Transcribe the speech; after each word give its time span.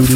Hey, 0.00 0.06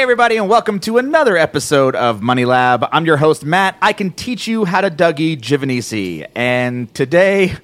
everybody, 0.00 0.38
and 0.38 0.48
welcome 0.48 0.80
to 0.80 0.96
another 0.96 1.36
episode 1.36 1.94
of 1.94 2.22
Money 2.22 2.46
Lab. 2.46 2.88
I'm 2.90 3.04
your 3.04 3.18
host, 3.18 3.44
Matt. 3.44 3.76
I 3.82 3.92
can 3.92 4.10
teach 4.12 4.48
you 4.48 4.64
how 4.64 4.80
to 4.80 4.90
Dougie 4.90 5.38
Giovanisci. 5.38 6.26
And 6.34 6.94
today, 6.94 7.56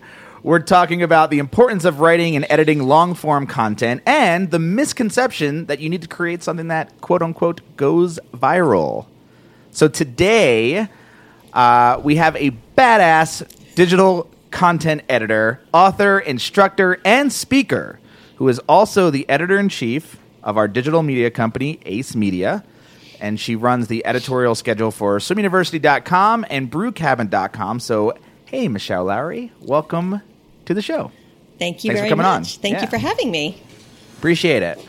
we're 0.43 0.59
talking 0.59 1.03
about 1.03 1.31
the 1.31 1.39
importance 1.39 1.87
of 1.87 2.01
writing 2.01 2.37
and 2.37 2.45
editing 2.51 2.83
long 2.83 3.15
form 3.15 3.47
content 3.47 4.03
and 4.05 4.51
the 4.51 4.59
misconception 4.59 5.65
that 5.65 5.81
you 5.81 5.89
need 5.89 6.03
to 6.03 6.09
create 6.09 6.43
something 6.43 6.69
that, 6.69 7.01
quote 7.01 7.23
unquote, 7.23 7.63
goes 7.79 8.21
viral. 8.35 9.07
So 9.71 9.89
today, 9.89 10.91
uh, 11.55 12.01
we 12.03 12.17
have 12.17 12.37
a 12.37 12.51
badass 12.77 13.47
digital 13.75 14.31
content 14.51 15.03
editor, 15.09 15.61
author, 15.73 16.19
instructor, 16.19 17.01
and 17.05 17.33
speaker 17.33 17.99
who 18.37 18.49
is 18.49 18.59
also 18.69 19.11
the 19.11 19.29
editor 19.29 19.59
in 19.59 19.69
chief 19.69 20.19
of 20.43 20.57
our 20.57 20.69
digital 20.69 21.03
media 21.03 21.31
company, 21.31 21.79
Ace 21.87 22.15
Media. 22.15 22.65
And 23.21 23.41
she 23.41 23.57
runs 23.57 23.87
the 23.87 24.05
editorial 24.05 24.55
schedule 24.55 24.91
for 24.91 25.19
swimuniversity.com 25.19 26.45
and 26.51 26.71
brewcabin.com. 26.71 27.81
So, 27.81 28.15
hey, 28.47 28.69
Michelle 28.69 29.05
Lowery, 29.05 29.51
welcome 29.61 30.21
to 30.67 30.75
the 30.75 30.83
show. 30.83 31.11
Thank 31.59 31.85
you 31.85 31.91
Thanks 31.91 32.01
for 32.01 32.03
very 32.03 32.09
coming 32.11 32.27
on. 32.27 32.41
much. 32.43 32.59
Thank 32.59 32.75
Yeah. 32.75 32.83
you 32.83 32.89
for 32.89 32.99
having 32.99 33.31
me. 33.31 33.63
Appreciate 34.19 34.63
it. 34.63 34.85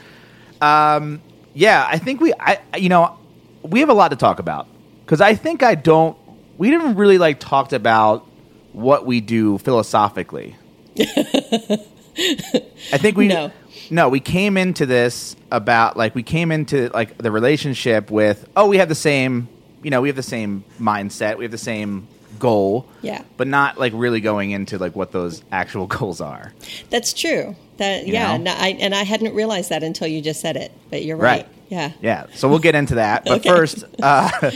Um, 0.62 1.22
yeah, 1.54 1.88
I 1.90 1.98
think 1.98 2.20
we, 2.20 2.34
I, 2.40 2.59
you 2.78 2.90
know, 2.90 3.18
we 3.62 3.80
have 3.82 3.90
a 3.90 3.94
lot 3.94 4.09
to 4.09 4.16
talk 4.18 4.40
about 4.40 4.68
because 5.06 5.22
I 5.22 5.36
think 5.36 5.64
I 5.64 5.76
don't. 5.76 6.18
We 6.58 6.70
didn't 6.70 6.95
really 6.95 7.18
like 7.18 7.40
talked 7.40 7.73
about 7.73 8.26
what 8.73 9.05
we 9.05 9.22
do 9.22 9.58
philosophically. 9.58 10.56
I 11.00 12.98
think 12.98 13.17
we 13.17 13.28
No. 13.28 13.52
no 13.89 14.09
we 14.09 14.20
came 14.20 14.58
into 14.58 14.86
this 14.86 15.36
about 15.52 15.98
like 15.98 16.16
we 16.16 16.23
came 16.23 16.52
into 16.52 16.89
like 16.94 17.17
the 17.17 17.31
relationship 17.31 18.09
with 18.09 18.48
oh 18.56 18.67
we 18.67 18.78
have 18.78 18.88
the 18.89 18.95
same 18.95 19.48
you 19.83 19.89
know 19.92 20.00
we 20.02 20.08
have 20.09 20.16
the 20.16 20.23
same 20.23 20.64
mindset 20.80 21.38
we 21.38 21.44
have 21.44 21.52
the 21.52 21.58
same 21.58 22.08
goal 22.39 22.88
Yeah. 23.02 23.23
but 23.38 23.48
not 23.48 23.78
like 23.78 23.92
really 23.95 24.22
going 24.22 24.52
into 24.52 24.78
like 24.78 24.95
what 24.95 25.11
those 25.11 25.44
actual 25.52 25.88
goals 25.98 26.22
are 26.22 26.53
That's 26.89 27.14
true. 27.14 27.56
That 27.78 28.08
You 28.08 28.14
yeah, 28.14 28.33
and 28.33 28.48
I, 28.48 28.70
and 28.70 28.95
I 28.95 29.03
hadn't 29.03 29.36
realized 29.36 29.70
that 29.72 29.83
until 29.83 30.08
you 30.08 30.22
just 30.22 30.39
said 30.39 30.56
it. 30.56 30.72
But 30.89 31.03
you're 31.03 31.17
right. 31.17 31.44
Right. 31.45 31.48
Yeah. 31.67 31.92
Yeah, 32.02 32.26
so 32.33 32.48
we'll 32.48 32.59
get 32.59 32.73
into 32.76 32.95
that. 32.95 33.26
But 33.26 33.39
Okay. 33.45 33.50
first, 33.50 33.83
uh, 34.02 34.52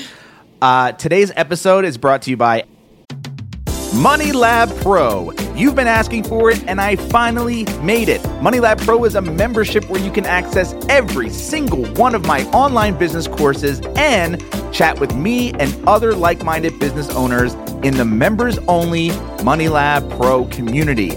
uh, 0.62 0.92
today's 0.94 1.32
episode 1.36 1.86
is 1.86 1.98
brought 1.98 2.22
to 2.24 2.30
you 2.30 2.38
by 2.38 2.64
Money 3.94 4.32
Lab 4.32 4.70
Pro. 4.82 5.32
You've 5.56 5.76
been 5.76 5.88
asking 5.88 6.24
for 6.24 6.52
it, 6.52 6.64
and 6.68 6.80
I 6.80 6.96
finally 6.96 7.66
made 7.82 8.08
it. 8.08 8.24
Money 8.42 8.60
Lab 8.60 8.80
Pro 8.80 9.04
is 9.04 9.16
a 9.16 9.22
membership 9.22 9.90
where 9.90 10.02
you 10.02 10.12
can 10.12 10.26
access 10.26 10.74
every 10.88 11.30
single 11.30 11.86
one 11.94 12.16
of 12.16 12.26
my 12.26 12.44
online 12.52 12.98
business 12.98 13.28
courses 13.28 13.82
and 13.96 14.44
chat 14.72 15.00
with 15.00 15.16
me 15.16 15.52
and 15.54 15.76
other 15.88 16.14
like 16.14 16.44
minded 16.44 16.78
business 16.80 17.10
owners 17.12 17.56
in 17.84 17.98
the 17.98 18.06
members 18.06 18.58
only 18.68 19.12
Money 19.44 19.70
Lab 19.70 20.10
Pro 20.12 20.46
community. 20.46 21.10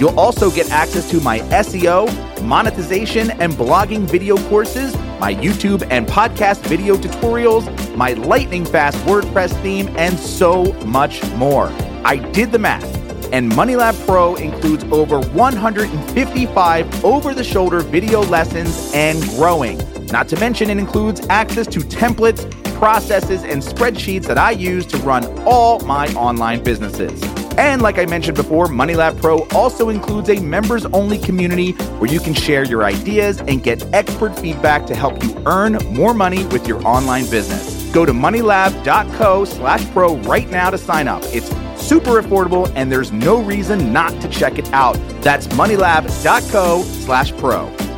You'll 0.00 0.18
also 0.18 0.50
get 0.50 0.70
access 0.70 1.10
to 1.10 1.20
my 1.20 1.40
SEO, 1.40 2.08
monetization, 2.42 3.30
and 3.32 3.52
blogging 3.52 4.08
video 4.08 4.38
courses, 4.48 4.96
my 5.20 5.34
YouTube 5.34 5.86
and 5.90 6.06
podcast 6.06 6.62
video 6.62 6.96
tutorials, 6.96 7.68
my 7.96 8.14
lightning 8.14 8.64
fast 8.64 8.96
WordPress 9.04 9.52
theme, 9.60 9.94
and 9.98 10.18
so 10.18 10.72
much 10.86 11.22
more. 11.34 11.66
I 12.02 12.16
did 12.32 12.50
the 12.50 12.58
math, 12.58 12.96
and 13.30 13.52
MoneyLab 13.52 14.06
Pro 14.06 14.36
includes 14.36 14.84
over 14.84 15.20
155 15.20 17.04
over 17.04 17.34
the 17.34 17.44
shoulder 17.44 17.80
video 17.80 18.22
lessons 18.22 18.90
and 18.94 19.22
growing. 19.36 19.78
Not 20.06 20.28
to 20.28 20.40
mention, 20.40 20.70
it 20.70 20.78
includes 20.78 21.26
access 21.28 21.66
to 21.66 21.80
templates, 21.80 22.50
processes, 22.78 23.42
and 23.44 23.62
spreadsheets 23.62 24.24
that 24.28 24.38
I 24.38 24.52
use 24.52 24.86
to 24.86 24.96
run 24.98 25.26
all 25.46 25.78
my 25.80 26.06
online 26.14 26.64
businesses. 26.64 27.22
And 27.58 27.82
like 27.82 27.98
I 27.98 28.06
mentioned 28.06 28.36
before, 28.36 28.66
MoneyLab 28.66 29.20
Pro 29.20 29.46
also 29.48 29.88
includes 29.88 30.28
a 30.30 30.40
members 30.40 30.86
only 30.86 31.18
community 31.18 31.72
where 31.98 32.10
you 32.10 32.20
can 32.20 32.34
share 32.34 32.64
your 32.64 32.84
ideas 32.84 33.40
and 33.40 33.62
get 33.62 33.82
expert 33.94 34.38
feedback 34.38 34.86
to 34.86 34.94
help 34.94 35.22
you 35.22 35.42
earn 35.46 35.74
more 35.90 36.14
money 36.14 36.44
with 36.46 36.66
your 36.66 36.84
online 36.86 37.28
business. 37.30 37.90
Go 37.92 38.06
to 38.06 38.12
moneylab.co 38.12 39.44
slash 39.44 39.84
pro 39.90 40.16
right 40.18 40.48
now 40.50 40.70
to 40.70 40.78
sign 40.78 41.08
up. 41.08 41.22
It's 41.26 41.48
super 41.80 42.22
affordable 42.22 42.72
and 42.76 42.90
there's 42.90 43.12
no 43.12 43.42
reason 43.42 43.92
not 43.92 44.20
to 44.22 44.28
check 44.28 44.58
it 44.58 44.72
out. 44.72 44.94
That's 45.22 45.46
moneylab.co 45.48 46.82
slash 46.82 47.32
pro. 47.36 47.89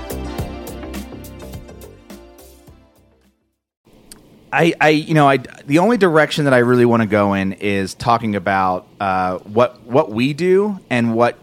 I, 4.52 4.74
I, 4.80 4.88
you 4.90 5.14
know, 5.14 5.26
I, 5.28 5.38
the 5.38 5.78
only 5.78 5.96
direction 5.96 6.44
that 6.44 6.52
I 6.52 6.58
really 6.58 6.84
want 6.84 7.00
to 7.02 7.08
go 7.08 7.32
in 7.32 7.54
is 7.54 7.94
talking 7.94 8.36
about 8.36 8.86
uh, 9.00 9.38
what 9.38 9.80
what 9.82 10.10
we 10.10 10.34
do 10.34 10.78
and 10.90 11.14
what, 11.14 11.38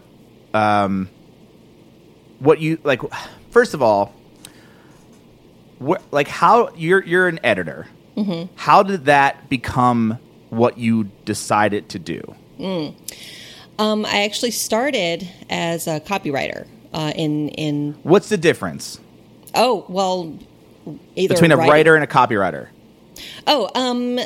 um, 0.54 1.08
what 2.38 2.60
you 2.60 2.78
like. 2.84 3.00
First 3.50 3.74
of 3.74 3.82
all, 3.82 4.14
wh- 5.84 6.00
like 6.12 6.28
how 6.28 6.70
you're 6.76 7.02
you're 7.04 7.26
an 7.28 7.40
editor. 7.42 7.86
How 8.54 8.82
did 8.82 9.06
that 9.06 9.48
become 9.48 10.18
what 10.50 10.76
you 10.76 11.04
decided 11.24 11.88
to 11.90 11.98
do? 11.98 12.34
Um, 13.78 14.04
I 14.04 14.24
actually 14.24 14.50
started 14.50 15.26
as 15.48 15.86
a 15.86 16.00
copywriter. 16.00 16.66
Uh, 16.92 17.12
in 17.16 17.48
in 17.50 17.92
What's 18.02 18.28
the 18.28 18.36
difference 18.36 19.00
oh 19.54 19.84
well, 19.88 20.36
either 21.16 21.34
between 21.34 21.50
a 21.52 21.56
writing- 21.56 21.70
writer 21.72 21.94
and 21.94 22.04
a 22.04 22.06
copywriter? 22.06 22.68
Oh, 23.46 23.70
um, 23.74 24.18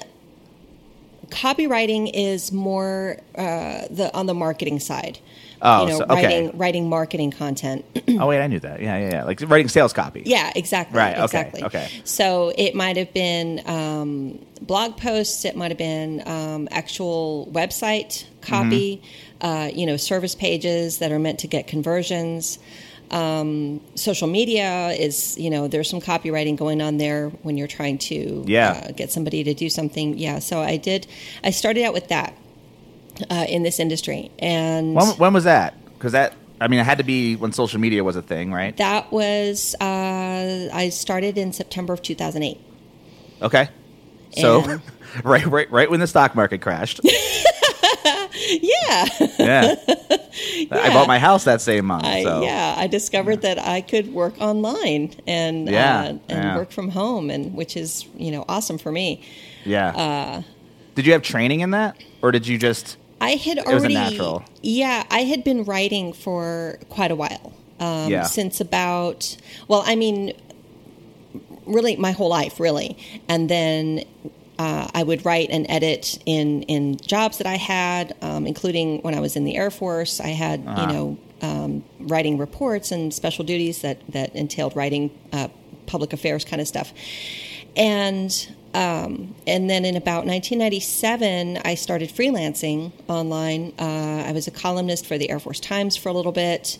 copywriting 1.29 2.11
is 2.13 2.53
more 2.53 3.19
uh, 3.37 3.83
the 3.91 4.11
on 4.15 4.27
the 4.27 4.35
marketing 4.35 4.81
side. 4.81 5.19
Oh, 5.63 5.83
you 5.85 5.89
know, 5.93 5.99
so- 5.99 6.05
okay. 6.05 6.25
writing 6.25 6.59
writing 6.59 6.89
marketing 6.89 7.31
content. 7.31 7.85
oh 8.21 8.27
wait, 8.27 8.43
I 8.43 8.47
knew 8.47 8.61
that. 8.61 8.81
Yeah, 8.81 8.99
yeah, 8.99 9.11
yeah. 9.11 9.25
Like 9.25 9.41
writing 9.47 9.69
sales 9.69 9.93
copy. 9.93 10.23
Yeah, 10.27 10.53
exactly. 10.55 10.99
Right, 10.99 11.13
okay, 11.15 11.25
Exactly. 11.25 11.65
okay. 11.65 11.89
So 12.05 12.53
it 12.57 12.75
might 12.75 12.97
have 12.97 13.13
been 13.15 13.63
um, 13.67 14.45
blog 14.61 14.97
posts. 14.97 15.45
It 15.45 15.57
might 15.57 15.71
have 15.71 15.79
been 15.79 16.23
um, 16.27 16.69
actual 16.71 17.49
website 17.53 18.25
copy. 18.43 18.97
Mm-hmm. 18.99 19.31
Uh, 19.41 19.67
you 19.67 19.85
know, 19.85 19.97
service 19.99 20.35
pages 20.35 20.99
that 20.99 21.13
are 21.13 21.19
meant 21.19 21.41
to 21.41 21.47
get 21.47 21.67
conversions. 21.67 22.59
Um, 23.11 23.81
social 23.95 24.27
media 24.29 24.89
is, 24.91 25.39
you 25.39 25.51
know, 25.51 25.69
there's 25.69 25.89
some 25.89 26.01
copywriting 26.01 26.57
going 26.57 26.81
on 26.81 26.97
there 26.97 27.29
when 27.43 27.57
you're 27.57 27.69
trying 27.69 27.99
to 27.99 28.43
Yeah. 28.47 28.83
uh, 28.89 28.93
get 28.93 29.13
somebody 29.13 29.45
to 29.45 29.55
do 29.55 29.69
something. 29.69 30.19
Yeah. 30.19 30.39
So 30.41 30.61
I 30.61 30.77
did. 30.77 31.07
I 31.45 31.51
started 31.51 31.85
out 31.85 31.93
with 31.95 32.09
that 32.09 32.35
uh, 33.31 33.47
in 33.49 33.63
this 33.63 33.79
industry, 33.79 34.31
and 34.41 34.95
When, 34.95 35.07
when 35.19 35.33
was 35.33 35.45
that? 35.45 35.75
Because 35.95 36.13
that, 36.13 36.35
I 36.61 36.67
mean, 36.69 36.81
it 36.81 36.85
had 36.85 36.99
to 36.99 37.05
be 37.05 37.37
when 37.37 37.53
social 37.53 37.79
media 37.79 38.03
was 38.03 38.17
a 38.17 38.23
thing, 38.23 38.53
right? 38.53 38.77
that 38.79 39.13
was 39.13 39.75
uh, 39.81 40.69
I 40.73 40.89
started 40.91 41.39
in 41.39 41.53
September 41.53 41.93
of 41.93 42.03
2008. 42.03 42.59
Okay. 43.43 43.69
So, 44.37 44.63
And- 44.65 44.83
right, 45.25 45.47
right, 45.47 45.71
right 45.71 45.91
when 45.91 46.01
the 46.01 46.07
stock 46.09 46.35
market 46.35 46.61
crashed. 46.63 47.01
Yeah. 48.49 49.07
Yeah. 49.39 49.75
I 50.71 50.91
bought 50.93 51.07
my 51.07 51.19
house 51.19 51.45
that 51.45 51.61
same 51.61 51.87
month. 51.87 52.05
I, 52.05 52.23
so. 52.23 52.43
yeah, 52.43 52.75
I 52.77 52.87
discovered 52.87 53.43
that 53.43 53.59
I 53.59 53.81
could 53.81 54.13
work 54.13 54.35
online 54.41 55.15
and 55.27 55.69
Yeah, 55.69 56.01
uh, 56.03 56.09
and 56.09 56.21
yeah. 56.29 56.57
work 56.57 56.71
from 56.73 56.89
home, 56.91 57.31
and 57.31 57.55
which 57.55 57.77
is 57.77 58.07
you 58.17 58.31
know 58.31 58.45
awesome 58.49 58.79
for 58.79 58.91
me. 58.93 59.23
Yeah. 59.65 59.89
Uh, 59.91 60.43
did 60.95 61.07
you 61.07 61.13
have 61.13 61.23
training 61.23 61.61
in 61.61 61.71
that, 61.71 62.03
or 62.23 62.33
did 62.33 62.47
you 62.47 62.59
just? 62.59 62.97
I 63.21 63.31
had 63.37 63.59
already, 63.61 63.95
natural. 63.95 64.45
yeah, 64.63 65.05
I 65.11 65.21
had 65.21 65.45
been 65.45 65.65
writing 65.65 66.13
for 66.13 66.79
quite 66.91 67.11
a 67.11 67.17
while. 67.17 67.53
Um, 67.81 68.11
Yeah. 68.11 68.25
Since 68.25 68.61
about, 68.61 69.37
well, 69.69 69.83
I 69.87 69.97
mean, 69.97 70.33
really 71.67 71.97
my 71.97 72.13
whole 72.13 72.29
life, 72.29 72.61
really, 72.61 72.97
and 73.29 73.49
then. 73.49 74.05
Uh, 74.59 74.89
I 74.95 75.03
would 75.03 75.25
write 75.25 75.51
and 75.51 75.67
edit 75.69 76.19
in, 76.27 76.63
in 76.63 76.97
jobs 76.97 77.39
that 77.39 77.47
I 77.47 77.57
had, 77.57 78.15
um, 78.23 78.47
including 78.47 79.01
when 79.03 79.15
I 79.15 79.21
was 79.21 79.35
in 79.37 79.45
the 79.45 79.57
Air 79.57 79.71
Force. 79.71 80.21
I 80.21 80.29
had, 80.29 80.61
you 80.61 80.87
know, 80.87 81.19
um, 81.43 81.85
writing 81.99 82.39
reports 82.39 82.93
and 82.93 83.13
special 83.13 83.45
duties 83.45 83.83
that, 83.83 84.01
that 84.09 84.35
entailed 84.35 84.77
writing 84.77 85.11
uh, 85.33 85.49
public 85.87 86.13
affairs 86.13 86.45
kind 86.45 86.63
of 86.63 86.69
stuff. 86.69 86.93
And 87.77 88.55
um, 88.75 89.37
and 89.47 89.71
then 89.71 89.85
in 89.85 89.97
about 89.97 90.27
1997, 90.27 91.59
I 91.65 91.77
started 91.77 92.11
freelancing 92.11 92.91
online. 93.09 93.73
Uh, 93.79 94.25
I 94.27 94.33
was 94.33 94.49
a 94.49 94.51
columnist 94.51 95.07
for 95.07 95.17
the 95.17 95.31
Air 95.31 95.39
Force 95.39 95.61
Times 95.61 95.97
for 95.97 96.09
a 96.09 96.13
little 96.13 96.33
bit. 96.33 96.79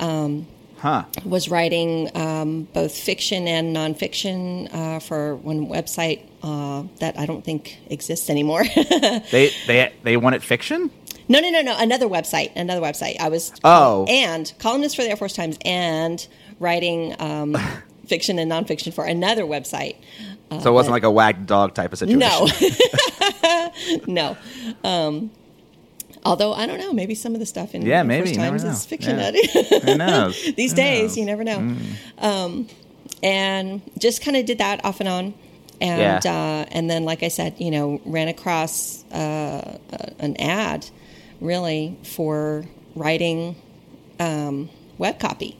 Um, 0.00 0.46
Huh. 0.84 1.04
was 1.24 1.48
writing 1.48 2.10
um, 2.14 2.64
both 2.74 2.94
fiction 2.94 3.48
and 3.48 3.74
nonfiction 3.74 4.68
uh, 4.70 4.98
for 5.00 5.34
one 5.36 5.66
website 5.66 6.20
uh, 6.42 6.84
that 7.00 7.18
I 7.18 7.24
don't 7.24 7.42
think 7.42 7.78
exists 7.88 8.28
anymore. 8.28 8.64
They 9.30 9.50
they 9.66 9.92
they 10.02 10.16
wanted 10.18 10.42
fiction. 10.42 10.90
no, 11.26 11.40
no, 11.40 11.48
no, 11.48 11.62
no. 11.62 11.74
Another 11.78 12.06
website. 12.06 12.50
Another 12.54 12.82
website. 12.82 13.16
I 13.18 13.30
was 13.30 13.50
Oh. 13.64 14.04
and 14.10 14.52
columnist 14.58 14.94
for 14.96 15.02
the 15.02 15.08
Air 15.08 15.16
Force 15.16 15.32
Times 15.32 15.56
and 15.64 16.18
writing 16.60 17.16
um, 17.18 17.56
fiction 18.06 18.38
and 18.38 18.50
nonfiction 18.52 18.92
for 18.92 19.04
another 19.06 19.44
website. 19.44 19.96
so 20.60 20.68
it 20.70 20.74
wasn't 20.74 20.92
like 20.92 21.04
a 21.04 21.10
wag 21.10 21.46
dog 21.46 21.72
type 21.72 21.94
of 21.94 21.98
situation. 21.98 22.22
Uh, 22.22 23.70
No, 24.06 24.06
no. 24.06 24.36
Um, 24.84 25.30
although 26.24 26.52
I 26.52 26.66
don't 26.66 26.78
know, 26.78 26.92
maybe 26.92 27.14
some 27.14 27.34
of 27.34 27.40
the 27.40 27.46
stuff 27.46 27.74
in 27.74 27.82
Yeah, 27.82 27.98
Air 27.98 28.04
maybe, 28.04 28.32
never 28.36 28.58
Times 28.58 28.64
is 28.64 28.86
fiction. 28.86 29.18
Yeah. 29.18 29.30
These 30.56 30.70
Who 30.72 30.76
days, 30.76 31.02
knows? 31.02 31.14
Mm. 31.14 31.16
you 31.16 31.24
never 31.26 31.44
know. 31.44 31.76
Um, 32.18 32.68
and 33.22 33.82
just 33.98 34.22
kind 34.22 34.36
of 34.36 34.44
did 34.46 34.58
that 34.58 34.84
off 34.84 35.00
and 35.00 35.08
on. 35.08 35.34
And 35.80 36.24
Yeah. 36.24 36.32
uh, 36.32 36.64
and 36.70 36.88
then, 36.88 37.04
like 37.04 37.22
I 37.22 37.28
said, 37.28 37.54
you 37.58 37.70
know, 37.70 38.00
ran 38.04 38.28
across 38.28 39.04
uh, 39.12 39.78
an 40.18 40.36
ad, 40.40 40.86
really 41.40 41.96
for 42.04 42.64
writing 42.94 43.56
um, 44.20 44.70
web 44.98 45.18
copy, 45.18 45.56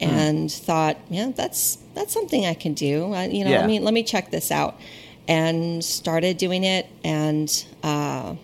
Hmm. 0.00 0.08
and 0.08 0.52
thought, 0.52 0.96
yeah, 1.10 1.32
that's 1.34 1.78
that's 1.94 2.12
something 2.12 2.46
I 2.46 2.54
can 2.54 2.74
do. 2.74 3.12
I, 3.12 3.26
you 3.26 3.44
know, 3.44 3.50
Yeah. 3.50 3.58
let 3.60 3.66
me 3.66 3.80
let 3.80 3.92
me 3.94 4.02
check 4.04 4.30
this 4.30 4.50
out, 4.52 4.78
and 5.26 5.84
started 5.84 6.36
doing 6.38 6.62
it. 6.64 6.86
And 7.02 7.50
uh, 7.82 8.34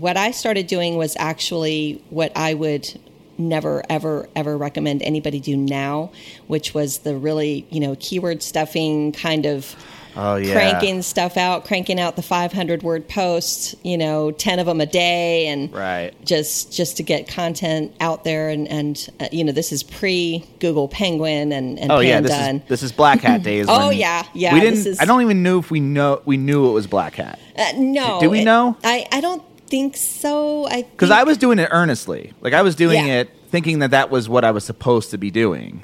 what 0.00 0.16
I 0.16 0.30
started 0.30 0.66
doing 0.66 0.96
was 0.96 1.16
actually 1.18 2.02
what 2.10 2.30
I 2.36 2.54
would 2.54 3.00
never 3.38 3.82
ever 3.90 4.28
ever 4.34 4.56
recommend 4.56 5.02
anybody 5.02 5.38
do 5.40 5.56
now 5.58 6.10
which 6.46 6.72
was 6.72 6.98
the 7.00 7.14
really 7.14 7.66
you 7.70 7.80
know 7.80 7.94
keyword 8.00 8.42
stuffing 8.42 9.12
kind 9.12 9.44
of 9.44 9.76
Oh 10.18 10.36
yeah. 10.36 10.54
cranking 10.54 11.02
stuff 11.02 11.36
out 11.36 11.66
cranking 11.66 12.00
out 12.00 12.16
the 12.16 12.22
500 12.22 12.82
word 12.82 13.06
posts 13.06 13.74
you 13.82 13.98
know 13.98 14.30
10 14.30 14.58
of 14.58 14.64
them 14.64 14.80
a 14.80 14.86
day 14.86 15.48
and 15.48 15.70
Right. 15.70 16.12
just 16.24 16.72
just 16.72 16.96
to 16.96 17.02
get 17.02 17.28
content 17.28 17.94
out 18.00 18.24
there 18.24 18.48
and 18.48 18.66
and 18.68 19.06
uh, 19.20 19.28
you 19.30 19.44
know 19.44 19.52
this 19.52 19.70
is 19.70 19.82
pre 19.82 20.42
google 20.58 20.88
penguin 20.88 21.52
and, 21.52 21.78
and 21.78 21.92
Oh 21.92 21.98
yeah, 22.00 22.22
this 22.22 22.32
is 22.32 22.60
this 22.68 22.82
is 22.82 22.92
Black 22.92 23.20
Hat 23.20 23.42
days. 23.42 23.66
Oh, 23.68 23.90
yeah, 23.90 24.24
yeah, 24.32 24.54
We 24.54 24.60
didn't. 24.60 24.86
is- 24.86 24.98
I 24.98 25.04
don't 25.04 25.20
even 25.20 25.42
know 25.42 25.58
if 25.58 25.70
we 25.70 25.80
know 25.80 26.22
we 26.24 26.38
knew 26.38 26.66
it 26.70 26.72
was 26.72 26.86
Black 26.86 27.16
Hat 27.16 27.38
uh, 27.58 27.72
no 27.76 28.18
Do 28.20 28.30
we 28.30 28.40
it- 28.40 28.44
know? 28.46 28.78
i 28.82 29.06
i 29.12 29.20
don't 29.20 29.42
think 29.68 29.96
so 29.96 30.66
i 30.68 30.82
because 30.82 31.10
I 31.10 31.24
was 31.24 31.36
doing 31.38 31.58
it 31.58 31.68
earnestly. 31.72 32.32
Like 32.40 32.52
I 32.54 32.62
was 32.62 32.74
doing 32.76 33.06
Yeah. 33.06 33.20
it 33.20 33.30
thinking 33.50 33.80
that 33.80 33.90
that 33.92 34.10
was 34.10 34.28
what 34.28 34.44
I 34.44 34.50
was 34.50 34.64
supposed 34.64 35.10
to 35.10 35.18
be 35.18 35.30
doing. 35.30 35.82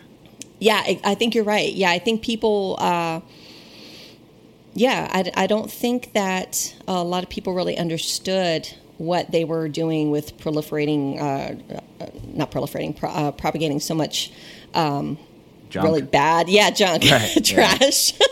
Yeah, 0.58 0.76
I, 0.84 1.00
I 1.04 1.14
think 1.16 1.34
you're 1.34 1.42
right. 1.44 1.72
Yeah, 1.72 1.90
I 1.90 1.98
think 1.98 2.22
people. 2.22 2.76
Uh, 2.78 3.20
yeah, 4.74 5.08
I, 5.12 5.44
I 5.44 5.46
don't 5.46 5.70
think 5.70 6.12
that 6.14 6.74
a 6.88 7.02
lot 7.02 7.22
of 7.24 7.28
people 7.28 7.52
really 7.54 7.76
understood 7.76 8.68
what 8.98 9.30
they 9.30 9.44
were 9.44 9.68
doing 9.68 10.10
with 10.10 10.38
proliferating, 10.38 11.18
uh, 11.20 11.74
uh, 12.00 12.06
not 12.32 12.50
proliferating, 12.50 12.96
pro, 12.96 13.10
uh, 13.10 13.32
propagating 13.32 13.80
so 13.80 13.94
much 13.94 14.32
um, 14.74 15.18
really 15.74 16.00
bad, 16.02 16.48
yeah, 16.48 16.70
junk, 16.70 17.02
Right, 17.10 17.44
trash. 17.44 18.12
Yeah. 18.18 18.26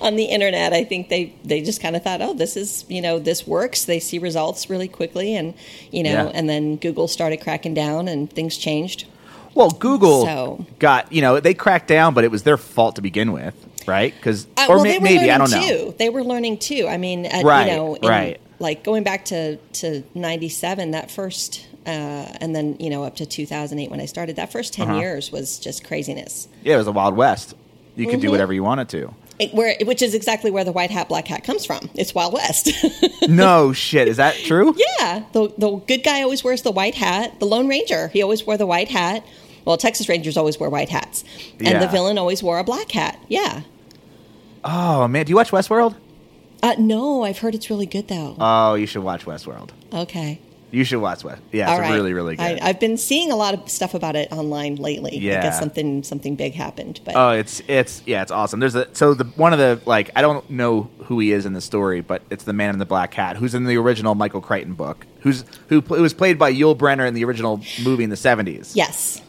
On 0.00 0.16
the 0.16 0.24
internet. 0.24 0.72
I 0.72 0.84
think 0.84 1.08
they 1.08 1.34
they 1.44 1.60
just 1.60 1.80
kind 1.80 1.96
of 1.96 2.02
thought, 2.02 2.20
oh, 2.22 2.34
this 2.34 2.56
is 2.56 2.84
you 2.88 3.00
know 3.00 3.18
this 3.18 3.46
works. 3.46 3.84
They 3.84 4.00
see 4.00 4.18
results 4.18 4.68
really 4.70 4.88
quickly, 4.88 5.34
and 5.36 5.54
you 5.90 6.02
know, 6.02 6.10
Yeah. 6.10 6.30
and 6.34 6.48
then 6.48 6.76
Google 6.76 7.08
started 7.08 7.38
cracking 7.38 7.74
down, 7.74 8.08
and 8.08 8.30
things 8.32 8.56
changed. 8.56 9.06
Well, 9.54 9.70
Google 9.70 10.24
So- 10.24 10.66
got 10.78 11.12
you 11.12 11.22
know 11.22 11.38
they 11.40 11.54
cracked 11.54 11.88
down, 11.88 12.14
but 12.14 12.24
it 12.24 12.30
was 12.30 12.42
their 12.42 12.56
fault 12.56 12.96
to 12.96 13.02
begin 13.02 13.32
with, 13.32 13.54
right? 13.86 14.12
Because 14.14 14.46
Uh, 14.56 14.66
or 14.68 14.76
well, 14.76 14.78
were 14.78 15.00
maybe 15.00 15.30
I 15.30 15.38
don't 15.38 15.50
know. 15.50 15.60
Too. 15.68 15.94
They 15.98 16.08
were 16.10 16.24
learning 16.24 16.58
too. 16.58 16.88
I 16.88 16.96
mean, 16.96 17.26
uh, 17.26 17.42
Right, 17.44 17.68
you 17.70 17.76
know, 17.76 17.94
in, 17.94 18.08
right. 18.08 18.40
Like 18.58 18.82
going 18.84 19.02
back 19.04 19.26
to 19.26 19.56
to 19.56 20.02
'97, 20.14 20.92
that 20.92 21.10
first, 21.10 21.66
uh, 21.86 21.90
and 21.90 22.54
then 22.54 22.76
you 22.80 22.88
know 22.90 23.04
up 23.04 23.16
to 23.16 23.26
2008 23.26 23.90
when 23.90 24.00
I 24.00 24.06
started. 24.06 24.36
That 24.36 24.50
first 24.52 24.72
10 24.74 24.88
Uh-huh. 24.88 25.00
years 25.00 25.30
was 25.32 25.58
just 25.58 25.84
craziness. 25.84 26.48
Yeah, 26.64 26.74
it 26.74 26.78
was 26.78 26.86
a 26.86 26.92
Wild 26.92 27.16
West. 27.16 27.54
You 27.96 28.06
could 28.06 28.20
do 28.20 28.26
Mm-hmm. 28.26 28.30
whatever 28.32 28.52
you 28.52 28.64
wanted 28.64 28.88
to. 28.90 29.14
It, 29.38 29.52
where, 29.52 29.74
which 29.84 30.00
is 30.00 30.14
exactly 30.14 30.50
where 30.52 30.62
the 30.62 30.70
white 30.70 30.90
hat, 30.92 31.08
black 31.08 31.26
hat 31.26 31.42
comes 31.42 31.66
from. 31.66 31.90
It's 31.94 32.14
Wild 32.14 32.32
West. 32.34 32.70
no 33.28 33.72
shit, 33.72 34.06
is 34.06 34.16
that 34.18 34.36
true? 34.36 34.74
yeah, 35.00 35.24
the 35.32 35.52
the 35.58 35.70
good 35.88 36.04
guy 36.04 36.22
always 36.22 36.44
wears 36.44 36.62
the 36.62 36.70
white 36.70 36.94
hat. 36.94 37.40
The 37.40 37.46
Lone 37.46 37.66
Ranger, 37.66 38.08
he 38.08 38.22
always 38.22 38.46
wore 38.46 38.56
the 38.56 38.66
white 38.66 38.88
hat. 38.88 39.24
Well, 39.64 39.76
Texas 39.76 40.08
Rangers 40.08 40.36
always 40.36 40.60
wear 40.60 40.70
white 40.70 40.88
hats, 40.90 41.24
and 41.58 41.66
Yeah. 41.68 41.78
the 41.80 41.88
villain 41.88 42.16
always 42.18 42.42
wore 42.42 42.58
a 42.58 42.64
black 42.64 42.92
hat. 42.92 43.18
Yeah. 43.28 43.62
Oh 44.62 45.08
man, 45.08 45.26
do 45.26 45.30
you 45.30 45.36
watch 45.36 45.50
Westworld? 45.50 45.96
Uh, 46.62 46.74
no, 46.78 47.24
I've 47.24 47.38
heard 47.38 47.54
it's 47.54 47.68
really 47.70 47.86
good 47.86 48.08
though. 48.08 48.36
Oh, 48.38 48.74
you 48.74 48.86
should 48.86 49.02
watch 49.02 49.24
Westworld. 49.26 49.70
okay. 49.92 50.40
You 50.74 50.84
should 50.84 51.00
watch 51.00 51.22
West. 51.24 51.40
Yeah, 51.52 51.68
All 51.70 51.74
it's 51.74 51.80
right. 51.82 51.94
really 51.94 52.12
really 52.12 52.36
good. 52.36 52.42
I, 52.60 52.68
I've 52.68 52.80
been 52.80 52.96
seeing 52.96 53.30
a 53.30 53.36
lot 53.36 53.54
of 53.54 53.68
stuff 53.70 53.94
about 53.94 54.16
it 54.16 54.32
online 54.32 54.76
lately. 54.76 55.16
I 55.16 55.42
guess 55.42 55.58
something 55.58 56.02
something 56.02 56.34
big 56.36 56.54
happened, 56.54 57.00
but 57.04 57.14
Oh, 57.16 57.30
it's 57.30 57.62
it's 57.68 58.02
yeah, 58.06 58.22
it's 58.22 58.30
awesome. 58.32 58.60
There's 58.60 58.74
a 58.74 58.88
so 58.94 59.14
the 59.14 59.24
one 59.24 59.52
of 59.52 59.58
the 59.58 59.80
like 59.86 60.10
I 60.16 60.22
don't 60.22 60.48
know 60.50 60.90
who 61.04 61.18
he 61.20 61.32
is 61.32 61.46
in 61.46 61.52
the 61.52 61.60
story, 61.60 62.00
but 62.00 62.22
it's 62.30 62.44
the 62.44 62.52
man 62.52 62.70
in 62.70 62.78
the 62.78 62.86
black 62.86 63.14
hat 63.14 63.36
who's 63.36 63.54
in 63.54 63.64
the 63.64 63.76
original 63.76 64.14
Michael 64.14 64.40
Crichton 64.40 64.74
book, 64.74 65.06
who's 65.20 65.44
who, 65.68 65.80
who 65.80 66.02
was 66.02 66.12
played 66.14 66.38
by 66.38 66.52
Yul 66.52 66.76
Brynner 66.76 67.06
in 67.06 67.14
the 67.14 67.24
original 67.24 67.60
movie 67.82 68.04
in 68.04 68.10
the 68.10 68.16
'70s. 68.16 68.72
yes, 68.74 69.22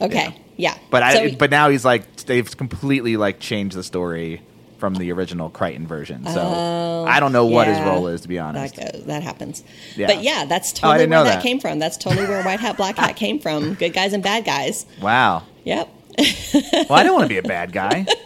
okay, 0.00 0.38
yeah. 0.56 0.76
but 0.90 1.02
I 1.02 1.14
So- 1.30 1.36
but 1.36 1.50
now 1.50 1.68
he's 1.68 1.84
like 1.84 2.16
they've 2.26 2.56
completely 2.56 3.16
like 3.16 3.40
changed 3.40 3.76
the 3.76 3.82
story 3.82 4.42
from 4.82 4.96
the 4.96 5.12
original 5.12 5.48
Crichton 5.48 5.86
version. 5.86 6.26
So 6.26 7.04
I 7.08 7.20
don't 7.20 7.30
know 7.30 7.46
what 7.46 7.68
his 7.68 7.78
Oh, 7.78 7.84
role 7.86 8.08
is 8.08 8.22
to 8.22 8.28
be 8.28 8.40
honest. 8.40 8.74
That, 8.74 8.94
goes, 8.94 9.04
that 9.04 9.22
happens. 9.22 9.62
Yeah. 9.94 10.08
But 10.08 10.24
yeah, 10.24 10.44
that's 10.44 10.72
Oh, 10.72 10.76
totally 10.80 10.98
didn't 11.04 11.10
where 11.12 11.22
that. 11.22 11.34
that. 11.36 11.42
came 11.44 11.60
from. 11.60 11.78
That's 11.78 11.96
totally 11.96 12.26
where 12.26 12.42
white 12.42 12.58
hat, 12.58 12.76
black 12.76 12.96
hat 12.96 13.14
came 13.14 13.38
from. 13.38 13.74
Good 13.82 13.92
guys 13.92 14.12
and 14.12 14.24
bad 14.24 14.44
guys. 14.44 14.84
Wow. 15.00 15.44
Yep. 15.62 15.88
Well, 16.18 16.92
I 16.98 17.04
don't 17.04 17.14
want 17.14 17.22
to 17.26 17.28
be 17.28 17.38
a 17.38 17.42
bad 17.44 17.70
guy. 17.72 18.06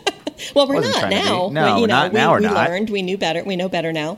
Well, 0.54 0.68
we're 0.68 0.82
not 0.82 0.92
trying 1.00 1.10
to 1.12 1.16
be. 1.16 1.24
now. 1.24 1.48
No, 1.50 1.62
We- 1.64 1.68
you 1.68 1.80
we're 1.82 1.86
know, 1.86 1.94
not- 1.94 2.12
we, 2.12 2.18
now 2.18 2.30
we're 2.32 2.40
we 2.40 2.44
not. 2.44 2.68
learned. 2.68 2.90
We 2.90 3.00
knew 3.00 3.16
better. 3.16 3.42
We 3.42 3.56
know 3.56 3.70
better 3.70 3.90
now. 3.90 4.10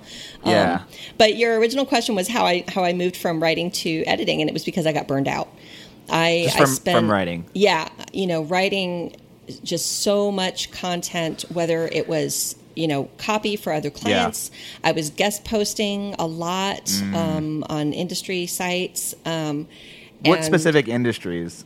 Um, 0.43 0.51
Yeah. 0.53 0.83
But 1.17 1.37
your 1.37 1.57
original 1.61 1.87
question 1.87 2.17
was 2.17 2.27
how 2.27 2.45
I 2.45 2.65
how 2.67 2.83
I 2.83 2.93
moved 2.93 3.17
from 3.17 3.41
writing 3.41 3.71
to 3.71 4.03
editing, 4.03 4.41
and 4.41 4.51
it 4.51 4.53
was 4.53 4.65
because 4.65 4.85
I 4.85 4.93
got 4.93 5.07
burned 5.07 5.29
out. 5.29 5.49
I 6.11 6.43
Just 6.47 6.61
I 6.61 6.65
spent, 6.65 6.97
from 6.99 7.09
writing. 7.11 7.47
Yeah, 7.55 7.89
you 8.13 8.27
know, 8.27 8.43
writing 8.43 9.15
just 9.65 10.03
so 10.03 10.31
much 10.31 10.71
content, 10.71 11.45
whether 11.53 11.87
it 11.87 12.09
was 12.09 12.57
you 12.75 12.87
know 12.87 13.09
copy 13.19 13.57
for 13.57 13.73
other 13.73 13.91
clients. 13.91 14.51
I 14.85 14.93
was 14.93 15.11
guest 15.11 15.45
posting 15.45 16.15
a 16.19 16.27
lot 16.27 16.85
Mm. 16.85 17.15
um, 17.15 17.65
on 17.69 17.93
industry 17.93 18.47
sites. 18.47 19.15
Um, 19.25 19.67
what 20.25 20.45
specific 20.45 20.89
industries? 20.89 21.65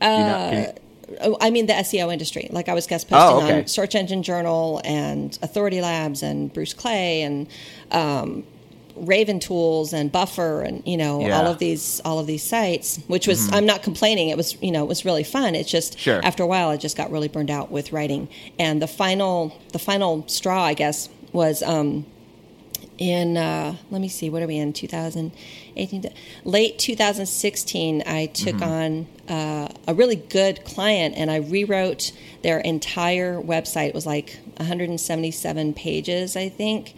Do 0.00 0.06
you 0.06 0.12
know- 0.12 0.50
you- 0.52 0.82
Oh, 1.20 1.36
I 1.40 1.50
mean 1.50 1.66
the 1.66 1.72
SEO 1.72 2.12
industry. 2.12 2.48
Like 2.50 2.68
I 2.68 2.74
was 2.74 2.88
guest 2.88 3.06
Oh, 3.12 3.16
posting 3.16 3.44
okay. 3.48 3.58
on 3.60 3.66
Search 3.68 3.94
Engine 3.94 4.24
Journal 4.24 4.80
and 4.84 5.38
Authority 5.40 5.80
Labs 5.80 6.20
and 6.20 6.52
Bruce 6.52 6.74
Clay 6.74 7.22
and 7.22 7.46
um, 7.92 8.42
Raven 8.96 9.38
Tools 9.40 9.92
and 9.92 10.10
Buffer 10.10 10.62
and 10.62 10.82
you 10.86 10.96
know 10.96 11.20
Yeah. 11.20 11.28
Mm-hmm. 11.28 11.46
all 11.46 11.52
of 11.52 11.58
these 11.58 12.00
all 12.04 12.18
of 12.18 12.26
these 12.26 12.42
sites. 12.42 12.98
Which 13.06 13.26
was 13.26 13.52
I'm 13.52 13.66
not 13.66 13.82
complaining. 13.82 14.28
It 14.30 14.36
was 14.36 14.56
you 14.62 14.70
know 14.72 14.82
it 14.84 14.88
was 14.88 15.04
really 15.04 15.24
fun. 15.24 15.54
It's 15.54 15.70
just 15.70 15.98
Sure. 15.98 16.20
after 16.24 16.42
a 16.42 16.46
while 16.46 16.68
I 16.68 16.76
just 16.76 16.96
got 16.96 17.10
really 17.10 17.28
burned 17.28 17.50
out 17.50 17.70
with 17.70 17.92
writing. 17.92 18.28
And 18.58 18.80
the 18.82 18.86
final 18.88 19.56
the 19.72 19.78
final 19.78 20.24
straw 20.28 20.62
I 20.64 20.74
guess 20.74 21.08
was. 21.32 21.62
Um, 21.62 22.06
in 22.98 23.36
uh, 23.36 23.76
let 23.90 24.00
me 24.00 24.08
see 24.08 24.30
what 24.30 24.42
are 24.42 24.46
we 24.46 24.56
in 24.56 24.72
2018 24.72 26.04
late 26.44 26.78
2016 26.78 28.02
i 28.06 28.26
took 28.26 28.54
Mm-hmm. 28.56 28.62
on 28.62 29.06
uh, 29.28 29.68
a 29.86 29.94
really 29.94 30.16
good 30.16 30.64
client 30.64 31.14
and 31.16 31.30
i 31.30 31.36
rewrote 31.36 32.12
their 32.42 32.58
entire 32.60 33.40
website 33.40 33.88
it 33.88 33.94
was 33.94 34.06
like 34.06 34.38
177 34.56 35.74
pages 35.74 36.36
i 36.36 36.48
think 36.48 36.94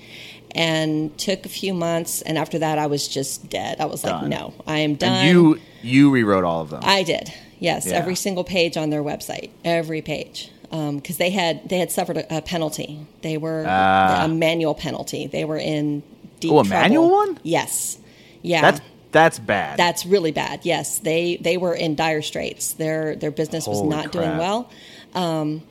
and 0.53 1.17
took 1.19 1.45
a 1.45 1.49
few 1.49 1.75
months 1.75 2.23
and 2.23 2.39
after 2.39 2.59
that 2.61 2.79
i 2.79 2.87
was 2.87 3.09
just 3.09 3.49
dead 3.51 3.81
i 3.81 3.85
was 3.85 4.05
like 4.05 4.25
no 4.25 4.55
i 4.67 4.79
am 4.79 4.95
done 4.95 5.13
and 5.13 5.29
you 5.31 5.61
you 5.83 6.11
rewrote 6.11 6.43
all 6.45 6.61
of 6.63 6.71
them. 6.71 6.81
I 6.83 7.05
did. 7.05 7.33
Yes, 7.61 7.87
Yeah. 7.87 7.95
every 7.95 8.17
single 8.17 8.43
page 8.43 8.77
on 8.77 8.91
their 8.91 9.03
website, 9.03 9.51
every 9.65 10.03
page, 10.03 10.51
because 10.71 11.17
they 11.17 11.31
had 11.31 11.69
they 11.69 11.79
had 11.79 11.91
suffered 11.91 12.17
a, 12.19 12.39
a 12.39 12.43
penalty. 12.43 13.07
They 13.23 13.37
were 13.39 13.65
Ah. 13.67 14.25
a 14.25 14.29
manual 14.29 14.75
penalty. 14.75 15.27
They 15.27 15.45
were 15.45 15.57
in 15.59 16.03
deep 16.41 16.53
Oh, 16.53 16.61
a 16.61 16.65
trouble. 16.65 16.81
manual 16.83 17.11
one? 17.11 17.39
Yes. 17.43 17.99
Yeah. 18.43 18.61
that's 18.63 18.81
that's 19.11 19.39
bad. 19.39 19.79
That's 19.79 20.05
really 20.05 20.33
bad. 20.33 20.61
Yes, 20.65 20.99
they 20.99 21.37
they 21.41 21.57
were 21.57 21.75
in 21.75 21.95
dire 21.95 22.21
straits. 22.23 22.73
Their 22.75 23.17
their 23.17 23.31
business 23.31 23.67
was 23.67 23.79
Holy 23.79 23.89
not 23.91 24.13
doing 24.13 24.37
well, 24.37 24.71
um, 25.15 25.63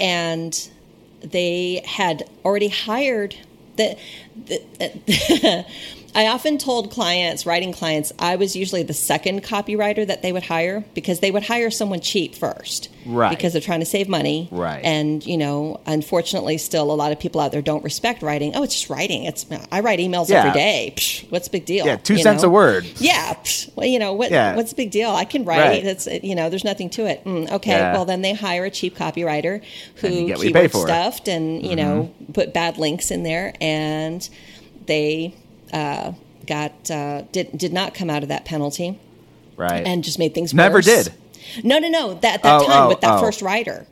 and 0.00 0.68
they 1.20 1.82
had 1.84 2.24
already 2.44 2.68
hired 2.68 3.36
the. 3.76 3.96
the 4.46 5.66
I 6.16 6.28
often 6.28 6.56
told 6.56 6.90
clients, 6.90 7.44
writing 7.44 7.72
clients, 7.72 8.10
I 8.18 8.36
was 8.36 8.56
usually 8.56 8.82
the 8.82 8.94
second 8.94 9.42
copywriter 9.44 10.06
that 10.06 10.22
they 10.22 10.32
would 10.32 10.44
hire 10.44 10.82
because 10.94 11.20
they 11.20 11.30
would 11.30 11.42
hire 11.42 11.70
someone 11.70 12.00
cheap 12.00 12.34
first. 12.34 12.88
Right. 13.04 13.28
Because 13.28 13.52
they're 13.52 13.60
trying 13.60 13.80
to 13.80 13.86
save 13.86 14.08
money. 14.08 14.48
Right. 14.50 14.82
And, 14.82 15.24
you 15.24 15.36
know, 15.36 15.78
unfortunately, 15.86 16.56
still 16.56 16.90
a 16.90 16.94
lot 16.96 17.12
of 17.12 17.20
people 17.20 17.40
out 17.40 17.52
there 17.52 17.60
don't 17.60 17.84
respect 17.84 18.22
writing. 18.22 18.52
Oh, 18.56 18.62
it's 18.62 18.72
just 18.74 18.88
writing. 18.88 19.24
It's 19.24 19.44
I 19.70 19.80
write 19.80 19.98
emails 19.98 20.30
Yeah. 20.30 20.38
every 20.38 20.52
day. 20.52 20.94
Psh, 20.96 21.30
what's 21.30 21.48
the 21.48 21.52
big 21.52 21.66
deal? 21.66 21.84
Yeah, 21.84 21.96
two 21.96 22.14
You 22.14 22.22
cents 22.22 22.42
know? 22.42 22.48
a 22.48 22.52
word. 22.52 22.86
Yeah. 22.96 23.34
psh, 23.34 23.70
well, 23.76 23.86
you 23.86 23.98
know, 23.98 24.14
what, 24.14 24.30
Yeah. 24.30 24.56
what's 24.56 24.70
the 24.70 24.76
big 24.76 24.90
deal? 24.90 25.10
I 25.10 25.26
can 25.26 25.44
write. 25.44 25.60
Right. 25.60 25.84
It's, 25.84 26.08
you 26.22 26.34
know, 26.34 26.48
there's 26.48 26.64
nothing 26.64 26.88
to 26.90 27.04
it. 27.06 27.24
Mm, 27.24 27.52
okay. 27.52 27.72
Yeah. 27.72 27.92
Well, 27.92 28.06
then 28.06 28.22
they 28.22 28.32
hire 28.32 28.64
a 28.64 28.70
cheap 28.70 28.96
copywriter 28.96 29.62
who 29.96 30.06
And 30.06 30.16
you 30.16 30.26
get 30.28 30.38
what 30.38 30.46
you 30.46 30.52
pay 30.54 30.68
for. 30.68 30.78
Mm-hmm. 30.78 30.86
stuffed 30.86 31.28
and, 31.28 31.62
you 31.62 31.76
know, 31.76 32.10
put 32.32 32.54
bad 32.54 32.78
links 32.78 33.10
in 33.10 33.22
there. 33.22 33.52
And 33.60 34.26
they 34.86 35.34
uh, 35.76 36.12
got, 36.46 36.90
uh, 36.90 37.22
did, 37.32 37.56
did 37.56 37.72
not 37.72 37.94
come 37.94 38.08
out 38.10 38.22
of 38.22 38.28
that 38.30 38.44
penalty 38.44 38.98
Right. 39.56 39.86
and 39.86 40.04
just 40.04 40.18
made 40.18 40.34
things 40.34 40.52
worse. 40.52 40.56
Never 40.56 40.78
worse. 40.78 40.84
did. 41.04 41.12
No, 41.64 41.78
no, 41.78 41.88
no. 41.88 42.14
That 42.14 42.42
that 42.42 42.60
Oh, 42.62 42.66
time 42.66 42.82
oh, 42.84 42.88
with 42.88 43.00
that 43.00 43.18
oh. 43.18 43.20
first 43.20 43.40
writer. 43.42 43.86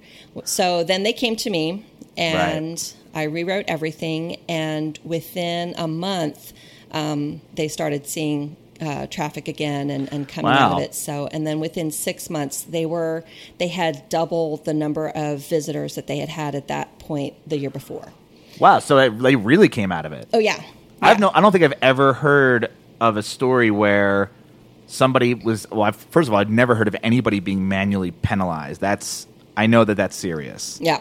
So 0.44 0.82
then 0.84 1.04
they 1.04 1.12
came 1.12 1.36
to 1.36 1.50
me 1.50 1.86
and 2.16 2.76
I 3.14 3.22
rewrote 3.24 3.64
everything. 3.68 4.38
And 4.48 4.98
within 5.04 5.74
a 5.78 5.86
month, 5.88 6.52
um, 6.90 7.40
they 7.54 7.68
started 7.68 8.06
seeing 8.06 8.56
uh, 8.80 9.06
traffic 9.06 9.46
again 9.48 9.88
and, 9.90 10.12
and 10.12 10.28
coming 10.28 10.50
out 10.52 10.72
of 10.72 10.80
it. 10.80 10.94
So 10.94 11.28
and 11.32 11.46
then 11.46 11.60
within 11.60 11.90
six 11.92 12.28
months, 12.28 12.62
they 12.62 12.84
were 12.86 13.24
they 13.58 13.68
had 13.68 14.08
double 14.08 14.56
the 14.58 14.74
number 14.74 15.08
of 15.14 15.46
visitors 15.48 15.94
that 15.94 16.06
they 16.08 16.18
had 16.18 16.28
had 16.28 16.54
at 16.54 16.66
that 16.68 16.98
point 16.98 17.34
the 17.48 17.56
year 17.56 17.70
before. 17.70 18.12
wow. 18.58 18.80
So 18.80 19.08
they 19.08 19.36
really 19.36 19.68
came 19.68 19.92
out 19.92 20.04
of 20.06 20.12
it. 20.12 20.28
Oh 20.34 20.38
yeah. 20.40 20.60
I've 21.02 21.18
no. 21.20 21.30
I 21.34 21.40
don't 21.40 21.52
think 21.52 21.64
I've 21.64 21.74
ever 21.82 22.12
heard 22.12 22.70
of 23.00 23.16
a 23.16 23.22
story 23.22 23.70
where 23.70 24.30
somebody 24.86 25.34
was. 25.34 25.66
Well, 25.70 25.82
I've, 25.82 25.96
first 25.96 26.28
of 26.28 26.34
all, 26.34 26.40
I've 26.40 26.50
never 26.50 26.74
heard 26.74 26.88
of 26.88 26.96
anybody 27.02 27.40
being 27.40 27.68
manually 27.68 28.10
penalized. 28.10 28.80
That's. 28.80 29.26
I 29.56 29.66
know 29.66 29.84
that 29.84 29.94
that's 29.96 30.16
serious. 30.16 30.78
Yeah. 30.82 31.00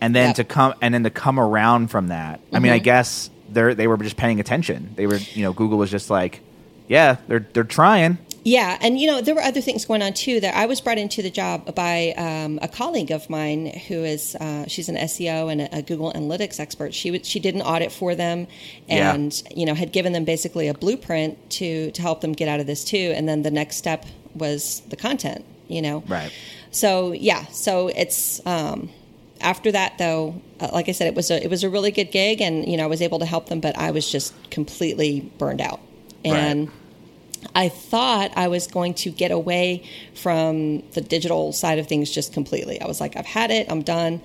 And 0.00 0.14
then 0.14 0.32
to 0.34 0.44
come 0.44 0.74
and 0.80 0.94
then 0.94 1.04
to 1.04 1.10
come 1.10 1.38
around 1.38 1.88
from 1.88 2.08
that. 2.08 2.40
I 2.52 2.58
mean, 2.60 2.72
I 2.72 2.80
Mhm. 2.80 2.84
guess 2.84 3.30
they 3.52 3.74
they 3.74 3.86
were 3.86 3.98
just 3.98 4.16
paying 4.16 4.40
attention. 4.40 4.90
They 4.96 5.06
were, 5.06 5.16
you 5.34 5.42
know, 5.42 5.52
Google 5.52 5.76
was 5.76 5.90
just 5.90 6.08
like, 6.08 6.40
yeah, 6.88 7.16
they're 7.28 7.46
they're 7.52 7.64
trying. 7.64 8.16
Yeah, 8.42 8.78
and 8.80 8.98
you 8.98 9.06
know 9.06 9.20
there 9.20 9.34
were 9.34 9.42
other 9.42 9.60
things 9.60 9.84
going 9.84 10.00
on 10.00 10.14
too. 10.14 10.40
That 10.40 10.54
I 10.56 10.64
was 10.66 10.80
brought 10.80 10.96
into 10.96 11.20
the 11.20 11.28
job 11.30 11.74
by 11.74 12.14
um, 12.16 12.58
a 12.62 12.68
colleague 12.68 13.10
of 13.10 13.28
mine 13.28 13.66
who 13.88 14.02
is 14.02 14.34
uh, 14.36 14.64
she's 14.66 14.88
an 14.88 14.96
SEO 14.96 15.52
and 15.52 15.60
a, 15.60 15.76
a 15.78 15.82
Google 15.82 16.10
Analytics 16.14 16.58
expert. 16.58 16.94
She 16.94 17.10
would- 17.10 17.26
she 17.26 17.38
did 17.38 17.54
an 17.54 17.60
audit 17.60 17.92
for 17.92 18.14
them, 18.14 18.46
Yeah. 18.88 19.12
and 19.14 19.42
you 19.54 19.66
know 19.66 19.74
had 19.74 19.92
given 19.92 20.14
them 20.14 20.24
basically 20.24 20.68
a 20.68 20.74
blueprint 20.74 21.50
to 21.58 21.90
to 21.90 22.00
help 22.02 22.22
them 22.22 22.32
get 22.32 22.48
out 22.48 22.60
of 22.60 22.66
this 22.66 22.82
too. 22.82 23.12
And 23.14 23.28
then 23.28 23.42
the 23.42 23.50
next 23.50 23.76
step 23.76 24.06
was 24.34 24.80
the 24.88 24.96
content. 24.96 25.44
You 25.68 25.82
know, 25.82 26.02
Right. 26.08 26.32
so 26.70 27.12
yeah, 27.12 27.44
so 27.52 27.88
it's 27.88 28.40
um, 28.46 28.88
after 29.40 29.70
that 29.72 29.98
though. 29.98 30.40
Uh, 30.58 30.68
like 30.72 30.88
I 30.88 30.92
said, 30.92 31.06
it 31.08 31.14
was 31.14 31.30
a 31.30 31.42
it 31.44 31.50
was 31.50 31.62
a 31.62 31.68
really 31.68 31.90
good 31.90 32.10
gig, 32.10 32.40
and 32.40 32.66
you 32.66 32.76
know 32.78 32.84
I 32.84 32.86
was 32.86 33.02
able 33.02 33.18
to 33.18 33.26
help 33.26 33.50
them, 33.50 33.60
but 33.60 33.76
I 33.76 33.90
was 33.90 34.10
just 34.10 34.32
completely 34.50 35.30
burned 35.36 35.60
out, 35.60 35.80
and. 36.24 36.70
I 37.54 37.68
thought 37.68 38.32
I 38.36 38.48
was 38.48 38.66
going 38.66 38.94
to 38.94 39.10
get 39.10 39.30
away 39.30 39.88
from 40.14 40.80
the 40.92 41.00
digital 41.00 41.52
side 41.52 41.78
of 41.78 41.86
things 41.88 42.10
just 42.10 42.32
completely. 42.32 42.80
I 42.80 42.86
was 42.86 43.00
like, 43.00 43.16
I've 43.16 43.26
had 43.26 43.50
it, 43.50 43.70
I'm 43.70 43.82
done. 43.82 44.20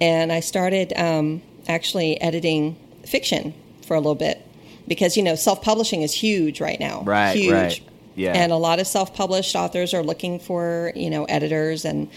And 0.00 0.32
I 0.32 0.40
started 0.40 0.92
um, 0.96 1.42
actually 1.68 2.20
editing 2.20 2.76
fiction 3.06 3.54
for 3.86 3.94
a 3.94 3.98
little 3.98 4.14
bit 4.14 4.44
because, 4.86 5.16
you 5.16 5.22
know, 5.22 5.34
self 5.34 5.62
publishing 5.62 6.02
is 6.02 6.12
huge 6.12 6.60
right 6.60 6.80
now. 6.80 7.02
Right, 7.02 7.36
Huge. 7.36 7.52
right. 7.52 7.80
Yeah. 8.14 8.32
And 8.32 8.50
a 8.50 8.56
lot 8.56 8.80
of 8.80 8.86
self 8.86 9.14
published 9.14 9.54
authors 9.54 9.94
are 9.94 10.02
looking 10.02 10.40
for, 10.40 10.92
you 10.96 11.10
know, 11.10 11.24
editors. 11.24 11.84
And 11.84 12.08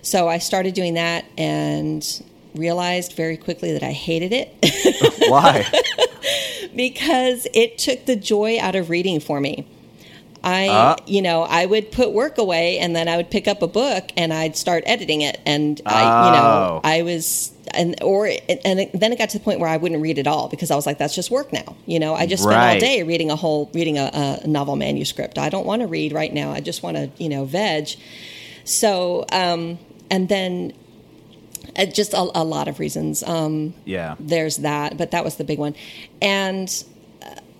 so 0.00 0.28
I 0.28 0.38
started 0.38 0.74
doing 0.74 0.94
that 0.94 1.24
and 1.36 2.04
realized 2.54 3.12
very 3.14 3.36
quickly 3.36 3.72
that 3.72 3.82
I 3.82 3.92
hated 3.92 4.32
it. 4.32 5.28
Why? 5.30 5.66
because 6.76 7.46
it 7.54 7.78
took 7.78 8.06
the 8.06 8.16
joy 8.16 8.58
out 8.60 8.74
of 8.74 8.90
reading 8.90 9.20
for 9.20 9.40
me. 9.40 9.66
I, 10.44 10.68
Ah. 10.70 10.96
you 11.06 11.22
know, 11.22 11.42
I 11.42 11.66
would 11.66 11.92
put 11.92 12.12
work 12.12 12.36
away 12.36 12.78
and 12.78 12.96
then 12.96 13.06
I 13.08 13.16
would 13.16 13.30
pick 13.30 13.46
up 13.46 13.62
a 13.62 13.68
book 13.68 14.10
and 14.16 14.32
I'd 14.32 14.56
start 14.56 14.82
editing 14.86 15.20
it. 15.20 15.38
And 15.46 15.80
I, 15.86 16.00
you 16.26 16.32
know, 16.32 16.42
Oh. 16.42 16.80
I 16.82 17.02
was, 17.02 17.52
and, 17.72 18.02
or, 18.02 18.26
and 18.26 18.80
it, 18.80 18.90
then 18.92 19.12
it 19.12 19.18
got 19.18 19.30
to 19.30 19.38
the 19.38 19.44
point 19.44 19.60
where 19.60 19.68
I 19.68 19.76
wouldn't 19.76 20.02
read 20.02 20.18
at 20.18 20.26
all 20.26 20.48
because 20.48 20.72
I 20.72 20.74
was 20.74 20.84
like, 20.84 20.98
that's 20.98 21.14
just 21.14 21.30
work 21.30 21.52
now. 21.52 21.76
You 21.86 22.00
know, 22.00 22.14
I 22.14 22.26
just 22.26 22.42
spent 22.42 22.56
all 22.74 22.80
day 22.80 23.04
reading 23.04 23.30
a 23.30 23.36
whole, 23.36 23.70
reading 23.72 23.98
a, 23.98 24.40
a 24.42 24.46
novel 24.48 24.74
manuscript. 24.74 25.38
I 25.38 25.48
don't 25.48 25.64
want 25.64 25.82
to 25.82 25.86
read 25.86 26.12
right 26.12 26.32
now. 26.34 26.50
I 26.50 26.58
just 26.60 26.82
want 26.82 26.96
to, 26.96 27.08
you 27.18 27.28
know, 27.28 27.44
veg. 27.44 27.90
So, 28.64 29.24
um, 29.30 29.78
and 30.10 30.28
then 30.28 30.72
uh, 31.76 31.86
just 31.86 32.12
a, 32.14 32.30
a 32.34 32.44
lot 32.44 32.68
of 32.68 32.78
reasons. 32.78 33.22
Um, 33.22 33.74
yeah. 33.84 34.16
there's 34.18 34.58
that, 34.58 34.96
but 34.96 35.10
that 35.12 35.24
was 35.24 35.36
the 35.36 35.44
big 35.44 35.58
one. 35.58 35.74
And 36.20 36.84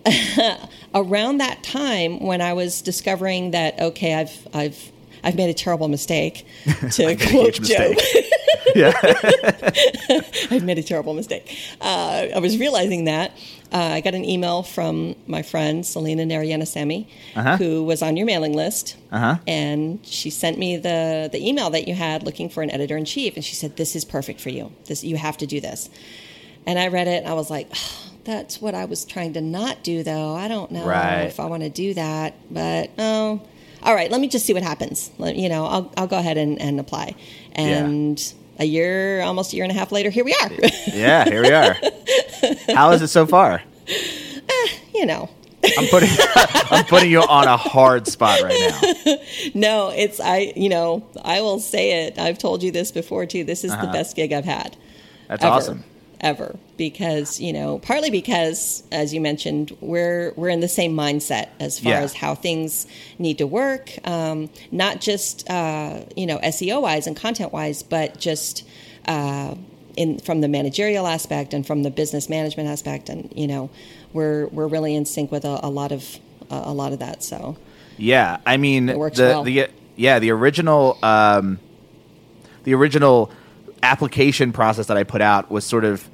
uh, 0.06 0.56
around 0.94 1.38
that 1.38 1.62
time, 1.62 2.20
when 2.20 2.40
I 2.40 2.52
was 2.52 2.82
discovering 2.82 3.52
that, 3.52 3.80
okay, 3.80 4.14
I've 4.14 4.48
I've 4.52 4.92
I've 5.24 5.36
made 5.36 5.50
a 5.50 5.54
terrible 5.54 5.88
mistake, 5.88 6.44
to 6.92 7.16
quote 7.16 7.60
Gob, 7.60 7.96
yeah. 8.74 8.92
I've 10.50 10.64
made 10.64 10.78
a 10.78 10.82
terrible 10.82 11.14
mistake. 11.14 11.56
Uh, 11.80 12.26
I 12.34 12.38
was 12.38 12.58
realizing 12.58 13.04
that. 13.06 13.32
Uh, 13.72 13.78
I 13.96 14.00
got 14.02 14.14
an 14.14 14.24
email 14.24 14.62
from 14.62 15.14
my 15.26 15.40
friend 15.42 15.84
Selena 15.86 16.24
Narayanasamy, 16.24 17.06
Uh-huh. 17.36 17.56
who 17.56 17.82
was 17.84 18.02
on 18.02 18.16
your 18.18 18.26
mailing 18.26 18.52
list, 18.54 18.96
Uh-huh. 19.10 19.36
and 19.46 19.98
she 20.04 20.28
sent 20.28 20.58
me 20.58 20.76
the 20.76 21.30
the 21.32 21.46
email 21.48 21.70
that 21.70 21.88
you 21.88 21.94
had 21.94 22.22
looking 22.22 22.48
for 22.50 22.62
an 22.62 22.70
editor 22.70 22.96
in 22.96 23.04
chief, 23.06 23.34
and 23.36 23.44
she 23.44 23.54
said, 23.54 23.76
"This 23.76 23.96
is 23.96 24.04
perfect 24.04 24.40
for 24.40 24.50
you. 24.50 24.72
This 24.86 25.02
you 25.04 25.16
have 25.16 25.38
to 25.38 25.46
do 25.46 25.60
this." 25.60 25.88
And 26.66 26.78
I 26.78 26.88
read 26.88 27.08
it, 27.08 27.22
and 27.24 27.28
I 27.28 27.32
was 27.34 27.48
like, 27.50 27.68
"Oh, 27.74 28.10
"That's 28.24 28.60
what 28.60 28.74
I 28.74 28.84
was 28.84 29.04
trying 29.06 29.32
to 29.34 29.40
not 29.40 29.82
do, 29.82 30.02
though. 30.02 30.34
I 30.34 30.48
don't 30.48 30.70
know 30.70 30.84
Right. 30.84 31.22
if 31.24 31.40
I 31.40 31.46
want 31.46 31.62
to 31.62 31.70
do 31.70 31.94
that, 31.94 32.34
but 32.50 32.90
oh." 32.98 33.40
All 33.82 33.94
right, 33.94 34.10
let 34.10 34.20
me 34.20 34.28
just 34.28 34.46
see 34.46 34.54
what 34.54 34.62
happens. 34.62 35.10
Let, 35.18 35.36
you 35.36 35.48
know, 35.48 35.66
I'll, 35.66 35.92
I'll 35.96 36.06
go 36.06 36.18
ahead 36.18 36.36
and, 36.38 36.60
and 36.60 36.78
apply. 36.78 37.14
And 37.52 38.22
a 38.58 38.64
year, 38.64 39.22
almost 39.22 39.52
a 39.52 39.56
year 39.56 39.64
and 39.64 39.72
a 39.72 39.74
half 39.74 39.90
later, 39.92 40.10
here 40.10 40.24
we 40.24 40.34
are. 40.42 40.50
Yeah, 40.92 41.24
here 41.24 41.42
we 41.42 41.50
are. 41.50 41.76
How 42.74 42.90
is 42.92 43.02
it 43.02 43.08
so 43.08 43.26
far? 43.26 43.62
you 44.94 45.06
know, 45.06 45.28
I'm 45.78 45.86
putting 45.88 46.10
I'm 46.70 46.84
putting 46.84 47.10
you 47.10 47.20
on 47.22 47.46
a 47.48 47.56
hard 47.56 48.06
spot 48.06 48.40
right 48.42 48.58
now. 49.06 49.14
no, 49.54 49.88
it's 49.90 50.20
I. 50.20 50.52
You 50.54 50.68
know, 50.68 51.06
I 51.24 51.40
will 51.40 51.58
say 51.60 52.04
it. 52.06 52.18
I've 52.18 52.38
told 52.38 52.62
you 52.62 52.70
this 52.72 52.90
before 52.92 53.26
too. 53.26 53.42
This 53.44 53.64
is 53.64 53.70
Uh-huh. 53.72 53.86
the 53.86 53.92
best 53.92 54.14
gig 54.16 54.32
I've 54.32 54.44
had. 54.44 54.76
That's 55.28 55.42
ever, 55.44 55.52
awesome. 55.54 55.84
Ever 56.22 56.56
because 56.76 57.40
you 57.40 57.52
know, 57.52 57.80
partly 57.80 58.08
because 58.10 58.84
as 58.92 59.12
you 59.12 59.20
mentioned, 59.20 59.76
we're 59.80 60.32
we're 60.36 60.50
in 60.50 60.60
the 60.60 60.68
same 60.68 60.94
mindset 60.94 61.48
as 61.58 61.80
far 61.80 61.94
Yeah. 61.94 62.00
as 62.02 62.14
how 62.14 62.36
things 62.36 62.86
need 63.18 63.38
to 63.38 63.46
work. 63.46 63.90
Um, 64.06 64.48
not 64.70 65.00
just 65.00 65.48
uh, 65.50 66.00
you 66.16 66.26
know 66.26 66.38
SEO 66.38 66.80
wise 66.80 67.06
and 67.08 67.16
content 67.16 67.52
wise, 67.52 67.82
but 67.82 68.18
just. 68.18 68.64
Uh, 69.06 69.56
in 69.94 70.18
from 70.20 70.40
the 70.40 70.48
managerial 70.48 71.06
aspect 71.06 71.52
and 71.52 71.66
from 71.66 71.82
the 71.82 71.90
business 71.90 72.30
management 72.30 72.66
aspect, 72.66 73.10
and 73.10 73.30
you 73.36 73.46
know, 73.46 73.68
we're 74.14 74.46
we're 74.46 74.66
really 74.66 74.94
in 74.94 75.04
sync 75.04 75.30
with 75.30 75.44
a, 75.44 75.60
a 75.62 75.68
lot 75.68 75.92
of 75.92 76.18
uh, 76.50 76.62
a 76.64 76.72
lot 76.72 76.94
of 76.94 77.00
that. 77.00 77.22
So 77.22 77.58
Yeah, 77.98 78.38
I 78.46 78.56
mean 78.56 78.88
It 78.88 78.96
works 78.96 79.18
the 79.18 79.24
well. 79.24 79.42
the 79.42 79.68
yeah 79.96 80.18
the 80.18 80.30
original 80.30 80.96
um, 81.02 81.58
the 82.64 82.72
original 82.72 83.30
application 83.82 84.52
process 84.52 84.86
that 84.86 84.96
I 84.96 85.02
put 85.04 85.20
out 85.20 85.50
was 85.50 85.64
sort 85.66 85.84
of 85.84 86.08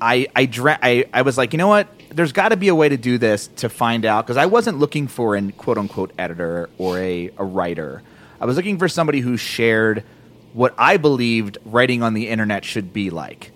I 0.00 0.26
I 0.34 0.48
I, 0.82 1.04
I 1.12 1.22
was 1.22 1.38
like 1.38 1.52
you 1.52 1.58
know 1.58 1.68
what 1.68 1.88
there's 2.10 2.32
got 2.32 2.50
to 2.50 2.56
be 2.56 2.68
a 2.68 2.74
way 2.74 2.88
to 2.88 2.96
do 2.96 3.18
this 3.18 3.48
to 3.48 3.68
find 3.68 4.04
out 4.04 4.26
because 4.26 4.36
I 4.36 4.46
wasn't 4.46 4.78
looking 4.78 5.08
for 5.08 5.34
an 5.34 5.52
quote 5.52 5.78
unquote 5.78 6.12
editor 6.18 6.68
or 6.78 6.98
a 6.98 7.30
a 7.36 7.44
writer 7.44 8.02
I 8.40 8.44
was 8.44 8.56
looking 8.56 8.78
for 8.78 8.88
somebody 8.88 9.20
who 9.20 9.36
shared 9.36 10.04
what 10.52 10.74
I 10.78 10.96
believed 10.96 11.58
writing 11.64 12.02
on 12.02 12.14
the 12.14 12.28
internet 12.28 12.64
should 12.64 12.92
be 12.92 13.10
like. 13.10 13.52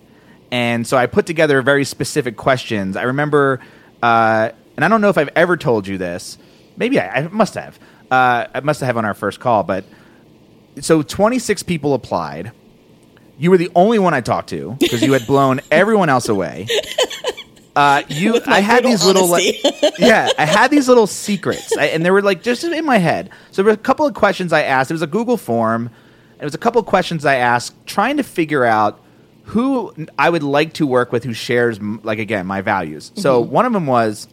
And 0.50 0.86
so 0.86 0.96
I 0.96 1.06
put 1.06 1.26
together 1.26 1.62
very 1.62 1.84
specific 1.84 2.36
questions. 2.36 2.96
I 2.96 3.04
remember, 3.04 3.60
uh, 4.02 4.50
and 4.76 4.84
I 4.84 4.88
don't 4.88 5.00
know 5.00 5.08
if 5.08 5.18
I've 5.18 5.30
ever 5.36 5.56
told 5.56 5.86
you 5.86 5.98
this. 5.98 6.38
Maybe 6.76 6.98
I, 6.98 7.08
I 7.08 7.28
must 7.28 7.54
have. 7.54 7.78
Uh, 8.10 8.46
I 8.52 8.60
must 8.60 8.80
have 8.80 8.96
on 8.96 9.04
our 9.04 9.14
first 9.14 9.38
call. 9.38 9.62
But 9.62 9.84
so 10.80 11.02
26 11.02 11.62
people 11.62 11.94
applied. 11.94 12.52
You 13.40 13.50
were 13.50 13.56
the 13.56 13.70
only 13.74 13.98
one 13.98 14.12
I 14.12 14.20
talked 14.20 14.50
to 14.50 14.76
because 14.78 15.00
you 15.00 15.14
had 15.14 15.26
blown 15.26 15.60
everyone 15.70 16.10
else 16.10 16.28
away. 16.28 16.66
Uh, 17.74 18.02
you, 18.08 18.38
I 18.46 18.60
had 18.60 18.84
these 18.84 19.02
little, 19.02 19.26
like, 19.28 19.44
yeah, 19.98 20.28
I 20.36 20.44
had 20.44 20.70
these 20.70 20.88
little 20.88 21.06
secrets, 21.06 21.74
I, 21.74 21.86
and 21.86 22.04
they 22.04 22.10
were 22.10 22.20
like 22.20 22.42
just 22.42 22.64
in 22.64 22.84
my 22.84 22.98
head. 22.98 23.30
So 23.50 23.62
there 23.62 23.70
were 23.70 23.74
a 23.74 23.78
couple 23.78 24.04
of 24.06 24.12
questions 24.12 24.52
I 24.52 24.64
asked. 24.64 24.90
It 24.90 24.94
was 24.94 25.00
a 25.02 25.06
Google 25.06 25.38
form. 25.38 25.88
It 26.38 26.44
was 26.44 26.54
a 26.54 26.58
couple 26.58 26.80
of 26.80 26.86
questions 26.86 27.24
I 27.24 27.36
asked, 27.36 27.74
trying 27.86 28.18
to 28.18 28.22
figure 28.22 28.64
out 28.64 29.00
who 29.44 29.94
I 30.18 30.28
would 30.28 30.42
like 30.42 30.74
to 30.74 30.86
work 30.86 31.10
with 31.10 31.24
who 31.24 31.32
shares, 31.32 31.80
like 31.80 32.18
again, 32.18 32.46
my 32.46 32.60
values. 32.60 33.10
So 33.16 33.40
one 33.40 33.64
of 33.64 33.72
them 33.72 33.86
was, 33.86 34.28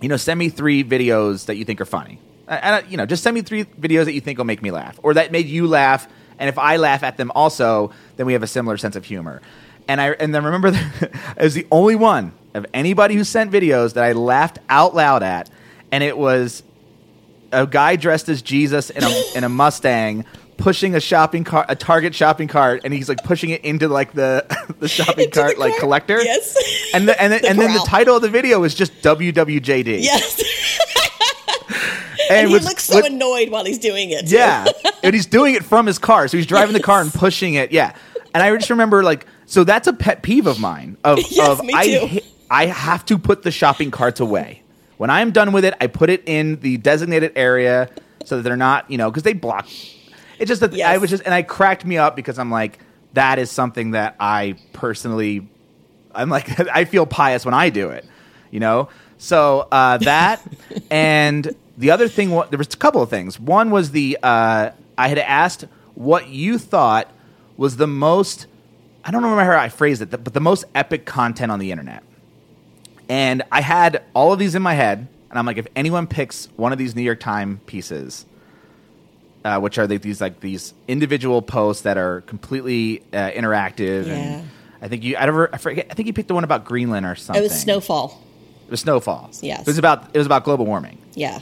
you 0.00 0.08
know, 0.08 0.16
send 0.16 0.38
me 0.38 0.48
three 0.48 0.82
videos 0.82 1.44
that 1.46 1.56
you 1.56 1.64
think 1.66 1.80
are 1.80 1.84
funny. 1.86 2.20
And, 2.48 2.84
you 2.90 2.96
know, 2.96 3.04
just 3.06 3.22
send 3.22 3.34
me 3.34 3.42
three 3.42 3.64
videos 3.64 4.06
that 4.06 4.12
you 4.14 4.20
think 4.22 4.38
will 4.38 4.44
make 4.46 4.62
me 4.62 4.70
laugh 4.70 4.98
or 5.02 5.14
that 5.14 5.30
made 5.30 5.46
you 5.46 5.66
laugh. 5.66 6.08
And 6.40 6.48
if 6.48 6.58
I 6.58 6.78
laugh 6.78 7.04
at 7.04 7.16
them 7.16 7.30
also, 7.34 7.92
then 8.16 8.26
we 8.26 8.32
have 8.32 8.42
a 8.42 8.48
similar 8.48 8.76
sense 8.76 8.96
of 8.96 9.04
humor. 9.04 9.40
And 9.86 10.00
I 10.00 10.10
and 10.12 10.34
then 10.34 10.44
remember 10.44 10.70
that 10.72 11.10
it 11.36 11.42
was 11.42 11.54
the 11.54 11.66
only 11.70 11.94
one 11.94 12.32
of 12.54 12.66
anybody 12.74 13.14
who 13.14 13.22
sent 13.22 13.52
videos 13.52 13.94
that 13.94 14.02
I 14.02 14.12
laughed 14.12 14.58
out 14.68 14.94
loud 14.94 15.22
at, 15.22 15.48
and 15.92 16.02
it 16.02 16.18
was 16.18 16.64
a 17.52 17.66
guy 17.66 17.96
dressed 17.96 18.28
as 18.28 18.42
Jesus 18.42 18.90
in 18.90 19.04
a 19.04 19.22
in 19.36 19.44
a 19.44 19.48
Mustang 19.48 20.24
pushing 20.56 20.94
a 20.94 21.00
shopping 21.00 21.42
cart, 21.42 21.66
a 21.70 21.74
Target 21.74 22.14
shopping 22.14 22.46
cart, 22.46 22.82
and 22.84 22.92
he's 22.92 23.08
like 23.08 23.24
pushing 23.24 23.50
it 23.50 23.64
into 23.64 23.88
like 23.88 24.12
the 24.12 24.44
the 24.78 24.88
shopping 24.88 25.24
Into 25.24 25.34
the 25.36 25.40
cart 25.42 25.58
like 25.58 25.72
cart? 25.72 25.80
collector. 25.80 26.20
Yes. 26.22 26.54
And 26.94 27.08
the, 27.08 27.20
and 27.20 27.32
the, 27.32 27.38
The 27.38 27.48
and 27.48 27.58
then 27.58 27.72
the 27.72 27.84
title 27.86 28.16
of 28.16 28.22
the 28.22 28.28
video 28.28 28.60
was 28.60 28.74
just 28.74 28.92
WWJD. 29.02 30.02
Yes. 30.02 30.40
And, 32.30 32.38
And 32.38 32.48
he 32.48 32.54
with- 32.54 32.64
looks 32.64 32.84
so 32.84 32.96
with- 32.96 33.06
annoyed 33.06 33.50
while 33.50 33.64
he's 33.64 33.78
doing 33.78 34.10
it. 34.10 34.28
too. 34.28 34.36
yeah, 34.36 34.66
and 35.02 35.12
he's 35.14 35.26
doing 35.26 35.54
it 35.54 35.64
from 35.64 35.86
his 35.86 35.98
car, 35.98 36.28
so 36.28 36.36
he's 36.36 36.46
driving 36.46 36.72
the 36.72 36.80
car 36.80 37.00
and 37.00 37.12
pushing 37.24 37.54
it. 37.54 37.72
Yeah, 37.72 37.92
and 38.34 38.42
I 38.42 38.54
just 38.56 38.70
remember 38.70 39.02
like, 39.02 39.26
so 39.46 39.64
that's 39.64 39.86
a 39.88 39.92
pet 39.92 40.22
peeve 40.22 40.46
of 40.46 40.60
mine. 40.60 40.96
Of 41.04 41.18
Yes, 41.30 41.48
of 41.48 41.64
me 41.64 41.74
I 41.74 41.84
too. 41.86 42.06
ha- 42.06 42.20
I 42.50 42.66
have 42.66 43.04
to 43.06 43.18
put 43.18 43.42
the 43.42 43.50
shopping 43.50 43.90
carts 43.90 44.20
away 44.20 44.62
when 44.96 45.10
I'm 45.10 45.30
done 45.32 45.52
with 45.52 45.64
it. 45.64 45.74
I 45.80 45.86
put 45.88 46.08
it 46.10 46.22
in 46.26 46.60
the 46.60 46.76
designated 46.78 47.32
area 47.36 47.88
so 48.24 48.36
that 48.36 48.42
they're 48.42 48.56
not, 48.56 48.90
you 48.90 48.98
know, 48.98 49.10
because 49.10 49.22
they 49.24 49.32
block. 49.32 49.68
It's 50.38 50.48
just 50.48 50.60
that 50.62 50.74
I 50.80 50.98
was 50.98 51.10
just, 51.10 51.22
and 51.24 51.34
I 51.34 51.42
cracked 51.42 51.84
me 51.84 51.98
up 51.98 52.16
because 52.16 52.38
I'm 52.38 52.50
like, 52.50 52.78
that 53.14 53.38
is 53.38 53.50
something 53.50 53.90
that 53.92 54.16
I 54.20 54.56
personally, 54.72 55.48
I'm 56.14 56.28
like, 56.30 56.58
I 56.74 56.84
feel 56.86 57.06
pious 57.06 57.44
when 57.44 57.54
I 57.54 57.70
do 57.70 57.90
it, 57.90 58.04
you 58.50 58.60
know. 58.60 58.88
So 59.18 59.68
uh, 59.70 59.98
that 59.98 60.40
and 60.90 61.54
the 61.80 61.90
other 61.90 62.06
thing, 62.08 62.30
wa- 62.30 62.46
there 62.46 62.58
was 62.58 62.72
a 62.72 62.76
couple 62.76 63.02
of 63.02 63.10
things. 63.10 63.38
One 63.40 63.70
was 63.70 63.90
the 63.90 64.16
uh, 64.22 64.70
I 64.96 65.08
had 65.08 65.18
asked 65.18 65.64
what 65.94 66.28
you 66.28 66.58
thought 66.58 67.10
was 67.56 67.76
the 67.76 67.86
most. 67.88 68.46
I 69.04 69.10
don't 69.10 69.22
remember 69.22 69.44
how 69.50 69.58
I 69.58 69.68
phrased 69.68 70.02
it, 70.02 70.10
but 70.10 70.32
the 70.32 70.40
most 70.40 70.64
epic 70.74 71.04
content 71.06 71.50
on 71.50 71.58
the 71.58 71.72
internet. 71.72 72.02
And 73.08 73.42
I 73.50 73.60
had 73.60 74.02
all 74.14 74.32
of 74.32 74.38
these 74.38 74.54
in 74.54 74.62
my 74.62 74.74
head, 74.74 75.08
and 75.30 75.38
I'm 75.38 75.46
like, 75.46 75.56
if 75.56 75.66
anyone 75.74 76.06
picks 76.06 76.46
one 76.56 76.70
of 76.72 76.78
these 76.78 76.94
New 76.94 77.02
York 77.02 77.18
Times 77.20 77.58
pieces, 77.66 78.24
uh, 79.44 79.58
which 79.58 79.78
are 79.78 79.86
like 79.86 80.02
these 80.02 80.20
like 80.20 80.40
these 80.40 80.74
individual 80.86 81.42
posts 81.42 81.82
that 81.82 81.96
are 81.96 82.20
completely 82.22 83.02
uh, 83.12 83.30
interactive, 83.30 84.06
Yeah. 84.06 84.12
and 84.12 84.48
I 84.82 84.88
think 84.88 85.02
you, 85.02 85.16
I 85.16 85.24
never, 85.26 85.52
I 85.52 85.58
forget, 85.58 85.86
I 85.90 85.94
think 85.94 86.06
you 86.06 86.12
picked 86.12 86.28
the 86.28 86.34
one 86.34 86.44
about 86.44 86.64
Greenland 86.64 87.04
or 87.06 87.14
something. 87.14 87.42
It 87.42 87.48
was 87.50 87.58
snowfall. 87.60 88.22
It 88.66 88.70
was 88.70 88.80
snowfall. 88.80 89.30
Yes. 89.42 89.62
it 89.62 89.66
was 89.66 89.78
about 89.78 90.10
it 90.14 90.18
was 90.18 90.26
about 90.26 90.44
global 90.44 90.66
warming. 90.66 90.98
Yeah. 91.14 91.40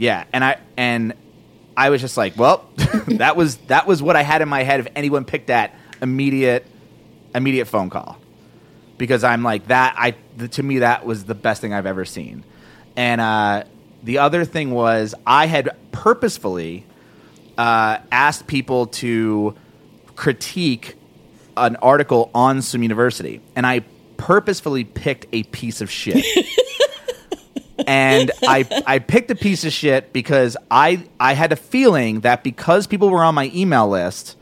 Yeah, 0.00 0.24
and 0.32 0.42
I 0.42 0.56
and 0.78 1.12
I 1.76 1.90
was 1.90 2.00
just 2.00 2.16
like, 2.16 2.34
well, 2.38 2.66
that 3.08 3.36
was 3.36 3.58
that 3.68 3.86
was 3.86 4.02
what 4.02 4.16
I 4.16 4.22
had 4.22 4.40
in 4.40 4.48
my 4.48 4.62
head. 4.62 4.80
If 4.80 4.88
anyone 4.96 5.26
picked 5.26 5.48
that 5.48 5.74
immediate 6.00 6.64
immediate 7.34 7.66
phone 7.66 7.90
call, 7.90 8.16
because 8.96 9.24
I'm 9.24 9.42
like 9.42 9.66
that. 9.66 9.94
I 9.98 10.14
the, 10.38 10.48
to 10.48 10.62
me 10.62 10.78
that 10.78 11.04
was 11.04 11.24
the 11.24 11.34
best 11.34 11.60
thing 11.60 11.74
I've 11.74 11.84
ever 11.84 12.06
seen. 12.06 12.44
And 12.96 13.20
uh, 13.20 13.64
the 14.02 14.18
other 14.18 14.46
thing 14.46 14.70
was 14.70 15.14
I 15.26 15.46
had 15.46 15.76
purposefully 15.92 16.86
uh, 17.58 17.98
asked 18.10 18.46
people 18.46 18.86
to 18.86 19.54
critique 20.16 20.96
an 21.58 21.76
article 21.76 22.30
on 22.34 22.62
Swim 22.62 22.82
University, 22.82 23.42
and 23.54 23.66
I 23.66 23.84
purposefully 24.16 24.84
picked 24.84 25.26
a 25.34 25.42
piece 25.42 25.82
of 25.82 25.90
shit. 25.90 26.24
and 27.90 28.30
I 28.42 28.82
I 28.86 28.98
picked 29.00 29.30
a 29.30 29.34
piece 29.34 29.64
of 29.64 29.72
shit 29.72 30.12
because 30.12 30.56
I 30.70 31.02
I 31.18 31.32
had 31.34 31.52
a 31.52 31.56
feeling 31.56 32.20
that 32.20 32.42
because 32.44 32.86
people 32.86 33.10
were 33.10 33.22
on 33.24 33.34
my 33.34 33.50
email 33.54 33.88
list 33.88 34.36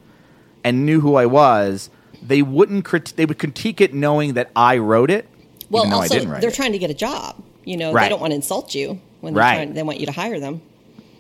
and 0.65 0.85
knew 0.87 1.01
who 1.01 1.15
I 1.17 1.27
was, 1.27 1.91
they 2.23 2.43
wouldn't 2.43 2.85
crit- 2.85 3.15
they 3.17 3.27
would 3.27 3.39
critique 3.39 3.81
it 3.81 3.95
knowing 3.95 4.35
that 4.35 4.51
I 4.55 4.79
wrote 4.79 5.11
it. 5.11 5.27
Well, 5.71 5.87
I 5.87 5.91
also 5.93 6.15
didn't 6.15 6.31
write 6.31 6.41
they're 6.41 6.51
it. 6.51 6.55
trying 6.55 6.73
to 6.73 6.79
get 6.79 6.91
a 6.91 6.95
job. 6.95 7.43
You 7.65 7.77
know, 7.77 7.93
Right. 7.93 8.05
they 8.05 8.09
don't 8.09 8.21
want 8.21 8.31
to 8.33 8.37
insult 8.37 8.75
you 8.75 9.01
when 9.21 9.35
they're 9.35 9.43
Right. 9.43 9.55
trying, 9.57 9.75
they 9.75 9.83
want 9.83 10.01
you 10.01 10.07
to 10.07 10.13
hire 10.13 10.41
them. 10.41 10.61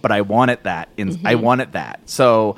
but 0.00 0.12
I 0.12 0.20
wanted 0.23 0.60
that. 0.62 0.88
In, 0.97 1.08
I 1.25 1.34
Mm-hmm. 1.34 1.43
wanted 1.45 1.73
that. 1.73 2.00
So, 2.06 2.56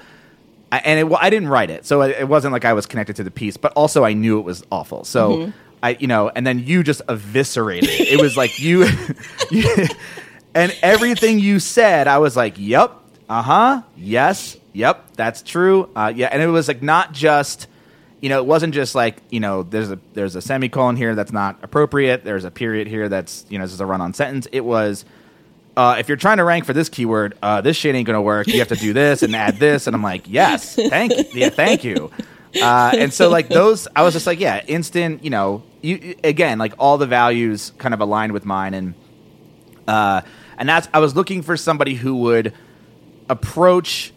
I, 0.70 0.78
and 0.84 1.00
it, 1.00 1.08
well, 1.08 1.18
I 1.20 1.30
didn't 1.30 1.48
write 1.48 1.70
it, 1.70 1.86
so 1.86 2.02
it, 2.02 2.16
it 2.20 2.28
wasn't 2.28 2.52
like 2.52 2.64
I 2.66 2.74
was 2.74 2.84
connected 2.86 3.16
to 3.16 3.24
the 3.24 3.30
piece. 3.30 3.56
But 3.56 3.72
also, 3.72 4.04
I 4.04 4.12
knew 4.12 4.38
it 4.38 4.44
was 4.44 4.62
awful. 4.70 5.04
So, 5.04 5.22
Mm-hmm. 5.36 5.50
I, 5.82 5.96
you 5.98 6.06
know, 6.06 6.28
and 6.28 6.46
then 6.46 6.58
you 6.60 6.82
just 6.82 7.02
eviscerated 7.08 7.88
it. 7.88 8.20
Was 8.20 8.36
like 8.36 8.58
you, 8.58 8.86
you, 9.50 9.86
and 10.54 10.76
everything 10.82 11.38
you 11.38 11.58
said, 11.58 12.06
I 12.06 12.18
was 12.18 12.36
like, 12.36 12.54
"Yep, 12.56 12.92
uh 13.28 13.42
huh, 13.42 13.82
yes, 13.96 14.56
yep, 14.72 15.04
that's 15.14 15.42
true." 15.42 15.88
Uh, 15.96 16.12
yeah, 16.14 16.28
and 16.30 16.42
it 16.42 16.48
was 16.48 16.68
like 16.68 16.82
not 16.82 17.12
just. 17.12 17.66
You 18.22 18.28
know, 18.28 18.38
it 18.38 18.44
wasn't 18.44 18.74
just 18.74 18.94
like 18.94 19.16
you 19.30 19.40
know. 19.40 19.62
There's 19.62 19.90
a 19.90 19.98
there's 20.12 20.36
a 20.36 20.42
semicolon 20.42 20.96
here 20.96 21.14
that's 21.14 21.32
not 21.32 21.58
appropriate. 21.62 22.22
There's 22.22 22.44
a 22.44 22.50
period 22.50 22.86
here 22.86 23.08
that's 23.08 23.46
you 23.48 23.58
know 23.58 23.64
this 23.64 23.72
is 23.72 23.80
a 23.80 23.86
run-on 23.86 24.12
sentence. 24.12 24.46
It 24.52 24.62
was 24.62 25.06
uh, 25.76 25.96
if 25.98 26.08
you're 26.08 26.18
trying 26.18 26.36
to 26.36 26.44
rank 26.44 26.66
for 26.66 26.74
this 26.74 26.90
keyword, 26.90 27.34
uh, 27.42 27.62
this 27.62 27.76
shit 27.76 27.94
ain't 27.94 28.06
gonna 28.06 28.20
work. 28.20 28.46
You 28.48 28.58
have 28.58 28.68
to 28.68 28.76
do 28.76 28.92
this 28.92 29.22
and 29.22 29.34
add 29.34 29.56
this, 29.56 29.86
and 29.86 29.96
I'm 29.96 30.02
like, 30.02 30.24
yes, 30.26 30.74
thank 30.74 31.16
you, 31.16 31.24
yeah, 31.32 31.48
thank 31.48 31.84
you. 31.84 32.10
Uh, 32.60 32.92
and 32.94 33.12
so 33.12 33.30
like 33.30 33.48
those, 33.48 33.86
I 33.94 34.02
was 34.02 34.12
just 34.12 34.26
like, 34.26 34.40
yeah, 34.40 34.62
instant. 34.66 35.24
You 35.24 35.30
know, 35.30 35.62
you 35.82 36.14
again, 36.24 36.58
like 36.58 36.74
all 36.78 36.98
the 36.98 37.06
values 37.06 37.72
kind 37.78 37.94
of 37.94 38.00
aligned 38.00 38.32
with 38.32 38.44
mine, 38.44 38.74
and 38.74 38.94
uh, 39.88 40.20
and 40.58 40.68
that's 40.68 40.88
I 40.92 40.98
was 40.98 41.16
looking 41.16 41.42
for 41.42 41.56
somebody 41.56 41.94
who 41.94 42.16
would 42.16 42.52
approach 43.28 44.12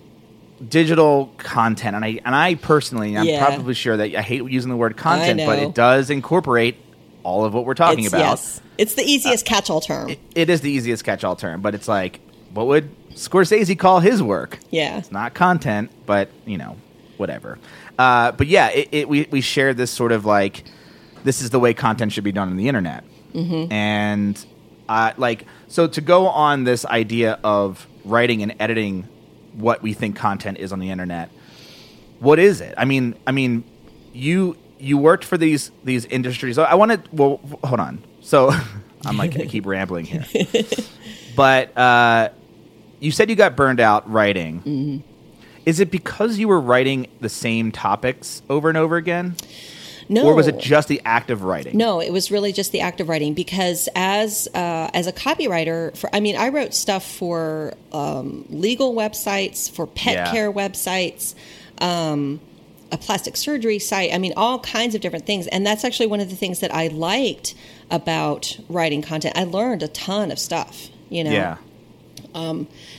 digital 0.70 1.28
content, 1.38 1.96
and 1.96 2.06
I 2.06 2.20
and 2.26 2.36
I 2.36 2.56
personally, 2.56 3.18
I'm 3.18 3.26
Yeah. 3.28 3.46
probably 3.46 3.74
sure 3.74 3.98
that 3.98 4.16
I 4.16 4.22
hate 4.22 4.44
using 4.50 4.70
the 4.70 4.78
word 4.78 4.98
content, 4.98 5.42
but 5.46 5.60
it 5.60 5.74
does 5.74 6.10
incorporate 6.10 6.78
all 7.24 7.46
of 7.46 7.54
what 7.54 7.66
we're 7.66 7.74
talking 7.74 8.04
It's, 8.06 8.14
about 8.14 8.20
yes, 8.20 8.62
it's 8.78 8.96
the 8.96 9.04
easiest 9.04 9.46
catch-all 9.46 9.80
term. 9.82 10.14
it 10.36 10.50
is 10.50 10.62
the 10.62 10.70
easiest 10.72 11.04
catch-all 11.06 11.36
term, 11.38 11.62
but 11.62 11.74
it's 11.74 11.88
like, 11.88 12.20
what 12.54 12.68
would 12.68 12.90
Scorsese 13.12 13.78
call 13.80 14.00
his 14.02 14.22
work? 14.22 14.60
yeah, 14.72 14.98
It's 14.98 15.12
not 15.12 15.34
content, 15.34 15.90
but 16.06 16.30
you 16.46 16.58
know, 16.58 16.76
whatever. 17.18 17.58
Uh, 17.98 18.32
but 18.34 18.48
yeah, 18.48 18.70
it, 18.70 18.90
it, 18.92 19.10
we 19.10 19.28
we 19.32 19.40
shared 19.42 19.78
this 19.78 19.92
sort 19.92 20.12
of 20.12 20.26
like, 20.26 20.64
this 21.24 21.42
is 21.42 21.50
the 21.50 21.60
way 21.60 21.74
content 21.74 22.12
should 22.12 22.24
be 22.24 22.32
done 22.32 22.50
on 22.50 22.58
the 22.58 22.68
internet, 22.68 23.04
mm-hmm. 23.34 23.72
and 23.72 24.46
uh, 24.90 25.14
like 25.18 25.46
so 25.68 25.88
to 25.88 26.02
go 26.02 26.28
on 26.28 26.64
this 26.64 26.86
idea 26.86 27.40
of 27.44 27.88
writing 28.06 28.44
and 28.44 28.56
editing 28.60 29.08
what 29.54 29.82
we 29.82 29.94
think 29.94 30.16
content 30.16 30.58
is 30.58 30.72
on 30.72 30.80
the 30.80 30.90
internet. 30.90 31.30
What 32.20 32.40
is 32.40 32.62
it? 32.62 32.74
I 32.78 32.86
mean, 32.86 33.16
I 33.28 33.32
mean, 33.32 33.64
you 34.14 34.58
you 34.80 34.98
worked 34.98 35.24
for 35.24 35.38
these 35.38 35.72
these 35.84 36.06
industries. 36.06 36.58
I 36.58 36.76
wanted. 36.76 37.08
Well, 37.12 37.40
hold 37.64 37.80
on. 37.80 38.04
So 38.22 38.52
I'm 39.06 39.18
like 39.18 39.38
I 39.40 39.46
keep 39.46 39.66
rambling 39.66 40.06
here, 40.06 40.26
but 41.36 41.78
uh, 41.78 42.30
you 43.00 43.12
said 43.12 43.30
you 43.30 43.36
got 43.36 43.56
burned 43.56 43.80
out 43.80 44.10
writing. 44.10 44.60
Mm-hmm. 44.60 44.98
Is 45.66 45.80
it 45.80 45.92
because 45.92 46.38
you 46.38 46.50
were 46.50 46.60
writing 46.60 47.08
the 47.22 47.30
same 47.30 47.72
topics 47.72 48.42
over 48.50 48.68
and 48.68 48.78
over 48.78 48.98
again, 48.98 49.36
no, 50.10 50.26
or 50.26 50.34
was 50.36 50.48
it 50.48 50.60
just 50.60 50.88
the 50.88 51.02
act 51.06 51.30
of 51.30 51.44
writing? 51.44 51.78
No, 51.78 52.00
it 52.02 52.12
was 52.12 52.32
really 52.32 52.52
just 52.52 52.72
the 52.72 52.82
act 52.82 53.00
of 53.02 53.10
writing 53.10 53.34
because 53.34 53.88
as 53.96 54.48
uh, 54.54 54.90
as 54.94 55.08
a 55.08 55.14
copywriter, 55.14 55.96
for 55.98 56.10
I 56.14 56.20
mean, 56.20 56.36
I 56.36 56.50
wrote 56.50 56.74
stuff 56.74 57.06
for 57.06 57.74
um, 57.92 58.46
legal 58.50 58.94
websites, 58.94 59.70
for 59.72 59.88
pet 59.88 60.14
Yeah. 60.16 60.32
care 60.32 60.52
websites, 60.52 61.36
um, 61.80 62.40
a 62.92 62.98
plastic 62.98 63.36
surgery 63.38 63.80
site. 63.80 64.14
I 64.14 64.18
mean, 64.18 64.34
all 64.38 64.60
kinds 64.60 64.94
of 64.96 65.02
different 65.02 65.26
things, 65.26 65.48
and 65.48 65.66
that's 65.66 65.84
actually 65.84 66.08
one 66.08 66.20
of 66.20 66.30
the 66.30 66.36
things 66.36 66.60
that 66.60 66.74
I 66.74 66.88
liked 66.88 67.56
about 67.90 68.58
writing 68.70 69.02
content. 69.02 69.38
I 69.38 69.44
learned 69.46 69.84
a 69.84 69.88
ton 69.88 70.32
of 70.32 70.40
stuff. 70.40 70.90
You 71.10 71.24
know, 71.24 71.32
Yeah. 71.32 71.58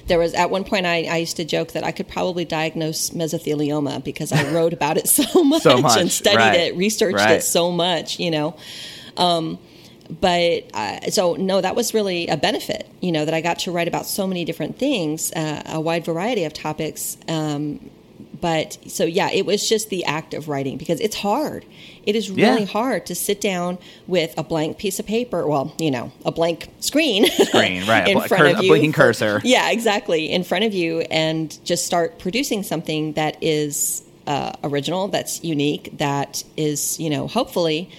There 0.07 0.19
was 0.19 0.35
at 0.35 0.51
one 0.51 0.65
point 0.65 0.87
I, 0.87 1.05
I 1.05 1.17
used 1.17 1.37
to 1.37 1.45
joke 1.45 1.73
that 1.73 1.85
I 1.85 1.93
could 1.93 2.09
probably 2.09 2.45
diagnose 2.45 3.11
mesothelioma 3.11 4.03
because 4.05 4.33
I 4.33 4.51
wrote 4.53 4.73
about 4.73 4.97
it 4.97 5.09
so 5.09 5.45
much, 5.45 5.63
So 5.63 5.79
much, 5.79 5.99
and 5.99 6.11
studied 6.11 6.39
right, 6.39 6.61
it, 6.61 6.77
researched 6.77 7.17
right. 7.17 7.39
it 7.39 7.43
so 7.43 7.71
much, 7.71 8.19
you 8.19 8.31
know. 8.31 8.57
Um, 9.17 9.59
but 10.09 10.65
uh, 10.75 11.11
so 11.11 11.35
no, 11.35 11.61
that 11.61 11.75
was 11.75 11.95
really 11.95 12.29
a 12.29 12.37
benefit, 12.37 12.87
you 13.01 13.13
know, 13.13 13.25
that 13.25 13.35
I 13.35 13.41
got 13.41 13.61
to 13.61 13.73
write 13.73 13.89
about 13.89 14.07
so 14.07 14.27
many 14.27 14.45
different 14.45 14.79
things, 14.79 15.33
uh, 15.33 15.63
a 15.67 15.81
wide 15.81 16.05
variety 16.05 16.45
of 16.45 16.53
topics. 16.53 17.17
Um, 17.29 17.91
but 18.41 18.77
so 18.87 19.05
yeah, 19.05 19.31
it 19.31 19.47
was 19.47 19.67
just 19.67 19.89
the 19.89 20.05
act 20.05 20.35
of 20.35 20.49
writing 20.49 20.77
because 20.77 21.01
it's 21.01 21.17
hard. 21.17 21.65
It 22.07 22.17
is 22.17 22.29
Yeah. 22.29 22.51
really 22.53 22.65
hard 22.65 23.07
to 23.07 23.15
sit 23.15 23.41
down 23.41 23.79
with 24.07 24.35
a 24.39 24.43
blank 24.43 24.79
piece 24.79 24.99
of 24.99 25.07
paper. 25.07 25.47
Well, 25.47 25.75
you 25.79 25.91
know, 25.91 26.13
a 26.25 26.33
blank 26.33 26.69
screen. 26.81 27.27
Screen, 27.27 27.85
right, 27.89 28.07
a 28.07 28.11
in 28.11 28.19
bl- 28.19 28.25
front 28.25 28.43
cur- 28.43 28.51
of 28.51 28.59
a 28.59 28.63
you. 28.63 28.69
blinking 28.71 28.93
cursor. 28.93 29.41
Yeah, 29.45 29.71
exactly. 29.71 30.31
In 30.33 30.45
front 30.45 30.65
of 30.65 30.75
you, 30.75 31.01
and 31.11 31.57
just 31.65 31.87
start 31.87 32.19
producing 32.19 32.63
something 32.63 33.13
that 33.15 33.37
is 33.43 34.03
uh, 34.27 34.53
original, 34.63 35.09
that's 35.09 35.43
unique, 35.45 35.99
that 35.99 36.45
is, 36.57 36.99
you 36.99 37.11
know, 37.11 37.27
hopefully 37.27 37.91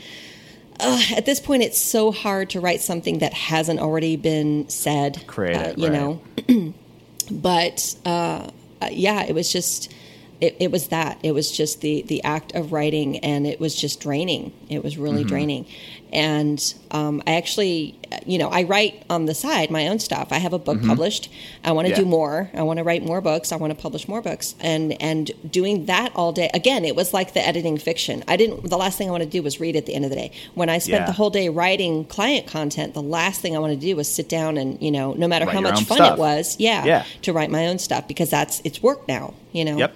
uh, 0.80 1.02
at 1.16 1.26
this 1.26 1.40
point, 1.40 1.64
it's 1.64 1.80
so 1.80 2.12
hard 2.12 2.50
to 2.50 2.60
write 2.60 2.82
something 2.82 3.20
that 3.20 3.34
hasn't 3.34 3.80
already 3.80 4.18
been 4.18 4.68
said. 4.68 5.26
Create 5.26 5.56
uh, 5.56 5.74
you 5.78 5.88
right. 5.88 5.94
know. 5.94 6.22
but 7.32 7.96
uh, 8.06 8.50
yeah, 8.92 9.24
it 9.24 9.34
was 9.34 9.52
just 9.52 9.94
it, 10.42 10.56
it 10.60 10.72
was 10.72 10.88
that 10.90 11.18
it 11.24 11.32
was 11.34 11.52
just 11.52 11.82
the 11.82 12.02
the 12.04 12.24
act 12.24 12.54
of 12.56 12.72
writing, 12.72 13.20
and 13.20 13.48
it 13.48 13.60
was 13.60 13.76
just 13.76 14.00
draining. 14.02 14.52
It 14.70 14.84
was 14.84 14.98
really 14.98 15.20
Mm-hmm. 15.22 15.30
draining, 15.30 15.66
and 16.12 16.74
um, 16.92 17.22
I 17.28 17.36
actually, 17.36 17.98
you 18.26 18.38
know, 18.38 18.50
I 18.50 18.64
write 18.64 19.04
on 19.10 19.26
the 19.26 19.34
side 19.36 19.70
my 19.72 19.88
own 19.88 20.00
stuff. 20.00 20.30
I 20.32 20.38
have 20.40 20.54
a 20.54 20.60
book 20.60 20.82
published. 20.84 21.30
I 21.64 21.72
want 21.72 21.88
to 21.88 21.94
Mm-hmm. 21.94 22.00
Yeah. 22.00 22.04
do 22.06 22.10
more. 22.10 22.50
I 22.54 22.64
want 22.64 22.78
to 22.78 22.84
write 22.84 23.04
more 23.04 23.22
books. 23.22 23.52
I 23.52 23.56
want 23.58 23.72
to 23.76 23.80
publish 23.82 24.08
more 24.08 24.22
books, 24.22 24.56
and 24.60 25.00
and 25.02 25.32
doing 25.50 25.86
that 25.86 26.12
all 26.16 26.32
day. 26.32 26.50
Again, 26.54 26.86
it 26.86 26.96
was 26.96 27.14
like 27.14 27.34
the 27.34 27.46
editing 27.46 27.78
fiction. 27.78 28.24
I 28.28 28.38
didn't. 28.38 28.70
The 28.70 28.78
last 28.78 28.98
thing 28.98 29.08
I 29.08 29.12
want 29.12 29.24
to 29.24 29.30
do 29.30 29.42
was 29.44 29.60
read 29.60 29.76
at 29.76 29.86
the 29.86 29.94
end 29.94 30.04
of 30.06 30.10
the 30.12 30.18
day. 30.18 30.32
When 30.54 30.70
I 30.70 30.78
spent 30.80 31.02
Yeah. 31.02 31.06
the 31.06 31.14
whole 31.14 31.30
day 31.30 31.50
writing 31.50 32.06
client 32.06 32.48
content, 32.48 32.94
the 32.94 33.02
last 33.02 33.42
thing 33.42 33.56
I 33.56 33.60
wanted 33.60 33.80
to 33.82 33.86
do 33.88 33.96
was 33.96 34.12
sit 34.12 34.30
down 34.30 34.58
and 34.58 34.82
you 34.82 34.92
know, 34.92 35.14
no 35.14 35.28
matter 35.28 35.46
Write 35.46 35.56
how 35.56 35.62
much 35.62 35.84
fun 35.84 35.98
stuff. 35.98 36.18
it 36.18 36.20
was, 36.20 36.56
yeah, 36.60 36.84
Yeah. 36.86 37.06
to 37.24 37.34
write 37.34 37.50
my 37.52 37.68
own 37.68 37.80
stuff 37.80 38.08
because 38.08 38.30
that's 38.30 38.62
it's 38.64 38.82
work 38.84 39.08
now. 39.08 39.34
You 39.54 39.66
know. 39.66 39.78
Yep. 39.78 39.96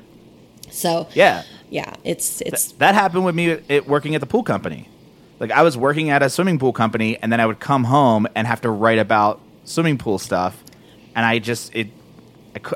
So 0.72 1.08
Yeah. 1.14 1.44
yeah, 1.70 1.94
it's 2.04 2.42
it's 2.42 2.72
That 2.74 2.96
happened 2.96 3.26
with 3.26 3.36
me 3.36 3.52
at, 3.70 3.88
working 3.88 4.16
at 4.16 4.22
the 4.22 4.28
pool 4.28 4.44
company. 4.44 4.88
Like 5.40 5.52
I 5.52 5.62
was 5.62 5.78
working 5.78 6.10
at 6.10 6.22
a 6.22 6.30
swimming 6.30 6.60
pool 6.60 6.74
company, 6.74 7.18
and 7.22 7.32
then 7.32 7.40
I 7.40 7.46
would 7.46 7.60
come 7.60 7.86
home 7.86 8.28
and 8.36 8.46
have 8.48 8.62
to 8.62 8.70
write 8.70 9.00
about 9.00 9.40
swimming 9.64 9.98
pool 9.98 10.20
stuff, 10.20 10.62
and 11.16 11.26
I 11.26 11.40
just 11.40 11.74
it 11.76 11.88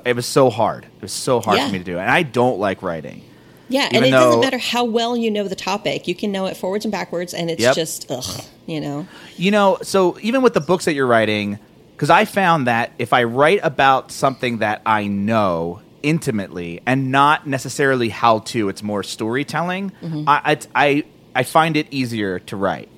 it 0.05 0.15
was 0.15 0.25
so 0.25 0.49
hard. 0.49 0.85
It 0.85 1.01
was 1.01 1.11
so 1.11 1.41
hard 1.41 1.57
Yeah. 1.57 1.67
for 1.67 1.73
me 1.73 1.79
to 1.79 1.83
do, 1.83 1.97
and 1.99 2.09
I 2.09 2.23
don't 2.23 2.59
like 2.59 2.81
writing. 2.81 3.21
yeah, 3.69 3.89
and 3.91 4.05
it 4.05 4.11
doesn't 4.11 4.39
matter 4.41 4.57
how 4.59 4.83
well 4.83 5.17
you 5.17 5.31
know 5.31 5.47
the 5.47 5.55
topic. 5.55 6.07
You 6.07 6.13
can 6.15 6.31
know 6.31 6.45
it 6.45 6.55
forwards 6.55 6.85
and 6.85 6.91
backwards, 6.91 7.33
and 7.33 7.49
it's 7.49 7.61
Yep. 7.61 7.75
just 7.75 8.05
ugh, 8.11 8.41
you 8.67 8.79
know. 8.79 9.07
You 9.35 9.51
know, 9.51 9.79
so 9.81 10.17
even 10.21 10.41
with 10.43 10.53
the 10.53 10.61
books 10.61 10.85
that 10.85 10.93
you're 10.93 11.07
writing, 11.07 11.57
because 11.95 12.09
I 12.11 12.25
found 12.25 12.67
that 12.67 12.91
if 12.99 13.11
I 13.13 13.23
write 13.23 13.59
about 13.63 14.11
something 14.11 14.59
that 14.59 14.81
I 14.85 15.07
know 15.07 15.81
intimately 16.03 16.81
and 16.85 17.11
not 17.11 17.47
necessarily 17.47 18.09
how 18.09 18.39
to, 18.39 18.69
it's 18.69 18.83
more 18.83 19.01
storytelling. 19.03 19.91
Mm-hmm. 20.01 20.29
I, 20.29 20.41
I 20.45 20.59
I 20.75 21.03
I 21.35 21.43
find 21.43 21.77
it 21.77 21.87
easier 21.91 22.39
to 22.39 22.55
write. 22.55 22.89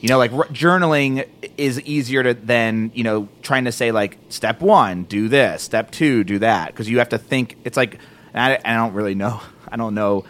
You 0.00 0.08
know, 0.08 0.16
like 0.16 0.32
r- 0.32 0.46
journaling 0.46 1.28
is 1.58 1.78
easier 1.82 2.22
to 2.22 2.32
than 2.32 2.90
you 2.94 3.04
know 3.04 3.28
trying 3.42 3.66
to 3.66 3.72
say 3.72 3.92
like 3.92 4.18
step 4.30 4.60
one, 4.60 5.04
do 5.04 5.28
this, 5.28 5.62
step 5.62 5.90
two, 5.90 6.24
do 6.24 6.38
that, 6.38 6.68
because 6.68 6.88
you 6.88 6.98
have 7.00 7.10
to 7.10 7.18
think. 7.18 7.58
It's 7.64 7.76
like 7.76 7.98
and 8.32 8.54
I, 8.64 8.72
I 8.72 8.76
don't 8.76 8.94
really 8.94 9.14
know. 9.14 9.40
I 9.68 9.76
don't 9.76 9.94
know 9.94 10.24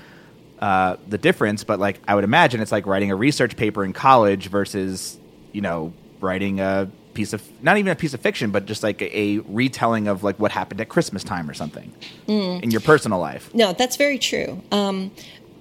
uh, 0.59 0.97
the 1.09 1.19
difference, 1.19 1.65
but 1.65 1.79
like 1.79 2.01
I 2.07 2.15
would 2.15 2.25
imagine 2.25 2.61
it's 2.61 2.73
like 2.73 2.87
writing 2.87 3.11
a 3.11 3.17
research 3.17 3.57
paper 3.57 3.85
in 3.85 3.93
college 3.93 4.49
versus 4.49 5.19
you 5.53 5.61
know 5.61 5.93
writing 6.21 6.61
a 6.61 6.91
piece 7.15 7.33
of 7.33 7.43
not 7.63 7.77
even 7.79 7.91
a 7.93 7.97
piece 7.97 8.15
of 8.15 8.21
fiction, 8.21 8.51
but 8.51 8.67
just 8.67 8.83
like 8.83 9.01
a, 9.03 9.19
a 9.19 9.39
retelling 9.41 10.09
of 10.09 10.23
like 10.23 10.39
what 10.39 10.53
happened 10.53 10.81
at 10.81 10.89
Christmas 10.89 11.25
time 11.25 11.49
or 11.51 11.55
something 11.55 11.93
Mm. 12.29 12.63
in 12.63 12.71
your 12.71 12.81
personal 12.81 13.19
life. 13.19 13.53
No, 13.55 13.73
that's 13.73 13.97
very 13.97 14.19
true. 14.19 14.63
Um, 14.71 15.11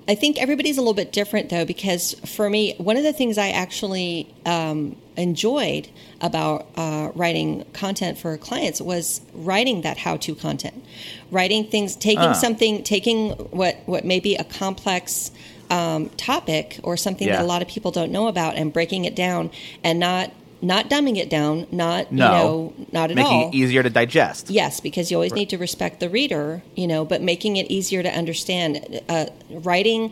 I 0.07 0.15
think 0.15 0.41
everybody's 0.41 0.77
a 0.77 0.81
little 0.81 0.93
bit 0.95 1.11
different 1.11 1.49
though, 1.49 1.65
because 1.65 2.13
for 2.25 2.49
me, 2.49 2.73
one 2.77 2.97
of 2.97 3.03
the 3.03 3.13
things 3.13 3.37
I 3.37 3.49
actually 3.49 4.33
um, 4.45 4.95
enjoyed 5.17 5.87
about 6.21 6.67
uh, 6.75 7.11
writing 7.13 7.63
content 7.73 8.17
for 8.17 8.35
clients 8.37 8.81
was 8.81 9.21
writing 9.33 9.81
that 9.81 9.97
how-to 9.97 10.33
content, 10.35 10.83
writing 11.31 11.63
things, 11.65 11.95
taking 11.95 12.19
Ah. 12.19 12.33
something, 12.33 12.83
taking 12.83 13.31
what 13.51 13.77
what 13.85 14.03
may 14.03 14.19
be 14.19 14.35
a 14.35 14.43
complex 14.43 15.29
um, 15.69 16.09
topic 16.17 16.79
or 16.81 16.97
something 16.97 17.27
Yeah. 17.27 17.35
that 17.37 17.43
a 17.43 17.47
lot 17.47 17.61
of 17.61 17.67
people 17.67 17.91
don't 17.91 18.11
know 18.11 18.27
about, 18.27 18.55
and 18.55 18.73
breaking 18.73 19.05
it 19.05 19.15
down, 19.15 19.51
and 19.83 19.99
not 19.99 20.31
not 20.61 20.89
dumbing 20.89 21.17
it 21.17 21.29
down, 21.29 21.67
not 21.71 22.11
No, 22.11 22.25
you 22.25 22.31
know, 22.31 22.73
not 22.91 23.09
at 23.11 23.15
making 23.15 23.31
all. 23.31 23.45
Making 23.45 23.53
it 23.61 23.63
easier 23.63 23.83
to 23.83 23.89
digest. 23.89 24.49
Yes, 24.49 24.79
because 24.79 25.09
you 25.11 25.17
always 25.17 25.33
need 25.33 25.49
to 25.49 25.57
respect 25.57 25.99
the 25.99 26.09
reader, 26.09 26.61
you 26.75 26.87
know, 26.87 27.05
but 27.05 27.21
making 27.21 27.57
it 27.57 27.69
easier 27.71 28.03
to 28.03 28.09
understand. 28.09 29.01
Uh, 29.07 29.27
writing, 29.49 30.11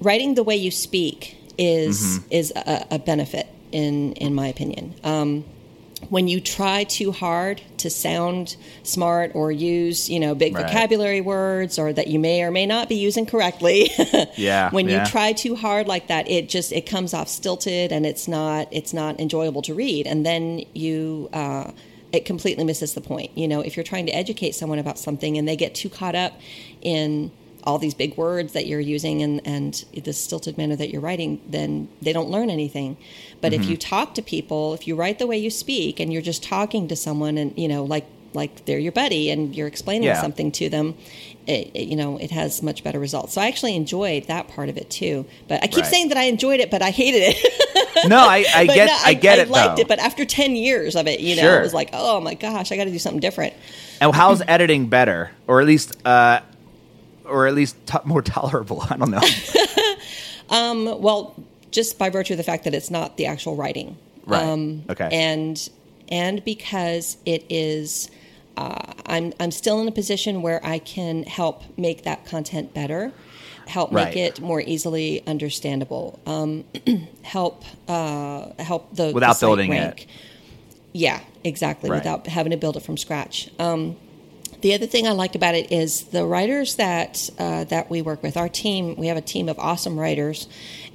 writing 0.00 0.34
the 0.34 0.42
way 0.42 0.56
you 0.56 0.70
speak 0.70 1.36
is 1.58 2.18
Mm-hmm. 2.18 2.26
is 2.30 2.52
a, 2.56 2.86
a 2.90 2.98
benefit 2.98 3.46
in 3.72 4.12
in 4.14 4.34
my 4.34 4.48
opinion. 4.48 4.94
Um, 5.04 5.44
when 6.10 6.28
you 6.28 6.40
try 6.40 6.84
too 6.84 7.10
hard 7.10 7.60
to 7.78 7.88
sound 7.90 8.56
smart 8.82 9.32
or 9.34 9.50
use 9.50 10.08
you 10.10 10.20
know 10.20 10.34
big 10.34 10.54
Right. 10.54 10.66
vocabulary 10.66 11.20
words 11.20 11.78
or 11.78 11.92
that 11.92 12.06
you 12.08 12.18
may 12.18 12.42
or 12.42 12.50
may 12.50 12.66
not 12.66 12.88
be 12.88 12.96
using 12.96 13.26
correctly 13.26 13.90
Yeah, 14.36 14.70
when 14.70 14.88
yeah. 14.88 15.04
you 15.04 15.10
try 15.10 15.32
too 15.32 15.56
hard 15.56 15.88
like 15.88 16.08
that 16.08 16.28
it 16.30 16.48
just 16.48 16.70
it 16.72 16.82
comes 16.86 17.14
off 17.14 17.28
stilted 17.28 17.92
and 17.92 18.04
it's 18.04 18.28
not 18.28 18.68
it's 18.70 18.92
not 18.92 19.18
enjoyable 19.20 19.62
to 19.62 19.74
read 19.74 20.06
and 20.06 20.24
then 20.24 20.64
you 20.74 21.30
uh, 21.32 21.70
it 22.12 22.24
completely 22.26 22.64
misses 22.64 22.92
the 22.94 23.00
point 23.00 23.30
you 23.36 23.48
know 23.48 23.60
if 23.60 23.76
you're 23.76 23.84
trying 23.84 24.06
to 24.06 24.12
educate 24.12 24.54
someone 24.54 24.78
about 24.78 24.98
something 24.98 25.38
and 25.38 25.48
they 25.48 25.56
get 25.56 25.74
too 25.74 25.88
caught 25.88 26.14
up 26.14 26.34
in 26.82 27.30
all 27.64 27.78
these 27.78 27.94
big 27.94 28.16
words 28.16 28.52
that 28.52 28.66
you're 28.66 28.78
using 28.78 29.22
and, 29.22 29.40
and 29.44 29.84
the 30.04 30.12
stilted 30.12 30.56
manner 30.56 30.76
that 30.76 30.88
you're 30.88 31.00
writing, 31.00 31.40
then 31.48 31.88
they 32.00 32.12
don't 32.12 32.30
learn 32.30 32.48
anything. 32.48 32.96
But 33.40 33.52
if 33.52 33.66
you 33.66 33.76
talk 33.76 34.14
to 34.16 34.22
people, 34.22 34.74
if 34.74 34.86
you 34.88 34.96
write 34.96 35.18
the 35.18 35.26
way 35.26 35.36
you 35.38 35.50
speak 35.50 36.00
and 36.00 36.12
you're 36.12 36.22
just 36.22 36.42
talking 36.42 36.88
to 36.88 36.96
someone 36.96 37.38
and, 37.38 37.56
you 37.56 37.68
know, 37.68 37.84
like, 37.84 38.06
like 38.34 38.64
they're 38.66 38.78
your 38.78 38.92
buddy 38.92 39.30
and 39.30 39.54
you're 39.54 39.68
explaining 39.68 40.04
Yeah. 40.04 40.20
something 40.20 40.50
to 40.52 40.68
them, 40.68 40.94
it, 41.46 41.70
it- 41.74 41.88
you 41.88 41.96
know, 41.96 42.16
it 42.18 42.30
has 42.32 42.62
much 42.62 42.82
better 42.84 42.98
results. 42.98 43.34
So 43.34 43.40
I 43.40 43.46
actually 43.46 43.76
enjoyed 43.76 44.24
that 44.26 44.48
part 44.48 44.68
of 44.68 44.76
it 44.76 44.90
too. 44.90 45.24
But 45.48 45.62
I 45.62 45.68
keep 45.68 45.84
Right. 45.84 45.86
saying 45.86 46.08
that 46.08 46.18
I 46.18 46.24
enjoyed 46.24 46.60
it, 46.60 46.70
but 46.70 46.82
I 46.82 46.90
hated 46.90 47.22
it. 47.34 47.52
No, 48.08 48.18
I, 48.18 48.44
I 48.54 48.66
get 48.66 48.86
no, 48.88 48.96
I, 49.04 49.14
get 49.14 49.38
I 49.38 49.42
it 49.42 49.48
liked 49.48 49.76
though. 49.76 49.80
it, 49.82 49.88
but 49.88 49.98
after 49.98 50.26
10 50.26 50.54
years 50.54 50.96
of 50.96 51.06
it, 51.08 51.18
you 51.20 51.34
know, 51.34 51.42
Sure. 51.42 51.58
it 51.58 51.62
was 51.62 51.72
like, 51.72 51.88
oh 51.94 52.20
my 52.20 52.34
gosh, 52.34 52.70
I 52.70 52.76
got 52.76 52.84
to 52.84 52.90
do 52.90 52.98
something 52.98 53.20
different. 53.20 53.54
and 54.02 54.14
how's 54.14 54.42
editing 54.46 54.88
better, 54.88 55.30
or 55.46 55.62
at 55.62 55.66
least 55.66 55.96
uh, 56.06 56.40
or 57.24 57.46
at 57.46 57.54
least 57.54 57.74
t- 57.86 57.96
more 58.04 58.20
tolerable? 58.36 58.84
I 58.90 58.96
don't 58.98 59.10
know. 59.10 59.22
um, 60.50 61.00
Well, 61.00 61.34
just 61.76 61.98
by 61.98 62.08
virtue 62.10 62.32
of 62.34 62.38
the 62.38 62.42
fact 62.52 62.64
that 62.64 62.74
it's 62.74 62.90
not 62.90 63.16
the 63.18 63.26
actual 63.26 63.54
writing, 63.54 63.96
Right. 64.24 64.80
Okay. 64.90 65.08
and 65.12 65.56
and 66.08 66.44
because 66.44 67.16
it 67.26 67.44
is, 67.48 68.10
uh, 68.56 68.92
I'm 69.06 69.32
I'm 69.38 69.50
still 69.52 69.80
in 69.82 69.86
a 69.86 69.92
position 69.92 70.42
where 70.42 70.60
I 70.64 70.78
can 70.80 71.22
help 71.24 71.62
make 71.78 72.02
that 72.04 72.24
content 72.24 72.72
better, 72.74 73.12
help 73.66 73.92
Right. 73.92 74.06
make 74.06 74.16
it 74.16 74.40
more 74.40 74.60
easily 74.60 75.22
understandable, 75.26 76.18
um, 76.26 76.64
help 77.22 77.62
uh, 77.88 78.50
help 78.58 78.94
the 78.96 79.12
Without 79.12 79.38
the 79.38 79.46
building 79.46 79.72
it. 79.72 80.06
Yeah, 80.92 81.20
exactly. 81.44 81.90
Right. 81.90 81.98
Without 81.98 82.26
having 82.26 82.52
to 82.52 82.56
build 82.56 82.76
it 82.78 82.82
from 82.82 82.96
scratch. 82.96 83.50
Um, 83.58 83.96
the 84.62 84.72
other 84.72 84.86
thing 84.86 85.06
I 85.06 85.10
liked 85.12 85.36
about 85.36 85.54
it 85.54 85.70
is 85.70 86.04
the 86.04 86.24
writers 86.24 86.76
that 86.76 87.28
uh, 87.38 87.64
that 87.64 87.90
we 87.90 88.00
work 88.02 88.22
with. 88.22 88.36
Our 88.38 88.48
team, 88.48 88.96
we 88.96 89.08
have 89.08 89.18
a 89.18 89.26
team 89.34 89.48
of 89.50 89.58
awesome 89.58 90.00
writers, 90.00 90.48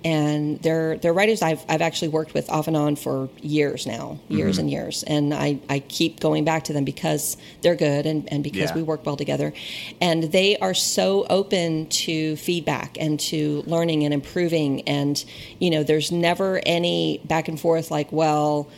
and 0.04 0.60
they're 0.62 0.98
they're 0.98 1.14
writers 1.14 1.42
I've 1.42 1.64
I've 1.70 1.82
actually 1.82 2.10
worked 2.10 2.34
with 2.34 2.50
off 2.50 2.68
and 2.68 2.76
on 2.78 2.96
for 2.96 3.30
years 3.42 3.86
now, 3.86 4.20
years 4.30 4.56
Mm-hmm. 4.56 4.60
and 4.62 4.72
years, 4.72 5.04
and 5.04 5.34
I, 5.34 5.60
I 5.70 5.80
keep 5.80 6.20
going 6.20 6.44
back 6.44 6.66
to 6.66 6.74
them 6.74 6.84
because 6.86 7.38
they're 7.62 7.76
good 7.76 8.06
and, 8.06 8.28
and 8.32 8.44
because 8.44 8.70
Yeah. 8.72 8.76
we 8.76 8.84
work 8.84 9.06
well 9.06 9.18
together, 9.18 9.54
and 10.02 10.24
they 10.24 10.58
are 10.58 10.74
so 10.74 11.26
open 11.30 11.88
to 11.88 12.36
feedback 12.38 12.98
and 13.00 13.20
to 13.22 13.64
learning 13.68 14.04
and 14.04 14.14
improving, 14.14 14.82
and 14.88 15.24
you 15.60 15.70
know 15.70 15.84
there's 15.84 16.12
never 16.12 16.62
any 16.66 17.22
back 17.26 17.48
and 17.48 17.60
forth 17.60 17.92
like 17.92 18.12
well. 18.12 18.70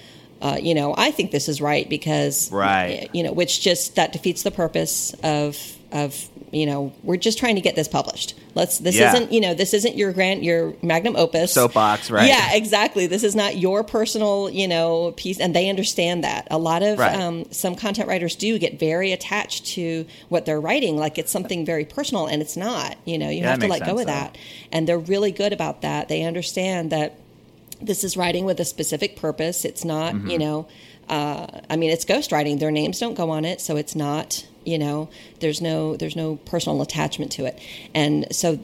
Uh, 0.41 0.57
you 0.61 0.75
know, 0.75 0.93
I 0.97 1.11
think 1.11 1.31
this 1.31 1.47
is 1.47 1.61
right 1.61 1.87
because, 1.89 2.51
Right. 2.51 3.09
You 3.13 3.23
know, 3.23 3.31
which 3.31 3.61
just 3.61 3.95
that 3.95 4.11
defeats 4.11 4.43
the 4.43 4.51
purpose 4.51 5.15
of 5.23 5.57
of 5.93 6.29
you 6.53 6.65
know 6.65 6.93
we're 7.03 7.17
just 7.17 7.37
trying 7.37 7.55
to 7.55 7.61
get 7.61 7.75
this 7.75 7.87
published. 7.87 8.35
Let's 8.55 8.77
this 8.77 8.95
Yeah. 8.95 9.13
isn't 9.15 9.31
you 9.31 9.41
know 9.41 9.53
this 9.53 9.73
isn't 9.73 9.97
your 9.97 10.11
grant 10.13 10.43
your 10.43 10.73
magnum 10.81 11.15
opus 11.15 11.51
Soapbox, 11.53 12.11
right. 12.11 12.27
Yeah, 12.27 12.53
exactly. 12.53 13.07
This 13.07 13.23
is 13.23 13.35
not 13.35 13.57
your 13.57 13.83
personal 13.83 14.49
you 14.49 14.67
know 14.67 15.13
piece, 15.17 15.39
and 15.39 15.55
they 15.55 15.69
understand 15.69 16.23
that. 16.23 16.47
A 16.51 16.57
lot 16.57 16.83
of 16.83 16.99
Right. 16.99 17.15
um, 17.19 17.45
some 17.51 17.75
content 17.75 18.07
writers 18.07 18.35
do 18.35 18.57
get 18.59 18.79
very 18.79 19.11
attached 19.11 19.65
to 19.75 20.05
what 20.29 20.45
they're 20.45 20.61
writing, 20.61 20.97
like 20.97 21.17
it's 21.17 21.31
something 21.31 21.65
very 21.65 21.85
personal, 21.85 22.27
and 22.27 22.41
it's 22.41 22.55
not. 22.55 22.95
You 23.05 23.17
know, 23.17 23.29
you 23.29 23.39
Yeah, 23.41 23.49
have 23.51 23.59
to 23.59 23.67
let 23.67 23.85
go 23.85 23.93
of 23.93 23.97
though. 23.99 24.03
that, 24.05 24.37
and 24.71 24.87
they're 24.87 24.97
really 24.99 25.31
good 25.31 25.53
about 25.53 25.81
that. 25.81 26.07
They 26.09 26.21
understand 26.23 26.91
that 26.91 27.15
this 27.81 28.03
is 28.03 28.15
writing 28.15 28.45
with 28.45 28.59
a 28.59 28.65
specific 28.65 29.15
purpose. 29.17 29.65
It's 29.65 29.83
not, 29.83 30.13
Mm-hmm. 30.13 30.29
you 30.29 30.39
know, 30.39 30.67
uh, 31.09 31.47
I 31.69 31.75
mean, 31.75 31.89
it's 31.89 32.05
ghostwriting. 32.05 32.59
Their 32.59 32.71
names 32.71 32.97
don't 32.99 33.15
go 33.15 33.29
on 33.29 33.43
it, 33.43 33.59
so 33.59 33.75
it's 33.75 33.93
not, 33.95 34.45
you 34.65 34.77
know, 34.77 35.09
there's 35.39 35.61
no 35.61 35.95
there's 35.95 36.15
no 36.15 36.35
personal 36.37 36.81
attachment 36.81 37.33
to 37.33 37.45
it, 37.45 37.59
and 37.93 38.27
so 38.35 38.59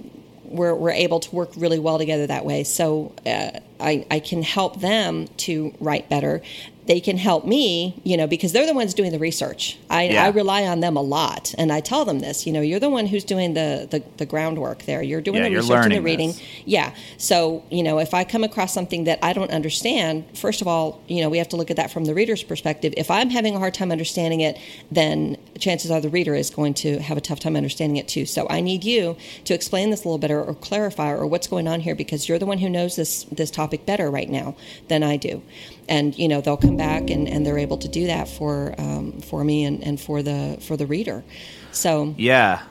we're, 0.49 0.73
we're 0.73 0.91
able 0.91 1.19
to 1.19 1.35
work 1.35 1.51
really 1.55 1.79
well 1.79 1.97
together 1.97 2.27
that 2.27 2.45
way. 2.45 2.63
So 2.63 3.13
uh, 3.25 3.51
I, 3.79 4.05
I 4.09 4.19
can 4.19 4.41
help 4.43 4.79
them 4.79 5.27
to 5.37 5.73
write 5.79 6.09
better. 6.09 6.41
They 6.89 6.99
can 6.99 7.17
help 7.17 7.45
me, 7.45 8.01
you 8.03 8.17
know, 8.17 8.25
because 8.25 8.51
they're 8.51 8.65
the 8.65 8.73
ones 8.73 8.95
doing 8.95 9.11
the 9.11 9.19
research. 9.19 9.77
I, 9.91 10.09
Yeah. 10.09 10.25
I 10.25 10.29
rely 10.29 10.65
on 10.65 10.79
them 10.79 10.97
a 10.97 11.01
lot, 11.03 11.53
and 11.59 11.71
I 11.71 11.81
tell 11.81 12.03
them 12.03 12.19
this. 12.19 12.47
You 12.47 12.51
know, 12.51 12.61
you're 12.61 12.79
the 12.79 12.89
one 12.89 13.05
who's 13.05 13.23
doing 13.23 13.53
the 13.53 13.87
the, 13.91 14.03
the 14.17 14.25
groundwork 14.25 14.83
there. 14.85 15.03
You're 15.03 15.21
doing 15.21 15.37
Yeah, 15.37 15.43
the 15.43 15.51
you're 15.51 15.61
research 15.61 15.85
and 15.85 15.93
the 15.93 16.01
reading. 16.01 16.29
this. 16.29 16.41
Yeah. 16.65 16.95
So, 17.17 17.63
you 17.69 17.83
know, 17.83 17.99
if 17.99 18.15
I 18.15 18.23
come 18.23 18.43
across 18.43 18.73
something 18.73 19.03
that 19.05 19.19
I 19.21 19.33
don't 19.33 19.51
understand, 19.51 20.25
first 20.35 20.61
of 20.61 20.67
all, 20.67 20.99
you 21.07 21.21
know, 21.21 21.29
we 21.29 21.37
have 21.37 21.49
to 21.49 21.57
look 21.57 21.69
at 21.69 21.77
that 21.77 21.91
from 21.91 22.05
the 22.05 22.13
reader's 22.15 22.41
perspective. 22.41 22.91
If 22.97 23.11
I'm 23.11 23.29
having 23.29 23.55
a 23.55 23.59
hard 23.59 23.75
time 23.75 23.91
understanding 23.91 24.41
it, 24.41 24.57
then 24.91 25.37
chances 25.59 25.91
are 25.91 26.01
the 26.01 26.09
reader 26.09 26.33
is 26.33 26.49
going 26.49 26.73
to 26.85 26.97
have 26.99 27.17
a 27.17 27.21
tough 27.21 27.39
time 27.39 27.55
understanding 27.55 27.97
it 27.97 28.07
too. 28.07 28.25
So 28.25 28.47
I 28.49 28.61
need 28.61 28.83
you 28.83 29.15
to 29.45 29.53
explain 29.53 29.91
this 29.91 30.03
a 30.03 30.07
little 30.07 30.17
better 30.17 30.43
or 30.43 30.55
clarify 30.55 31.11
or 31.11 31.27
what's 31.27 31.45
going 31.47 31.67
on 31.67 31.81
here 31.81 31.93
because 31.93 32.27
you're 32.27 32.39
the 32.39 32.47
one 32.47 32.57
who 32.57 32.69
knows 32.69 32.95
this 32.95 33.25
this 33.25 33.51
topic 33.51 33.85
better 33.85 34.09
right 34.09 34.29
now 34.29 34.55
than 34.87 35.03
I 35.03 35.17
do. 35.17 35.43
And 35.89 36.17
you 36.17 36.27
know 36.27 36.39
they'll 36.41 36.57
come 36.67 36.77
back 36.77 37.09
and, 37.09 37.27
and 37.27 37.45
they're 37.45 37.57
able 37.67 37.77
to 37.79 37.87
do 37.89 38.05
that 38.07 38.27
for 38.27 38.75
um, 38.77 39.19
for 39.21 39.43
me 39.43 39.65
and, 39.65 39.83
and 39.83 39.99
for 39.99 40.21
the 40.23 40.57
for 40.61 40.77
the 40.77 40.85
reader. 40.85 41.23
So 41.71 42.13
Yeah. 42.17 42.61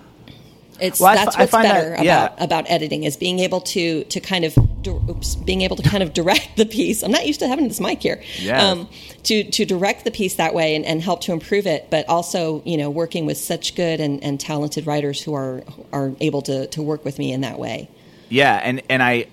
it's 0.80 1.00
Well, 1.00 1.14
that's 1.14 1.36
I 1.36 1.40
what's 1.40 1.50
find 1.50 1.64
that- 1.64 1.74
better 1.74 2.04
yeah. 2.04 2.26
about 2.26 2.42
about 2.42 2.64
editing 2.70 3.02
is 3.04 3.16
being 3.16 3.40
able 3.40 3.60
to 3.74 4.04
to 4.04 4.20
kind 4.20 4.44
of 4.44 4.56
oops, 4.86 5.34
being 5.34 5.62
able 5.62 5.76
to 5.76 5.82
kind 5.82 6.02
of 6.04 6.12
direct 6.14 6.56
the 6.56 6.64
piece. 6.66 7.02
I'm 7.02 7.10
not 7.10 7.26
used 7.26 7.40
to 7.40 7.48
having 7.48 7.66
this 7.68 7.80
mic 7.80 8.00
here. 8.02 8.22
Yes. 8.38 8.86
to 9.24 9.42
to 9.56 9.64
direct 9.64 10.04
the 10.04 10.10
piece 10.12 10.36
that 10.36 10.54
way 10.54 10.76
and, 10.76 10.84
and 10.84 11.02
help 11.02 11.20
to 11.22 11.32
improve 11.32 11.66
it, 11.66 11.90
but 11.90 12.08
also 12.08 12.62
you 12.64 12.76
know 12.76 12.88
working 12.90 13.26
with 13.26 13.36
such 13.38 13.74
good 13.74 13.98
and, 14.00 14.22
and 14.22 14.38
talented 14.38 14.86
writers 14.86 15.20
who 15.24 15.34
are 15.34 15.62
are 15.92 16.12
able 16.20 16.42
to 16.42 16.66
to 16.68 16.80
work 16.82 17.04
with 17.04 17.18
me 17.18 17.32
in 17.32 17.40
that 17.40 17.58
way. 17.58 17.88
Yeah, 18.28 18.54
and 18.62 18.80
and 18.88 19.02
I, 19.02 19.26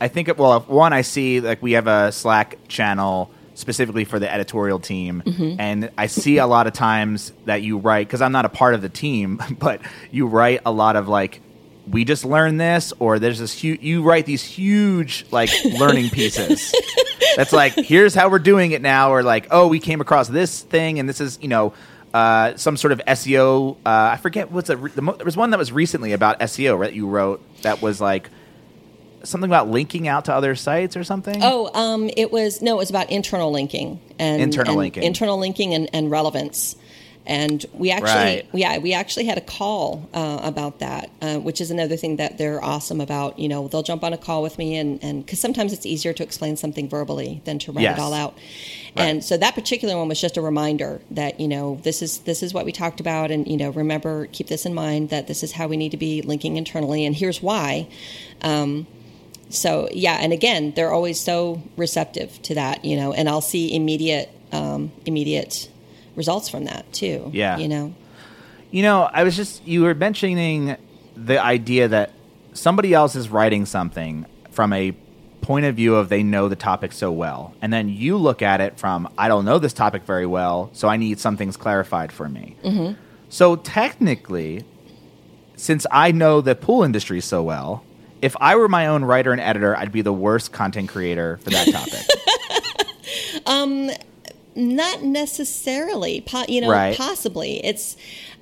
I 0.00 0.08
think 0.08 0.28
it, 0.28 0.36
well, 0.38 0.60
one 0.60 0.92
I 0.92 1.02
see 1.02 1.40
like 1.40 1.62
we 1.62 1.72
have 1.72 1.86
a 1.86 2.12
Slack 2.12 2.58
channel 2.68 3.30
specifically 3.54 4.04
for 4.04 4.18
the 4.18 4.32
editorial 4.32 4.80
team, 4.80 5.22
Mm-hmm. 5.24 5.60
and 5.60 5.90
I 5.96 6.06
see 6.08 6.38
a 6.38 6.46
lot 6.46 6.66
of 6.66 6.72
times 6.72 7.32
that 7.44 7.62
you 7.62 7.78
write 7.78 8.06
because 8.08 8.20
I'm 8.20 8.32
not 8.32 8.44
a 8.44 8.48
part 8.48 8.74
of 8.74 8.82
the 8.82 8.88
team, 8.88 9.40
but 9.58 9.80
you 10.10 10.26
write 10.26 10.60
a 10.66 10.72
lot 10.72 10.96
of 10.96 11.08
like. 11.08 11.40
We 11.86 12.06
just 12.06 12.24
learned 12.24 12.58
this, 12.58 12.94
or 12.98 13.18
there's 13.18 13.38
this 13.40 13.52
huge. 13.52 13.82
You 13.82 14.02
write 14.02 14.24
these 14.24 14.42
huge 14.42 15.26
like 15.30 15.50
learning 15.78 16.08
pieces. 16.08 16.74
That's 17.36 17.52
like 17.52 17.74
here's 17.74 18.14
how 18.14 18.30
we're 18.30 18.38
doing 18.38 18.72
it 18.72 18.80
now, 18.80 19.12
or 19.12 19.22
like 19.22 19.48
oh 19.50 19.68
we 19.68 19.80
came 19.80 20.00
across 20.00 20.26
this 20.28 20.62
thing, 20.62 20.98
and 20.98 21.06
this 21.06 21.20
is 21.20 21.38
you 21.42 21.48
know 21.48 21.74
uh, 22.14 22.56
some 22.56 22.78
sort 22.78 22.92
of 22.92 23.00
SEO. 23.06 23.76
Uh, 23.84 24.12
I 24.12 24.16
forget 24.16 24.50
what's 24.50 24.70
a, 24.70 24.78
re- 24.78 24.92
the 24.92 25.02
mo- 25.02 25.12
there 25.12 25.26
was 25.26 25.36
one 25.36 25.50
that 25.50 25.58
was 25.58 25.72
recently 25.72 26.12
about 26.14 26.40
SEO 26.40 26.78
right, 26.78 26.86
that 26.86 26.94
you 26.96 27.06
wrote 27.06 27.42
that 27.62 27.82
was 27.82 28.00
like 28.00 28.30
something 29.24 29.48
about 29.50 29.68
linking 29.70 30.06
out 30.08 30.26
to 30.26 30.34
other 30.34 30.54
sites 30.54 30.96
or 30.96 31.04
something. 31.04 31.38
Oh, 31.42 31.70
um, 31.74 32.10
it 32.16 32.30
was 32.32 32.62
no, 32.62 32.74
it 32.74 32.78
was 32.78 32.90
about 32.90 33.10
internal 33.10 33.50
linking 33.50 34.00
and 34.18 34.40
Internal 34.40 34.72
and 34.72 34.78
linking. 34.78 35.02
internal 35.02 35.38
linking 35.38 35.74
and, 35.74 35.88
and 35.92 36.10
relevance. 36.10 36.76
And 37.26 37.64
we 37.72 37.90
actually, 37.90 38.10
Right. 38.12 38.46
yeah, 38.52 38.76
we 38.76 38.92
actually 38.92 39.24
had 39.24 39.38
a 39.38 39.40
call 39.40 40.06
uh, 40.12 40.40
about 40.42 40.80
that, 40.80 41.08
uh, 41.22 41.36
which 41.38 41.58
is 41.62 41.70
another 41.70 41.96
thing 41.96 42.16
that 42.16 42.36
they're 42.36 42.62
awesome 42.62 43.00
about. 43.00 43.38
You 43.38 43.48
know, 43.48 43.66
they'll 43.66 43.82
jump 43.82 44.04
on 44.04 44.12
a 44.12 44.18
call 44.18 44.42
with 44.42 44.58
me, 44.58 44.76
and 44.76 45.02
and 45.02 45.24
because 45.24 45.40
sometimes 45.40 45.72
it's 45.72 45.86
easier 45.86 46.12
to 46.12 46.22
explain 46.22 46.58
something 46.58 46.86
verbally 46.86 47.40
than 47.46 47.58
to 47.60 47.72
write 47.72 47.80
Yes. 47.84 47.96
it 47.96 48.02
all 48.02 48.12
out. 48.12 48.34
Right. 48.94 49.04
And 49.06 49.24
so 49.24 49.38
that 49.38 49.54
particular 49.54 49.96
one 49.96 50.06
was 50.08 50.20
just 50.20 50.36
a 50.36 50.42
reminder 50.42 51.00
that 51.12 51.40
you 51.40 51.48
know 51.48 51.80
this 51.82 52.02
is 52.02 52.18
this 52.18 52.42
is 52.42 52.52
what 52.52 52.66
we 52.66 52.72
talked 52.72 53.00
about, 53.00 53.30
and 53.30 53.48
you 53.48 53.56
know 53.56 53.70
remember 53.70 54.26
keep 54.26 54.48
this 54.48 54.66
in 54.66 54.74
mind 54.74 55.08
that 55.08 55.26
this 55.26 55.42
is 55.42 55.52
how 55.52 55.66
we 55.66 55.78
need 55.78 55.92
to 55.92 55.96
be 55.96 56.20
linking 56.20 56.58
internally, 56.58 57.06
and 57.06 57.16
here's 57.16 57.40
why. 57.40 57.86
Um, 58.42 58.86
so 59.54 59.88
yeah, 59.92 60.18
and 60.20 60.32
again, 60.32 60.72
they're 60.74 60.92
always 60.92 61.20
so 61.20 61.62
receptive 61.76 62.40
to 62.42 62.54
that, 62.54 62.84
you 62.84 62.96
know, 62.96 63.12
and 63.12 63.28
I'll 63.28 63.40
see 63.40 63.74
immediate 63.74 64.30
um, 64.52 64.92
immediate 65.06 65.68
results 66.16 66.48
from 66.48 66.64
that 66.64 66.90
too. 66.92 67.30
Yeah. 67.32 67.58
you 67.58 67.68
know. 67.68 67.94
You 68.70 68.82
know, 68.82 69.02
I 69.02 69.22
was 69.22 69.36
just 69.36 69.66
you 69.66 69.82
were 69.82 69.94
mentioning 69.94 70.76
the 71.16 71.42
idea 71.42 71.88
that 71.88 72.12
somebody 72.52 72.92
else 72.92 73.14
is 73.14 73.28
writing 73.28 73.66
something 73.66 74.26
from 74.50 74.72
a 74.72 74.92
point 75.40 75.66
of 75.66 75.76
view 75.76 75.94
of 75.94 76.08
they 76.08 76.22
know 76.22 76.48
the 76.48 76.56
topic 76.56 76.92
so 76.92 77.12
well, 77.12 77.54
and 77.60 77.72
then 77.72 77.88
you 77.88 78.16
look 78.16 78.42
at 78.42 78.60
it 78.60 78.78
from 78.78 79.12
I 79.16 79.28
don't 79.28 79.44
know 79.44 79.58
this 79.58 79.72
topic 79.72 80.04
very 80.04 80.26
well, 80.26 80.70
so 80.72 80.88
I 80.88 80.96
need 80.96 81.20
some 81.20 81.36
things 81.36 81.56
clarified 81.56 82.10
for 82.10 82.28
me. 82.28 82.56
Mm-hmm. 82.64 83.00
So 83.28 83.56
technically, 83.56 84.64
since 85.56 85.86
I 85.90 86.12
know 86.12 86.40
the 86.40 86.54
pool 86.54 86.82
industry 86.82 87.20
so 87.20 87.42
well, 87.42 87.84
if 88.24 88.34
I 88.40 88.56
were 88.56 88.68
my 88.68 88.86
own 88.86 89.04
writer 89.04 89.32
and 89.32 89.40
editor, 89.40 89.76
I'd 89.76 89.92
be 89.92 90.00
the 90.00 90.12
worst 90.12 90.50
content 90.50 90.88
creator 90.88 91.36
for 91.42 91.50
that 91.50 91.68
topic. 91.70 93.42
um, 93.46 93.90
Not 94.56 95.02
necessarily, 95.02 96.22
po- 96.22 96.46
you 96.48 96.60
know, 96.62 96.70
Right. 96.70 96.96
possibly. 96.96 97.64
It's 97.64 97.96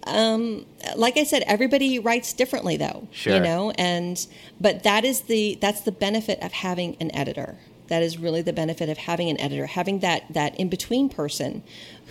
um, 0.06 0.66
like 0.96 1.16
I 1.16 1.24
said, 1.24 1.42
everybody 1.46 1.98
writes 1.98 2.32
differently, 2.32 2.76
though. 2.76 3.08
Sure. 3.12 3.34
You 3.34 3.40
know, 3.40 3.70
and 3.72 4.24
but 4.60 4.82
that 4.84 5.04
is 5.04 5.22
the 5.22 5.58
that's 5.60 5.80
the 5.82 5.92
benefit 5.92 6.40
of 6.42 6.52
having 6.52 6.96
an 7.00 7.14
editor. 7.14 7.56
That 7.88 8.02
is 8.02 8.16
really 8.18 8.40
the 8.42 8.52
benefit 8.52 8.88
of 8.88 8.96
having 8.96 9.28
an 9.28 9.38
editor, 9.40 9.66
having 9.66 9.98
that 10.00 10.32
that 10.32 10.58
in 10.58 10.68
between 10.68 11.08
person 11.08 11.62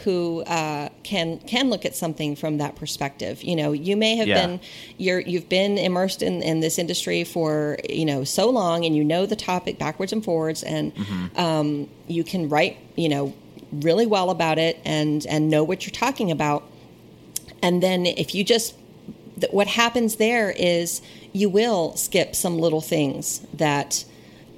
who 0.03 0.41
uh, 0.43 0.89
can 1.03 1.39
can 1.39 1.69
look 1.69 1.85
at 1.85 1.95
something 1.95 2.35
from 2.35 2.57
that 2.57 2.75
perspective. 2.75 3.43
You 3.43 3.55
know, 3.55 3.71
you 3.71 3.95
may 3.97 4.15
have 4.17 4.27
Yeah. 4.27 4.45
been 4.45 4.59
you're 4.97 5.19
you've 5.19 5.49
been 5.49 5.77
immersed 5.77 6.21
in, 6.21 6.41
in 6.43 6.59
this 6.59 6.77
industry 6.77 7.23
for 7.23 7.77
you 7.89 8.05
know 8.05 8.23
so 8.23 8.49
long, 8.49 8.85
and 8.85 8.95
you 8.95 9.03
know 9.03 9.25
the 9.25 9.35
topic 9.35 9.79
backwards 9.79 10.13
and 10.13 10.23
forwards, 10.23 10.61
and 10.63 10.91
um, 11.35 11.89
you 12.07 12.23
can 12.23 12.47
write 12.49 12.77
you 12.95 13.09
know 13.09 13.33
really 13.71 14.05
well 14.05 14.29
about 14.29 14.59
it 14.59 14.77
and 14.85 15.25
and 15.27 15.49
know 15.49 15.63
what 15.63 15.85
you're 15.85 15.91
talking 15.93 16.29
about 16.29 16.61
and 17.63 17.81
then 17.81 18.05
if 18.05 18.35
you 18.35 18.43
just 18.43 18.75
th- 19.39 19.49
what 19.53 19.65
happens 19.65 20.17
there 20.17 20.51
is 20.51 21.01
you 21.31 21.47
will 21.49 21.95
skip 21.95 22.35
some 22.35 22.59
little 22.59 22.81
things 22.81 23.39
that 23.53 24.03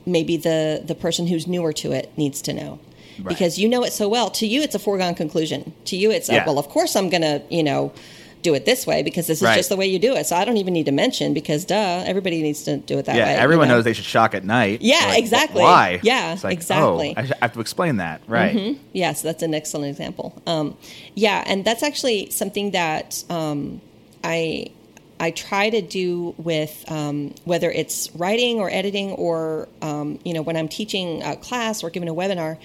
maybe 0.06 0.38
the 0.38 0.82
the 0.86 0.96
person 0.96 1.28
who's 1.28 1.48
newer 1.48 1.74
to 1.74 1.92
it 1.92 2.12
needs 2.18 2.42
to 2.44 2.54
know 2.54 2.80
Right. 3.20 3.28
because 3.28 3.60
you 3.60 3.70
know 3.70 3.84
it 3.84 3.94
so 3.94 4.10
well 4.10 4.30
to 4.32 4.48
you 4.48 4.62
it's 4.64 4.74
a 4.76 4.80
foregone 4.80 5.14
conclusion 5.16 5.72
to 5.86 5.96
you 5.96 6.10
it's 6.12 6.30
uh, 6.30 6.34
Yeah. 6.34 6.46
well 6.48 6.58
of 6.58 6.68
course 6.70 6.96
i'm 6.96 7.10
gonna 7.10 7.42
you 7.50 7.62
know 7.62 7.94
do 8.42 8.56
it 8.56 8.66
this 8.66 8.86
way 8.88 9.04
because 9.04 9.28
this 9.28 9.38
is 9.38 9.44
Right. 9.44 9.56
just 9.56 9.70
the 9.70 9.78
way 9.78 9.86
you 9.86 10.00
do 10.00 10.16
it 10.16 10.26
so 10.26 10.36
i 10.36 10.44
don't 10.44 10.58
even 10.58 10.74
need 10.74 10.88
to 10.88 10.92
mention 10.92 11.34
because 11.34 11.64
duh 11.64 12.04
everybody 12.06 12.42
needs 12.42 12.64
to 12.64 12.78
do 12.78 12.98
it 12.98 13.06
that 13.06 13.16
yeah, 13.16 13.26
way 13.28 13.34
you 13.34 13.38
everyone 13.40 13.68
know? 13.68 13.76
knows 13.76 13.84
they 13.84 13.94
should 13.94 14.04
shock 14.04 14.34
at 14.34 14.44
night. 14.44 14.82
Yeah, 14.82 15.06
Like, 15.10 15.20
exactly. 15.20 15.62
Why? 15.62 16.00
Yeah, 16.04 16.36
like, 16.44 16.54
exactly. 16.54 17.14
Oh, 17.16 17.22
I 17.22 17.30
have 17.42 17.54
to 17.54 17.60
explain 17.62 17.98
that, 17.98 18.22
right? 18.28 18.78
Yes, 18.94 19.22
that's 19.22 19.44
an 19.44 19.54
excellent 19.54 19.92
example. 19.92 20.42
Um, 20.48 20.76
yeah, 21.14 21.44
and 21.46 21.64
that's 21.64 21.84
actually 21.84 22.32
something 22.32 22.72
that 22.72 23.24
um, 23.30 23.80
I 24.24 24.72
I 25.24 25.32
try 25.32 25.70
to 25.70 25.82
do 25.82 26.36
with 26.38 26.84
um, 26.92 27.34
whether 27.46 27.72
it's 27.72 28.14
writing 28.14 28.60
or 28.60 28.70
editing 28.70 29.12
or 29.12 29.70
um, 29.82 30.20
you 30.26 30.34
know 30.34 30.42
when 30.42 30.58
I'm 30.58 30.68
teaching 30.68 31.24
a 31.24 31.38
class 31.38 31.82
or 31.82 31.90
giving 31.90 32.10
a 32.10 32.14
webinar, 32.14 32.58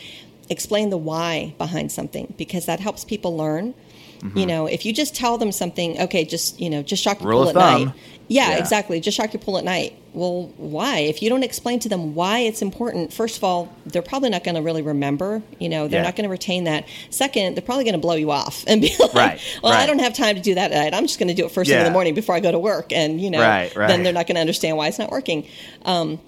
explain 0.51 0.91
the 0.91 0.97
why 0.97 1.55
behind 1.57 1.93
something 1.93 2.35
because 2.37 2.67
that 2.67 2.81
helps 2.81 3.05
people 3.05 3.37
learn. 3.37 3.75
Mm-hmm. 4.21 4.39
You 4.39 4.47
know, 4.47 4.67
if 4.67 4.85
you 4.87 4.93
just 4.93 5.15
tell 5.15 5.39
them 5.39 5.53
something, 5.53 6.01
okay, 6.03 6.25
just 6.25 6.61
you 6.61 6.71
know, 6.71 6.83
just 6.83 7.03
shock 7.03 7.21
your 7.21 7.29
Rule 7.31 7.41
pool 7.41 7.49
at 7.51 7.55
thumb. 7.55 7.85
night. 7.87 7.95
Yeah, 8.31 8.51
Yeah. 8.51 8.59
exactly. 8.59 9.01
Just 9.01 9.17
shock 9.17 9.33
your 9.33 9.41
pool 9.41 9.57
at 9.59 9.65
night. 9.65 9.95
Well, 10.13 10.53
why? 10.59 10.99
If 10.99 11.23
you 11.23 11.31
don't 11.31 11.43
explain 11.43 11.79
to 11.81 11.89
them 11.89 12.15
why 12.15 12.41
it's 12.41 12.61
important, 12.61 13.13
first 13.13 13.37
of 13.39 13.45
all, 13.45 13.73
they're 13.87 14.03
probably 14.03 14.29
not 14.29 14.45
going 14.45 14.57
to 14.57 14.61
really 14.63 14.83
remember. 14.83 15.41
You 15.59 15.69
know, 15.71 15.89
they're 15.89 16.01
Yeah. 16.01 16.05
not 16.05 16.17
going 16.17 16.25
to 16.25 16.31
retain 16.31 16.65
that. 16.65 16.85
Second, 17.09 17.57
they're 17.57 17.63
probably 17.63 17.85
going 17.85 17.95
to 17.95 18.01
blow 18.01 18.17
you 18.17 18.31
off 18.31 18.65
and 18.67 18.83
be 18.83 18.95
like, 19.01 19.15
Right, 19.15 19.41
"Well, 19.63 19.73
I 19.73 19.87
don't 19.87 20.01
have 20.01 20.13
time 20.15 20.35
to 20.37 20.43
do 20.43 20.57
that 20.57 20.69
tonight. 20.69 20.93
I'm 20.93 21.07
just 21.07 21.19
going 21.19 21.29
to 21.29 21.35
do 21.35 21.47
it 21.47 21.53
first 21.53 21.71
thing 21.71 21.79
in 21.79 21.85
the 21.85 21.91
morning 21.91 22.15
before 22.15 22.35
I 22.35 22.41
go 22.41 22.53
to 22.53 22.59
work." 22.59 22.93
And 22.93 23.19
you 23.21 23.31
know, 23.31 23.41
Right, 23.41 23.75
right. 23.75 23.87
then 23.89 24.03
they're 24.03 24.13
not 24.13 24.27
going 24.27 24.35
to 24.37 24.41
understand 24.43 24.77
why 24.77 24.89
it's 24.89 24.99
not 24.99 25.11
working. 25.11 25.47
Um, 25.87 26.19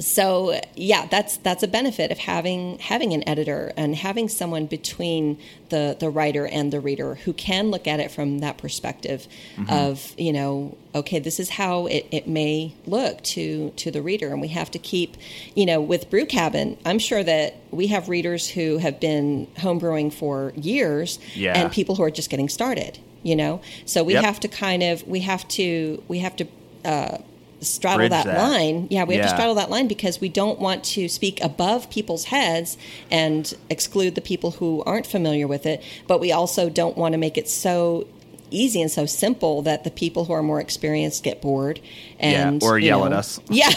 so 0.00 0.60
yeah, 0.76 1.06
that's 1.10 1.38
that's 1.38 1.62
a 1.64 1.68
benefit 1.68 2.12
of 2.12 2.18
having 2.18 2.78
having 2.78 3.12
an 3.12 3.28
editor 3.28 3.72
and 3.76 3.96
having 3.96 4.28
someone 4.28 4.66
between 4.66 5.38
the 5.70 5.96
the 5.98 6.08
writer 6.08 6.46
and 6.46 6.72
the 6.72 6.78
reader 6.80 7.16
who 7.16 7.32
can 7.32 7.70
look 7.72 7.86
at 7.88 7.98
it 7.98 8.10
from 8.10 8.38
that 8.40 8.58
perspective 8.58 9.26
Mm-hmm. 9.56 9.70
of 9.72 10.14
you 10.16 10.32
know 10.32 10.76
okay 10.94 11.18
this 11.18 11.40
is 11.40 11.50
how 11.50 11.86
it, 11.86 12.06
it 12.12 12.28
may 12.28 12.72
look 12.86 13.22
to 13.22 13.70
to 13.76 13.90
the 13.90 14.00
reader 14.00 14.28
and 14.28 14.40
we 14.40 14.48
have 14.48 14.70
to 14.70 14.78
keep 14.78 15.16
you 15.56 15.66
know 15.66 15.80
with 15.80 16.08
brew 16.10 16.24
cabin 16.26 16.76
i'm 16.84 16.98
sure 17.00 17.24
that 17.24 17.56
we 17.72 17.88
have 17.88 18.08
readers 18.08 18.48
who 18.48 18.78
have 18.78 19.00
been 19.00 19.46
homebrewing 19.56 20.12
for 20.12 20.52
years 20.56 21.18
Yeah. 21.34 21.58
and 21.58 21.72
people 21.72 21.96
who 21.96 22.02
are 22.04 22.10
just 22.10 22.30
getting 22.30 22.48
started 22.48 22.98
you 23.24 23.34
know 23.34 23.60
so 23.84 24.04
we 24.04 24.12
Yep. 24.14 24.24
have 24.24 24.40
to 24.40 24.48
kind 24.48 24.82
of 24.84 25.06
we 25.08 25.20
have 25.20 25.46
to 25.48 26.02
we 26.06 26.20
have 26.20 26.36
to 26.36 26.46
uh, 26.84 27.18
straddle 27.60 27.98
Bridge 27.98 28.10
that, 28.10 28.26
that. 28.26 28.38
line 28.50 28.86
yeah 28.90 29.04
we 29.04 29.14
have 29.16 29.24
to 29.24 29.28
straddle 29.30 29.54
that 29.56 29.70
line 29.70 29.88
because 29.88 30.20
we 30.20 30.28
don't 30.28 30.60
want 30.60 30.84
to 30.84 31.08
speak 31.08 31.42
above 31.42 31.90
people's 31.90 32.24
heads 32.24 32.76
and 33.10 33.54
exclude 33.68 34.14
the 34.14 34.20
people 34.20 34.52
who 34.52 34.82
aren't 34.84 35.06
familiar 35.06 35.46
with 35.46 35.66
it 35.66 35.82
but 36.06 36.20
we 36.20 36.30
also 36.30 36.68
don't 36.70 36.96
want 36.96 37.12
to 37.12 37.18
make 37.18 37.36
it 37.36 37.48
so 37.48 38.06
easy 38.50 38.80
and 38.80 38.90
so 38.90 39.06
simple 39.06 39.62
that 39.62 39.84
the 39.84 39.90
people 39.90 40.24
who 40.24 40.32
are 40.32 40.42
more 40.42 40.60
experienced 40.60 41.22
get 41.22 41.42
bored 41.42 41.80
and 42.18 42.62
yeah, 42.62 42.68
or 42.68 42.78
yell 42.78 43.00
know- 43.00 43.06
at 43.06 43.12
us. 43.12 43.40
Yeah. 43.50 43.70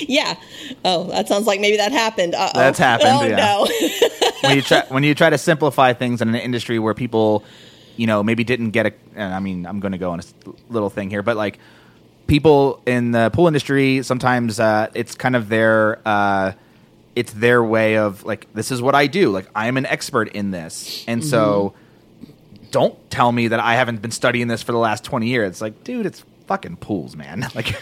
yeah. 0.00 0.34
Oh, 0.84 1.04
that 1.04 1.28
sounds 1.28 1.46
like 1.46 1.60
maybe 1.60 1.76
that 1.78 1.92
happened. 1.92 2.34
Uh-oh. 2.34 2.58
That's 2.58 2.78
happened, 2.78 3.10
Oh, 3.12 3.24
yeah. 3.24 3.36
no. 3.36 4.28
when 4.48 4.56
you 4.56 4.62
try 4.62 4.84
when 4.88 5.02
you 5.04 5.14
try 5.14 5.30
to 5.30 5.38
simplify 5.38 5.92
things 5.92 6.22
in 6.22 6.28
an 6.28 6.34
industry 6.36 6.78
where 6.78 6.94
people, 6.94 7.44
you 7.96 8.06
know, 8.06 8.22
maybe 8.22 8.44
didn't 8.44 8.70
get 8.70 8.86
a. 8.86 9.20
I 9.20 9.40
mean, 9.40 9.66
I'm 9.66 9.80
going 9.80 9.92
to 9.92 9.98
go 9.98 10.12
on 10.12 10.20
a 10.20 10.22
little 10.70 10.90
thing 10.90 11.10
here, 11.10 11.22
but 11.22 11.36
like 11.36 11.58
people 12.28 12.80
in 12.86 13.10
the 13.10 13.30
pool 13.30 13.48
industry, 13.48 14.02
sometimes 14.04 14.60
uh, 14.60 14.88
it's 14.94 15.16
kind 15.16 15.34
of 15.34 15.48
their. 15.48 15.98
Uh, 16.06 16.52
it's 17.16 17.32
their 17.32 17.64
way 17.64 17.96
of 17.98 18.22
like 18.24 18.46
this 18.54 18.70
is 18.70 18.80
what 18.80 18.94
I 18.94 19.08
do. 19.08 19.30
Like 19.30 19.48
I'm 19.52 19.76
an 19.76 19.86
expert 19.86 20.28
in 20.28 20.52
this, 20.52 21.04
and 21.08 21.24
so 21.24 21.74
don't 22.70 23.10
tell 23.10 23.32
me 23.32 23.48
that 23.48 23.58
I 23.58 23.74
haven't 23.74 24.00
been 24.02 24.12
studying 24.12 24.46
this 24.46 24.62
for 24.62 24.70
the 24.70 24.78
last 24.78 25.02
20 25.02 25.26
years. 25.26 25.48
It's 25.50 25.60
like, 25.60 25.82
dude, 25.82 26.06
it's 26.06 26.22
fucking 26.46 26.76
pools, 26.76 27.16
man. 27.16 27.44
Like, 27.56 27.74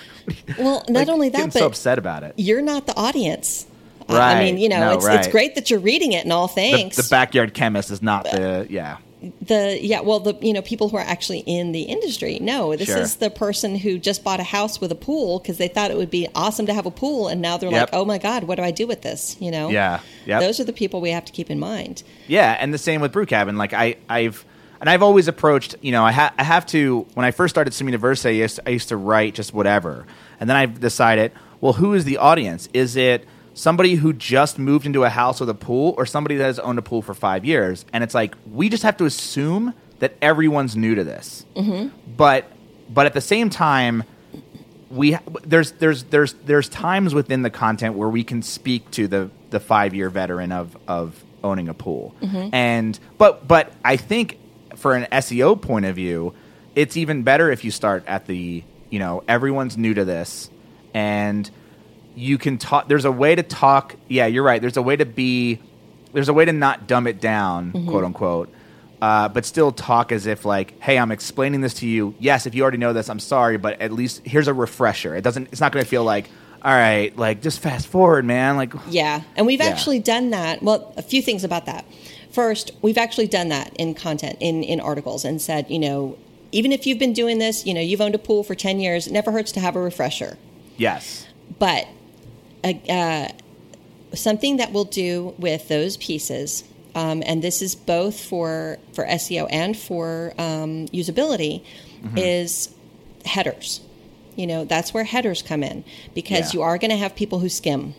Well, 0.58 0.84
not 0.88 1.00
like, 1.00 1.08
only 1.08 1.28
that, 1.30 1.44
but 1.52 1.52
so 1.52 1.66
upset 1.66 1.98
about 1.98 2.22
it. 2.22 2.32
you're 2.38 2.62
not 2.62 2.86
the 2.86 2.96
audience. 2.96 3.66
I- 4.08 4.36
I 4.36 4.44
mean, 4.44 4.56
you 4.56 4.68
know, 4.70 4.78
No, 4.80 4.92
it's 4.94 5.06
it's 5.06 5.28
great 5.28 5.54
that 5.56 5.68
you're 5.70 5.80
reading 5.80 6.12
it 6.12 6.22
and 6.24 6.32
all 6.32 6.46
The, 6.46 6.54
thanks. 6.54 6.96
the 6.96 7.06
backyard 7.10 7.52
chemist 7.52 7.90
is 7.90 8.00
not 8.00 8.24
the 8.24 8.66
yeah. 8.70 8.96
The 9.40 9.78
yeah 9.80 10.00
well 10.00 10.20
the 10.20 10.36
you 10.42 10.52
know 10.52 10.60
people 10.60 10.90
who 10.90 10.96
are 10.98 11.00
actually 11.04 11.38
in 11.40 11.72
the 11.72 11.82
industry 11.82 12.38
no 12.38 12.76
this 12.76 12.88
Sure. 12.88 12.98
is 12.98 13.16
the 13.16 13.30
person 13.30 13.74
who 13.74 13.98
just 13.98 14.22
bought 14.22 14.40
a 14.40 14.44
house 14.44 14.78
with 14.78 14.92
a 14.92 14.94
pool 14.94 15.38
because 15.38 15.56
they 15.56 15.68
thought 15.68 15.90
it 15.90 15.96
would 15.96 16.10
be 16.10 16.28
awesome 16.34 16.66
to 16.66 16.74
have 16.74 16.84
a 16.84 16.90
pool 16.90 17.26
and 17.28 17.40
now 17.40 17.56
they're 17.56 17.70
Yep. 17.70 17.80
like 17.80 17.98
oh 17.98 18.04
my 18.04 18.18
god 18.18 18.44
what 18.44 18.56
do 18.56 18.62
i 18.62 18.70
do 18.70 18.86
with 18.86 19.00
this 19.00 19.34
you 19.40 19.50
know 19.50 19.70
Yeah. 19.70 20.00
Yep. 20.26 20.40
those 20.42 20.60
are 20.60 20.64
the 20.64 20.72
people 20.72 21.00
we 21.00 21.10
have 21.10 21.24
to 21.24 21.32
keep 21.32 21.50
in 21.50 21.58
mind 21.58 22.02
Yeah, 22.28 22.56
and 22.60 22.74
the 22.74 22.78
same 22.78 23.00
with 23.00 23.10
Brew 23.12 23.24
Cabin. 23.26 23.56
Like 23.56 23.72
I, 23.72 23.96
I've 24.08 24.44
and 24.82 24.90
I've 24.90 25.02
always 25.02 25.26
approached. 25.28 25.74
You 25.80 25.92
know, 25.92 26.04
I, 26.04 26.12
ha- 26.12 26.34
I 26.36 26.44
have 26.44 26.66
to. 26.66 27.06
When 27.14 27.24
I 27.24 27.30
first 27.30 27.54
started 27.54 27.72
Swim 27.72 27.88
University, 27.88 28.28
I 28.28 28.42
used, 28.42 28.60
I 28.66 28.70
used 28.70 28.88
to 28.90 28.96
write 28.98 29.34
just 29.34 29.54
whatever, 29.54 30.04
and 30.38 30.50
then 30.50 30.56
I've 30.58 30.78
decided, 30.80 31.32
well, 31.62 31.72
who 31.72 31.94
is 31.94 32.04
the 32.04 32.18
audience? 32.18 32.68
Is 32.74 32.94
it 32.94 33.26
somebody 33.56 33.96
who 33.96 34.12
just 34.12 34.56
moved 34.56 34.86
into 34.86 35.02
a 35.02 35.08
house 35.08 35.40
with 35.40 35.48
a 35.48 35.54
pool, 35.54 35.94
or 35.98 36.06
somebody 36.06 36.36
that 36.36 36.44
has 36.44 36.60
owned 36.60 36.78
a 36.78 36.82
pool 36.82 37.02
for 37.02 37.14
five 37.14 37.44
years? 37.44 37.84
And 37.92 38.04
it's 38.04 38.14
like 38.14 38.36
we 38.48 38.68
just 38.68 38.84
have 38.84 38.96
to 38.98 39.04
assume 39.04 39.74
that 39.98 40.14
everyone's 40.22 40.76
new 40.76 40.94
to 40.94 41.02
this. 41.02 41.44
Mm-hmm. 41.56 41.88
But 42.16 42.52
but 42.88 43.06
at 43.06 43.14
the 43.14 43.20
same 43.20 43.50
time, 43.50 44.04
we 44.90 45.18
there's 45.44 45.72
there's 45.72 46.04
there's 46.04 46.34
there's 46.44 46.68
times 46.68 47.14
within 47.14 47.42
the 47.42 47.50
content 47.50 47.94
where 47.96 48.08
we 48.08 48.24
can 48.24 48.42
speak 48.42 48.90
to 48.92 49.08
the 49.08 49.30
the 49.50 49.60
five 49.60 49.94
year 49.94 50.10
veteran 50.10 50.52
of 50.52 50.76
of 50.86 51.22
owning 51.42 51.68
a 51.68 51.74
pool 51.74 52.14
and 52.52 52.98
but 53.18 53.46
but 53.46 53.72
i 53.84 53.96
think 53.96 54.38
for 54.74 54.94
an 54.94 55.06
seo 55.12 55.60
point 55.60 55.84
of 55.84 55.94
view 55.94 56.34
it's 56.74 56.96
even 56.96 57.22
better 57.22 57.50
if 57.50 57.64
you 57.64 57.70
start 57.70 58.04
at 58.06 58.26
the 58.26 58.62
you 58.90 58.98
know 58.98 59.22
everyone's 59.28 59.76
new 59.76 59.94
to 59.94 60.04
this 60.04 60.50
and 60.94 61.50
you 62.16 62.38
can 62.38 62.58
talk 62.58 62.88
there's 62.88 63.04
a 63.04 63.12
way 63.12 63.34
to 63.34 63.42
talk 63.42 63.94
yeah 64.08 64.26
you're 64.26 64.42
right 64.42 64.60
there's 64.60 64.76
a 64.76 64.82
way 64.82 64.96
to 64.96 65.04
be 65.06 65.60
there's 66.12 66.28
a 66.28 66.32
way 66.32 66.44
to 66.44 66.52
not 66.52 66.86
dumb 66.86 67.06
it 67.06 67.20
down 67.20 67.70
quote 67.86 68.02
unquote 68.04 68.52
uh, 69.02 69.28
but 69.28 69.44
still 69.44 69.70
talk 69.70 70.10
as 70.10 70.26
if 70.26 70.44
like 70.46 70.80
hey 70.80 70.98
i'm 70.98 71.12
explaining 71.12 71.60
this 71.60 71.74
to 71.74 71.86
you. 71.86 72.14
Yes 72.18 72.46
if 72.46 72.54
you 72.54 72.62
already 72.62 72.78
know 72.78 72.94
this 72.94 73.10
i'm 73.10 73.20
sorry 73.20 73.58
but 73.58 73.78
at 73.82 73.92
least 73.92 74.22
here's 74.26 74.48
a 74.48 74.54
refresher. 74.54 75.14
It 75.14 75.22
doesn't 75.22 75.48
it's 75.52 75.60
not 75.60 75.70
going 75.72 75.84
to 75.84 75.88
feel 75.88 76.02
like 76.04 76.30
all 76.64 76.72
right 76.72 77.14
like 77.18 77.42
just 77.42 77.60
fast 77.60 77.86
forward 77.86 78.24
man 78.24 78.56
like 78.56 78.72
yeah 78.88 79.20
and 79.36 79.46
we've 79.46 79.60
Yeah. 79.60 79.66
actually 79.66 79.98
done 80.00 80.30
that 80.30 80.62
well 80.62 80.94
a 80.96 81.02
few 81.02 81.20
things 81.20 81.44
about 81.44 81.66
that. 81.66 81.84
First 82.30 82.70
we've 82.80 82.96
actually 82.98 83.26
done 83.28 83.50
that 83.50 83.76
in 83.76 83.94
content 83.94 84.38
in 84.40 84.62
in 84.64 84.80
articles 84.80 85.24
and 85.26 85.40
said 85.42 85.66
you 85.70 85.78
know 85.78 86.16
even 86.52 86.72
if 86.72 86.86
you've 86.86 86.98
been 86.98 87.12
doing 87.12 87.38
this 87.38 87.66
you 87.66 87.74
know 87.74 87.80
you've 87.82 88.00
owned 88.00 88.14
a 88.14 88.18
pool 88.18 88.42
for 88.42 88.54
10 88.54 88.80
years 88.80 89.06
it 89.06 89.12
never 89.12 89.30
hurts 89.32 89.52
to 89.52 89.60
have 89.60 89.76
a 89.76 89.80
refresher. 89.80 90.38
Yes. 90.78 91.26
But 91.58 91.86
uh, 92.64 92.72
uh, 92.90 93.28
something 94.14 94.56
that 94.58 94.72
we'll 94.72 94.84
do 94.84 95.34
with 95.38 95.68
those 95.68 95.96
pieces, 95.96 96.64
um, 96.94 97.22
and 97.26 97.42
this 97.42 97.60
is 97.62 97.74
both 97.74 98.18
for 98.20 98.78
for 98.92 99.04
SEO 99.06 99.46
and 99.50 99.76
for 99.76 100.32
um, 100.38 100.86
usability, 100.88 101.62
Mm-hmm. 102.02 102.18
is 102.18 102.68
headers. 103.24 103.80
You 104.36 104.46
know, 104.46 104.64
that's 104.66 104.92
where 104.92 105.04
headers 105.04 105.40
come 105.42 105.62
in 105.62 105.82
because 106.14 106.52
Yeah. 106.52 106.58
you 106.58 106.62
are 106.62 106.76
going 106.78 106.90
to 106.90 106.96
have 106.96 107.14
people 107.16 107.38
who 107.38 107.48
skim. 107.48 107.94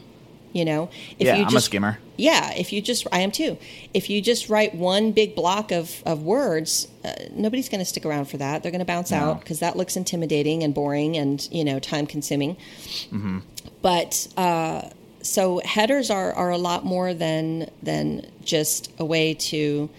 You 0.53 0.65
know, 0.65 0.89
if 1.19 1.25
Yeah, 1.27 1.36
you 1.36 1.41
I'm 1.43 1.47
a 1.49 1.51
just, 1.51 1.65
skimmer. 1.67 1.99
Yeah, 2.17 2.51
if 2.55 2.73
you 2.73 2.81
just, 2.81 3.05
I 3.12 3.19
am 3.19 3.31
too. 3.31 3.57
If 3.93 4.10
you 4.10 4.21
just 4.21 4.49
write 4.49 4.73
one 4.73 5.12
big 5.12 5.36
block 5.36 5.71
of 5.71 6.01
of 6.05 6.23
words, 6.23 6.88
uh, 7.05 7.12
nobody's 7.31 7.69
going 7.69 7.79
to 7.79 7.86
stick 7.86 8.05
around 8.05 8.25
for 8.25 8.38
that. 8.38 8.63
They're 8.63 8.71
going 8.71 8.79
to 8.79 8.86
bounce 8.86 9.12
No. 9.12 9.17
out 9.17 9.39
because 9.41 9.60
that 9.60 9.75
looks 9.75 9.95
intimidating 9.95 10.63
and 10.63 10.73
boring 10.73 11.15
and 11.17 11.47
you 11.51 11.63
know 11.63 11.79
time 11.79 12.07
consuming 12.07 12.57
but 13.81 14.27
uh, 14.38 14.89
so 15.21 15.60
headers 15.63 16.10
are, 16.10 16.33
are 16.33 16.49
a 16.49 16.57
lot 16.57 16.86
more 16.86 17.13
than 17.13 17.69
than 17.83 18.25
just 18.43 18.91
a 18.99 19.05
way 19.05 19.33
to 19.33 19.89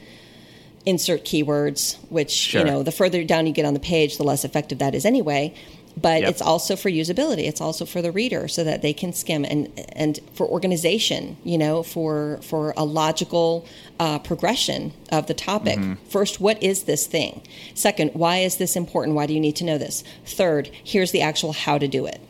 insert 0.86 1.24
keywords 1.24 1.96
which 2.08 2.30
Sure. 2.30 2.60
you 2.62 2.66
know 2.66 2.82
the 2.82 2.92
further 2.92 3.22
down 3.24 3.46
you 3.46 3.52
get 3.52 3.64
on 3.66 3.74
the 3.74 3.80
page 3.80 4.16
the 4.16 4.24
less 4.24 4.44
effective 4.44 4.78
that 4.78 4.94
is 4.94 5.04
anyway 5.04 5.52
but 6.00 6.20
Yep. 6.20 6.30
it's 6.30 6.42
also 6.42 6.76
for 6.76 6.90
usability. 6.90 7.46
It's 7.48 7.60
also 7.60 7.84
for 7.84 8.00
the 8.02 8.12
reader 8.12 8.48
so 8.48 8.64
that 8.64 8.82
they 8.82 8.92
can 8.92 9.12
skim 9.12 9.44
and 9.44 9.68
and 9.94 10.20
for 10.34 10.46
organization 10.46 11.36
you 11.44 11.58
know 11.58 11.82
for 11.82 12.38
for 12.42 12.74
a 12.76 12.84
logical 12.84 13.64
uh, 13.98 14.18
progression 14.18 14.92
of 15.10 15.26
the 15.26 15.34
topic. 15.34 15.78
First 16.08 16.40
what 16.40 16.62
is 16.62 16.84
this 16.84 17.06
thing? 17.06 17.42
Second 17.74 18.10
why 18.14 18.38
is 18.38 18.56
this 18.56 18.76
important? 18.76 19.16
Why 19.16 19.26
do 19.26 19.34
you 19.34 19.40
need 19.40 19.56
to 19.56 19.64
know 19.64 19.78
this? 19.78 20.04
Third 20.24 20.70
here's 20.84 21.10
the 21.12 21.22
actual 21.22 21.52
how 21.52 21.78
to 21.78 21.88
do 21.88 22.06
it. 22.06 22.20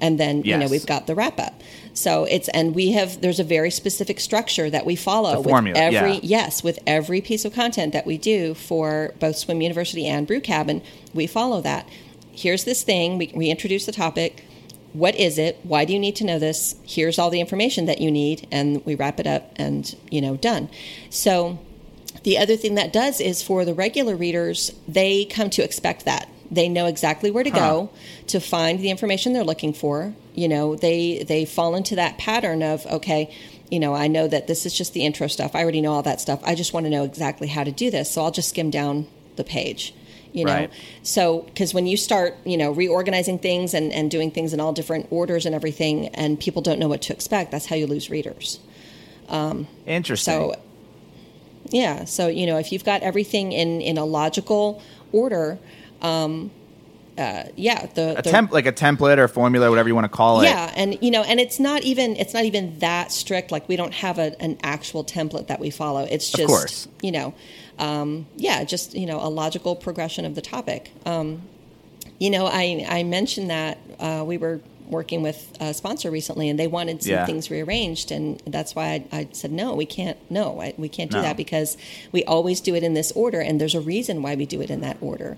And 0.00 0.18
then 0.20 0.42
you 0.42 0.56
know 0.58 0.66
we've 0.68 0.86
got 0.86 1.06
the 1.06 1.14
wrap 1.14 1.38
up. 1.38 1.62
So 1.94 2.24
it's 2.24 2.48
and 2.48 2.74
we 2.74 2.92
have 2.92 3.20
there's 3.20 3.38
a 3.40 3.44
very 3.44 3.70
specific 3.70 4.18
structure 4.20 4.68
that 4.68 4.84
we 4.84 4.96
follow 4.96 5.42
The 5.42 5.48
formula, 5.48 5.78
with 5.78 5.94
every 5.94 6.14
yeah. 6.14 6.20
yes 6.22 6.64
with 6.64 6.78
every 6.86 7.20
piece 7.20 7.44
of 7.44 7.54
content 7.54 7.92
that 7.92 8.04
we 8.04 8.18
do 8.18 8.54
for 8.54 9.14
both 9.20 9.36
swim 9.36 9.62
university 9.62 10.06
and 10.06 10.26
brew 10.26 10.40
cabin 10.40 10.82
we 11.14 11.26
follow 11.28 11.60
that 11.60 11.88
here's 12.34 12.64
this 12.64 12.82
thing 12.82 13.18
we, 13.18 13.32
we 13.34 13.50
introduce 13.50 13.86
the 13.86 13.92
topic 13.92 14.44
what 14.92 15.14
is 15.16 15.38
it 15.38 15.58
why 15.62 15.84
do 15.84 15.92
you 15.92 15.98
need 15.98 16.14
to 16.16 16.24
know 16.24 16.38
this 16.38 16.76
here's 16.84 17.18
all 17.18 17.30
the 17.30 17.40
information 17.40 17.86
that 17.86 18.00
you 18.00 18.10
need 18.10 18.46
and 18.52 18.84
we 18.84 18.94
wrap 18.94 19.18
it 19.18 19.26
up 19.26 19.52
and 19.56 19.96
you 20.10 20.20
know 20.20 20.36
done 20.36 20.68
so 21.10 21.58
the 22.24 22.38
other 22.38 22.56
thing 22.56 22.74
that 22.76 22.92
does 22.92 23.20
is 23.20 23.42
for 23.42 23.64
the 23.64 23.74
regular 23.74 24.16
readers, 24.16 24.72
they 24.88 25.26
come 25.26 25.50
to 25.50 25.62
expect 25.62 26.06
that. 26.06 26.28
They 26.50 26.68
know 26.68 26.86
exactly 26.86 27.30
where 27.30 27.44
to 27.44 27.50
go 27.50 27.90
to 28.28 28.40
find 28.40 28.78
the 28.78 28.90
information 28.90 29.32
they're 29.32 29.44
looking 29.44 29.72
for. 29.72 30.14
You 30.34 30.48
know, 30.48 30.76
they 30.76 31.22
they 31.22 31.44
fall 31.44 31.74
into 31.74 31.96
that 31.96 32.16
pattern 32.18 32.62
of 32.62 32.86
okay, 32.86 33.34
you 33.70 33.80
know, 33.80 33.94
I 33.94 34.06
know 34.06 34.28
that 34.28 34.46
this 34.46 34.64
is 34.64 34.72
just 34.72 34.92
the 34.92 35.04
intro 35.04 35.26
stuff. 35.26 35.54
I 35.54 35.62
already 35.62 35.80
know 35.80 35.92
all 35.92 36.02
that 36.02 36.20
stuff. 36.20 36.40
I 36.44 36.54
just 36.54 36.72
want 36.72 36.84
to 36.86 36.90
know 36.90 37.04
exactly 37.04 37.48
how 37.48 37.64
to 37.64 37.72
do 37.72 37.90
this. 37.90 38.10
So 38.10 38.22
I'll 38.22 38.30
just 38.30 38.50
skim 38.50 38.70
down 38.70 39.06
the 39.36 39.44
page. 39.44 39.94
You 40.34 40.44
know, 40.44 40.52
Right. 40.52 40.70
so 41.04 41.42
because 41.42 41.72
when 41.72 41.86
you 41.86 41.96
start, 41.96 42.36
you 42.44 42.56
know, 42.56 42.72
reorganizing 42.72 43.38
things 43.38 43.72
and, 43.72 43.92
and 43.92 44.10
doing 44.10 44.30
things 44.32 44.52
in 44.52 44.58
all 44.60 44.72
different 44.72 45.06
orders 45.10 45.46
and 45.46 45.54
everything, 45.54 46.08
and 46.08 46.38
people 46.38 46.60
don't 46.60 46.80
know 46.80 46.88
what 46.88 47.02
to 47.02 47.12
expect, 47.12 47.52
that's 47.52 47.66
how 47.66 47.76
you 47.76 47.86
lose 47.86 48.10
readers. 48.10 48.58
um, 49.28 49.68
interesting 49.86 50.34
So, 50.34 50.54
yeah. 51.70 52.04
So 52.04 52.26
you 52.26 52.46
know, 52.46 52.58
if 52.58 52.72
you've 52.72 52.84
got 52.84 53.02
everything 53.02 53.52
in 53.52 53.80
in 53.80 53.96
a 53.96 54.04
logical 54.04 54.82
order, 55.12 55.58
um, 56.02 56.50
uh, 57.16 57.44
yeah, 57.54 57.86
the, 57.94 58.18
a 58.18 58.22
the 58.22 58.30
temp 58.30 58.52
like 58.52 58.66
a 58.66 58.72
template 58.72 59.18
or 59.18 59.28
formula 59.28 59.70
whatever 59.70 59.88
you 59.88 59.94
want 59.94 60.04
to 60.04 60.16
call 60.16 60.40
it 60.40 60.46
yeah, 60.46 60.72
and 60.74 60.98
you 61.00 61.10
know, 61.12 61.22
and 61.22 61.38
it's 61.38 61.60
not 61.60 61.82
even 61.84 62.16
it's 62.16 62.34
not 62.34 62.44
even 62.44 62.76
that 62.80 63.12
strict. 63.12 63.52
Like 63.52 63.68
we 63.68 63.76
don't 63.76 63.94
have 63.94 64.18
a, 64.18 64.34
an 64.42 64.58
actual 64.64 65.04
template 65.04 65.46
that 65.46 65.60
we 65.60 65.70
follow. 65.70 66.02
It's 66.10 66.30
just 66.30 66.88
you 67.02 67.12
know, 67.12 67.32
um, 67.78 68.26
yeah, 68.36 68.64
just 68.64 68.94
you 68.94 69.06
know, 69.06 69.18
a 69.20 69.28
logical 69.28 69.74
progression 69.76 70.24
of 70.24 70.34
the 70.34 70.42
topic. 70.42 70.92
Um, 71.06 71.42
you 72.18 72.30
know, 72.30 72.46
I 72.46 72.84
I 72.88 73.02
mentioned 73.02 73.50
that 73.50 73.78
uh, 73.98 74.24
we 74.26 74.36
were 74.38 74.60
working 74.88 75.22
with 75.22 75.56
a 75.60 75.72
sponsor 75.72 76.10
recently, 76.10 76.48
and 76.50 76.58
they 76.58 76.66
wanted 76.66 77.02
some 77.02 77.12
Yeah. 77.12 77.26
things 77.26 77.50
rearranged, 77.50 78.10
and 78.12 78.38
that's 78.46 78.74
why 78.74 79.04
I, 79.12 79.18
I 79.20 79.28
said 79.32 79.50
no, 79.50 79.74
we 79.74 79.86
can't. 79.86 80.18
No, 80.30 80.60
I, 80.60 80.74
we 80.76 80.88
can't 80.88 81.10
do 81.10 81.16
No. 81.16 81.22
that 81.22 81.36
because 81.38 81.76
we 82.12 82.22
always 82.24 82.60
do 82.60 82.74
it 82.74 82.82
in 82.82 82.92
this 82.94 83.10
order, 83.12 83.40
and 83.40 83.60
there's 83.60 83.74
a 83.74 83.80
reason 83.80 84.22
why 84.22 84.34
we 84.34 84.44
do 84.46 84.60
it 84.60 84.70
in 84.70 84.80
that 84.82 84.98
order. 85.00 85.36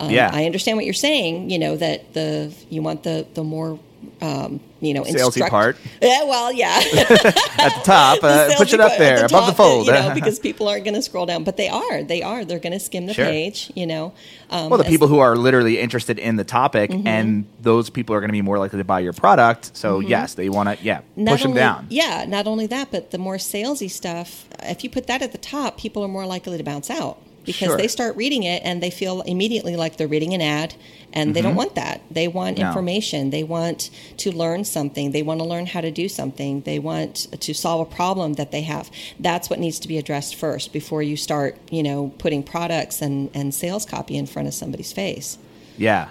Um, 0.00 0.10
Yeah. 0.10 0.30
I 0.32 0.44
understand 0.46 0.76
what 0.76 0.84
you're 0.84 0.94
saying. 0.94 1.48
You 1.50 1.58
know 1.60 1.76
that 1.76 2.12
the 2.14 2.52
you 2.70 2.82
want 2.82 3.04
the 3.04 3.24
the 3.34 3.44
more 3.44 3.78
um, 4.20 4.60
you 4.80 4.94
know 4.94 5.02
Salesy 5.04 5.48
part. 5.48 5.76
Yeah, 6.00 6.24
well, 6.24 6.52
yeah. 6.52 6.80
at 6.94 7.74
the 7.74 7.80
top 7.84 8.18
uh, 8.22 8.48
The 8.48 8.54
push 8.56 8.72
it 8.72 8.80
up 8.80 8.96
there 8.98 9.18
at 9.24 9.30
above 9.30 9.46
the 9.46 9.52
fold 9.52 9.86
you 9.86 9.92
know, 9.92 10.12
because 10.14 10.38
people 10.48 10.68
aren't 10.68 10.84
going 10.84 10.94
to 10.94 11.02
scroll 11.02 11.26
down, 11.26 11.44
but 11.44 11.56
they 11.56 11.68
are. 11.68 12.02
They 12.02 12.22
are. 12.22 12.44
They're 12.44 12.58
going 12.58 12.72
to 12.72 12.80
skim 12.80 13.06
the 13.06 13.14
Sure. 13.14 13.24
page. 13.26 13.70
You 13.74 13.86
know. 13.86 14.12
Um, 14.50 14.70
well 14.70 14.78
the 14.78 14.84
people 14.84 15.08
who 15.08 15.18
are 15.18 15.36
literally 15.36 15.78
interested 15.78 16.18
in 16.18 16.36
the 16.36 16.44
topic 16.44 16.90
Mm-hmm. 16.90 17.06
and 17.06 17.46
those 17.60 17.90
people 17.90 18.14
are 18.14 18.20
going 18.20 18.28
to 18.30 18.32
be 18.32 18.42
more 18.42 18.58
likely 18.58 18.78
to 18.78 18.84
buy 18.84 19.00
your 19.00 19.12
product 19.12 19.76
so 19.76 20.00
yes 20.00 20.34
they 20.34 20.48
want 20.48 20.68
to 20.70 20.84
yeah 20.84 21.00
not 21.16 21.32
push 21.32 21.42
them 21.42 21.54
down 21.54 21.86
Yeah, 21.90 22.24
not 22.26 22.46
only 22.46 22.66
that, 22.68 22.90
but 22.90 23.10
the 23.10 23.18
more 23.18 23.36
salesy 23.36 23.90
stuff. 23.90 24.46
If 24.62 24.82
you 24.84 24.90
put 24.90 25.06
that 25.08 25.20
at 25.22 25.32
the 25.32 25.38
top, 25.38 25.76
people 25.76 26.02
are 26.04 26.08
more 26.08 26.24
likely 26.26 26.56
to 26.56 26.64
bounce 26.64 26.88
out. 26.90 27.18
Because 27.48 27.68
Sure. 27.68 27.76
they 27.76 27.88
start 27.88 28.14
reading 28.16 28.42
it 28.44 28.60
and 28.64 28.80
they 28.82 28.90
feel 28.90 29.22
immediately 29.22 29.74
like 29.76 29.96
they're 29.96 30.06
reading 30.16 30.34
an 30.34 30.42
ad 30.42 30.74
and 31.12 31.34
they 31.34 31.40
don't 31.42 31.54
want 31.56 31.74
that. 31.74 32.02
They 32.10 32.28
want 32.28 32.56
Mm-hmm. 32.56 32.62
No. 32.62 32.68
information. 32.68 33.30
They 33.30 33.42
want 33.42 33.90
to 34.18 34.30
learn 34.30 34.64
something. 34.64 35.10
They 35.12 35.22
want 35.22 35.40
to 35.40 35.46
learn 35.46 35.66
how 35.66 35.80
to 35.80 35.90
do 35.90 36.06
something. 36.08 36.60
They 36.62 36.78
want 36.78 37.26
to 37.46 37.54
solve 37.54 37.80
a 37.88 37.90
problem 38.00 38.34
that 38.34 38.50
they 38.52 38.62
have. 38.62 38.90
That's 39.18 39.48
what 39.50 39.58
needs 39.58 39.78
to 39.80 39.88
be 39.88 39.96
addressed 39.98 40.34
first 40.36 40.72
before 40.72 41.02
you 41.02 41.16
start, 41.16 41.56
you 41.70 41.82
know, 41.82 42.12
putting 42.18 42.42
products 42.42 43.00
and, 43.02 43.30
and 43.34 43.54
sales 43.54 43.84
copy 43.86 44.16
in 44.16 44.26
front 44.26 44.46
of 44.48 44.54
somebody's 44.54 44.92
face. 44.92 45.38
Yeah. 45.78 46.08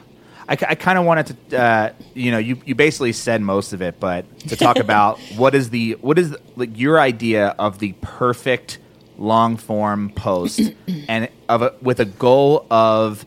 I, 0.49 0.53
I 0.53 0.75
kind 0.75 0.97
of 0.97 1.03
wanted 1.05 1.35
to, 1.51 1.57
uh, 1.61 1.93
you 2.13 2.31
know, 2.31 2.37
you, 2.37 2.59
you 2.65 2.73
basically 2.73 3.11
said 3.13 3.41
most 3.41 3.73
of 3.73 3.81
it, 3.81 3.99
but 3.99 4.23
to 4.47 4.55
talk 4.55 4.77
about 4.87 5.19
what 5.35 5.53
is 5.53 5.69
the 5.71 5.97
what 6.01 6.17
is 6.17 6.35
like 6.55 6.77
your 6.79 6.99
idea 7.01 7.47
of 7.59 7.79
the 7.79 7.91
perfect 8.01 8.79
long 9.17 9.57
form 9.57 10.09
post, 10.11 10.61
and 11.07 11.29
of 11.49 11.61
a, 11.61 11.73
with 11.81 11.99
a 11.99 12.05
goal 12.05 12.65
of 12.69 13.25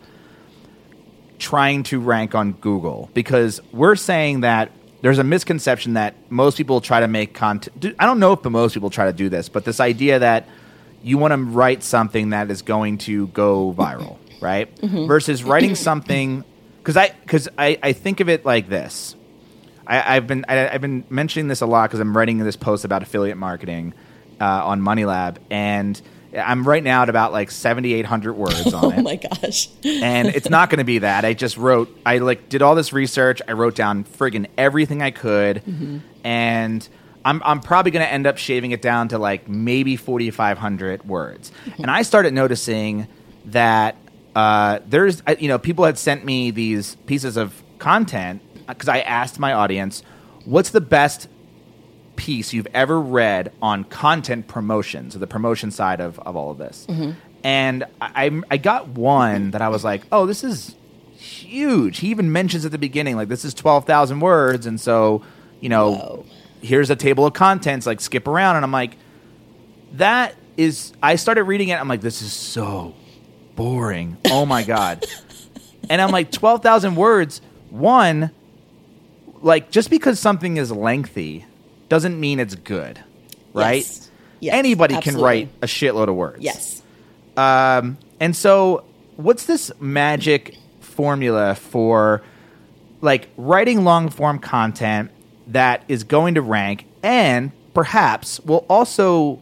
trying 1.38 1.82
to 1.84 1.98
rank 1.98 2.34
on 2.34 2.52
Google 2.52 3.10
because 3.14 3.60
we're 3.72 3.96
saying 3.96 4.40
that 4.40 4.70
there's 5.00 5.18
a 5.18 5.24
misconception 5.24 5.94
that 5.94 6.14
most 6.30 6.56
people 6.56 6.80
try 6.80 7.00
to 7.00 7.08
make 7.08 7.32
content. 7.34 7.94
I 7.98 8.06
don't 8.06 8.20
know 8.20 8.32
if 8.32 8.44
most 8.44 8.74
people 8.74 8.90
try 8.90 9.06
to 9.06 9.12
do 9.12 9.28
this, 9.28 9.48
but 9.48 9.64
this 9.64 9.80
idea 9.80 10.18
that 10.18 10.46
you 11.02 11.16
want 11.16 11.32
to 11.32 11.38
write 11.38 11.82
something 11.82 12.30
that 12.30 12.50
is 12.50 12.62
going 12.62 12.98
to 12.98 13.28
go 13.28 13.72
viral, 13.72 14.18
right? 14.40 14.74
Mm-hmm. 14.76 15.06
Versus 15.06 15.42
writing 15.42 15.74
something 15.74 16.44
because 16.78 16.96
I 16.96 17.08
because 17.08 17.48
I, 17.58 17.78
I 17.82 17.92
think 17.92 18.20
of 18.20 18.28
it 18.28 18.44
like 18.44 18.68
this. 18.68 19.16
I, 19.86 20.16
I've 20.16 20.26
been 20.26 20.44
I, 20.46 20.68
I've 20.68 20.82
been 20.82 21.04
mentioning 21.08 21.48
this 21.48 21.62
a 21.62 21.66
lot 21.66 21.88
because 21.88 22.00
I'm 22.00 22.16
writing 22.16 22.38
this 22.38 22.56
post 22.56 22.84
about 22.84 23.02
affiliate 23.02 23.38
marketing 23.38 23.94
uh, 24.40 24.44
on 24.66 24.80
MoneyLab, 24.80 25.36
and 25.50 26.00
I'm 26.36 26.66
right 26.66 26.82
now 26.82 27.02
at 27.02 27.08
about 27.08 27.32
like 27.32 27.50
7,800 27.50 28.32
words 28.34 28.72
on 28.74 28.84
Oh 28.84 28.90
it 28.90 29.02
my 29.02 29.16
gosh. 29.16 29.68
and 29.84 30.28
it's 30.28 30.48
not 30.48 30.70
going 30.70 30.78
to 30.78 30.84
be 30.84 31.00
that. 31.00 31.24
I 31.24 31.34
just 31.34 31.56
wrote. 31.56 31.88
I 32.06 32.18
like 32.18 32.48
did 32.48 32.62
all 32.62 32.74
this 32.74 32.92
research. 32.92 33.42
I 33.48 33.52
wrote 33.52 33.74
down 33.74 34.04
friggin' 34.04 34.46
everything 34.56 35.02
I 35.02 35.10
could, 35.10 35.62
and 36.24 36.88
I'm 37.24 37.42
I'm 37.44 37.60
probably 37.60 37.90
going 37.90 38.04
to 38.06 38.12
end 38.12 38.26
up 38.26 38.38
shaving 38.38 38.70
it 38.70 38.80
down 38.80 39.08
to 39.08 39.18
like 39.18 39.48
maybe 39.48 39.96
4,500 39.96 41.04
words. 41.06 41.52
And 41.78 41.90
I 41.90 42.02
started 42.02 42.32
noticing 42.32 43.08
that 43.46 43.96
uh, 44.36 44.78
there's 44.88 45.22
you 45.38 45.48
know 45.48 45.58
people 45.58 45.84
had 45.84 45.98
sent 45.98 46.24
me 46.24 46.50
these 46.50 46.94
pieces 47.06 47.36
of 47.36 47.62
content 47.78 48.40
because 48.68 48.88
I 48.88 49.00
asked 49.00 49.38
my 49.40 49.52
audience, 49.52 50.02
what's 50.44 50.70
the 50.70 50.80
best 50.80 51.26
piece 52.20 52.52
you've 52.52 52.68
ever 52.74 53.00
read 53.00 53.50
on 53.62 53.82
content 53.82 54.46
promotion, 54.46 55.10
so 55.10 55.18
the 55.18 55.26
promotion 55.26 55.70
side 55.70 56.02
of, 56.02 56.18
of 56.18 56.36
all 56.36 56.50
of 56.50 56.58
this. 56.58 56.86
Mm-hmm. 56.86 57.12
And 57.42 57.84
I, 57.98 58.26
I 58.26 58.42
I 58.50 58.56
got 58.58 58.88
one 58.88 59.52
that 59.52 59.62
I 59.62 59.70
was 59.70 59.84
like, 59.84 60.02
oh, 60.12 60.26
this 60.26 60.44
is 60.44 60.74
huge. 61.16 62.00
He 62.00 62.08
even 62.08 62.30
mentions 62.30 62.66
at 62.66 62.72
the 62.72 62.78
beginning, 62.78 63.16
like, 63.16 63.28
this 63.28 63.42
is 63.42 63.54
12,000 63.54 64.20
words. 64.20 64.66
And 64.66 64.78
so, 64.78 65.24
you 65.60 65.70
know, 65.70 65.92
Whoa. 65.92 66.26
here's 66.60 66.90
a 66.90 66.96
table 66.96 67.24
of 67.24 67.32
contents, 67.32 67.86
like, 67.86 68.02
skip 68.02 68.28
around. 68.28 68.56
And 68.56 68.66
I'm 68.66 68.72
like, 68.72 68.98
that 69.94 70.34
is, 70.58 70.92
I 71.02 71.16
started 71.16 71.44
reading 71.44 71.68
it. 71.70 71.80
I'm 71.80 71.88
like, 71.88 72.02
this 72.02 72.20
is 72.20 72.34
so 72.34 72.94
boring. 73.56 74.18
Oh 74.26 74.44
my 74.44 74.62
God. 74.62 75.06
and 75.88 76.02
I'm 76.02 76.10
like, 76.10 76.30
12,000 76.30 76.96
words. 76.96 77.40
One, 77.70 78.30
like, 79.40 79.70
just 79.70 79.88
because 79.88 80.20
something 80.20 80.58
is 80.58 80.70
lengthy 80.70 81.46
doesn't 81.90 82.18
mean 82.18 82.40
it's 82.40 82.54
good, 82.54 82.98
right? 83.52 83.82
Yes. 83.82 84.10
Yes, 84.40 84.54
Anybody 84.54 84.94
absolutely. 84.94 85.20
can 85.20 85.22
write 85.22 85.48
a 85.60 85.66
shitload 85.66 86.08
of 86.08 86.14
words. 86.14 86.42
Yes. 86.42 86.82
Um, 87.36 87.98
and 88.18 88.34
so, 88.34 88.84
what's 89.16 89.44
this 89.44 89.70
magic 89.78 90.56
formula 90.80 91.54
for 91.54 92.22
like 93.02 93.28
writing 93.36 93.84
long 93.84 94.08
form 94.08 94.38
content 94.38 95.10
that 95.48 95.84
is 95.88 96.04
going 96.04 96.34
to 96.34 96.42
rank 96.42 96.86
and 97.02 97.52
perhaps 97.74 98.40
will 98.40 98.64
also 98.68 99.40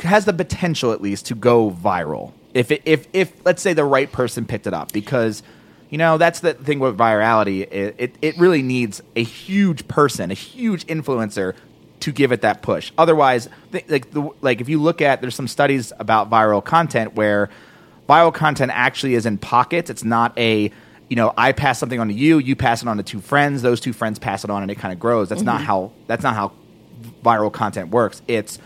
has 0.00 0.24
the 0.24 0.32
potential 0.32 0.92
at 0.92 1.00
least 1.00 1.26
to 1.26 1.34
go 1.34 1.70
viral 1.70 2.32
if 2.54 2.70
it, 2.70 2.82
if 2.84 3.06
if 3.12 3.32
let's 3.44 3.62
say 3.62 3.72
the 3.72 3.84
right 3.84 4.10
person 4.12 4.44
picked 4.44 4.66
it 4.66 4.74
up 4.74 4.92
because 4.92 5.42
you 5.90 5.98
know 5.98 6.18
that's 6.18 6.40
the 6.40 6.54
thing 6.54 6.78
with 6.78 6.96
virality 6.96 7.62
it, 7.62 7.94
it, 7.98 8.14
it 8.20 8.38
really 8.38 8.62
needs 8.62 9.00
a 9.16 9.22
huge 9.22 9.88
person 9.88 10.30
a 10.30 10.34
huge 10.34 10.86
influencer 10.86 11.54
to 12.00 12.12
give 12.12 12.32
it 12.32 12.42
that 12.42 12.62
push. 12.62 12.92
Otherwise 12.96 13.48
th- 13.72 13.88
like 13.88 14.10
the, 14.10 14.30
like 14.40 14.60
if 14.60 14.68
you 14.68 14.80
look 14.80 15.00
at 15.00 15.20
there's 15.20 15.34
some 15.34 15.48
studies 15.48 15.92
about 15.98 16.30
viral 16.30 16.64
content 16.64 17.14
where 17.14 17.50
viral 18.08 18.32
content 18.32 18.72
actually 18.74 19.14
is 19.14 19.26
in 19.26 19.38
pockets. 19.38 19.90
It's 19.90 20.04
not 20.04 20.36
a 20.38 20.70
you 21.08 21.16
know 21.16 21.32
i 21.38 21.52
pass 21.52 21.78
something 21.78 21.98
on 22.00 22.08
to 22.08 22.14
you 22.14 22.36
you 22.36 22.54
pass 22.54 22.82
it 22.82 22.88
on 22.88 22.98
to 22.98 23.02
two 23.02 23.22
friends 23.22 23.62
those 23.62 23.80
two 23.80 23.94
friends 23.94 24.18
pass 24.18 24.44
it 24.44 24.50
on 24.50 24.60
and 24.62 24.70
it 24.70 24.76
kind 24.76 24.92
of 24.92 25.00
grows. 25.00 25.28
That's 25.28 25.42
not 25.42 25.56
mm-hmm. 25.56 25.64
how 25.64 25.92
that's 26.06 26.22
not 26.22 26.34
how 26.34 26.52
viral 27.22 27.52
content 27.52 27.90
works. 27.90 28.22
It's 28.28 28.58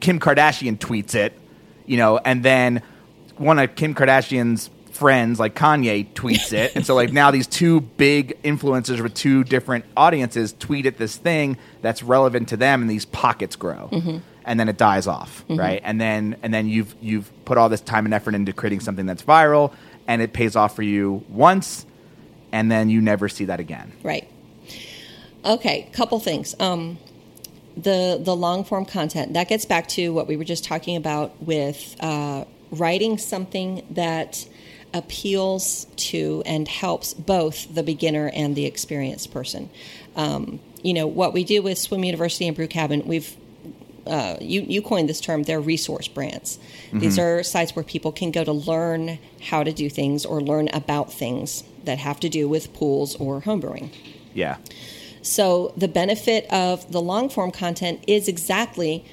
Kim 0.00 0.20
Kardashian 0.20 0.78
tweets 0.78 1.14
it, 1.14 1.38
you 1.86 1.96
know, 1.96 2.18
and 2.18 2.44
then 2.44 2.82
one 3.36 3.58
of 3.58 3.74
Kim 3.74 3.94
Kardashian's 3.94 4.70
friends, 4.98 5.38
like 5.38 5.54
Kanye, 5.54 6.06
tweets 6.12 6.52
it. 6.52 6.74
and 6.74 6.84
so, 6.84 6.94
like, 6.94 7.12
now 7.12 7.30
these 7.30 7.46
two 7.46 7.80
big 7.80 8.40
influencers 8.42 9.00
with 9.02 9.14
two 9.14 9.44
different 9.44 9.84
audiences 9.96 10.54
tweet 10.58 10.86
at 10.86 10.98
this 10.98 11.16
thing 11.16 11.56
that's 11.82 12.02
relevant 12.02 12.48
to 12.48 12.56
them, 12.56 12.82
and 12.82 12.90
these 12.90 13.04
pockets 13.04 13.56
grow. 13.56 13.88
And 14.44 14.58
then 14.58 14.68
it 14.68 14.78
dies 14.78 15.06
off, 15.06 15.44
right? 15.48 15.80
And 15.84 16.00
then 16.00 16.36
and 16.42 16.52
then 16.54 16.68
you've 16.68 16.94
you've 17.02 17.30
put 17.44 17.58
all 17.58 17.68
this 17.68 17.82
time 17.82 18.06
and 18.06 18.14
effort 18.14 18.34
into 18.34 18.52
creating 18.52 18.80
something 18.80 19.04
that's 19.06 19.22
viral, 19.22 19.72
and 20.06 20.22
it 20.22 20.32
pays 20.32 20.56
off 20.56 20.74
for 20.74 20.82
you 20.82 21.22
once, 21.28 21.84
and 22.50 22.70
then 22.72 22.88
you 22.88 23.00
never 23.02 23.28
see 23.28 23.44
that 23.44 23.60
again. 23.60 23.92
Right. 24.02 24.26
Okay, 25.44 25.88
couple 25.92 26.18
things. 26.18 26.54
Um, 26.58 26.98
the 27.76 28.18
the 28.20 28.34
long 28.34 28.64
form 28.64 28.84
content 28.84 29.34
that 29.34 29.48
gets 29.48 29.64
back 29.64 29.86
to 29.88 30.12
what 30.12 30.26
we 30.26 30.36
were 30.36 30.44
just 30.44 30.64
talking 30.64 30.96
about 30.96 31.40
with 31.42 31.96
uh, 32.00 32.44
writing 32.70 33.18
something 33.18 33.86
that 33.90 34.46
appeals 34.94 35.86
to 35.96 36.42
and 36.46 36.66
helps 36.66 37.14
both 37.14 37.74
the 37.74 37.82
beginner 37.82 38.30
and 38.34 38.56
the 38.56 38.66
experienced 38.66 39.32
person. 39.32 39.70
Um, 40.16 40.60
you 40.82 40.94
know 40.94 41.06
what 41.06 41.32
we 41.32 41.44
do 41.44 41.62
with 41.62 41.78
Swim 41.78 42.04
University 42.04 42.46
and 42.46 42.56
Brew 42.56 42.68
Cabin, 42.68 43.02
we've 43.06 43.36
uh, 44.06 44.38
you, 44.40 44.62
you 44.62 44.80
coined 44.80 45.08
this 45.08 45.20
term, 45.20 45.42
they're 45.42 45.60
resource 45.60 46.08
brands. 46.08 46.58
These 46.92 47.18
are 47.18 47.42
sites 47.42 47.76
where 47.76 47.84
people 47.84 48.10
can 48.10 48.30
go 48.30 48.42
to 48.42 48.52
learn 48.52 49.18
how 49.42 49.62
to 49.62 49.70
do 49.70 49.90
things 49.90 50.24
or 50.24 50.40
learn 50.40 50.68
about 50.68 51.12
things 51.12 51.62
that 51.84 51.98
have 51.98 52.18
to 52.20 52.30
do 52.30 52.48
with 52.48 52.72
pools 52.72 53.16
or 53.16 53.42
homebrewing. 53.42 53.90
Yeah. 54.32 54.56
So 55.20 55.74
the 55.76 55.88
benefit 55.88 56.50
of 56.50 56.90
the 56.90 57.02
long 57.02 57.28
form 57.28 57.50
content 57.50 58.02
is 58.06 58.28
exactly 58.28 59.04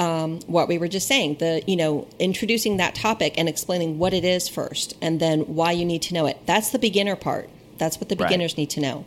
um, 0.00 0.40
what 0.46 0.66
we 0.66 0.78
were 0.78 0.88
just 0.88 1.06
saying. 1.06 1.36
The 1.38 1.62
you 1.66 1.76
know 1.76 2.08
introducing 2.18 2.78
that 2.78 2.94
topic 2.94 3.34
and 3.38 3.48
explaining 3.48 3.98
what 3.98 4.12
it 4.14 4.24
is 4.24 4.48
first, 4.48 4.96
and 5.00 5.20
then 5.20 5.40
why 5.42 5.70
you 5.72 5.84
need 5.84 6.02
to 6.02 6.14
know 6.14 6.26
it. 6.26 6.38
That's 6.46 6.70
the 6.70 6.78
beginner 6.78 7.16
part. 7.16 7.48
That's 7.78 7.98
what 8.00 8.08
the 8.08 8.16
Right. 8.16 8.26
beginners 8.28 8.56
need 8.56 8.70
to 8.70 8.80
know. 8.80 9.04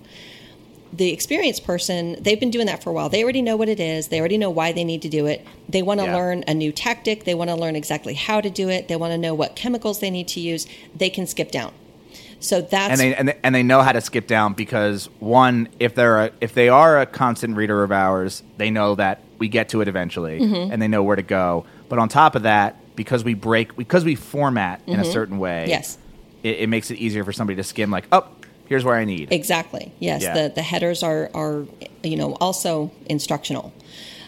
The 0.95 1.11
experienced 1.11 1.63
person, 1.65 2.17
they've 2.21 2.39
been 2.39 2.51
doing 2.51 2.67
that 2.67 2.83
for 2.83 2.91
a 2.91 2.93
while. 2.93 3.09
They 3.09 3.23
already 3.23 3.41
know 3.41 3.55
what 3.55 3.67
it 3.67 3.79
is. 3.79 4.09
They 4.09 4.19
already 4.19 4.37
know 4.37 4.51
why 4.51 4.71
they 4.73 4.83
need 4.83 5.01
to 5.01 5.09
do 5.09 5.25
it. 5.25 5.43
They 5.67 5.81
want 5.81 5.99
to 6.01 6.05
Yeah. 6.05 6.15
learn 6.15 6.43
a 6.47 6.53
new 6.53 6.71
tactic. 6.71 7.23
They 7.23 7.33
want 7.33 7.49
to 7.49 7.55
learn 7.55 7.75
exactly 7.75 8.13
how 8.13 8.41
to 8.41 8.49
do 8.51 8.69
it. 8.69 8.87
They 8.89 8.95
want 8.95 9.11
to 9.11 9.17
know 9.17 9.33
what 9.33 9.55
chemicals 9.55 9.99
they 9.99 10.11
need 10.11 10.27
to 10.29 10.39
use. 10.39 10.67
They 10.95 11.09
can 11.09 11.25
skip 11.25 11.49
down. 11.49 11.71
So 12.43 12.61
that's 12.61 12.91
and 12.91 12.99
they 12.99 13.15
and 13.15 13.27
they, 13.29 13.39
and 13.43 13.55
they 13.55 13.63
know 13.63 13.81
how 13.81 13.93
to 13.93 14.01
skip 14.01 14.27
down 14.27 14.53
because 14.53 15.09
one, 15.19 15.69
if 15.79 15.95
they're 15.95 16.25
a, 16.25 16.31
if 16.41 16.53
they 16.53 16.67
are 16.69 16.99
a 16.99 17.05
constant 17.05 17.55
reader 17.57 17.83
of 17.83 17.91
ours, 17.91 18.43
they 18.57 18.69
know 18.69 18.95
that 18.95 19.21
we 19.39 19.47
get 19.47 19.69
to 19.69 19.81
it 19.81 19.87
eventually, 19.87 20.39
Mm-hmm. 20.39 20.71
and 20.71 20.81
they 20.81 20.87
know 20.87 21.03
where 21.03 21.15
to 21.15 21.21
go. 21.23 21.65
But 21.89 21.99
on 21.99 22.09
top 22.09 22.35
of 22.35 22.43
that, 22.43 22.75
because 22.95 23.23
we 23.23 23.33
break, 23.33 23.75
because 23.77 24.03
we 24.05 24.15
format 24.15 24.81
in 24.87 24.99
a 24.99 25.05
certain 25.05 25.39
way, 25.39 25.61
Mm-hmm. 25.63 25.69
Yes. 25.69 25.97
it, 26.43 26.59
it 26.61 26.69
makes 26.69 26.91
it 26.91 26.97
easier 26.97 27.23
for 27.23 27.31
somebody 27.33 27.55
to 27.57 27.63
skim. 27.63 27.89
Like, 27.91 28.05
oh, 28.11 28.27
here's 28.67 28.83
where 28.83 28.95
I 28.95 29.05
need. 29.05 29.31
Exactly. 29.31 29.93
Yes. 29.99 30.21
Yeah. 30.23 30.33
The 30.33 30.53
the 30.55 30.61
headers 30.61 31.01
are 31.01 31.31
are 31.33 31.65
you 32.03 32.17
know 32.17 32.33
also 32.41 32.91
instructional. 33.05 33.73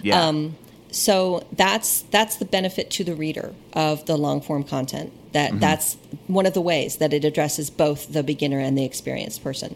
yeah, 0.02 0.22
Um, 0.28 0.56
So 0.96 1.46
that's 1.52 2.04
that's 2.04 2.38
the 2.38 2.46
benefit 2.46 2.90
to 2.92 3.04
the 3.04 3.16
reader 3.16 3.54
of 3.74 4.06
the 4.06 4.16
long 4.16 4.40
form 4.42 4.64
content. 4.64 5.12
That 5.34 5.52
Mm-hmm. 5.52 5.60
that's 5.60 5.98
one 6.28 6.46
of 6.46 6.54
the 6.54 6.62
ways 6.62 6.96
that 6.98 7.12
it 7.12 7.26
addresses 7.26 7.70
both 7.70 8.14
the 8.14 8.24
beginner 8.24 8.60
and 8.60 8.78
the 8.78 8.86
experienced 8.86 9.44
person. 9.44 9.76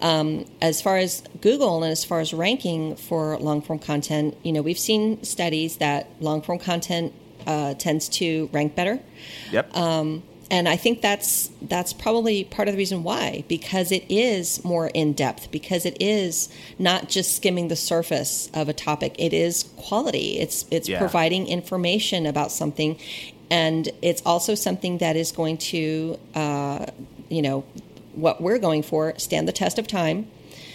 Um, 0.00 0.44
as 0.62 0.80
far 0.80 0.96
as 0.98 1.24
Google 1.40 1.82
and 1.82 1.90
as 1.90 2.04
far 2.04 2.20
as 2.20 2.32
ranking 2.32 2.94
for 2.94 3.36
long 3.38 3.60
form 3.62 3.80
content, 3.80 4.36
you 4.44 4.52
know 4.52 4.62
we've 4.62 4.78
seen 4.78 5.24
studies 5.24 5.78
that 5.78 6.06
long 6.20 6.40
form 6.40 6.60
content 6.60 7.12
uh, 7.48 7.74
tends 7.74 8.08
to 8.20 8.48
rank 8.52 8.76
better. 8.76 9.00
yep, 9.50 9.74
um, 9.76 10.22
and 10.50 10.68
I 10.68 10.76
think 10.76 11.00
that's 11.00 11.50
that's 11.62 11.92
probably 11.92 12.44
part 12.44 12.68
of 12.68 12.74
the 12.74 12.78
reason 12.78 13.02
why 13.02 13.44
because 13.48 13.92
it 13.92 14.04
is 14.08 14.64
more 14.64 14.88
in 14.88 15.12
depth 15.12 15.50
because 15.50 15.86
it 15.86 15.96
is 16.00 16.48
not 16.78 17.08
just 17.08 17.36
skimming 17.36 17.68
the 17.68 17.76
surface 17.76 18.50
of 18.52 18.68
a 18.68 18.72
topic 18.72 19.14
it 19.18 19.32
is 19.32 19.64
quality 19.76 20.38
it's 20.38 20.64
it's 20.70 20.88
Yeah. 20.88 20.98
providing 20.98 21.46
information 21.46 22.26
about 22.26 22.50
something 22.52 22.98
and 23.50 23.88
it's 24.02 24.22
also 24.24 24.54
something 24.54 24.98
that 24.98 25.16
is 25.16 25.32
going 25.32 25.56
to, 25.58 26.16
uh, 26.36 26.86
you 27.28 27.42
know, 27.42 27.64
what 28.14 28.40
we're 28.40 28.58
going 28.58 28.82
for 28.82 29.14
stand 29.18 29.48
the 29.48 29.52
test 29.52 29.78
of 29.78 29.86
time 29.88 30.26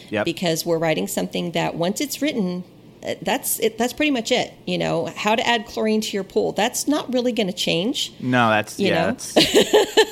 Yep. 0.10 0.26
because 0.26 0.66
we're 0.66 0.78
writing 0.78 1.08
something 1.08 1.52
that 1.52 1.76
once 1.76 2.00
it's 2.02 2.22
written 2.22 2.64
that's 3.22 3.60
it 3.60 3.78
that's 3.78 3.94
pretty 3.94 4.12
much 4.12 4.32
it 4.32 4.54
you 4.66 4.78
know 4.78 5.06
how 5.16 5.36
to 5.36 5.46
add 5.48 5.66
chlorine 5.66 6.02
to 6.02 6.12
your 6.12 6.24
pool 6.24 6.52
that's 6.54 6.88
not 6.88 7.12
really 7.14 7.32
going 7.32 7.48
to 7.48 7.54
change 7.54 8.12
no, 8.20 8.50
that's 8.50 8.80
You 8.80 8.88
yeah. 8.90 8.94
know? 9.02 9.06
That's, 9.12 9.36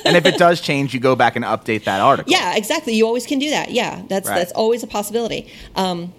and 0.06 0.16
if 0.16 0.26
it 0.26 0.36
does 0.38 0.60
change, 0.60 0.94
you 0.94 1.00
go 1.00 1.16
back 1.16 1.34
and 1.36 1.44
update 1.44 1.84
that 1.84 2.00
article. 2.00 2.30
yeah 2.32 2.56
exactly 2.56 2.94
you 2.94 3.06
always 3.06 3.26
can 3.26 3.38
do 3.38 3.50
that 3.50 3.70
yeah 3.70 4.02
that's 4.08 4.28
Right. 4.28 4.36
that's 4.38 4.52
always 4.52 4.82
a 4.82 4.86
possibility 4.86 5.48
um, 5.76 6.12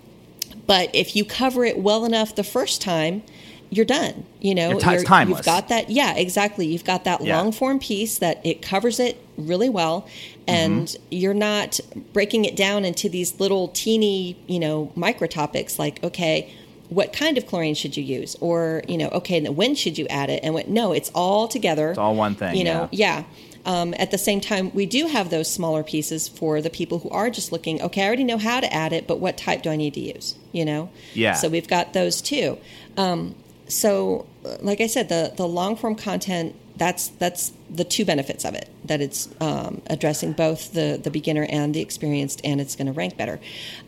but 0.67 0.89
if 0.93 1.15
you 1.15 1.23
cover 1.25 1.63
it 1.65 1.77
well 1.77 2.05
enough 2.05 2.35
the 2.35 2.43
first 2.43 2.81
time 2.81 3.23
you're 3.71 3.85
done 3.85 4.25
you 4.41 4.53
know 4.55 4.69
Your 4.69 4.79
ti- 4.79 4.85
it's 4.89 4.93
You're- 4.95 5.05
timeless. 5.05 5.37
you've 5.39 5.45
got 5.45 5.69
that 5.69 5.89
yeah 5.89 6.15
exactly 6.15 6.67
you've 6.67 6.83
got 6.85 7.03
that 7.05 7.21
Yeah. 7.23 7.37
long 7.37 7.51
form 7.51 7.79
piece 7.79 8.19
that 8.19 8.45
it 8.45 8.61
covers 8.61 8.99
it 8.99 9.21
really 9.37 9.69
well 9.69 10.07
and 10.47 10.87
Mm-hmm. 10.87 11.03
you're 11.11 11.33
not 11.33 11.79
breaking 12.13 12.45
it 12.45 12.55
down 12.55 12.85
into 12.85 13.09
these 13.09 13.39
little 13.39 13.67
teeny 13.69 14.37
you 14.47 14.59
know 14.59 14.91
micro 14.95 15.27
topics 15.27 15.79
like 15.79 16.01
okay 16.03 16.53
what 16.89 17.11
kind 17.13 17.37
of 17.37 17.45
chlorine 17.47 17.73
should 17.75 17.97
you 17.97 18.03
use 18.03 18.35
or 18.41 18.83
you 18.87 18.97
know 18.97 19.07
okay 19.09 19.39
then 19.39 19.55
when 19.55 19.73
should 19.75 19.97
you 19.97 20.05
add 20.07 20.29
it 20.29 20.39
and 20.43 20.53
what 20.53 20.67
no 20.67 20.91
it's 20.91 21.09
all 21.15 21.47
together 21.47 21.89
It's 21.89 21.97
all 21.99 22.15
one 22.15 22.35
thing. 22.35 22.55
you 22.55 22.63
know 22.63 22.89
yeah. 22.91 23.19
yeah 23.19 23.23
um, 23.65 23.95
at 23.97 24.11
the 24.11 24.17
same 24.19 24.39
time 24.41 24.71
we 24.75 24.85
do 24.85 25.07
have 25.07 25.31
those 25.31 25.51
smaller 25.51 25.81
pieces 25.83 26.27
for 26.27 26.61
the 26.61 26.69
people 26.69 26.99
who 26.99 27.09
are 27.09 27.29
just 27.31 27.51
looking 27.51 27.81
okay 27.81 28.03
i 28.03 28.05
already 28.05 28.23
know 28.23 28.37
how 28.37 28.59
to 28.59 28.71
add 28.71 28.93
it 28.93 29.07
but 29.07 29.19
what 29.19 29.37
type 29.37 29.63
do 29.63 29.69
i 29.71 29.75
need 29.75 29.93
to 29.95 29.99
use 30.01 30.35
you 30.51 30.63
know 30.65 30.89
Yeah. 31.15 31.33
so 31.33 31.49
we've 31.49 31.67
got 31.67 31.93
those 31.93 32.21
too 32.21 32.57
um, 32.97 33.33
so 33.67 34.25
like 34.61 34.79
i 34.81 34.87
said 34.87 35.09
the 35.09 35.33
the 35.35 35.47
long 35.47 35.75
form 35.75 35.95
content 35.95 36.53
that's 36.77 37.07
that's 37.07 37.53
the 37.69 37.83
two 37.85 38.05
benefits 38.05 38.43
of 38.45 38.53
it 38.53 38.69
that 38.83 39.01
it's 39.01 39.27
um, 39.41 39.81
addressing 39.87 40.33
both 40.33 40.73
the 40.73 40.99
the 41.01 41.09
beginner 41.09 41.47
and 41.49 41.73
the 41.73 41.79
experienced 41.81 42.41
and 42.43 42.61
it's 42.61 42.75
going 42.75 42.85
to 42.87 42.93
rank 42.93 43.17
better 43.17 43.39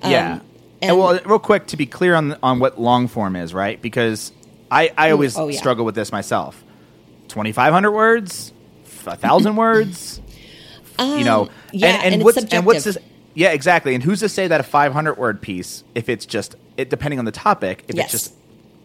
Um, 0.01 0.11
Yeah. 0.11 0.39
And, 0.81 0.91
and- 0.91 0.99
well, 0.99 1.19
real 1.25 1.39
quick 1.39 1.67
to 1.67 1.77
be 1.77 1.85
clear 1.85 2.15
on 2.15 2.37
on 2.43 2.59
what 2.59 2.79
long 2.79 3.07
form 3.07 3.35
is, 3.35 3.53
right? 3.53 3.81
Because 3.81 4.31
I 4.69 4.91
I 4.97 5.11
always 5.11 5.37
oh, 5.37 5.47
yeah. 5.47 5.57
struggle 5.57 5.85
with 5.85 5.95
this 5.95 6.11
myself. 6.11 6.63
Twenty 7.27 7.51
five 7.51 7.73
hundred 7.73 7.91
words, 7.91 8.53
a 9.05 9.15
thousand 9.15 9.55
words. 9.57 10.21
you 10.99 11.23
know, 11.23 11.43
Um, 11.43 11.49
yeah, 11.71 11.87
and, 11.89 12.03
and, 12.05 12.13
and 12.15 12.23
what's 12.23 12.37
and 12.37 12.65
what's 12.65 12.83
this? 12.83 12.97
Yeah, 13.33 13.49
exactly. 13.51 13.93
And 13.93 14.03
who's 14.03 14.19
to 14.21 14.29
say 14.29 14.47
that 14.47 14.59
a 14.59 14.63
five 14.63 14.93
hundred 14.93 15.17
word 15.17 15.41
piece, 15.41 15.83
if 15.95 16.09
it's 16.09 16.25
just 16.25 16.55
it 16.77 16.89
depending 16.89 17.19
on 17.19 17.25
the 17.25 17.31
topic, 17.31 17.83
if 17.87 17.95
Yes. 17.95 18.05
it's 18.13 18.23
just 18.23 18.33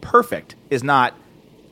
perfect, 0.01 0.55
is 0.69 0.83
not 0.83 1.13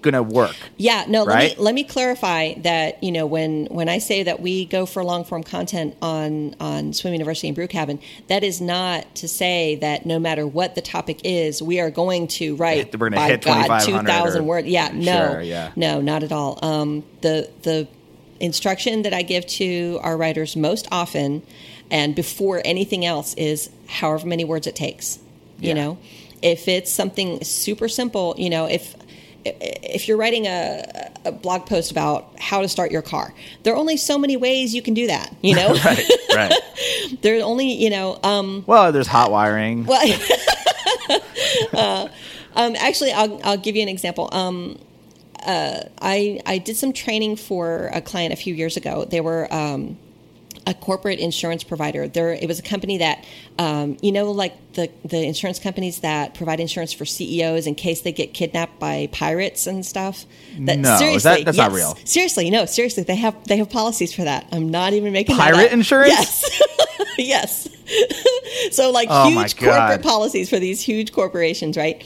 gonna 0.02 0.24
work. 0.24 0.56
Yeah, 0.78 1.06
no. 1.08 1.26
Right? 1.26 1.50
Let 1.50 1.58
me 1.58 1.64
let 1.64 1.76
me 1.76 1.84
clarify 1.84 2.54
that 2.60 3.04
you 3.04 3.12
know 3.12 3.26
when 3.26 3.68
when 3.68 3.90
I 3.90 4.00
say 4.00 4.24
that 4.24 4.40
we 4.40 4.66
go 4.66 4.86
for 4.86 5.04
long 5.04 5.24
form 5.24 5.44
content 5.44 5.96
on 6.02 6.56
on 6.60 6.94
Swim 6.94 7.14
University 7.14 7.48
and 7.48 7.56
Brew 7.56 7.68
Cabin, 7.68 8.00
that 8.28 8.44
is 8.44 8.62
not 8.62 9.16
to 9.16 9.28
say 9.28 9.76
that 9.78 10.06
no 10.06 10.20
matter 10.20 10.46
what 10.46 10.76
the 10.76 10.82
topic 10.82 11.22
is, 11.24 11.62
we 11.62 11.80
are 11.80 11.92
going 11.92 12.28
to 12.28 12.56
write. 12.56 12.92
We're 12.94 13.10
gonna 13.10 13.16
by 13.16 13.28
hit 13.30 13.44
God 13.44 13.80
two 13.82 14.00
thousand 14.02 14.46
words. 14.46 14.68
Yeah, 14.68 14.90
no, 14.94 15.32
Sure, 15.32 15.42
yeah. 15.42 15.72
no, 15.76 16.02
not 16.02 16.24
at 16.24 16.32
all. 16.32 16.60
Um, 16.64 17.04
the 17.22 17.50
the 17.64 17.88
instruction 18.40 19.04
that 19.04 19.14
I 19.14 19.22
give 19.22 19.46
to 19.48 20.00
our 20.02 20.18
writers 20.18 20.56
most 20.56 20.88
often, 20.92 21.44
and 21.90 22.16
before 22.16 22.62
anything 22.66 23.06
else, 23.06 23.34
is 23.36 23.70
however 23.88 24.28
many 24.28 24.44
words 24.44 24.68
it 24.68 24.76
takes. 24.76 25.20
Yeah. 25.60 25.70
You 25.70 25.76
know, 25.76 25.98
if 26.42 26.68
it's 26.68 26.92
something 26.92 27.44
super 27.44 27.88
simple, 27.88 28.34
you 28.38 28.50
know, 28.50 28.66
if 28.66 28.96
if 29.46 30.08
you're 30.08 30.18
writing 30.18 30.46
a, 30.46 31.10
a 31.26 31.32
blog 31.32 31.66
post 31.66 31.92
about 31.92 32.32
how 32.40 32.62
to 32.62 32.68
start 32.70 32.92
your 32.92 33.02
car, 33.02 33.34
there 33.64 33.74
are 33.74 33.78
only 33.78 33.98
so 33.98 34.18
many 34.18 34.38
ways 34.38 34.74
you 34.76 34.82
can 34.82 34.94
do 34.94 35.08
that. 35.08 35.34
You 35.42 35.56
know, 35.56 35.74
Right. 35.86 36.10
right. 36.36 36.54
there 37.22 37.38
are 37.40 37.44
only 37.44 37.72
you 37.74 37.90
know. 37.90 38.20
Um, 38.24 38.64
Well, 38.68 38.92
there's 38.92 39.08
hot 39.08 39.32
wiring. 39.32 39.86
well, 39.86 40.08
uh, 41.74 42.08
um, 42.56 42.76
actually, 42.78 43.12
I'll 43.12 43.40
I'll 43.44 43.58
give 43.58 43.76
you 43.76 43.82
an 43.82 43.90
example. 43.90 44.30
Um, 44.32 44.78
uh, 45.46 45.82
I 46.02 46.40
I 46.46 46.58
did 46.60 46.78
some 46.78 46.94
training 46.94 47.36
for 47.36 47.90
a 47.94 48.02
client 48.02 48.34
a 48.34 48.36
few 48.38 48.54
years 48.54 48.78
ago. 48.78 49.06
They 49.06 49.22
were. 49.22 49.48
Um, 49.54 49.98
a 50.68 50.74
corporate 50.74 51.20
insurance 51.20 51.64
provider. 51.64 52.08
There, 52.08 52.32
it 52.34 52.48
was 52.48 52.60
a 52.60 52.62
company 52.62 53.00
that, 53.00 53.26
um, 53.58 53.98
you 54.02 54.12
know, 54.12 54.32
like 54.32 54.54
the 54.74 54.90
the 55.04 55.18
insurance 55.24 55.60
companies 55.60 56.00
that 56.02 56.34
provide 56.36 56.60
insurance 56.60 56.94
for 56.94 57.04
CEOs 57.06 57.66
in 57.68 57.76
case 57.76 58.02
they 58.02 58.12
get 58.12 58.34
kidnapped 58.34 58.80
by 58.80 59.10
pirates 59.12 59.66
and 59.68 59.86
stuff. 59.86 60.26
That, 60.60 60.78
No, 60.80 60.98
seriously, 60.98 61.30
that- 61.30 61.46
that's 61.46 61.58
not 61.58 61.72
real. 61.72 61.98
Seriously, 62.06 62.50
no, 62.50 62.66
seriously, 62.66 63.04
they 63.04 63.16
have 63.16 63.36
they 63.48 63.58
have 63.58 63.70
policies 63.70 64.14
for 64.14 64.24
that. 64.24 64.48
I'm 64.52 64.70
not 64.70 64.94
even 64.94 65.12
making 65.14 65.36
Pirate 65.36 65.72
insurance? 65.72 66.12
Yes, 66.12 66.62
yes. 67.18 67.68
so 68.72 68.92
like 68.92 69.08
Oh, 69.12 69.30
huge 69.30 69.58
corporate 69.58 70.02
policies 70.04 70.50
for 70.50 70.60
these 70.60 70.82
huge 70.82 71.12
corporations, 71.12 71.76
right? 71.78 72.04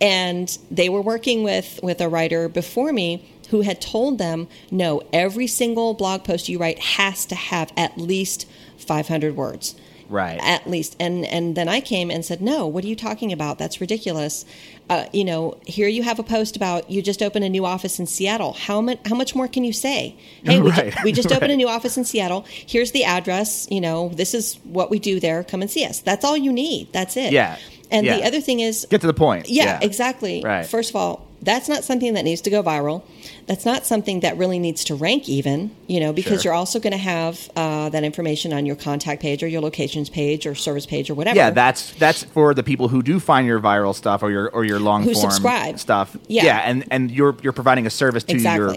And 0.00 0.56
they 0.70 0.88
were 0.88 1.02
working 1.02 1.42
with 1.42 1.78
with 1.82 2.00
a 2.00 2.08
writer 2.08 2.48
before 2.48 2.92
me 2.92 3.22
who 3.50 3.60
had 3.62 3.80
told 3.80 4.18
them, 4.18 4.48
no, 4.70 5.02
every 5.12 5.46
single 5.46 5.94
blog 5.94 6.24
post 6.24 6.48
you 6.48 6.58
write 6.58 6.78
has 6.78 7.26
to 7.26 7.34
have 7.34 7.72
at 7.76 7.98
least 7.98 8.46
500 8.78 9.36
words. 9.36 9.74
Right. 10.08 10.40
At 10.42 10.68
least. 10.68 10.96
And 10.98 11.24
and 11.26 11.54
then 11.54 11.68
I 11.68 11.80
came 11.80 12.10
and 12.10 12.24
said, 12.24 12.42
no, 12.42 12.66
what 12.66 12.82
are 12.82 12.88
you 12.88 12.96
talking 12.96 13.32
about? 13.32 13.58
That's 13.58 13.80
ridiculous. 13.80 14.44
Uh, 14.88 15.06
you 15.12 15.24
know, 15.24 15.56
here 15.66 15.86
you 15.86 16.02
have 16.02 16.18
a 16.18 16.24
post 16.24 16.56
about 16.56 16.90
you 16.90 17.00
just 17.00 17.22
opened 17.22 17.44
a 17.44 17.48
new 17.48 17.64
office 17.64 18.00
in 18.00 18.06
Seattle. 18.08 18.54
How 18.54 18.80
much 18.80 18.98
how 19.06 19.14
much 19.14 19.36
more 19.36 19.46
can 19.46 19.62
you 19.62 19.72
say? 19.72 20.16
Hey, 20.42 20.60
we, 20.60 20.70
Right, 20.70 20.92
we 21.04 21.12
just 21.12 21.28
opened 21.36 21.42
right. 21.42 21.50
a 21.52 21.56
new 21.56 21.68
office 21.68 21.96
in 21.96 22.04
Seattle. 22.04 22.44
Here's 22.48 22.90
the 22.90 23.04
address. 23.04 23.68
You 23.70 23.80
know, 23.80 24.08
this 24.08 24.34
is 24.34 24.54
what 24.64 24.90
we 24.90 24.98
do 24.98 25.20
there. 25.20 25.44
Come 25.44 25.62
and 25.62 25.70
see 25.70 25.84
us. 25.84 26.00
That's 26.00 26.24
all 26.24 26.36
you 26.36 26.52
need. 26.52 26.92
That's 26.92 27.16
it. 27.16 27.32
Yeah, 27.32 27.56
And 27.92 28.04
yeah. 28.04 28.16
the 28.16 28.24
other 28.24 28.40
thing 28.40 28.58
is, 28.58 28.88
Get 28.90 29.02
to 29.02 29.06
the 29.06 29.14
point. 29.14 29.48
yeah, 29.48 29.78
exactly. 29.80 30.42
Right. 30.44 30.66
First 30.66 30.90
of 30.90 30.96
all, 30.96 31.24
that's 31.42 31.68
not 31.68 31.84
something 31.84 32.14
that 32.14 32.24
needs 32.24 32.40
to 32.42 32.50
go 32.50 32.62
viral. 32.62 33.02
That's 33.46 33.64
not 33.64 33.86
something 33.86 34.20
that 34.20 34.36
really 34.36 34.58
needs 34.58 34.84
to 34.84 34.94
rank 34.94 35.28
even, 35.28 35.70
you 35.86 35.98
know, 35.98 36.12
because 36.12 36.42
Sure. 36.42 36.50
you're 36.52 36.54
also 36.58 36.78
going 36.78 36.92
to 36.92 36.96
have 36.98 37.50
uh, 37.56 37.88
that 37.88 38.04
information 38.04 38.52
on 38.52 38.66
your 38.66 38.76
contact 38.76 39.22
page 39.22 39.42
or 39.42 39.46
your 39.48 39.60
locations 39.62 40.10
page 40.10 40.46
or 40.46 40.54
service 40.54 40.84
page 40.86 41.08
or 41.10 41.14
whatever. 41.14 41.36
Yeah, 41.36 41.50
that's 41.50 41.92
that's 41.94 42.24
for 42.24 42.52
the 42.54 42.62
people 42.62 42.88
who 42.88 43.02
do 43.02 43.18
find 43.18 43.46
your 43.46 43.58
viral 43.60 43.94
stuff 43.94 44.22
or 44.22 44.30
your 44.30 44.48
or 44.50 44.64
your 44.64 44.78
long 44.80 45.02
Who 45.02 45.14
form 45.14 45.30
subscribe. 45.30 45.78
stuff. 45.78 46.16
Yeah. 46.28 46.58
and 46.64 46.84
and 46.90 47.10
you're 47.10 47.36
you're 47.42 47.52
providing 47.54 47.86
a 47.86 47.90
service 47.90 48.22
to 48.24 48.32
Exactly. 48.34 48.76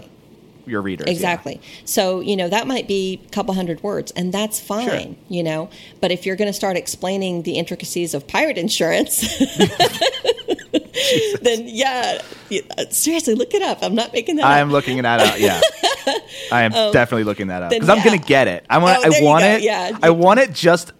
your 0.66 0.80
readers. 0.80 1.04
yeah. 1.06 1.12
Exactly. 1.12 1.60
So, 1.84 2.20
you 2.20 2.36
know, 2.36 2.48
that 2.48 2.66
might 2.66 2.88
be 2.88 3.20
a 3.26 3.28
couple 3.30 3.52
hundred 3.52 3.82
words, 3.82 4.12
and 4.12 4.32
that's 4.32 4.58
fine, 4.58 4.88
Sure. 4.88 5.14
you 5.28 5.42
know. 5.42 5.68
But 6.00 6.10
if 6.10 6.24
you're 6.24 6.36
going 6.36 6.48
to 6.48 6.54
start 6.54 6.78
explaining 6.78 7.42
the 7.42 7.58
intricacies 7.58 8.14
of 8.14 8.26
pirate 8.26 8.56
insurance, 8.56 9.20
then 11.42 11.64
yeah, 11.66 12.22
yeah, 12.48 12.60
seriously, 12.90 13.34
look 13.34 13.54
it 13.54 13.62
up. 13.62 13.78
I'm 13.82 13.94
not 13.94 14.12
making 14.12 14.36
that 14.36 14.44
I 14.46 14.60
am 14.60 14.70
looking 14.70 15.02
that 15.02 15.20
up. 15.20 15.38
Yeah, 15.38 15.60
I 16.52 16.62
am 16.62 16.72
definitely 16.92 17.24
looking 17.24 17.48
that 17.48 17.62
up 17.62 17.72
Um, 17.72 17.78
because 17.78 17.88
I'm 17.88 18.04
gonna 18.04 18.18
get 18.18 18.48
it. 18.48 18.64
I 18.70 18.78
want. 18.78 18.98
Oh, 19.04 19.12
I 19.12 19.22
want 19.22 19.44
it. 19.44 19.62
Yeah. 19.62 19.98
I 20.02 20.10
want 20.10 20.40
it. 20.40 20.52
Just 20.52 20.92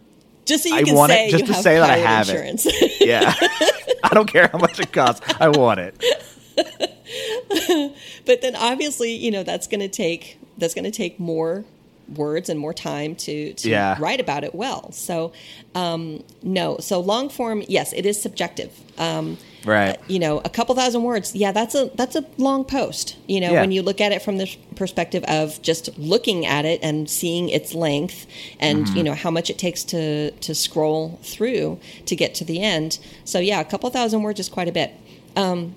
just 0.44 0.64
so 0.64 0.68
you 0.70 0.76
I 0.76 0.82
can 0.82 0.94
want 0.94 1.12
it 1.12 1.14
say 1.14 1.30
just 1.30 1.46
you 1.46 1.54
to 1.54 1.62
say 1.62 1.78
that 1.78 1.90
I 1.90 1.96
have 1.96 2.28
it. 2.28 2.32
insurance. 2.34 2.66
yeah. 3.00 3.34
I 4.04 4.10
don't 4.12 4.26
care 4.30 4.48
how 4.48 4.58
much 4.58 4.78
it 4.80 4.92
costs. 4.92 5.26
I 5.40 5.48
want 5.48 5.80
it. 5.80 5.96
but 8.26 8.42
then 8.42 8.54
obviously, 8.56 9.12
you 9.14 9.30
know, 9.30 9.42
that's 9.42 9.66
going 9.66 9.80
to 9.80 9.88
take 9.88 10.38
that's 10.58 10.74
going 10.74 10.84
to 10.84 10.90
take 10.90 11.18
more 11.18 11.64
words 12.16 12.48
and 12.48 12.58
more 12.60 12.74
time 12.74 13.14
to 13.16 13.52
to 13.54 13.68
Yeah. 13.70 13.96
write 13.98 14.20
about 14.20 14.44
it 14.44 14.54
well. 14.54 14.92
So, 14.92 15.32
um, 15.74 16.22
no. 16.42 16.78
So 16.78 17.00
long 17.00 17.28
form, 17.28 17.62
yes, 17.68 17.92
it 17.92 18.06
is 18.06 18.20
subjective. 18.20 18.70
Um, 18.98 19.38
Right. 19.64 19.96
you 20.08 20.18
know, 20.18 20.42
a 20.44 20.50
couple 20.50 20.74
thousand 20.74 21.04
words, 21.04 21.34
yeah, 21.34 21.50
that's 21.50 21.74
a 21.74 21.90
that's 21.94 22.14
a 22.16 22.24
long 22.36 22.64
post. 22.64 23.16
You 23.26 23.40
know, 23.40 23.52
Yeah. 23.52 23.60
when 23.62 23.72
you 23.72 23.80
look 23.82 24.00
at 24.00 24.12
it 24.12 24.20
from 24.20 24.36
the 24.36 24.48
perspective 24.76 25.24
of 25.24 25.60
just 25.62 25.88
looking 25.98 26.44
at 26.44 26.64
it 26.66 26.80
and 26.82 27.08
seeing 27.08 27.48
its 27.48 27.74
length, 27.74 28.26
and 28.60 28.84
Mm-hmm. 28.86 28.96
you 28.96 29.02
know 29.02 29.14
how 29.14 29.30
much 29.30 29.48
it 29.48 29.56
takes 29.56 29.82
to 29.84 30.30
to 30.32 30.54
scroll 30.54 31.18
through 31.22 31.78
to 32.06 32.14
get 32.14 32.34
to 32.36 32.44
the 32.44 32.60
end. 32.60 32.98
So 33.24 33.38
yeah, 33.38 33.60
a 33.60 33.64
couple 33.64 33.88
thousand 33.90 34.22
words 34.22 34.38
is 34.38 34.48
quite 34.50 34.68
a 34.68 34.72
bit. 34.72 34.90
Um, 35.34 35.74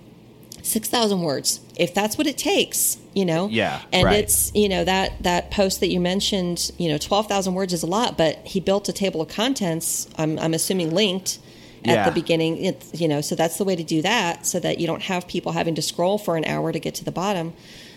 Six 0.68 0.89
thousand 0.89 1.22
words, 1.22 1.61
if 1.78 1.93
that's 1.93 2.18
what 2.18 2.28
it 2.28 2.38
takes, 2.38 2.97
you 3.15 3.26
know. 3.26 3.47
Yeah, 3.47 3.82
and 3.93 4.03
right. 4.05 4.20
it's 4.20 4.51
you 4.53 4.68
know 4.68 4.84
that 4.84 5.13
that 5.24 5.49
post 5.51 5.80
that 5.80 5.88
you 5.88 5.99
mentioned, 5.99 6.72
you 6.78 6.89
know, 6.89 6.97
twelve 6.97 7.28
thousand 7.28 7.53
words 7.53 7.72
is 7.74 7.84
a 7.84 7.88
lot, 7.88 8.18
but 8.18 8.36
he 8.45 8.59
built 8.59 8.89
a 8.89 8.93
table 8.93 9.22
of 9.22 9.30
contents. 9.30 10.07
I'm 10.18 10.38
I'm 10.39 10.53
assuming 10.53 10.93
linked 10.93 11.39
at 11.86 11.89
Yeah. 11.95 12.05
the 12.09 12.11
beginning. 12.11 12.57
It's, 12.65 12.99
you 12.99 13.07
know, 13.07 13.22
so 13.22 13.34
that's 13.36 13.57
the 13.57 13.63
way 13.63 13.76
to 13.78 13.84
do 13.84 14.01
that, 14.01 14.45
so 14.45 14.59
that 14.59 14.80
you 14.80 14.88
don't 14.88 15.03
have 15.03 15.26
people 15.28 15.53
having 15.53 15.76
to 15.76 15.82
scroll 15.82 16.18
for 16.18 16.36
an 16.36 16.43
hour 16.43 16.72
to 16.74 16.80
get 16.80 16.95
to 16.95 17.05
the 17.05 17.11
bottom. 17.13 17.53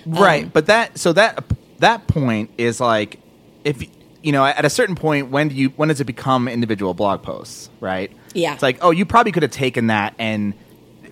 right 0.06 0.44
Um, 0.44 0.50
but 0.54 0.66
that 0.66 0.96
so 0.98 1.12
that 1.14 1.44
that 1.80 2.06
point 2.06 2.50
is 2.56 2.80
like 2.80 3.18
if 3.64 3.82
you 4.22 4.32
know 4.32 4.44
at 4.44 4.64
a 4.64 4.70
certain 4.70 4.94
point 4.94 5.30
when 5.30 5.48
do 5.48 5.54
you 5.54 5.70
when 5.70 5.88
does 5.88 6.00
it 6.00 6.04
become 6.04 6.46
individual 6.46 6.94
blog 6.94 7.22
posts 7.22 7.68
right 7.80 8.10
Yeah. 8.34 8.52
it's 8.54 8.62
like 8.62 8.78
oh 8.82 8.90
you 8.92 9.04
probably 9.06 9.32
could 9.32 9.42
have 9.42 9.50
taken 9.52 9.88
that 9.88 10.14
and, 10.18 10.54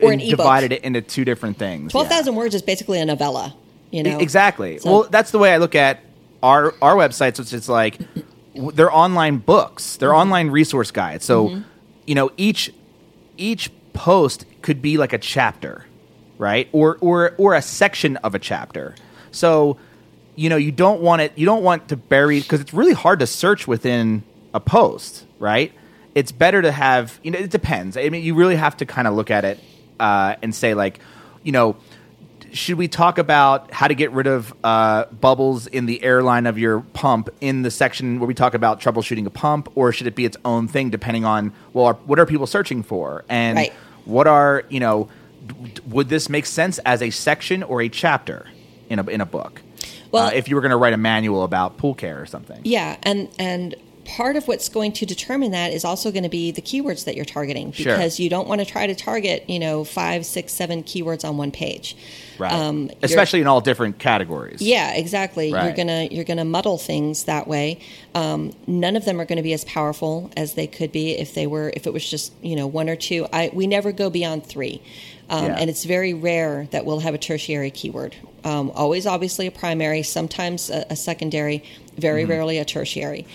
Or 0.02 0.12
and 0.12 0.20
an 0.22 0.28
divided 0.28 0.72
it 0.72 0.82
into 0.84 1.00
two 1.02 1.24
different 1.24 1.58
things 1.58 1.92
Twelve 1.92 2.08
thousand 2.08 2.34
Yeah. 2.34 2.38
words 2.38 2.54
is 2.54 2.62
basically 2.62 3.00
a 3.00 3.04
novella. 3.06 3.54
You 3.90 4.02
know, 4.02 4.18
exactly. 4.18 4.78
So- 4.78 4.90
well, 4.90 5.08
that's 5.10 5.30
the 5.30 5.38
way 5.38 5.52
I 5.52 5.56
look 5.58 5.74
at 5.74 6.00
our 6.42 6.74
our 6.82 6.94
websites, 6.96 7.38
which 7.38 7.52
is 7.52 7.68
like 7.68 7.98
they're 8.54 8.92
online 8.94 9.38
books, 9.38 9.96
they're 9.96 10.10
Mm-hmm. 10.10 10.18
online 10.18 10.50
resource 10.50 10.90
guides. 10.90 11.24
So, 11.24 11.62
you 12.06 12.14
know, 12.14 12.30
each 12.36 12.70
each 13.36 13.70
post 13.92 14.44
could 14.62 14.82
be 14.82 14.96
like 14.98 15.12
a 15.12 15.18
chapter, 15.18 15.84
right? 16.38 16.68
Or 16.72 16.98
or 17.00 17.34
or 17.38 17.54
a 17.54 17.62
section 17.62 18.16
of 18.18 18.34
a 18.34 18.38
chapter. 18.38 18.94
So, 19.30 19.76
you 20.36 20.48
know, 20.48 20.56
you 20.56 20.70
don't 20.72 21.00
want 21.00 21.22
it. 21.22 21.32
You 21.36 21.46
don't 21.46 21.62
want 21.62 21.88
to 21.88 21.96
bury 21.96 22.40
because 22.40 22.60
it's 22.60 22.72
really 22.74 22.92
hard 22.94 23.20
to 23.20 23.26
search 23.26 23.66
within 23.66 24.22
a 24.54 24.60
post, 24.60 25.24
right? 25.38 25.72
It's 26.14 26.32
better 26.32 26.62
to 26.62 26.72
have. 26.72 27.18
You 27.22 27.30
know, 27.30 27.38
it 27.38 27.50
depends. 27.50 27.96
I 27.96 28.08
mean, 28.08 28.22
you 28.24 28.34
really 28.34 28.56
have 28.56 28.76
to 28.78 28.86
kind 28.86 29.06
of 29.08 29.14
look 29.14 29.30
at 29.30 29.44
it 29.44 29.58
uh, 30.00 30.36
and 30.42 30.54
say 30.54 30.74
like, 30.74 31.00
you 31.42 31.52
know 31.52 31.76
should 32.50 32.78
we 32.78 32.88
talk 32.88 33.18
about 33.18 33.70
how 33.74 33.86
to 33.86 33.94
get 33.94 34.10
rid 34.12 34.26
of 34.26 34.54
uh, 34.64 35.04
bubbles 35.06 35.66
in 35.66 35.84
the 35.84 36.02
airline 36.02 36.46
of 36.46 36.56
your 36.58 36.80
pump 36.80 37.28
in 37.42 37.60
the 37.60 37.70
section 37.70 38.18
where 38.18 38.26
we 38.26 38.32
talk 38.32 38.54
about 38.54 38.80
troubleshooting 38.80 39.26
a 39.26 39.30
pump, 39.30 39.68
or 39.74 39.92
should 39.92 40.06
it 40.06 40.14
be 40.14 40.24
its 40.24 40.38
own 40.46 40.66
thing 40.66 40.88
depending 40.88 41.26
on 41.26 41.52
well, 41.74 41.84
are, 41.84 41.94
what 42.06 42.18
are 42.18 42.24
people 42.24 42.46
searching 42.46 42.82
for, 42.82 43.22
and 43.28 43.58
Right. 43.58 43.72
what 44.06 44.26
are 44.26 44.64
you 44.70 44.80
know, 44.80 45.10
d- 45.46 45.82
would 45.88 46.08
this 46.08 46.30
make 46.30 46.46
sense 46.46 46.78
as 46.86 47.02
a 47.02 47.10
section 47.10 47.62
or 47.62 47.82
a 47.82 47.88
chapter 47.90 48.46
in 48.88 48.98
a 48.98 49.04
in 49.08 49.20
a 49.20 49.26
book? 49.26 49.60
Well- 50.10 50.28
uh, 50.28 50.30
if 50.30 50.48
you 50.48 50.54
were 50.54 50.62
going 50.62 50.70
to 50.70 50.78
write 50.78 50.94
a 50.94 50.98
manual 50.98 51.42
about 51.44 51.76
pool 51.76 51.94
care 51.94 52.18
or 52.18 52.24
something, 52.24 52.60
Yeah, 52.64 52.96
and 53.02 53.28
and 53.38 53.74
part 54.16 54.36
of 54.36 54.48
what's 54.48 54.68
going 54.70 54.90
to 54.92 55.04
determine 55.06 55.50
that 55.52 55.72
is 55.72 55.84
also 55.84 56.10
going 56.10 56.22
to 56.22 56.28
be 56.30 56.50
the 56.50 56.62
keywords 56.62 57.04
that 57.04 57.14
you're 57.14 57.24
targeting 57.26 57.72
Sure. 57.72 57.92
because 57.94 58.18
you 58.18 58.30
don't 58.30 58.48
want 58.48 58.60
to 58.60 58.64
try 58.64 58.86
to 58.86 58.94
target 58.94 59.44
you 59.48 59.58
know 59.58 59.84
five, 59.84 60.24
six, 60.24 60.52
seven 60.52 60.82
keywords 60.82 61.28
on 61.28 61.36
one 61.36 61.50
page. 61.50 61.96
right? 62.38 62.52
Um, 62.52 62.90
Especially 63.02 63.40
in 63.40 63.46
all 63.46 63.60
different 63.60 63.98
categories. 63.98 64.62
Yeah, 64.62 64.94
exactly. 64.94 65.50
You're 65.50 65.72
gonna 65.72 66.08
you're 66.10 66.24
gonna 66.24 66.44
muddle 66.46 66.78
things 66.78 67.24
that 67.24 67.46
way. 67.46 67.80
Um, 68.14 68.52
none 68.66 68.96
of 68.96 69.04
them 69.04 69.20
are 69.20 69.24
going 69.26 69.36
to 69.36 69.42
be 69.42 69.52
as 69.52 69.64
powerful 69.64 70.30
as 70.36 70.54
they 70.54 70.66
could 70.66 70.90
be 70.90 71.12
if 71.12 71.34
they 71.34 71.46
were 71.46 71.70
if 71.76 71.86
it 71.86 71.92
was 71.92 72.08
just 72.08 72.32
you 72.42 72.56
know 72.56 72.66
one 72.66 72.88
or 72.88 72.96
two. 72.96 73.26
I 73.32 73.50
we 73.52 73.66
never 73.66 73.92
go 73.92 74.08
beyond 74.10 74.46
three, 74.46 74.80
um, 75.28 75.44
Yeah. 75.44 75.56
and 75.60 75.68
it's 75.70 75.84
very 75.84 76.14
rare 76.14 76.66
that 76.70 76.84
we'll 76.86 77.00
have 77.00 77.14
a 77.14 77.18
tertiary 77.18 77.70
keyword. 77.70 78.16
Um, 78.44 78.70
always, 78.74 79.06
obviously, 79.06 79.46
a 79.46 79.50
primary. 79.50 80.02
Sometimes 80.02 80.70
a, 80.70 80.86
a 80.90 80.96
secondary. 80.96 81.62
Very 81.96 82.22
Mm-hmm. 82.22 82.30
rarely 82.30 82.58
a 82.58 82.64
tertiary, 82.64 83.26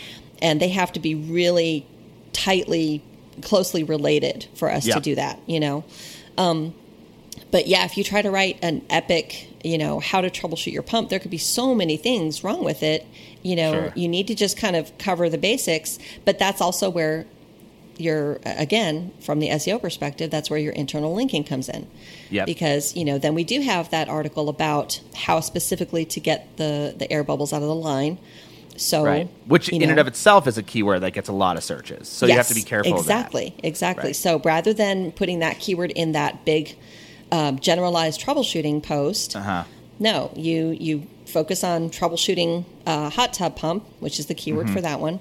and 0.44 0.60
they 0.62 0.70
have 0.70 0.91
to 0.94 1.00
be 1.00 1.16
really 1.16 1.88
tightly, 2.34 3.02
closely 3.41 3.84
related 3.84 4.46
for 4.54 4.70
us 4.70 4.86
Yeah. 4.86 4.96
to 4.96 5.00
do 5.02 5.16
that. 5.16 5.39
You 5.48 5.60
know 5.60 5.84
um, 6.38 6.74
but 7.52 7.68
yeah, 7.68 7.86
if 7.86 7.98
you 7.98 8.04
try 8.04 8.22
to 8.24 8.32
write 8.32 8.58
an 8.64 8.82
epic, 8.89 9.48
you 9.64 9.78
know, 9.78 10.00
how 10.00 10.22
to 10.22 10.30
troubleshoot 10.32 10.74
your 10.74 10.82
pump, 10.82 11.10
there 11.10 11.20
could 11.20 11.30
be 11.30 11.38
so 11.38 11.76
many 11.76 11.98
things 11.98 12.44
wrong 12.44 12.64
with 12.64 12.82
it. 12.82 13.06
You 13.44 13.56
know, 13.56 13.72
Sure. 13.74 13.94
you 13.96 14.08
need 14.08 14.26
to 14.28 14.36
just 14.36 14.58
kind 14.58 14.76
of 14.76 14.96
cover 14.98 15.30
the 15.30 15.38
basics, 15.38 16.00
but 16.26 16.39
that's 16.39 16.62
also 16.62 16.89
where 16.89 17.28
your 17.98 18.39
again 18.44 19.12
from 19.20 19.38
the 19.39 19.50
SEO 19.50 19.80
perspective, 19.80 20.32
that's 20.32 20.50
where 20.50 20.58
your 20.60 20.74
internal 20.74 21.14
linking 21.14 21.44
comes 21.44 21.70
in. 21.70 21.86
Yep. 22.32 22.48
Because 22.48 22.96
you 22.96 23.06
know, 23.06 23.20
then 23.20 23.36
we 23.36 23.44
do 23.44 23.62
have 23.62 23.91
that 23.91 24.10
article 24.10 24.50
about 24.50 25.00
how 25.14 25.39
specifically 25.39 26.06
to 26.06 26.20
get 26.20 26.58
the 26.58 26.96
the 26.98 27.12
air 27.14 27.24
bubbles 27.24 27.54
out 27.54 27.62
of 27.62 27.68
the 27.68 27.76
line. 27.76 28.18
So, 28.76 29.03
Right. 29.03 29.30
Which 29.45 29.69
in 29.69 29.89
and 29.89 29.99
of 29.99 30.07
itself 30.07 30.47
is 30.47 30.57
a 30.57 30.63
keyword 30.63 31.01
that 31.01 31.11
gets 31.13 31.30
a 31.30 31.34
lot 31.34 31.57
of 31.57 31.63
searches. 31.63 32.07
So 32.09 32.26
you 32.26 32.34
have 32.34 32.47
to 32.47 32.55
be 32.55 32.63
careful 32.63 32.97
Exactly, 32.97 33.47
of 33.47 33.55
that. 33.57 33.67
exactly. 33.67 34.07
Right. 34.09 34.15
So 34.15 34.39
rather 34.43 34.74
than 34.74 35.11
putting 35.11 35.39
that 35.39 35.59
keyword 35.59 35.91
in 35.91 36.13
that 36.13 36.43
big 36.45 36.76
um, 37.32 37.59
generalized 37.59 38.21
troubleshooting 38.21 38.82
post, 38.84 39.36
Uh-huh. 39.36 39.63
no, 39.99 40.32
you 40.36 40.69
you 40.80 41.07
focus 41.26 41.63
on 41.63 41.89
troubleshooting 41.89 42.65
a 42.86 43.09
hot 43.09 43.34
tub 43.34 43.55
pump, 43.55 43.86
which 43.99 44.19
is 44.19 44.26
the 44.28 44.36
keyword 44.36 44.65
Mm-hmm. 44.67 44.76
for 44.76 44.82
that 44.82 44.99
one. 44.99 45.19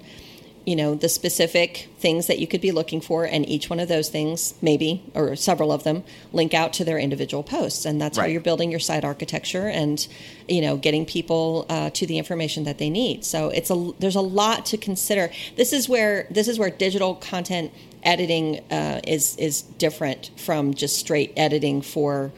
You 0.65 0.77
know 0.77 0.95
the 0.95 1.09
specific 1.09 1.89
things 1.99 2.29
that 2.29 2.39
you 2.39 2.47
could 2.47 2.61
be 2.61 2.71
looking 2.71 3.01
for, 3.01 3.25
and 3.25 3.49
each 3.49 3.69
one 3.69 3.81
of 3.81 3.89
those 3.89 4.09
things, 4.09 4.55
maybe 4.63 5.03
or 5.15 5.35
several 5.37 5.73
of 5.73 5.83
them, 5.85 6.05
link 6.33 6.55
out 6.55 6.73
to 6.75 6.85
their 6.85 6.99
individual 6.99 7.43
posts, 7.43 7.85
and 7.85 8.01
that's 8.01 8.17
how 8.17 8.27
you're 8.27 8.41
building 8.41 8.71
your 8.71 8.81
site 8.81 9.05
architecture 9.05 9.67
and 9.69 10.07
you 10.49 10.61
know 10.61 10.77
getting 10.77 11.05
people 11.05 11.67
uh, 11.69 11.91
to 11.91 12.07
the 12.07 12.19
information 12.19 12.65
that 12.65 12.79
they 12.79 12.91
need. 12.91 13.25
So 13.25 13.49
it's 13.49 13.71
a 13.71 13.93
there's 13.99 14.17
a 14.17 14.21
lot 14.21 14.67
to 14.67 14.77
consider. 14.77 15.31
This 15.57 15.73
is 15.73 15.89
where 15.89 16.27
this 16.31 16.49
is 16.49 16.59
where 16.59 16.71
digital 16.71 17.17
content 17.17 17.73
editing 18.03 18.61
uh, 18.71 19.01
is 19.07 19.37
is 19.37 19.63
different 19.63 20.31
from 20.37 20.75
just 20.75 20.97
straight 20.97 21.33
editing 21.37 21.83
for 21.83 22.33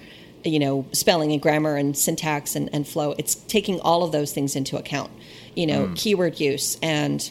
you 0.44 0.58
know 0.58 0.86
spelling 0.92 1.32
and 1.32 1.40
grammar 1.40 1.76
and 1.76 1.96
syntax 1.96 2.54
and, 2.54 2.70
and 2.72 2.86
flow. 2.86 3.14
It's 3.18 3.34
taking 3.34 3.80
all 3.80 4.02
of 4.02 4.12
those 4.12 4.32
things 4.32 4.56
into 4.56 4.76
account. 4.76 5.10
You 5.54 5.66
know, 5.66 5.92
keyword 5.94 6.40
use 6.40 6.78
and 6.82 7.30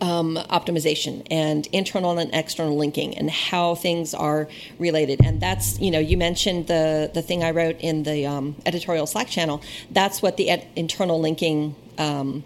um, 0.00 0.36
optimization 0.50 1.26
and 1.30 1.66
internal 1.72 2.18
and 2.18 2.34
external 2.34 2.76
linking 2.76 3.16
and 3.16 3.30
how 3.30 3.74
things 3.74 4.14
are 4.14 4.48
related. 4.78 5.20
And 5.24 5.40
that's 5.40 5.78
you 5.80 5.90
know 5.90 5.98
you 5.98 6.16
mentioned 6.16 6.66
the 6.66 7.10
the 7.12 7.22
thing 7.22 7.42
I 7.44 7.50
wrote 7.50 7.76
in 7.80 8.02
the 8.02 8.26
um, 8.26 8.56
editorial 8.66 9.06
Slack 9.06 9.28
channel. 9.28 9.62
That's 9.90 10.22
what 10.22 10.36
the 10.36 10.50
ed- 10.50 10.66
internal 10.76 11.20
linking. 11.20 11.74
Um, 11.98 12.44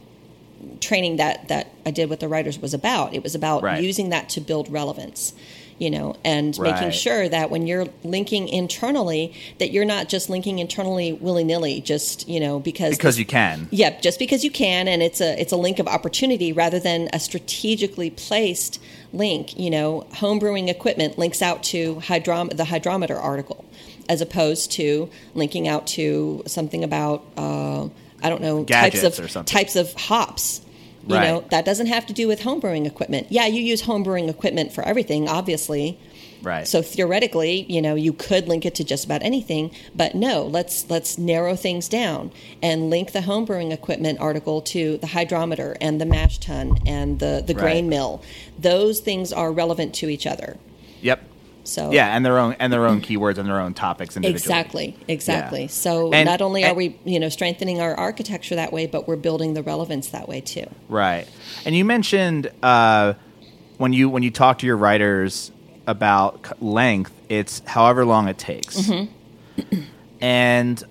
training 0.81 1.17
that 1.17 1.49
that 1.49 1.69
I 1.85 1.91
did 1.91 2.11
with 2.11 2.21
the 2.21 2.29
writers 2.29 2.59
was 2.59 2.75
about. 2.75 3.15
It 3.15 3.23
was 3.23 3.35
about 3.35 3.63
Right. 3.63 3.83
using 3.83 4.09
that 4.11 4.29
to 4.31 4.41
build 4.41 4.71
relevance, 4.71 5.33
you 5.79 5.91
know, 5.91 6.17
and 6.25 6.59
making 6.59 6.91
sure 6.91 7.29
that 7.29 7.51
when 7.51 7.67
you're 7.67 7.87
linking 8.03 8.49
internally, 8.49 9.35
that 9.59 9.71
you're 9.73 9.85
not 9.85 10.09
just 10.09 10.31
linking 10.31 10.59
internally 10.59 11.13
willy 11.13 11.45
nilly, 11.45 11.81
just 11.81 12.29
you 12.29 12.41
know 12.41 12.59
because 12.59 12.97
Because 12.97 13.19
you 13.19 13.27
can. 13.27 13.69
Yep, 13.71 14.03
just 14.03 14.19
because 14.19 14.43
you 14.45 14.51
can, 14.51 14.89
and 14.89 15.03
it's 15.03 15.21
a 15.21 15.39
it's 15.41 15.53
a 15.53 15.57
link 15.57 15.79
of 15.79 15.87
opportunity 15.87 16.53
rather 16.53 16.79
than 16.79 17.09
a 17.13 17.21
strategically 17.21 18.11
placed 18.11 18.81
link. 19.13 19.59
You 19.59 19.71
know, 19.71 20.07
homebrewing 20.13 20.69
equipment 20.69 21.19
links 21.19 21.43
out 21.43 21.63
to 21.65 21.97
hydrom- 21.97 22.57
the 22.57 22.65
hydrometer 22.65 23.17
article, 23.17 23.65
as 24.09 24.21
opposed 24.21 24.73
to 24.73 25.11
linking 25.35 25.69
out 25.69 25.87
to 25.89 26.43
something 26.47 26.85
about 26.85 27.23
uh, 27.37 27.89
I 28.23 28.31
don't 28.31 28.41
know 28.41 28.65
Gadgets 28.65 29.03
types 29.03 29.37
of 29.37 29.47
types 29.47 29.77
of 29.77 29.93
hops. 29.93 30.63
You 31.07 31.15
Right. 31.15 31.29
know, 31.29 31.45
that 31.51 31.65
doesn't 31.65 31.87
have 31.87 32.07
to 32.07 32.13
do 32.13 32.27
with 32.27 32.41
homebrewing 32.41 32.87
equipment. 32.87 33.29
Yeah, 33.31 33.47
you 33.47 33.63
use 33.63 33.83
homebrewing 33.83 34.29
equipment 34.29 34.73
for 34.73 34.83
everything, 34.85 35.29
obviously. 35.29 35.99
Right. 36.43 36.67
So 36.67 36.83
theoretically, 36.83 37.65
you 37.69 37.81
know, 37.81 37.95
you 37.95 38.13
could 38.13 38.49
link 38.49 38.67
it 38.67 38.75
to 38.77 38.85
just 38.85 39.05
about 39.05 39.23
anything, 39.23 39.71
but 39.95 40.15
no, 40.15 40.45
let's 40.45 40.89
let's 40.91 41.17
narrow 41.17 41.57
things 41.57 41.89
down 41.89 42.31
and 42.63 42.91
link 42.91 43.13
the 43.13 43.21
homebrewing 43.21 43.73
equipment 43.73 44.19
article 44.21 44.61
to 44.63 44.99
the 44.99 45.07
hydrometer 45.09 45.77
and 45.81 46.01
the 46.01 46.07
mash 46.07 46.39
tun 46.39 46.77
and 46.87 47.19
the 47.21 47.43
the 47.47 47.55
grain 47.55 47.87
Right. 47.87 47.91
mill. 47.91 48.23
Those 48.59 49.01
things 49.01 49.33
are 49.33 49.51
relevant 49.51 49.95
to 49.95 50.09
each 50.09 50.27
other. 50.27 50.57
Yep. 51.03 51.21
So 51.67 51.91
Yeah, 51.91 52.15
and 52.15 52.25
their 52.25 52.39
own 52.39 52.57
and 52.59 52.73
their 52.73 52.87
own 52.87 53.01
keywords 53.01 53.39
and 53.39 53.49
their 53.49 53.61
own 53.61 53.75
topics 53.75 54.17
individually. 54.17 54.43
Exactly, 54.43 54.97
exactly. 55.09 55.63
Yeah. 55.63 55.69
So 55.69 56.13
And- 56.13 56.27
not 56.27 56.41
only 56.41 56.65
are 56.65 56.75
we, 56.75 56.99
you 57.05 57.21
know, 57.21 57.29
strengthening 57.29 57.81
our 57.81 57.95
architecture 57.95 58.55
that 58.55 58.73
way, 58.73 58.87
but 58.87 59.07
we're 59.09 59.17
building 59.17 59.55
the 59.55 59.63
relevance 59.63 60.09
that 60.09 60.29
way 60.29 60.41
too. 60.41 60.67
Right. 60.89 61.27
And 61.65 61.75
you 61.75 61.85
mentioned 61.85 62.51
uh, 62.63 63.15
when 63.79 63.93
you 63.93 64.09
when 64.09 64.23
you 64.23 64.31
talk 64.31 64.59
to 64.59 64.67
your 64.67 64.77
writers 64.77 65.51
about 65.87 66.63
length, 66.63 67.13
it's 67.29 67.63
however 67.67 68.05
long 68.05 68.29
it 68.29 68.39
takes. 68.39 68.77
Mm-hmm. 68.81 69.81
and 70.21 70.83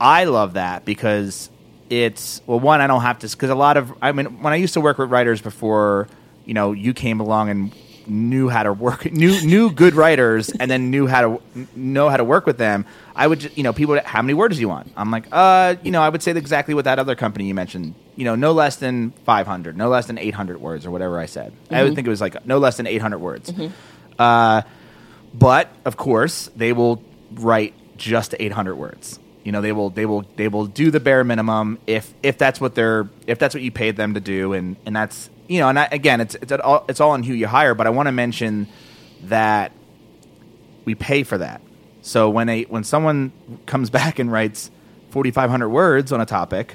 I 0.00 0.24
love 0.24 0.54
that 0.54 0.84
because 0.84 1.50
it's 1.90 2.40
well, 2.46 2.60
one 2.60 2.80
I 2.80 2.86
don't 2.86 3.02
have 3.02 3.18
to 3.20 3.28
because 3.28 3.50
a 3.50 3.54
lot 3.54 3.76
of 3.76 3.92
I 4.02 4.12
mean 4.12 4.42
when 4.42 4.52
I 4.52 4.56
used 4.56 4.74
to 4.74 4.80
work 4.80 4.98
with 4.98 5.10
writers 5.10 5.40
before, 5.40 6.08
you 6.44 6.54
know, 6.54 6.72
you 6.72 6.94
came 6.94 7.20
along 7.20 7.50
and 7.50 7.72
knew 8.06 8.48
how 8.48 8.62
to 8.62 8.72
work 8.72 9.10
knew 9.12 9.40
knew 9.42 9.70
good 9.70 9.94
writers 9.94 10.50
and 10.50 10.70
then 10.70 10.90
knew 10.90 11.06
how 11.06 11.20
to 11.22 11.40
know 11.76 12.08
how 12.08 12.16
to 12.16 12.24
work 12.24 12.46
with 12.46 12.58
them 12.58 12.84
i 13.16 13.26
would 13.26 13.40
ju- 13.40 13.50
you 13.54 13.62
know 13.62 13.72
people 13.72 13.94
would, 13.94 14.04
how 14.04 14.20
many 14.22 14.34
words 14.34 14.56
do 14.56 14.60
you 14.60 14.68
want? 14.68 14.90
I'm 14.96 15.10
like 15.10 15.26
uh 15.32 15.76
you 15.82 15.90
know 15.90 16.02
i 16.02 16.08
would 16.08 16.22
say 16.22 16.32
exactly 16.32 16.74
what 16.74 16.84
that 16.84 16.98
other 16.98 17.14
company 17.14 17.46
you 17.46 17.54
mentioned 17.54 17.94
you 18.16 18.24
know 18.24 18.34
no 18.34 18.52
less 18.52 18.76
than 18.76 19.10
500 19.24 19.76
no 19.76 19.88
less 19.88 20.06
than 20.06 20.18
800 20.18 20.60
words 20.60 20.84
or 20.86 20.90
whatever 20.90 21.18
i 21.18 21.26
said. 21.26 21.52
I 21.70 21.82
would 21.82 21.94
think 21.94 22.06
it 22.06 22.10
was 22.10 22.20
like 22.20 22.44
no 22.46 22.58
less 22.58 22.76
than 22.76 22.86
800 22.86 23.18
words. 23.18 23.52
Uh 24.18 24.62
but 25.32 25.68
of 25.84 25.96
course 25.96 26.48
they 26.56 26.72
will 26.72 27.02
write 27.32 27.74
just 27.96 28.34
800 28.38 28.74
words. 28.76 29.18
You 29.42 29.52
know 29.52 29.60
they 29.60 29.72
will 29.72 29.90
they 29.90 30.06
will 30.06 30.24
they 30.36 30.48
will 30.48 30.66
do 30.66 30.90
the 30.90 31.00
bare 31.00 31.22
minimum 31.24 31.78
if 31.86 32.12
if 32.22 32.38
that's 32.38 32.60
what 32.60 32.74
they're 32.74 33.08
if 33.26 33.38
that's 33.38 33.54
what 33.54 33.62
you 33.62 33.70
paid 33.70 33.96
them 33.96 34.14
to 34.14 34.20
do 34.20 34.52
and 34.52 34.76
and 34.86 34.94
that's 34.96 35.28
you 35.48 35.60
know 35.60 35.68
and 35.68 35.78
I, 35.78 35.88
again 35.90 36.20
it's 36.20 36.34
it's 36.36 36.52
all 36.52 36.84
it's 36.88 37.00
all 37.00 37.10
on 37.10 37.22
who 37.22 37.34
you 37.34 37.46
hire 37.46 37.74
but 37.74 37.86
i 37.86 37.90
want 37.90 38.06
to 38.06 38.12
mention 38.12 38.68
that 39.24 39.72
we 40.84 40.94
pay 40.94 41.22
for 41.22 41.38
that 41.38 41.60
so 42.02 42.28
when 42.30 42.48
a 42.48 42.62
when 42.64 42.84
someone 42.84 43.32
comes 43.66 43.90
back 43.98 44.18
and 44.18 44.30
writes 44.30 44.70
4500 45.10 45.68
words 45.68 46.12
on 46.12 46.20
a 46.20 46.26
topic 46.26 46.74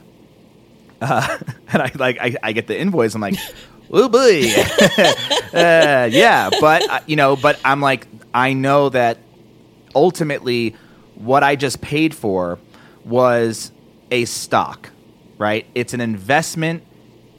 uh, 1.01 1.37
and 1.73 1.81
i 1.81 1.91
like 1.95 2.17
I, 2.19 2.35
I 2.41 2.51
get 2.51 2.67
the 2.67 2.79
invoice 2.79 3.15
i'm 3.15 3.21
like 3.21 3.35
oh 3.91 4.07
boy 4.07 4.43
uh, 5.53 6.09
yeah 6.11 6.49
but 6.61 6.87
uh, 6.89 6.99
you 7.07 7.15
know 7.15 7.35
but 7.35 7.59
i'm 7.65 7.81
like 7.81 8.07
i 8.33 8.53
know 8.53 8.89
that 8.89 9.17
ultimately 9.95 10.75
what 11.15 11.43
I 11.43 11.55
just 11.55 11.81
paid 11.81 12.15
for 12.15 12.59
was 13.05 13.71
a 14.09 14.25
stock, 14.25 14.89
right? 15.37 15.65
It's 15.75 15.93
an 15.93 16.01
investment 16.01 16.83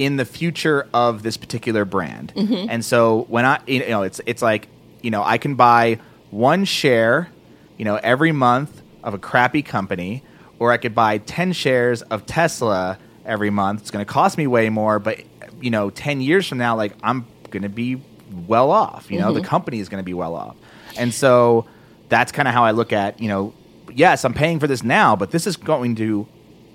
in 0.00 0.16
the 0.16 0.24
future 0.24 0.88
of 0.94 1.22
this 1.22 1.36
particular 1.36 1.84
brand. 1.84 2.32
Mm-hmm. 2.34 2.70
And 2.70 2.82
so 2.82 3.26
when 3.28 3.44
I 3.44 3.60
you 3.66 3.86
know 3.86 4.02
it's 4.02 4.18
it's 4.24 4.40
like, 4.40 4.68
you 5.02 5.10
know, 5.10 5.22
I 5.22 5.36
can 5.36 5.56
buy 5.56 6.00
one 6.30 6.64
share, 6.64 7.28
you 7.76 7.84
know, 7.84 7.96
every 7.96 8.32
month 8.32 8.80
of 9.04 9.12
a 9.12 9.18
crappy 9.18 9.60
company 9.60 10.22
or 10.58 10.72
I 10.72 10.78
could 10.78 10.94
buy 10.94 11.18
10 11.18 11.52
shares 11.52 12.00
of 12.00 12.24
Tesla 12.24 12.98
every 13.26 13.50
month. 13.50 13.82
It's 13.82 13.90
going 13.90 14.04
to 14.04 14.10
cost 14.10 14.38
me 14.38 14.46
way 14.46 14.70
more, 14.70 14.98
but 14.98 15.20
you 15.60 15.70
know, 15.70 15.90
10 15.90 16.22
years 16.22 16.48
from 16.48 16.56
now 16.56 16.76
like 16.76 16.94
I'm 17.02 17.26
going 17.50 17.64
to 17.64 17.68
be 17.68 18.00
well 18.46 18.70
off, 18.70 19.10
you 19.10 19.18
know, 19.18 19.34
the 19.34 19.40
mm-hmm. 19.40 19.48
company 19.48 19.80
is 19.80 19.90
going 19.90 20.02
to 20.02 20.06
be 20.06 20.14
well 20.14 20.34
off. 20.34 20.56
And 20.96 21.12
so 21.12 21.66
that's 22.08 22.32
kind 22.32 22.48
of 22.48 22.54
how 22.54 22.64
I 22.64 22.70
look 22.70 22.94
at, 22.94 23.20
you 23.20 23.28
know, 23.28 23.52
yes, 23.92 24.24
I'm 24.24 24.32
paying 24.32 24.60
for 24.60 24.66
this 24.66 24.82
now, 24.82 25.14
but 25.14 25.30
this 25.30 25.46
is 25.46 25.58
going 25.58 25.96
to 25.96 26.26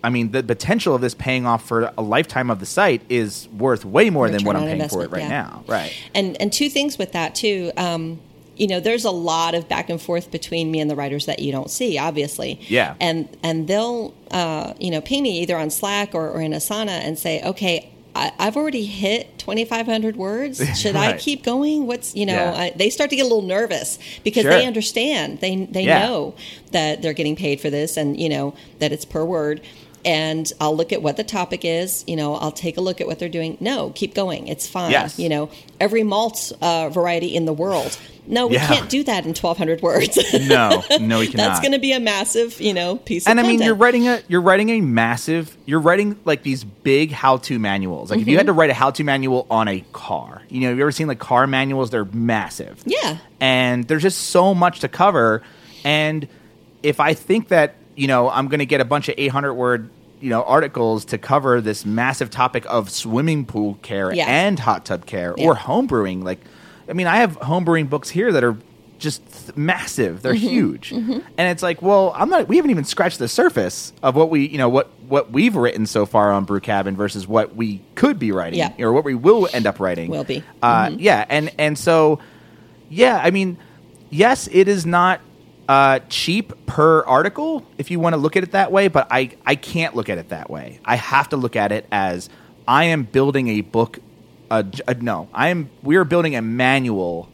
I 0.05 0.09
mean, 0.09 0.31
the 0.31 0.43
potential 0.43 0.93
of 0.93 1.01
this 1.01 1.15
paying 1.15 1.47
off 1.47 1.67
for 1.67 1.91
a 1.97 2.01
lifetime 2.01 2.51
of 2.51 2.59
the 2.59 2.65
site 2.67 3.01
is 3.09 3.49
worth 3.49 3.83
way 3.83 4.11
more 4.11 4.29
than 4.29 4.43
what 4.45 4.55
I'm 4.55 4.63
paying 4.65 4.87
for 4.87 5.03
it 5.03 5.09
right 5.09 5.23
yeah. 5.23 5.29
now. 5.29 5.63
Right. 5.67 5.91
And 6.13 6.39
and 6.39 6.53
two 6.53 6.69
things 6.69 6.97
with 6.99 7.13
that 7.13 7.33
too. 7.33 7.71
Um, 7.75 8.19
you 8.55 8.67
know, 8.67 8.79
there's 8.79 9.03
a 9.03 9.11
lot 9.11 9.55
of 9.55 9.67
back 9.67 9.89
and 9.89 9.99
forth 9.99 10.31
between 10.31 10.71
me 10.71 10.79
and 10.79 10.89
the 10.89 10.95
writers 10.95 11.25
that 11.25 11.39
you 11.39 11.51
don't 11.51 11.69
see, 11.71 11.97
obviously. 11.97 12.59
Yeah. 12.67 12.95
And 13.01 13.27
and 13.41 13.67
they'll 13.67 14.13
uh, 14.29 14.73
you 14.79 14.91
know 14.91 15.01
ping 15.01 15.23
me 15.23 15.41
either 15.41 15.57
on 15.57 15.71
Slack 15.71 16.13
or, 16.13 16.29
or 16.29 16.39
in 16.39 16.51
Asana 16.51 16.89
and 16.89 17.17
say, 17.17 17.41
okay. 17.43 17.91
I, 18.17 18.31
I've 18.39 18.55
already 18.55 18.85
hit 18.85 19.37
2,500 19.39 20.15
words. 20.15 20.63
Should 20.79 20.95
I 20.95 21.17
keep 21.17 21.43
going? 21.43 21.85
What's 21.85 22.15
you 22.15 22.25
know? 22.25 22.31
Yeah. 22.33 22.53
I, 22.53 22.69
they 22.73 22.89
start 22.89 23.09
to 23.09 23.17
get 23.17 23.23
a 23.23 23.27
little 23.27 23.41
nervous 23.41 23.99
because 24.23 24.43
Sure. 24.43 24.51
they 24.53 24.65
understand. 24.65 25.41
They 25.41 25.65
they 25.65 25.83
Yeah. 25.83 25.99
know 26.07 26.33
that 26.71 27.01
they're 27.01 27.11
getting 27.11 27.35
paid 27.35 27.59
for 27.59 27.69
this, 27.69 27.97
and 27.97 28.17
you 28.17 28.29
know 28.29 28.53
that 28.79 28.93
it's 28.93 29.03
per 29.03 29.25
word. 29.25 29.59
And 30.05 30.49
I'll 30.61 30.75
look 30.77 30.93
at 30.93 31.01
what 31.01 31.17
the 31.17 31.23
topic 31.23 31.65
is. 31.65 32.03
You 32.07 32.15
know, 32.15 32.35
I'll 32.35 32.51
take 32.51 32.77
a 32.77 32.81
look 32.81 33.01
at 33.01 33.07
what 33.07 33.17
they're 33.19 33.27
doing. 33.27 33.57
No, 33.59 33.89
keep 33.95 34.13
going. 34.13 34.47
It's 34.47 34.67
fine. 34.67 34.91
Yes. 34.91 35.17
You 35.17 35.29
know, 35.29 35.49
every 35.79 36.03
malt 36.03 36.51
uh, 36.61 36.89
variety 36.89 37.35
in 37.35 37.45
the 37.45 37.53
world. 37.53 37.97
No, 38.27 38.47
we 38.47 38.55
Yeah. 38.55 38.67
can't 38.67 38.89
do 38.89 39.03
that 39.03 39.23
in 39.25 39.29
1,200 39.35 39.81
words. 39.81 40.17
No, 40.47 40.83
no, 40.99 41.19
we 41.19 41.27
cannot. 41.31 41.47
That's 41.47 41.59
going 41.59 41.71
to 41.73 41.79
be 41.79 41.91
a 41.91 41.99
massive, 41.99 42.59
you 42.61 42.73
know, 42.73 42.97
piece 42.97 43.27
and 43.27 43.39
I 43.39 43.43
mean, 43.43 43.61
you're 43.61 43.75
writing 43.75 44.07
a 44.07 44.21
you're 44.27 44.41
writing 44.41 44.69
a 44.69 44.81
massive 44.81 45.55
you're 45.65 45.79
writing 45.79 46.19
like 46.25 46.43
these 46.43 46.63
big 46.63 47.11
how 47.11 47.37
to 47.37 47.57
manuals. 47.59 48.09
Like 48.11 48.17
if 48.19 48.21
Mm-hmm. 48.23 48.29
you 48.31 48.37
had 48.37 48.45
to 48.47 48.53
write 48.53 48.69
a 48.69 48.73
how 48.73 48.91
to 48.91 49.03
manual 49.03 49.45
on 49.49 49.67
a 49.67 49.83
car, 49.93 50.41
you 50.49 50.61
know, 50.61 50.69
have 50.69 50.77
you 50.77 50.83
ever 50.83 50.91
seen 50.91 51.07
like 51.07 51.19
car 51.19 51.45
manuals? 51.47 51.89
They're 51.89 52.05
massive. 52.05 52.81
Yeah. 52.85 53.17
and 53.39 53.87
there's 53.87 54.01
just 54.03 54.19
so 54.29 54.53
much 54.53 54.79
to 54.81 54.87
cover. 54.87 55.41
And 55.83 56.27
if 56.83 56.99
I 56.99 57.13
think 57.15 57.49
that 57.49 57.75
you 57.95 58.07
know 58.07 58.29
I'm 58.29 58.47
going 58.47 58.59
to 58.59 58.65
get 58.65 58.81
a 58.81 58.85
bunch 58.85 59.09
of 59.09 59.15
800 59.17 59.53
word 59.53 59.89
you 60.21 60.29
know 60.29 60.43
articles 60.43 61.05
to 61.05 61.17
cover 61.17 61.61
this 61.61 61.85
massive 61.85 62.29
topic 62.29 62.65
of 62.67 62.89
swimming 62.89 63.45
pool 63.45 63.77
care 63.81 64.13
Yeah. 64.13 64.25
and 64.27 64.59
hot 64.59 64.85
tub 64.85 65.05
care 65.05 65.33
Yeah. 65.37 65.47
or 65.47 65.55
home 65.55 65.87
brewing, 65.87 66.23
like 66.23 66.39
I 66.89 66.93
mean, 66.93 67.07
I 67.07 67.17
have 67.17 67.35
home 67.37 67.65
brewing 67.65 67.87
books 67.87 68.09
here 68.09 68.31
that 68.31 68.43
are 68.43 68.55
just 68.99 69.21
th- 69.45 69.57
massive. 69.57 70.21
They're 70.21 70.33
Mm-hmm. 70.33 70.47
huge, 70.47 70.91
and 70.93 71.23
it's 71.37 71.61
like, 71.63 71.81
well, 71.81 72.13
I'm 72.15 72.29
not. 72.29 72.47
We 72.47 72.55
haven't 72.57 72.71
even 72.71 72.85
scratched 72.85 73.17
the 73.19 73.27
surface 73.27 73.91
of 74.03 74.15
what 74.15 74.29
we, 74.29 74.47
you 74.47 74.57
know, 74.59 74.69
what 74.69 74.89
what 75.07 75.31
we've 75.31 75.55
written 75.55 75.85
so 75.87 76.05
far 76.05 76.31
on 76.31 76.45
Brew 76.45 76.59
Cabin 76.59 76.95
versus 76.95 77.27
what 77.27 77.55
we 77.55 77.81
could 77.95 78.19
be 78.19 78.31
writing, 78.31 78.59
Yeah. 78.59 78.71
or 78.79 78.93
what 78.93 79.03
we 79.03 79.15
will 79.15 79.49
end 79.51 79.65
up 79.67 79.79
writing. 79.79 80.09
Will 80.11 80.23
be. 80.23 80.43
Uh, 80.61 80.91
Yeah, 80.95 81.25
and 81.27 81.51
and 81.57 81.77
so, 81.77 82.19
yeah, 82.89 83.19
I 83.21 83.31
mean, 83.31 83.57
yes, 84.11 84.47
it 84.51 84.67
is 84.67 84.85
not 84.85 85.19
uh, 85.67 85.99
cheap 86.09 86.53
per 86.67 87.03
article 87.03 87.65
if 87.77 87.89
you 87.91 87.99
want 87.99 88.13
to 88.13 88.17
look 88.17 88.35
at 88.37 88.43
it 88.43 88.51
that 88.51 88.71
way, 88.71 88.87
but 88.87 89.07
I 89.09 89.31
I 89.45 89.55
can't 89.55 89.95
look 89.95 90.09
at 90.09 90.17
it 90.17 90.29
that 90.29 90.49
way. 90.49 90.79
I 90.85 90.95
have 90.95 91.29
to 91.29 91.37
look 91.37 91.55
at 91.55 91.71
it 91.71 91.85
as 91.91 92.29
I 92.67 92.85
am 92.85 93.03
building 93.03 93.47
a 93.47 93.61
book. 93.61 93.99
No, 95.01 95.27
I 95.33 95.49
am. 95.49 95.69
We 95.83 95.95
are 95.97 96.03
building 96.03 96.35
a 96.35 96.41
manual, 96.41 97.29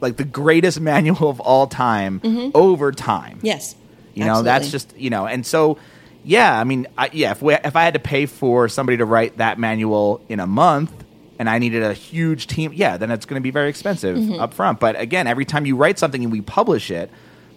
like 0.00 0.16
the 0.16 0.24
greatest 0.24 0.80
manual 0.92 1.28
of 1.28 1.40
all 1.40 1.66
time, 1.66 2.20
over 2.54 2.92
time. 2.92 3.38
yes. 3.42 3.76
You 4.14 4.24
know, 4.24 4.42
that's 4.42 4.70
just 4.70 4.96
you 4.96 5.10
know, 5.10 5.26
and 5.26 5.44
so 5.44 5.76
yeah, 6.22 6.58
I 6.58 6.64
mean, 6.64 6.86
I, 6.96 7.10
yeah, 7.12 7.32
if 7.32 7.42
we, 7.42 7.52
if 7.54 7.76
I 7.76 7.82
had 7.84 7.94
to 7.94 8.00
pay 8.00 8.26
for 8.26 8.68
somebody 8.68 8.96
to 8.98 9.04
write 9.04 9.36
that 9.38 9.58
manual 9.58 10.22
in 10.28 10.38
a 10.40 10.46
month, 10.46 10.92
and 11.38 11.50
I 11.50 11.58
needed 11.58 11.82
a 11.82 11.92
huge 11.92 12.46
team, 12.46 12.72
yeah, 12.74 12.96
then 12.96 13.10
it's 13.10 13.26
going 13.26 13.40
to 13.40 13.42
be 13.42 13.50
very 13.50 13.68
expensive 13.68 14.16
Mm-hmm. 14.16 14.40
up 14.40 14.54
front. 14.54 14.78
But 14.80 14.98
again, 14.98 15.26
every 15.26 15.44
time 15.44 15.66
you 15.66 15.76
write 15.76 15.98
something 15.98 16.22
and 16.22 16.30
we 16.32 16.40
publish 16.40 16.90
it, 16.92 17.10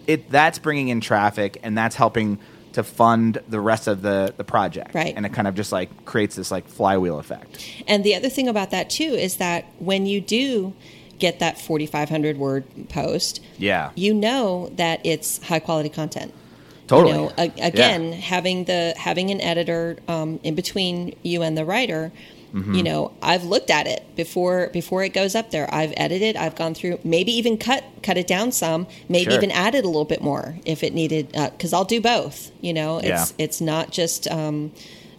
it 0.08 0.28
that's 0.30 0.58
bringing 0.58 0.88
in 0.88 1.00
traffic 1.00 1.58
and 1.62 1.78
that's 1.78 1.94
helping 1.94 2.38
to 2.72 2.82
fund 2.82 3.40
the 3.48 3.60
rest 3.60 3.86
of 3.86 4.02
the 4.02 4.34
the 4.36 4.44
project, 4.44 4.94
Right. 4.94 5.14
And 5.16 5.24
it 5.24 5.32
kind 5.32 5.46
of 5.48 5.54
just 5.54 5.70
like 5.72 6.04
creates 6.04 6.34
this 6.36 6.50
like 6.50 6.66
flywheel 6.68 7.18
effect. 7.20 7.64
And 7.86 8.02
the 8.02 8.14
other 8.16 8.28
thing 8.28 8.48
about 8.48 8.70
that 8.72 8.90
too 8.90 9.04
is 9.04 9.36
that 9.36 9.64
when 9.78 10.06
you 10.06 10.20
do 10.20 10.74
get 11.18 11.38
that 11.40 11.58
4,500 11.60 12.36
word 12.36 12.64
post, 12.88 13.40
Yeah, 13.58 13.90
you 13.94 14.12
know 14.14 14.70
that 14.76 15.00
it's 15.04 15.42
high 15.44 15.58
quality 15.60 15.88
content. 15.88 16.32
totally. 16.86 17.12
You 17.14 17.18
know, 17.18 17.32
a- 17.38 17.52
again, 17.66 18.12
having 18.12 18.64
the 18.64 18.94
having 18.96 19.30
an 19.30 19.40
editor 19.40 19.96
um, 20.08 20.38
in 20.42 20.54
between 20.54 21.14
you 21.22 21.42
and 21.42 21.56
the 21.56 21.64
writer. 21.64 22.12
Mm-hmm. 22.54 22.74
You 22.74 22.82
know, 22.82 23.12
I've 23.20 23.44
looked 23.44 23.70
at 23.70 23.86
it 23.86 24.02
before 24.16 24.70
before 24.72 25.04
it 25.04 25.10
goes 25.12 25.34
up 25.34 25.50
there. 25.50 25.72
I've 25.72 25.92
edited. 25.96 26.34
I've 26.36 26.56
gone 26.56 26.72
through, 26.74 26.98
maybe 27.04 27.32
even 27.32 27.58
cut 27.58 27.84
cut 28.02 28.16
it 28.16 28.26
down 28.26 28.52
some. 28.52 28.86
Maybe 29.08 29.24
Sure. 29.30 29.34
even 29.34 29.50
added 29.50 29.84
a 29.84 29.86
little 29.88 30.06
bit 30.06 30.22
more 30.22 30.56
if 30.64 30.82
it 30.82 30.94
needed. 30.94 31.32
Because 31.32 31.72
I'll 31.74 31.84
do 31.84 32.00
both. 32.00 32.50
You 32.62 32.72
know, 32.72 32.98
it's 32.98 33.06
Yeah. 33.08 33.26
it's 33.44 33.60
not 33.60 33.90
just 33.92 34.26
um, 34.30 34.72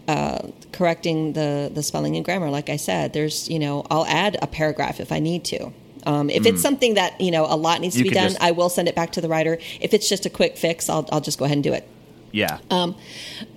uh, 0.07 0.39
correcting 0.71 1.33
the 1.33 1.69
the 1.73 1.83
spelling 1.83 2.15
and 2.15 2.25
grammar. 2.25 2.49
Like 2.49 2.69
I 2.69 2.77
said, 2.77 3.13
there's 3.13 3.47
you 3.47 3.59
know 3.59 3.85
I'll 3.91 4.05
add 4.07 4.37
a 4.41 4.47
paragraph 4.47 4.99
if 4.99 5.11
I 5.11 5.19
need 5.19 5.43
to. 5.45 5.71
Um, 6.07 6.29
if 6.31 6.45
it's 6.47 6.61
something 6.61 6.95
that 6.95 7.19
you 7.21 7.29
know 7.29 7.45
a 7.45 7.55
lot 7.57 7.79
needs 7.81 7.95
to 7.95 8.01
Mm. 8.01 8.03
Be 8.05 8.09
done, 8.09 8.29
just- 8.29 8.41
I 8.41 8.51
will 8.51 8.69
send 8.69 8.87
it 8.87 8.95
back 8.95 9.11
to 9.11 9.21
the 9.21 9.29
writer. 9.29 9.59
If 9.81 9.93
it's 9.93 10.09
just 10.09 10.25
a 10.25 10.29
quick 10.31 10.57
fix, 10.57 10.89
I'll 10.89 11.07
I'll 11.11 11.21
just 11.21 11.37
go 11.37 11.45
ahead 11.45 11.57
and 11.57 11.63
do 11.63 11.73
it. 11.73 11.85
yeah, 12.31 12.57
Um, 12.71 12.95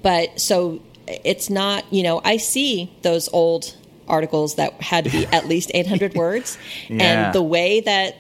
But 0.03 0.41
so 0.41 0.81
it's 1.07 1.51
not 1.51 1.85
you 1.93 2.03
know 2.03 2.21
I 2.25 2.37
see 2.37 2.93
those 3.03 3.29
old 3.33 3.77
articles 4.09 4.57
that 4.57 4.73
had 4.81 5.05
to 5.05 5.11
be 5.11 5.27
at 5.27 5.47
least 5.47 5.71
800 5.75 6.15
words, 6.25 6.59
Yeah. 6.89 7.03
and 7.27 7.35
the 7.35 7.43
way 7.43 7.81
that 7.81 8.17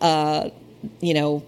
uh, 0.00 0.50
you 1.00 1.14
know 1.14 1.42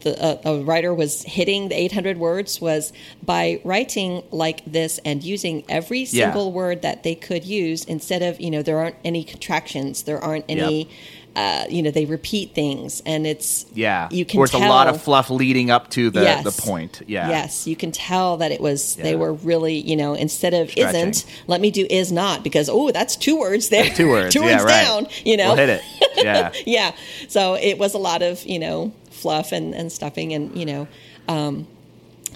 the, 0.00 0.22
uh, 0.22 0.52
a 0.52 0.62
writer 0.62 0.92
was 0.92 1.22
hitting 1.22 1.68
the 1.68 1.74
800 1.80 2.18
words 2.18 2.60
was 2.60 2.92
by 3.24 3.60
writing 3.64 4.22
like 4.30 4.62
this 4.66 4.98
and 5.04 5.22
using 5.24 5.64
every 5.68 6.00
Yeah. 6.00 6.26
single 6.26 6.52
word 6.52 6.82
that 6.82 7.02
they 7.04 7.14
could 7.14 7.44
use 7.44 7.84
instead 7.84 8.20
of 8.22 8.38
you 8.40 8.50
know 8.50 8.62
there 8.62 8.78
aren't 8.78 8.96
any 9.04 9.24
contractions 9.24 10.02
there 10.02 10.22
aren't 10.22 10.44
any 10.48 10.88
uh, 11.36 11.64
you 11.68 11.82
know 11.82 11.90
they 11.90 12.04
repeat 12.04 12.54
things 12.54 13.02
and 13.04 13.26
it's 13.26 13.66
yeah. 13.74 14.08
you 14.10 14.24
can 14.24 14.38
or 14.38 14.44
it's 14.44 14.52
tell 14.52 14.62
a 14.62 14.68
lot 14.68 14.86
of 14.86 15.02
fluff 15.02 15.30
leading 15.30 15.70
up 15.70 15.90
to 15.90 16.10
the 16.10 16.22
Yes. 16.22 16.44
the 16.44 16.62
point. 16.62 17.02
Yeah, 17.06 17.28
Yes, 17.28 17.66
you 17.66 17.76
can 17.76 17.92
tell 17.92 18.36
that 18.38 18.52
it 18.52 18.60
was 18.60 18.96
they 18.96 19.16
were 19.16 19.32
really, 19.32 19.74
you 19.74 19.96
know, 19.96 20.14
instead 20.14 20.54
of 20.54 20.70
Stretching. 20.70 21.08
isn't, 21.08 21.24
let 21.46 21.60
me 21.60 21.70
do 21.70 21.86
is 21.90 22.12
not 22.12 22.44
because 22.44 22.68
oh, 22.68 22.90
that's 22.90 23.16
two 23.16 23.38
words 23.38 23.68
there. 23.68 23.90
two 23.90 24.08
words. 24.08 24.32
two 24.34 24.42
yeah, 24.44 24.52
words 24.52 24.64
right. 24.64 24.84
down, 24.84 25.06
you 25.24 25.36
know. 25.36 25.48
we'll 25.48 25.56
hit 25.56 25.68
it. 25.70 25.82
Yeah. 26.16 26.52
yeah. 26.64 26.92
So 27.28 27.54
it 27.54 27.76
was 27.76 27.92
a 27.92 27.98
lot 27.98 28.22
of, 28.22 28.42
you 28.46 28.58
know, 28.60 28.92
fluff 29.10 29.50
and, 29.50 29.74
and 29.74 29.90
stuffing 29.90 30.32
and, 30.32 30.56
you 30.56 30.64
know, 30.64 30.88
um, 31.28 31.66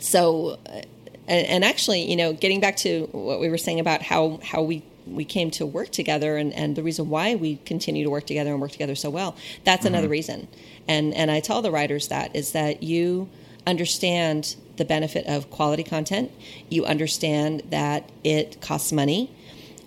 so 0.01 0.59
uh, 0.67 0.83
and, 1.29 1.47
and 1.47 1.65
actually, 1.65 2.03
you 2.03 2.17
know, 2.17 2.33
getting 2.33 2.61
back 2.61 2.77
to 2.79 3.09
what 3.13 3.41
we 3.41 3.49
were 3.49 3.59
saying 3.59 3.81
about 3.81 4.03
how 4.03 4.41
how 4.43 4.63
we 4.63 4.83
we 5.15 5.25
came 5.25 5.51
to 5.51 5.65
work 5.67 5.91
together 5.91 6.37
and, 6.37 6.53
and 6.55 6.77
the 6.77 6.83
reason 6.83 7.09
why 7.09 7.35
we 7.35 7.57
continue 7.65 8.05
to 8.05 8.11
work 8.11 8.27
together 8.27 8.51
and 8.53 8.61
work 8.61 8.71
together 8.73 8.95
so 8.95 9.11
well 9.11 9.37
that's 9.65 9.85
Mm-hmm. 9.85 9.95
another 9.95 10.09
reason 10.09 10.49
and 10.87 11.15
and 11.15 11.31
i 11.31 11.41
tell 11.41 11.63
the 11.63 11.71
writers 11.71 12.09
that 12.09 12.35
is 12.35 12.53
that 12.53 12.83
you 12.83 13.29
understand 13.67 14.57
the 14.77 14.85
benefit 14.85 15.27
of 15.27 15.51
quality 15.51 15.83
content 15.85 16.31
you 16.71 16.85
understand 16.85 17.63
that 17.71 18.09
it 18.25 18.61
costs 18.61 18.93
money 18.93 19.31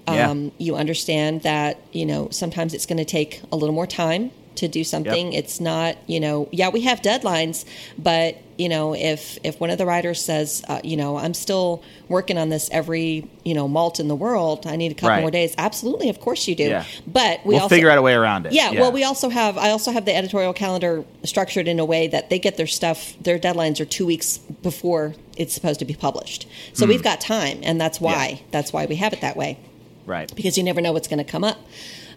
Yeah. 0.07 0.29
um, 0.29 0.51
you 0.57 0.75
understand 0.75 1.41
that 1.43 1.77
you 1.91 2.05
know 2.05 2.29
sometimes 2.31 2.73
it's 2.73 2.85
going 2.85 2.97
to 2.97 3.05
take 3.05 3.41
a 3.51 3.55
little 3.55 3.75
more 3.75 3.87
time 3.87 4.31
to 4.55 4.67
do 4.67 4.83
something 4.83 5.33
it's 5.33 5.59
not 5.59 5.97
you 6.07 6.19
know 6.19 6.47
yeah 6.51 6.69
we 6.69 6.81
have 6.81 7.01
deadlines 7.01 7.65
but 7.97 8.37
you 8.57 8.67
know 8.69 8.93
if 8.93 9.37
if 9.43 9.59
one 9.59 9.69
of 9.69 9.77
the 9.77 9.85
writers 9.85 10.23
says 10.23 10.63
uh, 10.67 10.79
you 10.83 10.95
know 10.97 11.17
i'm 11.17 11.33
still 11.33 11.81
working 12.09 12.37
on 12.37 12.49
this 12.49 12.69
every 12.71 13.27
you 13.43 13.53
know 13.53 13.67
malt 13.67 13.99
in 13.99 14.07
the 14.07 14.15
world 14.15 14.67
i 14.67 14.75
need 14.75 14.91
a 14.91 14.95
couple 14.95 15.09
Right. 15.09 15.21
more 15.21 15.31
days 15.31 15.55
absolutely 15.57 16.09
of 16.09 16.19
course 16.19 16.47
you 16.47 16.55
do 16.55 16.65
Yeah. 16.65 16.85
but 17.07 17.39
we 17.45 17.53
we'll 17.53 17.63
also 17.63 17.75
figure 17.75 17.89
out 17.89 17.97
a 17.97 18.01
way 18.01 18.13
around 18.13 18.45
it. 18.45 18.53
yeah, 18.53 18.71
well, 18.71 18.91
we 18.91 19.03
also 19.03 19.29
have. 19.29 19.57
I 19.57 19.69
also 19.71 19.91
have 19.91 20.05
the 20.05 20.15
editorial 20.15 20.53
calendar 20.53 21.03
structured 21.23 21.67
in 21.67 21.79
a 21.79 21.85
way 21.85 22.07
that 22.07 22.29
they 22.29 22.39
get 22.39 22.57
their 22.57 22.67
stuff. 22.67 23.13
Their 23.21 23.39
deadlines 23.39 23.79
are 23.79 23.85
two 23.85 24.05
weeks 24.05 24.37
before 24.37 25.15
it's 25.37 25.53
supposed 25.53 25.79
to 25.79 25.85
be 25.85 25.93
published. 25.95 26.47
So 26.73 26.85
we've 26.85 27.03
got 27.03 27.19
time, 27.19 27.59
and 27.63 27.79
that's 27.81 27.99
why. 27.99 28.27
Hmm. 28.27 28.35
Yeah. 28.35 28.41
That's 28.51 28.71
why 28.73 28.85
we 28.85 28.95
have 28.97 29.13
it 29.13 29.21
that 29.21 29.35
way 29.35 29.57
right. 30.05 30.33
because 30.35 30.57
you 30.57 30.63
never 30.63 30.81
know 30.81 30.91
what's 30.93 31.07
going 31.07 31.23
to 31.23 31.29
come 31.31 31.43
up. 31.43 31.57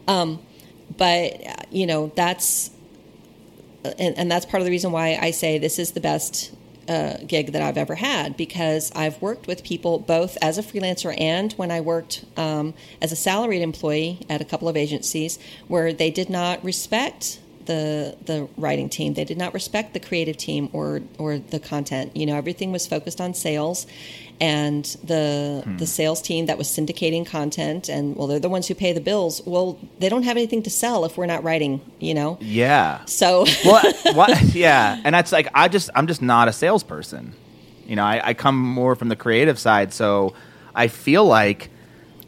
Um, 0.07 0.41
but 0.97 1.64
you 1.75 1.87
know 1.87 2.13
that's, 2.15 2.71
and, 3.85 4.17
and 4.17 4.31
that's 4.31 4.47
part 4.47 4.61
of 4.61 4.65
the 4.65 4.71
reason 4.71 4.93
why 4.93 5.19
I 5.21 5.31
say 5.31 5.59
this 5.59 5.79
is 5.79 5.93
the 5.93 6.01
best 6.01 6.55
uh, 6.89 7.19
gig 7.27 7.53
that 7.53 7.63
I've 7.63 7.79
ever 7.79 7.95
had 7.95 8.37
because 8.37 8.93
I've 8.95 9.21
worked 9.21 9.47
with 9.47 9.65
people 9.65 9.99
both 9.99 10.37
as 10.43 10.59
a 10.59 10.63
freelancer 10.63 11.19
and 11.19 11.53
when 11.55 11.71
I 11.71 11.81
worked 11.81 12.25
um, 12.37 12.75
as 13.01 13.13
a 13.13 13.17
salaried 13.17 13.63
employee 13.63 14.21
at 14.29 14.41
a 14.41 14.45
couple 14.45 14.69
of 14.69 14.77
agencies 14.77 15.39
where 15.69 15.93
they 15.93 16.11
did 16.11 16.29
not 16.29 16.63
respect 16.65 17.41
the 17.67 18.17
the 18.25 18.49
writing 18.57 18.89
team. 18.89 19.15
They 19.15 19.25
did 19.25 19.39
not 19.39 19.55
respect 19.55 19.95
the 19.95 20.01
creative 20.01 20.37
team 20.37 20.69
or 20.73 21.03
or 21.19 21.39
the 21.39 21.61
content. 21.61 22.17
You 22.17 22.27
know, 22.27 22.37
everything 22.37 22.73
was 22.73 22.87
focused 22.87 23.21
on 23.21 23.35
sales, 23.35 23.87
and 24.41 24.85
the 25.05 25.63
hmm. 25.65 25.77
the 25.77 25.87
sales 25.87 26.21
team 26.21 26.47
that 26.47 26.59
was 26.59 26.69
syndicating 26.69 27.27
content 27.27 27.89
and 27.89 28.17
well, 28.17 28.27
they're 28.27 28.41
the 28.41 28.49
ones 28.49 28.69
who 28.69 28.75
pay 28.75 28.93
the 28.93 29.01
bills. 29.01 29.43
Well, 29.45 29.79
they 29.99 30.09
don't 30.09 30.25
have 30.25 30.37
anything 30.37 30.63
to 30.65 30.71
sell 30.71 31.05
if 31.05 31.17
we're 31.17 31.27
not 31.27 31.45
writing. 31.45 31.81
You 31.99 32.15
know. 32.15 32.39
Yeah. 32.41 33.05
So. 33.07 33.47
well, 33.65 33.93
what? 34.15 34.43
Yeah, 34.55 35.01
and 35.05 35.15
that's 35.15 35.33
like 35.33 35.49
I 35.55 35.69
just 35.69 35.91
I'm 35.95 36.07
just 36.07 36.23
not 36.23 36.49
a 36.49 36.53
salesperson. 36.53 37.35
You 37.87 37.97
know, 37.97 38.05
I, 38.05 38.29
I 38.29 38.35
come 38.35 38.57
more 38.57 38.97
from 38.97 39.09
the 39.09 39.17
creative 39.17 39.59
side, 39.59 39.93
so 39.93 40.35
I 40.75 40.89
feel 40.89 41.27
like 41.27 41.71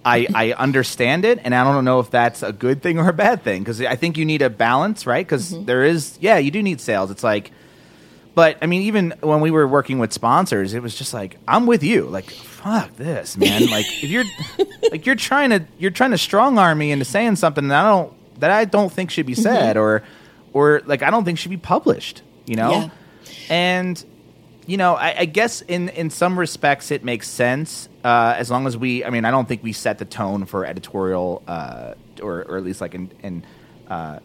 I, 0.07 0.27
I 0.33 0.53
understand 0.53 1.25
it, 1.25 1.41
and 1.43 1.53
I 1.53 1.65
don't 1.65 1.85
know 1.85 1.99
if 1.99 2.11
that's 2.11 2.45
a 2.45 2.53
good 2.53 2.81
thing 2.81 3.01
or 3.01 3.09
a 3.09 3.13
bad 3.13 3.43
thing 3.43 3.63
because 3.63 3.81
I 3.81 3.97
think 3.97 4.17
you 4.17 4.25
need 4.25 4.41
a 4.41 4.49
balance, 4.49 5.05
right? 5.05 5.27
Because 5.27 5.53
mm-hmm. 5.53 5.69
is, 5.69 6.17
yeah, 6.21 6.39
you 6.39 6.53
do 6.53 6.63
need 6.63 6.81
sales. 6.81 7.11
It's 7.11 7.25
like, 7.25 7.51
but 8.37 8.57
I 8.63 8.67
mean, 8.67 8.83
even 8.83 9.15
when 9.21 9.41
we 9.41 9.51
were 9.51 9.67
working 9.67 9.99
with 9.99 10.13
sponsors, 10.13 10.75
it 10.75 10.83
was 10.83 10.95
just 10.95 11.13
like, 11.13 11.39
I'm 11.49 11.67
with 11.67 11.83
you. 11.83 12.05
Like, 12.05 12.31
fuck 12.31 12.95
this, 12.97 13.37
man. 13.37 13.67
like, 13.71 13.87
if 14.03 14.05
you're 14.05 14.25
like 14.93 15.07
you're 15.07 15.17
trying 15.17 15.51
to 15.51 15.65
you're 15.77 15.91
trying 15.91 16.13
to 16.13 16.19
strong 16.19 16.57
arm 16.57 16.79
me 16.79 16.93
into 16.93 17.05
saying 17.05 17.37
something 17.37 17.67
that 17.69 17.85
I 17.85 17.89
don't 17.89 18.41
that 18.41 18.51
I 18.53 18.65
don't 18.65 18.93
think 18.93 19.11
should 19.11 19.27
be 19.27 19.33
mm-hmm. 19.33 19.43
said, 19.43 19.77
mm-hmm. 19.77 19.83
or 19.83 20.03
or 20.53 20.83
like 20.87 21.03
I 21.03 21.11
don't 21.11 21.25
think 21.25 21.39
should 21.39 21.51
be 21.51 21.57
published. 21.57 22.23
You 22.45 22.55
know, 22.55 22.71
yeah. 22.71 22.89
and 23.51 24.05
you 24.67 24.77
know, 24.77 24.95
I, 24.95 25.21
I, 25.21 25.25
guess 25.27 25.63
in 25.63 25.89
in 25.91 26.11
some 26.11 26.39
respects 26.39 26.91
it 26.91 27.05
makes 27.05 27.29
sense 27.29 27.89
uh, 28.05 28.35
as 28.37 28.51
long 28.51 28.67
as 28.67 28.77
we. 28.77 29.05
I 29.05 29.11
mean, 29.11 29.25
I 29.25 29.31
don't 29.31 29.47
think 29.47 29.63
we 29.63 29.73
set 29.73 29.99
the 29.99 30.05
tone 30.05 30.45
for 30.45 30.67
editorial 30.67 31.43
uh, 31.47 31.95
or 32.21 32.43
or 32.43 32.57
at 32.57 32.65
least 32.65 32.81
like 32.81 32.95
in, 32.95 33.11
in 33.23 33.45
uh, 33.89 34.19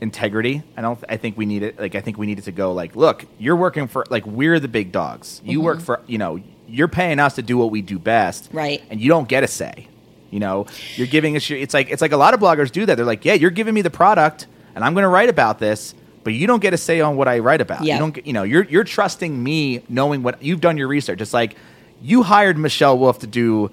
integrity. 0.00 0.62
I 0.76 0.80
don't. 0.80 1.02
I 1.08 1.16
think 1.16 1.36
we 1.36 1.44
need 1.44 1.64
it. 1.64 1.78
Like 1.78 1.96
I 1.96 2.00
think 2.00 2.18
we 2.18 2.26
needed 2.26 2.44
to 2.44 2.52
go 2.52 2.72
like, 2.72 2.94
look, 2.94 3.26
you're 3.38 3.56
working 3.56 3.88
for 3.88 4.04
like 4.10 4.24
we're 4.24 4.60
the 4.60 4.68
big 4.68 4.92
dogs. 4.92 5.42
You 5.44 5.58
mm-hmm. 5.58 5.64
work 5.64 5.80
for 5.80 6.00
you 6.06 6.18
know 6.18 6.40
you're 6.68 6.88
paying 6.88 7.18
us 7.18 7.34
to 7.34 7.42
do 7.42 7.58
what 7.58 7.70
we 7.70 7.82
do 7.82 7.98
best, 7.98 8.50
right? 8.52 8.80
And 8.90 9.00
you 9.00 9.08
don't 9.08 9.28
get 9.28 9.42
a 9.42 9.48
say. 9.48 9.88
You 10.30 10.40
know, 10.40 10.66
you're 10.94 11.06
giving 11.08 11.36
us. 11.36 11.50
It's 11.50 11.74
like 11.74 11.90
it's 11.90 12.02
like 12.02 12.12
a 12.12 12.16
lot 12.16 12.32
of 12.32 12.40
bloggers 12.40 12.70
do 12.70 12.86
that. 12.86 12.94
They're 12.94 13.04
like, 13.04 13.24
yeah, 13.24 13.34
you're 13.34 13.50
giving 13.50 13.74
me 13.74 13.82
the 13.82 13.90
product, 13.90 14.46
and 14.74 14.84
I'm 14.84 14.94
going 14.94 15.02
to 15.02 15.08
write 15.08 15.28
about 15.28 15.58
this 15.58 15.94
but 16.24 16.32
you 16.32 16.46
don't 16.46 16.60
get 16.60 16.74
a 16.74 16.78
say 16.78 17.00
on 17.00 17.16
what 17.16 17.28
I 17.28 17.38
write 17.38 17.60
about. 17.60 17.84
Yeah. 17.84 17.94
You 17.94 18.00
don't 18.00 18.14
get, 18.14 18.26
you 18.26 18.32
know, 18.32 18.42
you're 18.42 18.64
you're 18.64 18.84
trusting 18.84 19.40
me 19.42 19.82
knowing 19.88 20.22
what 20.22 20.42
you've 20.42 20.60
done 20.60 20.76
your 20.76 20.88
research. 20.88 21.20
It's 21.20 21.34
like 21.34 21.56
you 22.02 22.22
hired 22.22 22.58
Michelle 22.58 22.98
Wolf 22.98 23.20
to 23.20 23.26
do, 23.26 23.70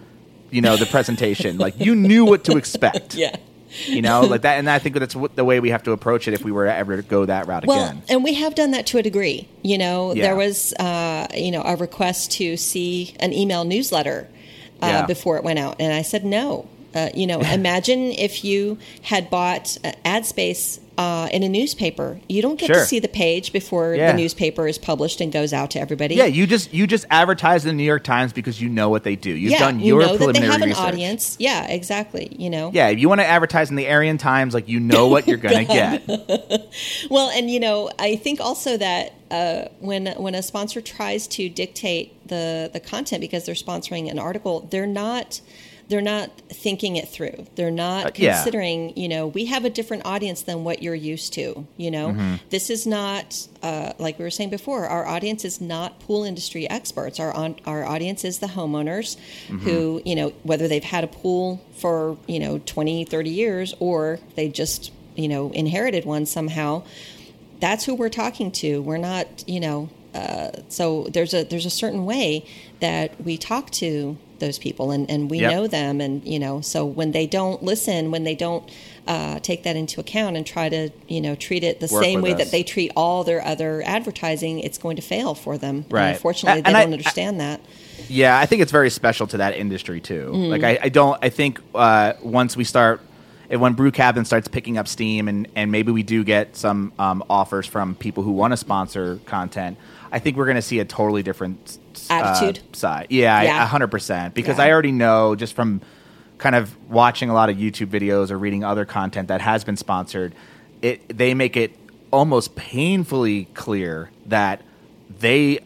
you 0.52 0.62
know, 0.62 0.76
the 0.78 0.86
presentation. 0.86 1.58
like 1.58 1.80
you 1.80 1.96
knew 1.96 2.26
what 2.26 2.44
to 2.46 2.58
expect. 2.58 3.16
yeah. 3.16 3.36
you 3.86 4.02
know, 4.02 4.22
like 4.22 4.42
that, 4.42 4.60
and 4.60 4.70
I 4.70 4.80
think 4.80 4.98
that's 5.00 5.16
the 5.36 5.46
way 5.46 5.62
we 5.62 5.70
have 5.70 5.84
to 5.84 5.94
approach 5.94 6.28
it 6.28 6.34
if 6.34 6.44
we 6.44 6.52
were 6.52 6.66
to 6.66 6.74
ever 6.74 7.02
go 7.02 7.26
that 7.26 7.48
route 7.48 7.66
well, 7.66 7.90
again. 7.90 8.04
and 8.10 8.22
we 8.22 8.34
have 8.34 8.54
done 8.54 8.72
that 8.72 8.86
to 8.88 8.98
a 8.98 9.02
degree. 9.02 9.48
You 9.64 9.78
know, 9.78 10.14
yeah. 10.14 10.24
there 10.24 10.36
was, 10.36 10.74
uh, 10.74 11.28
you 11.34 11.52
know, 11.52 11.62
a 11.64 11.78
request 11.78 12.34
to 12.34 12.58
see 12.58 13.16
an 13.22 13.32
email 13.32 13.64
newsletter 13.64 14.28
uh, 14.82 14.88
yeah. 14.88 15.06
before 15.06 15.38
it 15.38 15.46
went 15.46 15.58
out, 15.58 15.78
and 15.80 15.94
I 15.94 16.02
said 16.02 16.26
no. 16.26 16.68
Uh, 16.94 17.10
you 17.14 17.28
know, 17.28 17.40
imagine 17.54 18.12
if 18.12 18.44
you 18.44 18.78
had 19.04 19.30
bought 19.30 19.78
uh, 19.84 19.92
ad 20.06 20.26
space 20.26 20.80
uh, 20.98 21.28
in 21.32 21.42
a 21.42 21.50
newspaper. 21.50 22.20
You 22.30 22.42
don't 22.42 22.60
get 22.60 22.68
sure. 22.68 22.76
to 22.76 22.86
see 22.86 23.00
the 23.00 23.08
page 23.08 23.52
before 23.52 23.96
yeah. 23.96 24.12
the 24.12 24.18
newspaper 24.18 24.68
is 24.68 24.78
published 24.78 25.20
and 25.20 25.32
goes 25.32 25.52
out 25.52 25.72
to 25.72 25.80
everybody. 25.80 26.16
Yeah, 26.16 26.26
you 26.26 26.46
just 26.46 26.74
you 26.74 26.86
just 26.86 27.06
advertise 27.10 27.66
in 27.66 27.70
the 27.70 27.74
New 27.74 27.88
York 27.88 28.04
Times 28.04 28.34
because 28.34 28.62
you 28.62 28.70
know 28.70 28.90
what 28.90 29.04
they 29.04 29.16
do. 29.16 29.32
You've 29.32 29.54
yeah, 29.54 29.60
done 29.60 29.80
your 29.80 30.02
you 30.02 30.08
know 30.08 30.18
preliminary 30.18 30.48
that 30.48 30.60
they 30.60 30.60
have 30.60 30.70
research. 30.70 30.84
an 30.84 30.94
audience. 30.94 31.38
Yeah, 31.40 31.68
exactly. 31.68 32.36
You 32.38 32.50
know. 32.50 32.72
Yeah, 32.74 32.90
if 32.90 33.00
you 33.00 33.10
want 33.10 33.22
to 33.22 33.26
advertise 33.26 33.70
in 33.70 33.78
the 33.78 33.90
Aryan 33.90 34.18
Times, 34.18 34.54
like 34.54 34.68
you 34.68 34.80
know 34.80 35.08
what 35.08 35.28
you're 35.28 35.38
going 35.38 35.66
to 35.68 35.74
get. 35.74 36.70
well, 37.10 37.30
and 37.32 37.50
you 37.50 37.60
know, 37.60 37.90
I 37.98 38.16
think 38.18 38.40
also 38.40 38.78
that 38.78 39.14
uh, 39.32 39.70
when 39.80 40.08
when 40.18 40.36
a 40.36 40.44
sponsor 40.44 40.82
tries 40.82 41.28
to 41.30 41.50
dictate 41.50 42.28
the 42.28 42.70
the 42.72 42.80
content 42.80 43.22
because 43.22 43.46
they're 43.46 43.56
sponsoring 43.56 44.12
an 44.12 44.20
article, 44.20 44.68
they're 44.70 44.86
not 44.86 45.42
they're 45.92 46.00
not 46.00 46.32
thinking 46.48 46.96
it 46.96 47.10
through. 47.10 47.46
They're 47.56 47.70
not 47.70 48.06
uh, 48.06 48.12
considering, 48.12 48.90
yeah. 48.90 48.94
you 48.96 49.10
know, 49.10 49.28
we 49.28 49.44
have 49.48 49.66
a 49.66 49.70
different 49.70 50.06
audience 50.06 50.42
than 50.44 50.64
what 50.64 50.82
you're 50.82 50.96
used 50.96 51.34
to. 51.34 51.68
You 51.76 51.92
know, 51.92 52.08
mm-hmm. 52.12 52.36
this 52.50 52.70
is 52.70 52.88
not 52.88 53.46
uh, 53.62 53.92
like 54.00 54.18
we 54.18 54.24
were 54.24 54.32
saying 54.32 54.52
before. 54.52 54.88
Our 54.88 55.06
audience 55.06 55.44
is 55.44 55.60
not 55.60 56.00
pool 56.00 56.24
industry 56.24 56.68
experts. 56.70 57.20
Our 57.20 57.34
on, 57.34 57.58
our 57.66 57.84
audience 57.84 58.24
is 58.24 58.40
the 58.40 58.48
homeowners 58.48 59.18
mm-hmm. 59.48 59.58
who, 59.58 60.02
you 60.06 60.16
know, 60.16 60.30
whether 60.44 60.70
they've 60.70 60.82
had 60.82 61.04
a 61.04 61.08
pool 61.08 61.62
for 61.76 62.18
you 62.26 62.40
know 62.40 62.60
20, 62.66 63.04
30 63.04 63.30
years 63.30 63.74
or 63.80 64.18
they 64.36 64.48
just 64.48 64.94
you 65.16 65.28
know 65.28 65.52
inherited 65.52 66.06
one 66.06 66.26
somehow. 66.26 66.84
That's 67.60 67.84
who 67.84 67.96
we're 67.96 68.10
talking 68.10 68.52
to. 68.54 68.82
We're 68.82 68.96
not, 68.96 69.44
you 69.46 69.60
know, 69.60 69.90
uh, 70.16 70.52
so 70.70 71.08
there's 71.12 71.34
a 71.34 71.44
there's 71.44 71.66
a 71.66 71.70
certain 71.70 72.06
way 72.06 72.46
that 72.80 73.22
we 73.22 73.38
talk 73.38 73.72
to 73.72 74.18
those 74.42 74.60
people 74.60 74.92
and, 74.92 75.10
and 75.10 75.32
we 75.32 75.40
yep. 75.40 75.52
know 75.52 75.68
them 75.68 76.02
and 76.02 76.26
you 76.28 76.38
know 76.38 76.60
so 76.60 76.86
when 76.86 77.14
they 77.14 77.26
don't 77.26 77.64
listen 77.64 78.12
when 78.12 78.26
they 78.26 78.36
don't 78.36 78.70
uh, 79.08 79.40
take 79.40 79.64
that 79.64 79.76
into 79.78 80.00
account 80.02 80.36
and 80.36 80.46
try 80.46 80.68
to 80.68 80.90
you 81.08 81.22
know 81.22 81.34
treat 81.36 81.64
it 81.64 81.80
the 81.80 81.88
Work 81.92 82.04
same 82.04 82.22
way 82.22 82.34
us. 82.34 82.40
that 82.40 82.52
they 82.52 82.64
treat 82.64 82.92
all 82.96 83.24
their 83.24 83.44
other 83.44 83.82
advertising 83.86 84.60
it's 84.60 84.78
going 84.78 84.98
to 84.98 85.02
fail 85.02 85.34
for 85.34 85.58
them 85.58 85.86
right 85.90 86.08
and 86.08 86.16
unfortunately 86.16 86.62
they 86.62 86.74
don't 86.74 86.94
understand 86.94 87.38
I, 87.38 87.46
that 87.46 87.62
yeah 88.10 88.38
i 88.38 88.46
think 88.46 88.62
it's 88.62 88.72
very 88.72 88.90
special 88.90 89.28
to 89.28 89.38
that 89.38 89.56
industry 89.56 90.02
too 90.02 90.32
mm. 90.34 90.50
like 90.50 90.64
I, 90.64 90.80
I, 90.84 90.90
don't 90.90 91.18
i 91.24 91.30
think 91.30 91.62
uh, 91.74 92.14
once 92.22 92.58
we 92.58 92.66
start 92.66 93.00
when 93.50 93.74
brew 93.74 93.92
cabin 93.92 94.26
starts 94.26 94.48
picking 94.48 94.78
up 94.78 94.88
steam 94.88 95.28
and, 95.28 95.48
and 95.56 95.72
maybe 95.72 95.92
we 95.92 96.04
do 96.04 96.24
get 96.24 96.56
some 96.56 96.92
um, 97.00 97.24
offers 97.30 97.66
from 97.66 97.96
people 97.96 98.24
who 98.24 98.32
want 98.32 98.52
to 98.52 98.58
sponsor 98.58 99.20
content 99.26 99.78
i 100.12 100.20
think 100.20 100.38
we're 100.38 100.46
going 100.46 100.56
to 100.56 100.62
see 100.62 100.80
a 100.80 100.86
totally 100.86 101.24
different 101.24 101.80
attitude 102.10 102.60
uh, 102.60 102.76
side. 102.76 103.08
Yeah, 103.10 103.66
hundred 103.66 103.88
percent. 103.88 104.34
Because 104.34 104.58
yeah. 104.58 104.66
I 104.66 104.72
already 104.72 104.92
know 104.92 105.36
just 105.36 105.54
from 105.54 105.82
kind 106.38 106.56
of 106.56 106.76
watching 106.90 107.30
a 107.30 107.34
lot 107.34 107.50
of 107.50 107.58
YouTube 107.58 107.88
videos 107.88 108.32
or 108.32 108.38
reading 108.38 108.64
other 108.64 108.86
content 108.86 109.28
that 109.28 109.42
has 109.42 109.64
been 109.64 109.78
sponsored, 109.78 110.34
it 110.82 111.18
they 111.18 111.34
make 111.34 111.56
it 111.56 111.76
almost 112.12 112.56
painfully 112.56 113.46
clear 113.54 114.10
that 114.26 114.62
they 115.20 115.60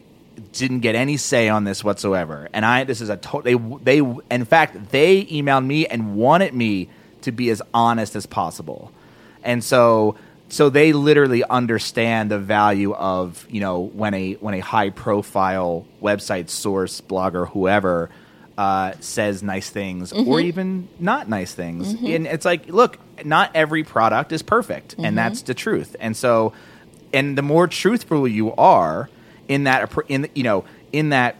didn't 0.52 0.80
get 0.80 0.94
any 0.94 1.16
say 1.16 1.48
on 1.48 1.64
this 1.64 1.82
whatsoever. 1.82 2.48
And 2.52 2.64
I 2.64 2.84
this 2.84 3.00
is 3.00 3.08
a 3.08 3.16
to- 3.16 3.42
they 3.42 3.54
they 3.54 3.98
in 4.30 4.44
fact 4.44 4.90
they 4.90 5.24
emailed 5.24 5.66
me 5.66 5.86
and 5.86 6.14
wanted 6.14 6.54
me 6.54 6.88
to 7.22 7.32
be 7.32 7.50
as 7.50 7.62
honest 7.74 8.14
as 8.14 8.26
possible. 8.26 8.92
And 9.42 9.62
so 9.62 10.16
so 10.48 10.70
they 10.70 10.92
literally 10.92 11.42
understand 11.44 12.30
the 12.30 12.38
value 12.38 12.92
of 12.94 13.46
you 13.50 13.60
know 13.60 13.80
when 13.80 14.14
a 14.14 14.34
when 14.34 14.54
a 14.54 14.60
high 14.60 14.90
profile 14.90 15.86
website 16.02 16.48
source 16.48 17.00
blogger 17.00 17.48
whoever 17.48 18.10
uh, 18.58 18.92
says 19.00 19.42
nice 19.42 19.68
things 19.68 20.12
mm-hmm. 20.12 20.28
or 20.28 20.40
even 20.40 20.88
not 20.98 21.28
nice 21.28 21.52
things 21.52 21.92
mm-hmm. 21.92 22.06
and 22.06 22.26
it's 22.26 22.46
like 22.46 22.68
look 22.68 22.98
not 23.24 23.50
every 23.54 23.84
product 23.84 24.32
is 24.32 24.42
perfect 24.42 24.92
mm-hmm. 24.92 25.04
and 25.04 25.18
that's 25.18 25.42
the 25.42 25.52
truth 25.52 25.94
and 26.00 26.16
so 26.16 26.52
and 27.12 27.36
the 27.36 27.42
more 27.42 27.66
truthful 27.66 28.26
you 28.26 28.54
are 28.54 29.10
in 29.48 29.64
that 29.64 29.92
in 30.08 30.28
you 30.34 30.42
know 30.42 30.64
in 30.92 31.10
that 31.10 31.36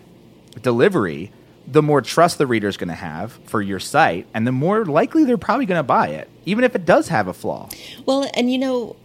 delivery 0.61 1.33
the 1.67 1.83
more 1.83 2.01
trust 2.01 2.39
the 2.39 2.47
reader 2.47 2.69
is 2.69 2.77
going 2.77 2.89
to 2.89 2.95
have 2.95 3.33
for 3.45 3.61
your 3.61 3.81
site 3.81 4.27
and 4.33 4.47
the 4.47 4.53
more 4.53 4.85
likely 4.85 5.25
they're 5.25 5.37
probably 5.37 5.67
going 5.67 5.79
to 5.79 5.83
buy 5.83 6.09
it 6.09 6.29
even 6.45 6.65
if 6.65 6.75
it 6.75 6.85
does 6.85 7.09
have 7.09 7.27
a 7.27 7.35
flaw 7.35 7.69
well 8.05 8.29
and 8.35 8.51
you 8.53 8.59
know 8.59 8.97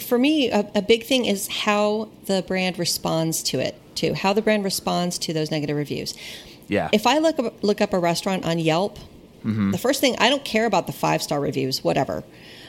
for 0.00 0.18
me 0.18 0.50
a, 0.50 0.68
a, 0.74 0.82
big 0.82 1.04
thing 1.04 1.24
is 1.24 1.48
how 1.48 2.08
the 2.26 2.42
brand 2.42 2.78
responds 2.78 3.42
to 3.42 3.58
it 3.58 3.74
too 3.94 4.14
how 4.14 4.32
the 4.32 4.42
brand 4.42 4.64
responds 4.64 5.18
to 5.18 5.32
those 5.32 5.50
negative 5.50 5.76
reviews 5.76 6.14
yeah 6.68 6.88
if 6.92 7.06
i 7.06 7.18
look 7.18 7.38
up, 7.38 7.62
look 7.62 7.80
up 7.80 7.92
a 7.92 7.98
restaurant 7.98 8.44
on 8.44 8.58
yelp 8.58 8.98
mm-hmm. 9.44 9.70
the 9.70 9.78
first 9.78 10.00
thing 10.00 10.14
i 10.18 10.28
don't 10.28 10.44
care 10.44 10.66
about 10.66 10.86
the 10.86 10.92
five 10.92 11.22
star 11.22 11.40
reviews 11.40 11.82
whatever 11.82 12.22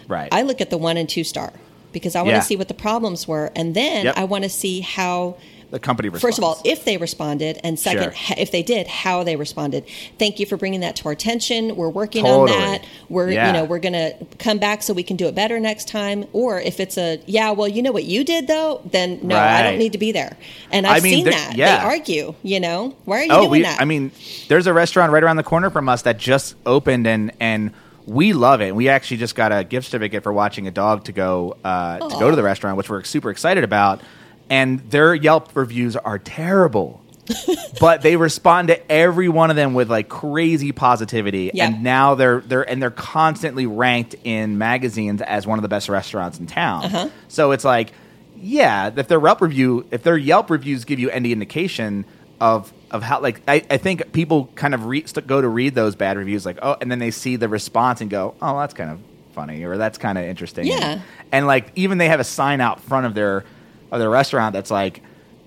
right 0.08 0.30
i 0.32 0.42
look 0.42 0.62
at 0.62 0.70
the 0.70 0.78
one 0.78 0.98
and 0.98 1.10
two 1.10 1.24
star 1.24 1.54
because 1.92 2.16
i 2.16 2.22
want 2.22 2.32
to 2.32 2.38
yeah. 2.38 2.42
see 2.42 2.56
what 2.56 2.68
the 2.68 2.74
problems 2.74 3.28
were 3.28 3.52
and 3.56 3.76
then 3.76 4.06
yep. 4.06 4.18
i 4.18 4.24
want 4.24 4.44
to 4.44 4.50
see 4.50 4.80
how 4.80 5.36
the 5.72 5.80
company 5.80 6.10
responds. 6.10 6.22
First 6.22 6.38
of 6.38 6.44
all, 6.44 6.62
if 6.66 6.86
they 6.86 6.98
responded, 6.98 7.60
and 7.64 7.80
second, 7.80 8.16
sure. 8.16 8.36
if 8.38 8.52
they 8.52 8.64
did, 8.64 8.88
how 8.88 9.24
they 9.24 9.36
responded. 9.36 9.86
Thank 10.18 10.40
you 10.40 10.46
for 10.46 10.58
bringing 10.58 10.80
that 10.82 10.96
to 10.98 11.06
our 11.06 11.12
attention. 11.12 11.76
We're 11.76 11.90
working 11.90 12.26
totally. 12.26 12.54
on 12.54 12.60
that. 12.60 12.86
We're 13.10 13.30
yeah. 13.30 13.48
you 13.48 13.54
know 13.54 13.66
we're 13.66 13.80
going 13.80 13.94
to 13.94 14.16
come 14.38 14.58
back 14.58 14.84
so 14.84 14.94
we 14.94 15.04
can 15.04 15.18
do 15.18 15.28
it 15.28 15.36
better 15.36 15.60
next 15.60 15.88
time. 15.88 16.26
Or 16.34 16.60
if 16.60 16.80
it's 16.80 16.98
a 16.98 17.22
yeah, 17.26 17.52
well, 17.52 17.68
you 17.68 17.82
know 17.82 17.92
what 17.92 18.06
you 18.06 18.24
did 18.24 18.48
though, 18.48 18.82
then 18.86 19.20
no, 19.22 19.36
right. 19.36 19.60
I 19.60 19.64
don't 19.64 19.80
need 19.80 19.94
to 19.94 20.00
be 20.00 20.12
there. 20.12 20.36
And 20.72 20.88
I've 20.88 21.02
I 21.02 21.04
mean, 21.04 21.14
seen 21.14 21.26
that 21.26 21.56
yeah. 21.56 21.78
they 21.78 21.86
argue. 21.86 22.36
You 22.44 22.60
know, 22.60 22.96
why 23.06 23.20
are 23.20 23.24
you 23.24 23.32
oh, 23.32 23.40
doing 23.42 23.52
we, 23.52 23.62
that? 23.64 23.82
I 23.82 23.86
mean, 23.86 24.12
there's 24.48 24.68
a 24.68 24.74
restaurant 24.74 25.12
right 25.12 25.24
around 25.24 25.38
the 25.38 25.44
corner 25.44 25.70
from 25.70 25.90
us 25.90 26.04
that 26.04 26.18
just 26.18 26.56
opened 26.66 27.08
and 27.08 27.32
and 27.40 27.74
we 28.06 28.34
love 28.34 28.62
it. 28.62 28.76
We 28.76 28.90
actually 28.90 29.18
just 29.18 29.36
got 29.36 29.52
a 29.52 29.64
gift 29.64 29.88
certificate 29.88 30.24
for 30.24 30.34
watching 30.34 30.68
a 30.68 30.72
dog 30.72 31.04
to 31.06 31.12
go 31.12 31.58
uh, 31.64 32.00
to 32.00 32.20
go 32.20 32.30
to 32.30 32.36
the 32.36 32.44
restaurant, 32.44 32.76
which 32.76 32.90
we're 32.90 33.04
super 33.04 33.30
excited 33.30 33.64
about 33.64 34.02
and 34.50 34.80
their 34.90 35.14
Yelp 35.14 35.56
reviews 35.56 35.96
are 35.96 36.20
terrible. 36.20 37.02
but 37.80 38.02
they 38.02 38.16
respond 38.16 38.70
to 38.70 38.92
every 38.92 39.30
one 39.30 39.52
of 39.52 39.56
them 39.56 39.76
with 39.76 39.88
like 39.88 40.10
crazy 40.10 40.72
positivity 40.72 41.52
Yeah. 41.54 41.68
and 41.68 41.84
now 41.84 42.16
they're 42.16 42.40
they're 42.42 42.68
and 42.68 42.82
they're 42.82 42.90
constantly 42.90 43.68
ranked 43.68 44.16
in 44.24 44.58
magazines 44.58 45.22
as 45.22 45.46
one 45.46 45.60
of 45.60 45.62
the 45.62 45.68
best 45.70 45.90
restaurants 45.90 46.40
in 46.40 46.48
town 46.48 46.86
Uh-huh. 46.86 47.10
so 47.28 47.52
it's 47.52 47.64
like 47.64 47.92
yeah 48.36 48.90
if 48.96 49.08
their 49.08 49.20
Yelp 49.22 49.42
review 49.42 49.86
if 49.92 50.02
their 50.02 50.18
Yelp 50.18 50.50
reviews 50.50 50.86
give 50.86 50.98
you 50.98 51.12
any 51.12 51.32
indication 51.32 52.04
of 52.42 52.74
of 52.90 53.04
how 53.04 53.22
like 53.22 53.42
I, 53.48 53.64
I 53.70 53.78
think 53.78 54.12
people 54.12 54.50
kind 54.56 54.74
of 54.74 54.88
re- 54.88 55.06
go 55.28 55.40
to 55.40 55.48
read 55.48 55.76
those 55.76 55.96
bad 55.96 56.18
reviews 56.18 56.48
like 56.48 56.58
oh 56.64 56.78
and 56.82 56.90
then 56.90 56.98
they 56.98 57.12
see 57.12 57.36
the 57.36 57.48
response 57.48 58.02
and 58.02 58.10
go 58.10 58.34
oh 58.42 58.58
that's 58.58 58.74
kind 58.74 58.90
of 58.90 59.00
funny 59.34 59.64
or 59.66 59.78
that's 59.78 60.00
kind 60.00 60.18
of 60.18 60.24
interesting 60.26 60.66
Yeah. 60.66 61.02
and 61.32 61.46
like 61.46 61.72
even 61.76 62.00
they 62.00 62.08
have 62.10 62.20
a 62.20 62.24
sign 62.24 62.60
out 62.60 62.82
front 62.82 63.06
of 63.06 63.14
their 63.14 63.44
of 63.92 64.00
their 64.00 64.10
restaurant 64.10 64.54
that's 64.54 64.72
like 64.72 65.02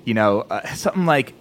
you 0.04 0.14
know 0.14 0.40
uh, 0.42 0.66
something 0.74 1.06
like 1.06 1.34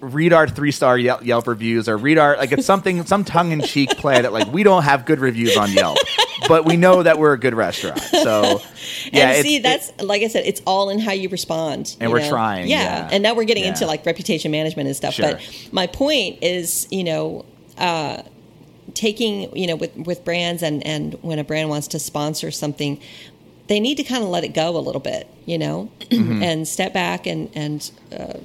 read 0.00 0.32
our 0.32 0.46
three 0.48 0.70
star 0.70 0.96
Yelp, 0.96 1.24
Yelp 1.24 1.46
reviews 1.48 1.88
or 1.88 1.96
read 1.96 2.18
our 2.18 2.36
like 2.36 2.52
it's 2.52 2.64
something 2.66 3.04
some 3.04 3.24
tongue 3.24 3.50
in 3.50 3.60
cheek 3.60 3.90
play 3.98 4.22
that 4.22 4.32
like 4.32 4.46
we 4.52 4.62
don't 4.62 4.84
have 4.84 5.04
good 5.04 5.18
reviews 5.18 5.56
on 5.56 5.72
Yelp, 5.72 5.98
but 6.46 6.64
we 6.64 6.76
know 6.76 7.02
that 7.02 7.18
we're 7.18 7.32
a 7.32 7.38
good 7.38 7.52
restaurant. 7.54 7.98
So 8.00 8.60
yeah, 9.12 9.32
and 9.32 9.42
see, 9.44 9.56
it- 9.56 9.62
that's 9.64 9.90
like 10.00 10.22
I 10.22 10.28
said, 10.28 10.44
it's 10.46 10.62
all 10.66 10.88
in 10.90 11.00
how 11.00 11.10
you 11.12 11.28
respond. 11.28 11.96
And 11.98 12.10
you 12.10 12.14
we're 12.14 12.20
know? 12.20 12.28
trying, 12.30 12.68
yeah. 12.68 13.08
And 13.10 13.24
now 13.24 13.34
we're 13.34 13.42
getting 13.44 13.64
Yeah. 13.64 13.70
into 13.70 13.86
like 13.86 14.06
reputation 14.06 14.52
management 14.52 14.86
and 14.86 14.94
stuff. 14.96 15.14
Sure. 15.14 15.32
But 15.32 15.68
my 15.72 15.88
point 15.88 16.42
is, 16.44 16.86
you 16.92 17.02
know, 17.02 17.44
uh, 17.76 18.22
taking 18.94 19.54
you 19.56 19.66
know 19.66 19.76
with 19.76 19.94
with 19.96 20.24
brands 20.24 20.62
and 20.62 20.86
and 20.86 21.14
when 21.22 21.38
a 21.40 21.44
brand 21.44 21.68
wants 21.70 21.88
to 21.88 21.98
sponsor 21.98 22.50
something, 22.52 23.00
they 23.68 23.80
need 23.80 23.96
to 23.96 24.02
kind 24.02 24.22
of 24.22 24.28
let 24.30 24.44
it 24.44 24.54
go 24.54 24.76
a 24.76 24.80
little 24.80 25.00
bit, 25.00 25.26
you 25.46 25.58
know, 25.58 25.90
Mm-hmm. 26.10 26.42
and 26.42 26.66
step 26.68 26.92
back 26.92 27.26
and 27.26 27.50
and 27.54 27.90
uh, 28.12 28.38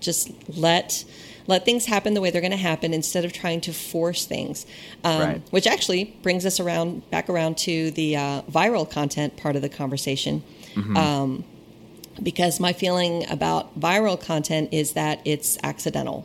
just 0.00 0.30
let. 0.56 1.04
Let 1.46 1.64
things 1.64 1.84
happen 1.86 2.14
the 2.14 2.20
way 2.20 2.30
they're 2.30 2.42
going 2.42 2.52
to 2.52 2.56
happen 2.56 2.94
instead 2.94 3.24
of 3.24 3.32
trying 3.32 3.60
to 3.62 3.72
force 3.72 4.24
things, 4.24 4.66
um, 5.02 5.20
Right. 5.20 5.42
which 5.50 5.66
actually 5.66 6.04
brings 6.22 6.46
us 6.46 6.60
around 6.60 7.10
back 7.10 7.28
around 7.28 7.56
to 7.66 7.90
the 7.90 8.14
uh, 8.16 8.42
viral 8.42 8.88
content 8.88 9.36
part 9.36 9.56
of 9.56 9.62
the 9.62 9.68
conversation 9.68 10.44
Um, 10.94 11.42
because 12.22 12.60
my 12.60 12.72
feeling 12.72 13.28
about 13.28 13.80
viral 13.80 14.20
content 14.20 14.68
is 14.72 14.92
that 14.92 15.20
it's 15.24 15.58
accidental. 15.64 16.24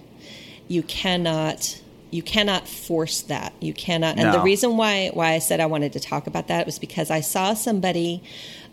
You 0.68 0.84
cannot 0.84 1.82
you 2.16 2.24
cannot 2.24 2.68
force 2.68 3.22
that. 3.24 3.54
You 3.60 3.74
cannot. 3.74 4.18
And 4.18 4.34
the 4.34 4.42
reason 4.42 4.78
why 4.78 5.10
why 5.14 5.34
I 5.34 5.40
said 5.40 5.60
I 5.60 5.66
wanted 5.66 5.94
to 5.94 6.00
talk 6.00 6.28
about 6.28 6.48
that 6.48 6.66
was 6.66 6.80
because 6.80 7.12
I 7.12 7.22
saw 7.22 7.54
somebody 7.54 8.24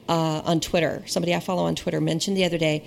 uh, 0.08 0.42
on 0.44 0.60
Twitter, 0.60 1.02
somebody 1.06 1.34
I 1.34 1.40
follow 1.40 1.64
on 1.64 1.74
Twitter, 1.74 2.00
mentioned 2.00 2.36
the 2.36 2.44
other 2.44 2.58
day 2.58 2.84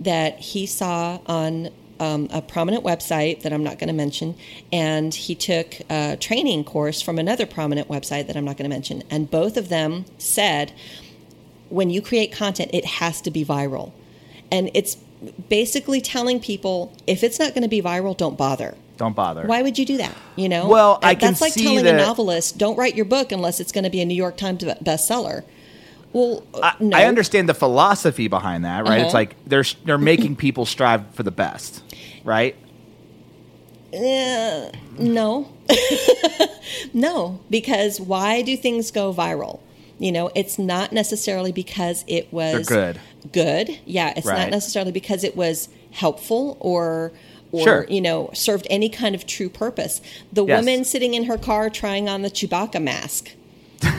that 0.00 0.38
he 0.38 0.66
saw 0.66 1.18
on 1.26 1.70
um, 1.98 2.28
a 2.30 2.42
prominent 2.42 2.84
website 2.84 3.42
that 3.42 3.52
I'm 3.52 3.64
not 3.64 3.78
going 3.78 3.88
to 3.88 3.94
mention, 3.94 4.36
and 4.72 5.12
he 5.12 5.34
took 5.34 5.74
a 5.90 6.16
training 6.20 6.64
course 6.64 7.02
from 7.02 7.18
another 7.18 7.46
prominent 7.46 7.88
website 7.88 8.26
that 8.28 8.36
I'm 8.36 8.44
not 8.44 8.56
going 8.56 8.70
to 8.70 8.74
mention, 8.74 9.02
and 9.10 9.30
both 9.30 9.56
of 9.56 9.68
them 9.68 10.04
said 10.18 10.72
when 11.68 11.90
you 11.90 12.00
create 12.00 12.30
content, 12.32 12.70
it 12.72 12.84
has 12.84 13.20
to 13.22 13.30
be 13.30 13.44
viral. 13.44 13.92
And 14.52 14.70
it's 14.74 14.96
basically 15.48 16.00
telling 16.00 16.38
people 16.40 16.92
if 17.06 17.24
it's 17.24 17.38
not 17.38 17.54
going 17.54 17.62
to 17.62 17.68
be 17.68 17.82
viral, 17.82 18.16
don't 18.16 18.38
bother. 18.38 18.76
Don't 18.96 19.14
bother. 19.14 19.46
Why 19.46 19.62
would 19.62 19.78
you 19.78 19.84
do 19.84 19.96
that? 19.98 20.14
You 20.36 20.48
know? 20.48 20.68
Well, 20.68 20.98
I 21.02 21.14
can 21.14 21.30
That's 21.32 21.40
like 21.40 21.54
telling 21.54 21.84
that- 21.84 21.94
a 21.94 21.98
novelist, 21.98 22.58
don't 22.58 22.76
write 22.76 22.94
your 22.94 23.04
book 23.04 23.32
unless 23.32 23.60
it's 23.60 23.72
going 23.72 23.84
to 23.84 23.90
be 23.90 24.00
a 24.00 24.04
New 24.04 24.14
York 24.14 24.36
Times 24.36 24.62
bestseller. 24.62 25.44
Well, 26.12 26.44
I, 26.62 26.74
no. 26.80 26.96
I 26.96 27.04
understand 27.04 27.48
the 27.48 27.54
philosophy 27.54 28.26
behind 28.28 28.64
that, 28.64 28.84
right? 28.86 29.00
It's 29.00 29.08
Uh-huh. 29.08 29.18
like 29.18 29.36
they're 29.46 29.64
they're 29.84 29.98
making 29.98 30.36
people 30.36 30.64
strive 30.64 31.02
for 31.14 31.22
the 31.22 31.30
best, 31.30 31.82
right? 32.24 32.56
Uh, 33.92 34.70
no. 34.98 35.52
no, 36.94 37.40
because 37.50 38.00
why 38.00 38.42
do 38.42 38.56
things 38.56 38.90
go 38.90 39.12
viral? 39.12 39.60
You 39.98 40.12
know, 40.12 40.30
it's 40.34 40.58
not 40.58 40.92
necessarily 40.92 41.52
because 41.52 42.04
it 42.06 42.32
was 42.32 42.66
They're 42.66 42.92
good. 42.92 43.00
Good. 43.32 43.78
Yeah, 43.86 44.12
it's 44.16 44.26
Right. 44.26 44.38
not 44.38 44.50
necessarily 44.50 44.92
because 44.92 45.24
it 45.24 45.36
was 45.36 45.68
helpful 45.90 46.56
or 46.60 47.12
or 47.52 47.62
Sure. 47.64 47.86
you 47.88 48.00
know, 48.00 48.30
served 48.34 48.66
any 48.70 48.88
kind 48.88 49.14
of 49.14 49.26
true 49.26 49.48
purpose. 49.48 50.00
The 50.32 50.44
Yes. 50.44 50.58
woman 50.60 50.84
sitting 50.84 51.14
in 51.14 51.24
her 51.24 51.38
car 51.38 51.70
trying 51.70 52.08
on 52.08 52.22
the 52.22 52.30
Chewbacca 52.30 52.82
mask. 52.82 53.30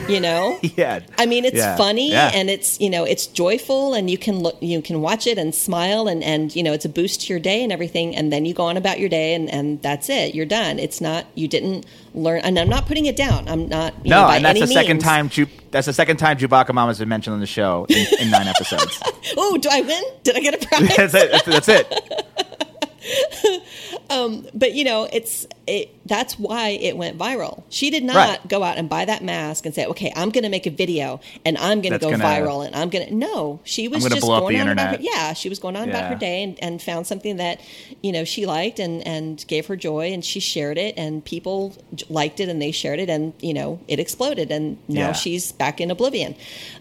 You 0.08 0.18
know? 0.20 0.58
Yeah. 0.76 1.00
I 1.16 1.24
mean, 1.26 1.44
it's 1.44 1.56
Yeah. 1.56 1.76
funny 1.76 2.10
Yeah. 2.10 2.32
and 2.34 2.50
it's 2.50 2.80
you 2.80 2.90
know 2.90 3.04
it's 3.04 3.26
joyful 3.26 3.94
and 3.94 4.10
you 4.10 4.18
can 4.18 4.40
look 4.40 4.56
you 4.60 4.82
can 4.82 5.00
watch 5.00 5.26
it 5.26 5.38
and 5.38 5.54
smile 5.54 6.08
and 6.08 6.22
and 6.24 6.54
you 6.56 6.62
know 6.64 6.72
it's 6.72 6.84
a 6.84 6.88
boost 6.88 7.22
to 7.22 7.32
your 7.32 7.38
day 7.38 7.62
and 7.62 7.70
everything 7.72 8.14
and 8.16 8.32
then 8.32 8.44
you 8.44 8.54
go 8.54 8.64
on 8.64 8.76
about 8.76 8.98
your 8.98 9.08
day 9.08 9.34
and 9.34 9.48
and 9.48 9.80
that's 9.80 10.08
it 10.10 10.34
you're 10.34 10.46
done. 10.46 10.78
It's 10.80 11.00
not 11.00 11.26
you 11.36 11.46
didn't 11.46 11.86
learn 12.12 12.40
and 12.40 12.58
I'm 12.58 12.68
not 12.68 12.86
putting 12.86 13.06
it 13.06 13.14
down. 13.16 13.48
I'm 13.48 13.68
not 13.68 14.04
know, 14.04 14.22
no, 14.22 14.26
by 14.26 14.36
and 14.36 14.44
that's 14.44 14.60
the 14.60 14.66
second 14.66 14.96
means. 14.96 15.04
time. 15.04 15.28
Chew- 15.28 15.46
that's 15.70 15.86
the 15.86 15.92
second 15.92 16.16
time 16.16 16.38
Chewbacca 16.38 16.72
Mama's 16.74 16.98
been 16.98 17.08
mentioned 17.08 17.34
on 17.34 17.40
the 17.40 17.46
show 17.46 17.86
in, 17.88 18.04
in 18.20 18.30
nine 18.30 18.48
episodes. 18.48 19.00
Oh, 19.36 19.58
do 19.58 19.68
I 19.70 19.82
win? 19.82 20.02
Did 20.24 20.36
I 20.36 20.40
get 20.40 20.54
a 20.54 20.66
prize? 20.66 20.88
that's 20.96 21.14
it. 21.14 21.30
That's, 21.46 21.66
that's 21.66 22.67
it. 23.08 24.50
but 24.54 24.74
you 24.74 24.84
know 24.84 25.08
it's 25.12 25.46
it 25.66 25.94
that's 26.06 26.38
why 26.38 26.68
it 26.70 26.96
went 26.96 27.18
viral 27.18 27.62
she 27.68 27.90
did 27.90 28.02
not 28.04 28.16
Right. 28.16 28.48
go 28.48 28.62
out 28.62 28.78
and 28.78 28.88
buy 28.88 29.04
that 29.04 29.22
mask 29.22 29.66
and 29.66 29.74
say 29.74 29.86
okay 29.86 30.12
i'm 30.16 30.30
going 30.30 30.44
to 30.44 30.50
make 30.50 30.66
a 30.66 30.70
video 30.70 31.20
and 31.44 31.56
i'm 31.58 31.80
going 31.80 31.92
to 31.92 31.98
go 31.98 32.10
gonna- 32.10 32.24
viral 32.24 32.66
and 32.66 32.74
i'm 32.74 32.88
going 32.90 33.06
to 33.06 33.14
no 33.14 33.60
she 33.64 33.86
was 33.88 34.04
just 34.04 34.22
going 34.26 34.58
on 34.60 34.68
about 34.68 34.96
her, 34.96 35.02
yeah 35.02 35.32
she 35.34 35.48
was 35.48 35.58
going 35.58 35.76
on 35.76 35.88
about 35.88 36.04
her 36.10 36.14
day 36.16 36.42
and, 36.42 36.58
and 36.62 36.82
found 36.82 37.06
something 37.06 37.36
that 37.36 37.60
you 38.02 38.12
know 38.12 38.24
she 38.24 38.46
liked 38.46 38.78
and 38.78 39.06
and 39.06 39.44
gave 39.46 39.66
her 39.66 39.76
joy 39.76 40.12
and 40.12 40.24
she 40.24 40.40
shared 40.40 40.78
it 40.78 40.94
and 40.96 41.24
people 41.24 41.76
liked 42.08 42.40
it 42.40 42.48
and 42.48 42.60
they 42.60 42.72
shared 42.72 42.98
it 42.98 43.08
and 43.10 43.32
you 43.40 43.54
know 43.54 43.78
it 43.88 43.98
exploded 44.00 44.50
and 44.50 44.78
now 44.88 45.08
Yeah. 45.08 45.12
she's 45.12 45.52
back 45.52 45.80
in 45.80 45.90
oblivion 45.90 46.34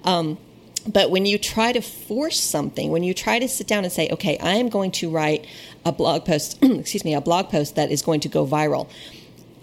um, 0.03 0.37
but 0.91 1.11
when 1.11 1.25
you 1.25 1.37
try 1.37 1.73
to 1.73 1.81
force 1.81 2.39
something, 2.39 2.91
when 2.91 3.03
you 3.03 3.13
try 3.13 3.39
to 3.39 3.47
sit 3.49 3.67
down 3.67 3.83
and 3.83 3.91
say, 3.91 4.07
okay, 4.09 4.37
I 4.37 4.53
am 4.53 4.69
going 4.69 4.91
to 4.91 5.09
write 5.09 5.45
a 5.87 5.91
blog 5.91 6.25
post, 6.25 6.57
excuse 6.63 7.03
me, 7.05 7.13
a 7.15 7.21
blog 7.21 7.49
post 7.49 7.75
that 7.75 7.91
is 7.91 8.01
going 8.01 8.19
to 8.21 8.29
go 8.29 8.45
viral. 8.45 8.89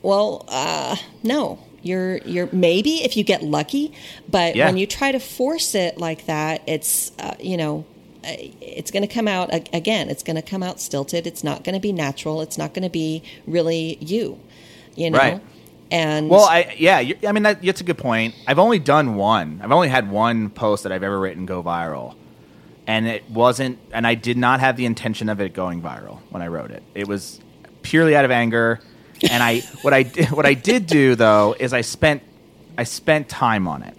Well, 0.02 0.44
uh, 0.48 0.96
no, 1.22 1.58
you're, 1.82 2.18
you're 2.18 2.48
maybe 2.52 3.04
if 3.04 3.16
you 3.16 3.24
get 3.24 3.42
lucky, 3.42 3.92
but 4.28 4.56
Yeah. 4.56 4.66
when 4.66 4.76
you 4.76 4.86
try 4.86 5.12
to 5.12 5.20
force 5.20 5.74
it 5.74 5.98
like 5.98 6.26
that, 6.26 6.62
it's, 6.66 7.12
uh, 7.18 7.34
you 7.40 7.56
know, 7.56 7.84
uh, 8.24 8.32
it's 8.60 8.90
going 8.90 9.06
to 9.06 9.12
come 9.14 9.28
out 9.28 9.50
again, 9.74 10.08
it's 10.08 10.22
going 10.22 10.36
to 10.36 10.42
come 10.42 10.62
out 10.62 10.80
stilted. 10.80 11.26
It's 11.26 11.44
not 11.44 11.62
going 11.64 11.74
to 11.74 11.80
be 11.80 11.92
natural. 11.92 12.40
It's 12.40 12.56
not 12.58 12.72
going 12.74 12.84
to 12.84 12.90
be 12.90 13.22
really 13.46 13.98
you, 14.00 14.38
you 14.96 15.10
know? 15.10 15.18
Right. 15.18 15.42
And 15.90 16.30
Well, 16.30 16.44
I 16.46 16.74
yeah, 16.78 16.96
I 17.28 17.32
mean 17.32 17.42
that, 17.42 17.62
that's 17.62 17.82
a 17.82 17.84
good 17.84 17.98
point. 17.98 18.34
I've 18.48 18.58
only 18.58 18.78
done 18.78 19.14
one. 19.16 19.60
I've 19.62 19.70
only 19.70 19.88
had 19.88 20.10
one 20.10 20.48
post 20.50 20.82
that 20.84 20.92
I've 20.92 21.02
ever 21.02 21.20
written 21.20 21.44
go 21.44 21.62
viral, 21.62 22.14
and 22.86 23.06
it 23.06 23.28
wasn't. 23.30 23.78
And 23.92 24.06
I 24.06 24.14
did 24.14 24.36
not 24.36 24.60
have 24.60 24.76
the 24.76 24.86
intention 24.86 25.28
of 25.28 25.40
it 25.40 25.52
going 25.54 25.82
viral 25.82 26.18
when 26.30 26.42
I 26.42 26.48
wrote 26.48 26.70
it. 26.70 26.82
It 26.94 27.08
was 27.08 27.40
purely 27.82 28.14
out 28.16 28.24
of 28.24 28.30
anger. 28.30 28.80
And 29.30 29.42
I 29.42 29.60
what 29.82 29.94
I 29.94 30.02
did 30.02 30.30
what 30.30 30.46
I 30.46 30.54
did 30.54 30.86
do 30.86 31.14
though 31.14 31.54
is 31.58 31.72
I 31.72 31.80
spent 31.82 32.22
I 32.76 32.84
spent 32.84 33.28
time 33.28 33.66
on 33.68 33.82
it. 33.82 33.96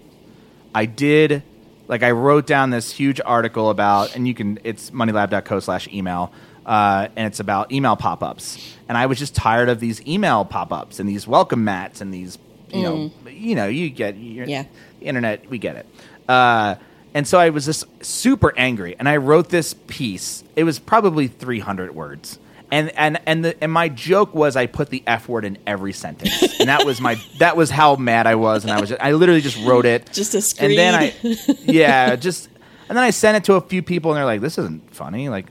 I 0.74 0.86
did 0.86 1.44
like 1.88 2.04
I 2.04 2.12
wrote 2.12 2.48
down 2.48 2.72
this 2.72 2.92
huge 2.92 3.22
article 3.24 3.70
about, 3.70 4.16
and 4.16 4.28
you 4.28 4.34
can 4.34 4.60
it's 4.64 4.92
moneylab.co 4.92 5.60
slash 5.60 5.88
email, 5.88 6.34
uh, 6.66 7.08
and 7.16 7.28
it's 7.28 7.40
about 7.40 7.72
email 7.72 7.96
pop 7.96 8.24
ups. 8.24 8.58
And 8.90 8.98
I 8.98 9.06
was 9.06 9.18
just 9.20 9.36
tired 9.36 9.70
of 9.70 9.80
these 9.80 10.06
email 10.06 10.46
pop 10.46 10.74
ups 10.74 11.00
and 11.00 11.08
these 11.08 11.28
welcome 11.28 11.64
mats 11.64 12.02
and 12.02 12.14
these 12.14 12.38
you 12.74 12.82
know 12.84 13.12
you 13.30 13.56
know 13.56 13.68
you 13.68 13.90
get 13.90 14.16
Yeah. 14.18 14.66
internet 15.00 15.50
we 15.50 15.58
get 15.60 15.76
it. 15.78 15.86
Uh, 16.28 16.76
and 17.16 17.28
so 17.28 17.40
I 17.40 17.50
was 17.50 17.66
just 17.66 17.86
super 18.06 18.54
angry, 18.58 18.96
and 19.00 19.10
I 19.10 19.18
wrote 19.18 19.50
this 19.50 19.74
piece. 19.88 20.44
It 20.56 20.66
was 20.66 20.78
probably 20.78 21.28
300 21.28 21.96
words. 21.96 22.38
And 22.72 22.90
and 22.98 23.20
and 23.26 23.46
the 23.46 23.64
and 23.64 23.72
my 23.72 23.90
joke 23.90 24.36
was 24.36 24.56
I 24.56 24.66
put 24.66 24.90
the 24.90 25.02
f 25.08 25.28
word 25.28 25.46
in 25.46 25.58
every 25.66 25.94
sentence, 25.94 26.60
and 26.60 26.70
that 26.70 26.86
was 26.86 27.00
my 27.00 27.16
that 27.40 27.56
was 27.56 27.72
how 27.72 27.96
mad 27.96 28.28
I 28.28 28.36
was, 28.36 28.64
and 28.64 28.72
I 28.72 28.80
was 28.80 28.90
just, 28.90 29.02
I 29.02 29.14
literally 29.14 29.42
just 29.42 29.64
wrote 29.66 29.86
it, 29.86 30.12
Just 30.12 30.34
a 30.36 30.64
and 30.64 30.78
then 30.78 30.96
I 30.96 31.14
yeah 31.62 32.16
just 32.28 32.50
and 32.90 32.98
then 32.98 33.04
I 33.04 33.12
sent 33.12 33.38
it 33.38 33.44
to 33.46 33.54
a 33.54 33.62
few 33.62 33.82
people, 33.82 34.12
and 34.12 34.18
they're 34.18 34.26
like, 34.26 34.42
"This 34.42 34.58
isn't 34.58 34.94
funny." 34.94 35.30
Like, 35.30 35.48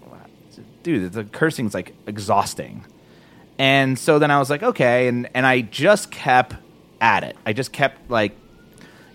dude, 0.85 1.13
the 1.13 1.25
cursing's 1.25 1.75
like 1.75 1.95
exhausting. 2.07 2.85
And 3.59 3.99
so 3.99 4.19
then 4.21 4.31
I 4.31 4.39
was 4.39 4.51
like, 4.51 4.63
okay, 4.63 5.09
and 5.09 5.29
and 5.35 5.45
I 5.45 5.63
just 5.63 6.13
kept 6.13 6.55
at 7.01 7.25
it. 7.25 7.37
I 7.45 7.53
just 7.53 7.73
kept 7.73 8.11
like, 8.11 8.37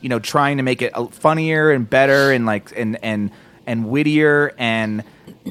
you 0.01 0.09
know, 0.09 0.19
trying 0.19 0.57
to 0.57 0.63
make 0.63 0.81
it 0.81 0.91
uh, 0.95 1.07
funnier 1.07 1.71
and 1.71 1.89
better 1.89 2.31
and 2.31 2.45
like 2.45 2.71
and 2.77 2.97
and 3.03 3.31
and 3.65 3.89
wittier 3.89 4.53
and 4.57 5.03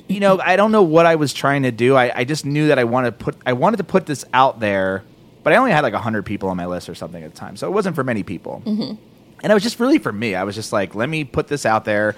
you 0.09 0.21
know, 0.21 0.41
I 0.41 0.57
don't 0.57 0.73
know 0.73 0.83
what 0.83 1.07
I 1.07 1.15
was 1.17 1.33
trying 1.33 1.63
to 1.63 1.71
do. 1.71 1.97
I, 1.97 2.13
I 2.21 2.25
just 2.25 2.45
knew 2.45 2.69
that 2.69 2.79
I 2.79 2.85
wanted 2.85 3.19
to 3.19 3.25
put 3.25 3.37
I 3.47 3.53
wanted 3.53 3.79
to 3.79 3.85
put 3.85 4.07
this 4.07 4.25
out 4.33 4.61
there, 4.61 5.05
but 5.43 5.53
I 5.53 5.57
only 5.57 5.71
had 5.71 5.83
like 5.83 5.95
hundred 5.95 6.25
people 6.27 6.49
on 6.49 6.57
my 6.57 6.67
list 6.67 6.89
or 6.89 6.95
something 6.95 7.23
at 7.23 7.33
the 7.33 7.39
time, 7.39 7.57
so 7.57 7.67
it 7.69 7.73
wasn't 7.73 7.95
for 7.97 8.05
many 8.05 8.23
people. 8.23 8.63
And 9.41 9.53
it 9.53 9.55
was 9.55 9.63
just 9.63 9.79
really 9.79 9.99
for 9.99 10.13
me. 10.13 10.35
I 10.35 10.43
was 10.45 10.55
just 10.57 10.73
like, 10.73 10.95
let 10.97 11.09
me 11.09 11.23
put 11.25 11.47
this 11.47 11.65
out 11.65 11.85
there. 11.85 12.17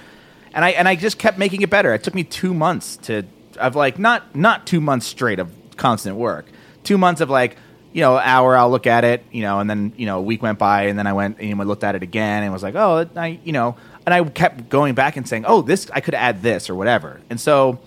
and 0.55 0.65
I 0.65 0.71
and 0.71 0.89
I 0.89 0.97
just 0.97 1.19
kept 1.19 1.37
making 1.39 1.63
it 1.63 1.71
better. 1.71 1.93
It 1.95 2.03
took 2.03 2.15
me 2.15 2.25
two 2.25 2.55
months 2.55 2.97
to 3.03 3.25
of 3.59 3.77
like 3.77 3.99
not 3.99 4.35
not 4.35 4.67
two 4.67 4.81
months 4.81 5.07
straight 5.07 5.39
of 5.39 5.53
constant 5.77 6.17
work, 6.17 6.47
two 6.83 6.97
months 6.97 7.21
of 7.21 7.29
like 7.29 7.57
you 7.93 8.01
know 8.01 8.17
hour 8.17 8.57
I'll 8.57 8.71
look 8.71 8.87
at 8.87 9.05
it, 9.05 9.25
you 9.33 9.43
know, 9.43 9.61
and 9.61 9.69
then 9.69 9.93
you 9.97 10.07
know 10.07 10.19
a 10.19 10.23
week 10.23 10.43
went 10.43 10.59
by, 10.59 10.85
and 10.85 10.99
then 10.99 11.07
I 11.07 11.13
went 11.13 11.41
and 11.41 11.59
looked 11.59 11.85
at 11.85 11.95
it 11.95 12.03
again 12.03 12.43
and 12.43 12.53
was 12.53 12.63
like, 12.63 12.75
oh, 12.75 13.09
I 13.17 13.41
you 13.45 13.53
know, 13.53 13.77
and 14.07 14.15
I 14.15 14.25
kept 14.25 14.69
going 14.69 14.95
back 14.95 15.17
and 15.17 15.29
saying, 15.29 15.45
oh, 15.47 15.63
this 15.63 15.91
I 15.93 16.01
could 16.01 16.15
add 16.15 16.43
this 16.43 16.71
or 16.71 16.75
whatever, 16.75 17.21
and 17.31 17.41
so 17.41 17.81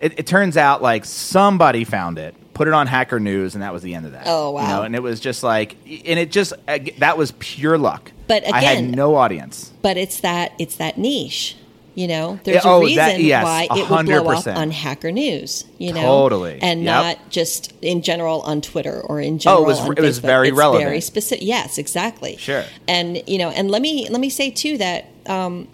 it, 0.00 0.18
it 0.18 0.26
turns 0.26 0.56
out 0.56 0.82
like 0.82 1.04
somebody 1.04 1.84
found 1.84 2.18
it. 2.18 2.34
Put 2.54 2.68
it 2.68 2.74
on 2.74 2.86
Hacker 2.86 3.18
News, 3.18 3.54
and 3.54 3.62
that 3.64 3.72
was 3.72 3.82
the 3.82 3.96
end 3.96 4.06
of 4.06 4.12
that. 4.12 4.24
Oh, 4.26 4.52
wow. 4.52 4.62
You 4.62 4.68
know, 4.68 4.82
and 4.82 4.94
it 4.94 5.02
was 5.02 5.18
just 5.18 5.42
like, 5.42 5.76
and 5.84 6.20
it 6.20 6.30
just 6.30 6.52
that 6.98 7.18
was 7.18 7.32
pure 7.40 7.76
luck. 7.76 8.12
But 8.28 8.44
I 8.46 8.60
had 8.60 8.84
no 8.84 9.16
audience. 9.16 9.72
but 9.82 9.96
it's 9.96 10.20
that 10.20 10.52
it's 10.58 10.76
that 10.76 10.96
niche. 10.96 11.56
You 11.96 12.08
know, 12.08 12.40
there's 12.42 12.64
Yeah, 12.64 12.70
a 12.70 12.74
oh, 12.74 12.80
reason 12.80 12.96
that- 12.96 13.20
yes, 13.20 13.44
why 13.44 13.68
it 13.70 13.88
would 13.88 14.06
blow 14.06 14.26
up 14.32 14.46
on 14.48 14.72
Hacker 14.72 15.12
News. 15.12 15.64
You 15.78 15.92
know, 15.92 16.02
Totally. 16.02 16.58
and 16.60 16.82
Yep. 16.82 16.86
not 17.04 17.30
just 17.30 17.72
in 17.82 18.02
general 18.02 18.40
on 18.40 18.60
Twitter 18.60 19.00
or 19.00 19.20
in 19.20 19.38
general. 19.38 19.62
Oh, 19.62 19.64
was- 19.66 19.78
on 19.78 19.92
it 19.92 20.00
was 20.00 20.18
very 20.18 20.48
it's 20.48 20.56
relevant. 20.56 20.84
Very 20.88 21.00
specific. 21.00 21.44
Yes, 21.46 21.78
exactly. 21.78 22.36
Sure. 22.36 22.64
And 22.88 23.22
you 23.28 23.38
know, 23.38 23.50
and 23.50 23.70
let 23.70 23.80
me 23.80 24.08
let 24.10 24.20
me 24.20 24.28
say 24.28 24.50
too 24.50 24.76
that 24.78 25.04
um, 25.26 25.68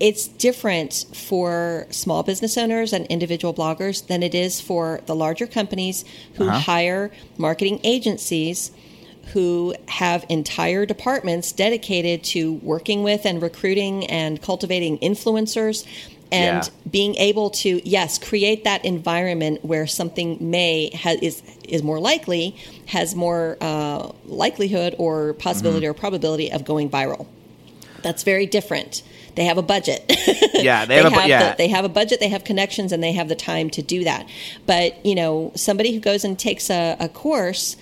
it's 0.00 0.26
different 0.28 1.04
for 1.12 1.86
small 1.90 2.22
business 2.22 2.56
owners 2.56 2.92
and 2.94 3.04
individual 3.08 3.52
bloggers 3.52 4.06
than 4.06 4.22
it 4.22 4.34
is 4.34 4.60
for 4.62 5.00
the 5.06 5.14
larger 5.14 5.46
companies 5.46 6.04
who 6.34 6.48
Uh-huh. 6.48 6.60
hire 6.60 7.10
marketing 7.36 7.78
agencies 7.84 8.70
who 9.32 9.74
have 9.88 10.24
entire 10.28 10.86
departments 10.86 11.52
dedicated 11.52 12.22
to 12.24 12.54
working 12.54 13.02
with 13.02 13.24
and 13.26 13.40
recruiting 13.42 14.06
and 14.06 14.40
cultivating 14.42 14.98
influencers 14.98 15.84
and 16.30 16.64
Yeah. 16.64 16.70
being 16.90 17.14
able 17.16 17.48
to 17.50 17.80
yes 17.88 18.18
create 18.18 18.64
that 18.64 18.84
environment 18.84 19.64
where 19.64 19.86
something 19.86 20.36
may 20.40 20.90
ha- 20.94 21.16
is 21.22 21.42
is 21.66 21.82
more 21.82 21.98
likely 22.00 22.54
has 22.86 23.14
more 23.14 23.56
uh, 23.60 24.10
likelihood 24.26 24.94
or 24.98 25.32
possibility 25.34 25.86
Mm-hmm. 25.86 25.90
or 25.90 25.94
probability 25.94 26.52
of 26.52 26.64
going 26.64 26.90
viral 26.90 27.26
that's 28.02 28.22
very 28.24 28.46
different 28.46 29.02
they 29.36 29.44
have 29.44 29.56
a 29.58 29.62
budget 29.62 30.04
Yeah, 30.54 30.84
they 30.84 30.96
have 30.96 31.06
a 31.06 31.10
bu- 31.16 31.28
yeah. 31.28 31.50
the, 31.52 31.56
they 31.56 31.68
have 31.68 31.84
a 31.84 31.88
budget 31.88 32.20
they 32.20 32.28
have 32.28 32.44
connections 32.44 32.92
and 32.92 33.02
they 33.02 33.12
have 33.12 33.28
the 33.28 33.34
time 33.36 33.70
to 33.70 33.82
do 33.82 34.04
that 34.04 34.26
but 34.66 35.04
you 35.06 35.14
know 35.14 35.52
somebody 35.54 35.92
who 35.94 36.00
goes 36.00 36.24
and 36.24 36.38
takes 36.38 36.68
a, 36.70 36.96
a 37.00 37.08
course 37.08 37.76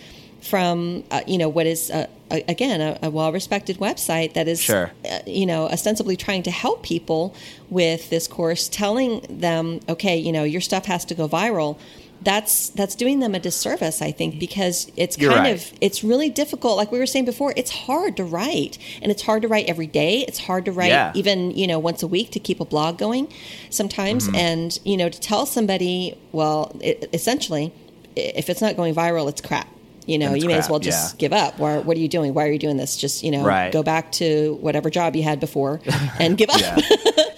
from 0.47 1.03
uh, 1.11 1.21
you 1.27 1.39
know 1.39 1.49
what 1.49 1.67
is 1.67 1.91
uh, 1.91 2.07
a, 2.31 2.43
again 2.49 2.81
a, 2.81 2.99
a 3.03 3.11
well-respected 3.11 3.77
website 3.79 4.35
that 4.35 4.47
is 4.49 4.61
Sure. 4.61 4.91
uh, 5.11 5.19
you 5.27 5.47
know 5.47 5.67
ostensibly 5.69 6.17
trying 6.17 6.43
to 6.45 6.51
help 6.51 6.83
people 6.83 7.35
with 7.71 8.11
this 8.11 8.27
course 8.29 8.69
telling 8.69 9.21
them 9.29 9.81
okay 9.89 10.17
you 10.17 10.33
know 10.33 10.45
your 10.45 10.61
stuff 10.61 10.87
has 10.87 11.05
to 11.07 11.15
go 11.15 11.29
viral 11.29 11.79
that's 12.23 12.71
that's 12.71 12.95
doing 12.95 13.21
them 13.21 13.35
a 13.35 13.39
disservice 13.39 14.01
i 14.01 14.11
think 14.11 14.39
because 14.41 14.91
it's 14.97 15.19
You're 15.19 15.33
kind 15.33 15.45
right. 15.45 15.55
of 15.55 15.73
it's 15.83 16.03
really 16.03 16.31
difficult 16.31 16.79
like 16.79 16.91
we 16.91 16.99
were 16.99 17.07
saying 17.07 17.27
before 17.27 17.53
it's 17.57 17.71
hard 17.71 18.17
to 18.17 18.25
write 18.25 18.79
and 19.03 19.13
it's 19.13 19.23
hard 19.23 19.43
to 19.43 19.49
write 19.49 19.67
every 19.69 19.87
day 19.87 20.25
it's 20.27 20.39
hard 20.39 20.65
to 20.65 20.73
write 20.73 20.89
Yeah. 20.89 21.13
even 21.15 21.51
you 21.51 21.67
know 21.67 21.79
once 21.79 22.03
a 22.03 22.07
week 22.07 22.31
to 22.33 22.41
keep 22.41 22.59
a 22.59 22.65
blog 22.65 22.97
going 22.99 23.29
sometimes 23.71 24.27
Mm-hmm. 24.27 24.37
and 24.37 24.79
you 24.85 24.97
know 24.97 25.09
to 25.11 25.21
tell 25.21 25.45
somebody 25.45 26.17
well 26.33 26.75
it, 26.81 27.09
essentially 27.13 27.71
if 28.17 28.49
it's 28.49 28.63
not 28.63 28.77
going 28.77 28.95
viral 28.95 29.29
it's 29.29 29.43
crap 29.43 29.69
you 30.07 30.19
know 30.19 30.35
you 30.35 30.47
may 30.47 30.55
as 30.55 30.71
well 30.71 30.79
just 30.79 31.15
yeah. 31.15 31.19
give 31.19 31.33
up 31.33 31.59
Why, 31.59 31.79
what 31.79 31.97
are 31.97 32.01
you 32.01 32.09
doing 32.09 32.33
why 32.33 32.47
are 32.47 32.53
you 32.53 32.59
doing 32.59 32.77
this 32.77 32.97
just 32.97 33.23
you 33.23 33.31
know 33.31 33.45
Right. 33.45 33.73
go 33.73 33.83
back 33.83 34.13
to 34.13 34.55
whatever 34.61 34.89
job 34.91 35.15
you 35.17 35.23
had 35.25 35.41
before 35.41 35.81
and 36.21 36.37
give 36.39 36.49
up 36.51 36.61
Yeah, 36.61 36.77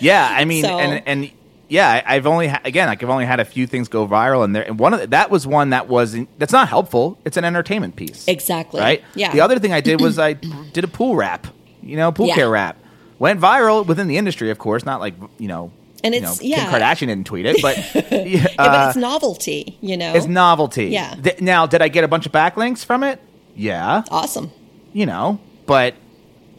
yeah. 0.01 0.29
I 0.31 0.45
mean, 0.45 0.65
So- 0.65 0.79
and 0.79 1.03
and 1.07 1.31
yeah, 1.71 2.03
I've 2.07 2.27
only 2.27 2.49
ha- 2.49 2.63
again, 2.65 2.89
like 2.89 3.03
I've 3.03 3.11
only 3.11 3.27
had 3.27 3.41
a 3.41 3.45
few 3.45 3.67
things 3.67 3.89
go 3.89 4.07
viral, 4.09 4.43
and 4.43 4.57
there, 4.57 4.63
and 4.63 4.79
one 4.79 4.95
of 4.95 5.01
the, 5.01 5.07
that 5.09 5.31
was 5.31 5.47
one 5.47 5.69
that 5.71 5.87
was 5.87 6.17
that's 6.39 6.53
not 6.53 6.67
helpful. 6.69 7.19
It's 7.27 7.37
an 7.37 7.45
entertainment 7.45 7.95
piece, 7.95 8.27
exactly 8.27 8.81
right? 8.81 9.05
yeah 9.15 9.33
The 9.33 9.43
other 9.43 9.59
thing 9.59 9.75
I 9.75 9.83
did 9.83 10.01
was 10.01 10.19
I 10.19 10.33
did 10.73 10.85
a 10.85 10.89
pool 10.89 11.15
rap, 11.15 11.47
you 11.83 11.97
know, 11.99 12.11
pool 12.11 12.29
Yeah. 12.29 12.37
care 12.37 12.49
rap. 12.49 12.79
Went 13.19 13.39
viral 13.39 13.85
within 13.87 14.07
the 14.09 14.17
industry, 14.17 14.51
of 14.51 14.59
course, 14.59 14.87
not 14.87 15.01
like 15.01 15.15
you 15.39 15.49
know, 15.49 15.71
And 16.05 16.15
you 16.15 16.19
it's- 16.21 16.41
know, 16.41 16.47
yeah. 16.47 16.71
Kim 16.71 16.81
Kardashian 16.81 17.07
didn't 17.09 17.25
tweet 17.27 17.47
it, 17.47 17.61
but 17.63 17.77
yeah, 18.13 18.23
Yeah, 18.25 18.47
but 18.57 18.69
uh, 18.71 18.87
it's 18.89 18.97
novelty 18.97 19.77
you 19.81 19.97
know 19.97 20.15
it's 20.15 20.27
novelty. 20.27 20.87
Yeah. 20.87 21.15
Th- 21.15 21.41
now, 21.41 21.67
did 21.67 21.83
I 21.83 21.89
get 21.89 22.05
a 22.05 22.09
bunch 22.09 22.27
of 22.27 22.33
backlinks 22.33 22.85
from 22.85 23.03
it? 23.03 23.21
Yeah, 23.55 24.05
awesome 24.11 24.51
you 24.93 25.05
know, 25.07 25.39
but 25.67 25.95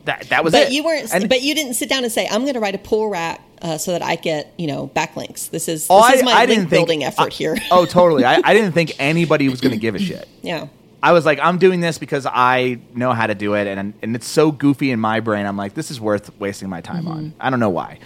that 0.06 0.30
that 0.30 0.44
was 0.44 0.54
but 0.54 0.68
it. 0.68 0.72
you 0.74 0.84
weren't 0.84 1.14
And- 1.14 1.28
but 1.30 1.42
you 1.42 1.56
didn't 1.56 1.74
sit 1.76 1.90
down 1.90 2.04
and 2.04 2.12
say 2.12 2.28
i'm 2.28 2.42
going 2.44 2.54
to 2.54 2.60
write 2.60 2.76
a 2.76 2.80
pull 2.80 3.10
rap 3.10 3.42
uh, 3.62 3.78
so 3.78 3.92
that 3.92 4.02
i 4.02 4.16
get 4.16 4.54
you 4.58 4.66
know 4.68 4.88
backlinks 4.96 5.50
this 5.50 5.68
is 5.68 5.88
Oh, 5.90 5.98
this 5.98 6.06
I, 6.06 6.14
is 6.20 6.24
my 6.24 6.32
I 6.34 6.46
link 6.46 6.60
think, 6.60 6.70
building 6.70 7.04
effort 7.04 7.34
I- 7.34 7.36
here 7.36 7.58
oh, 7.72 7.86
totally. 7.86 8.24
I, 8.26 8.40
I 8.44 8.54
didn't 8.54 8.72
think 8.74 8.96
anybody 9.00 9.50
was 9.50 9.62
going 9.62 9.72
to 9.74 9.78
give 9.80 9.96
a 9.96 10.00
shit. 10.00 10.28
yeah 10.42 10.68
I 11.02 11.14
was 11.14 11.26
like, 11.26 11.40
I'm 11.42 11.60
doing 11.60 11.80
this 11.80 11.98
because 11.98 12.26
I 12.30 12.78
know 12.94 13.14
how 13.14 13.26
to 13.26 13.34
do 13.34 13.54
it, 13.56 13.68
and 13.68 13.94
and 14.02 14.16
it's 14.18 14.28
so 14.28 14.52
goofy 14.52 14.92
in 14.92 15.00
my 15.00 15.22
brain. 15.22 15.46
I'm 15.46 15.56
like, 15.56 15.74
this 15.74 15.92
is 15.92 16.02
worth 16.02 16.30
wasting 16.42 16.68
my 16.68 16.82
time 16.82 17.08
on. 17.08 17.18
Mm-hmm. 17.28 17.38
I 17.42 17.50
don't 17.50 17.62
know 17.62 17.70
why, 17.70 18.00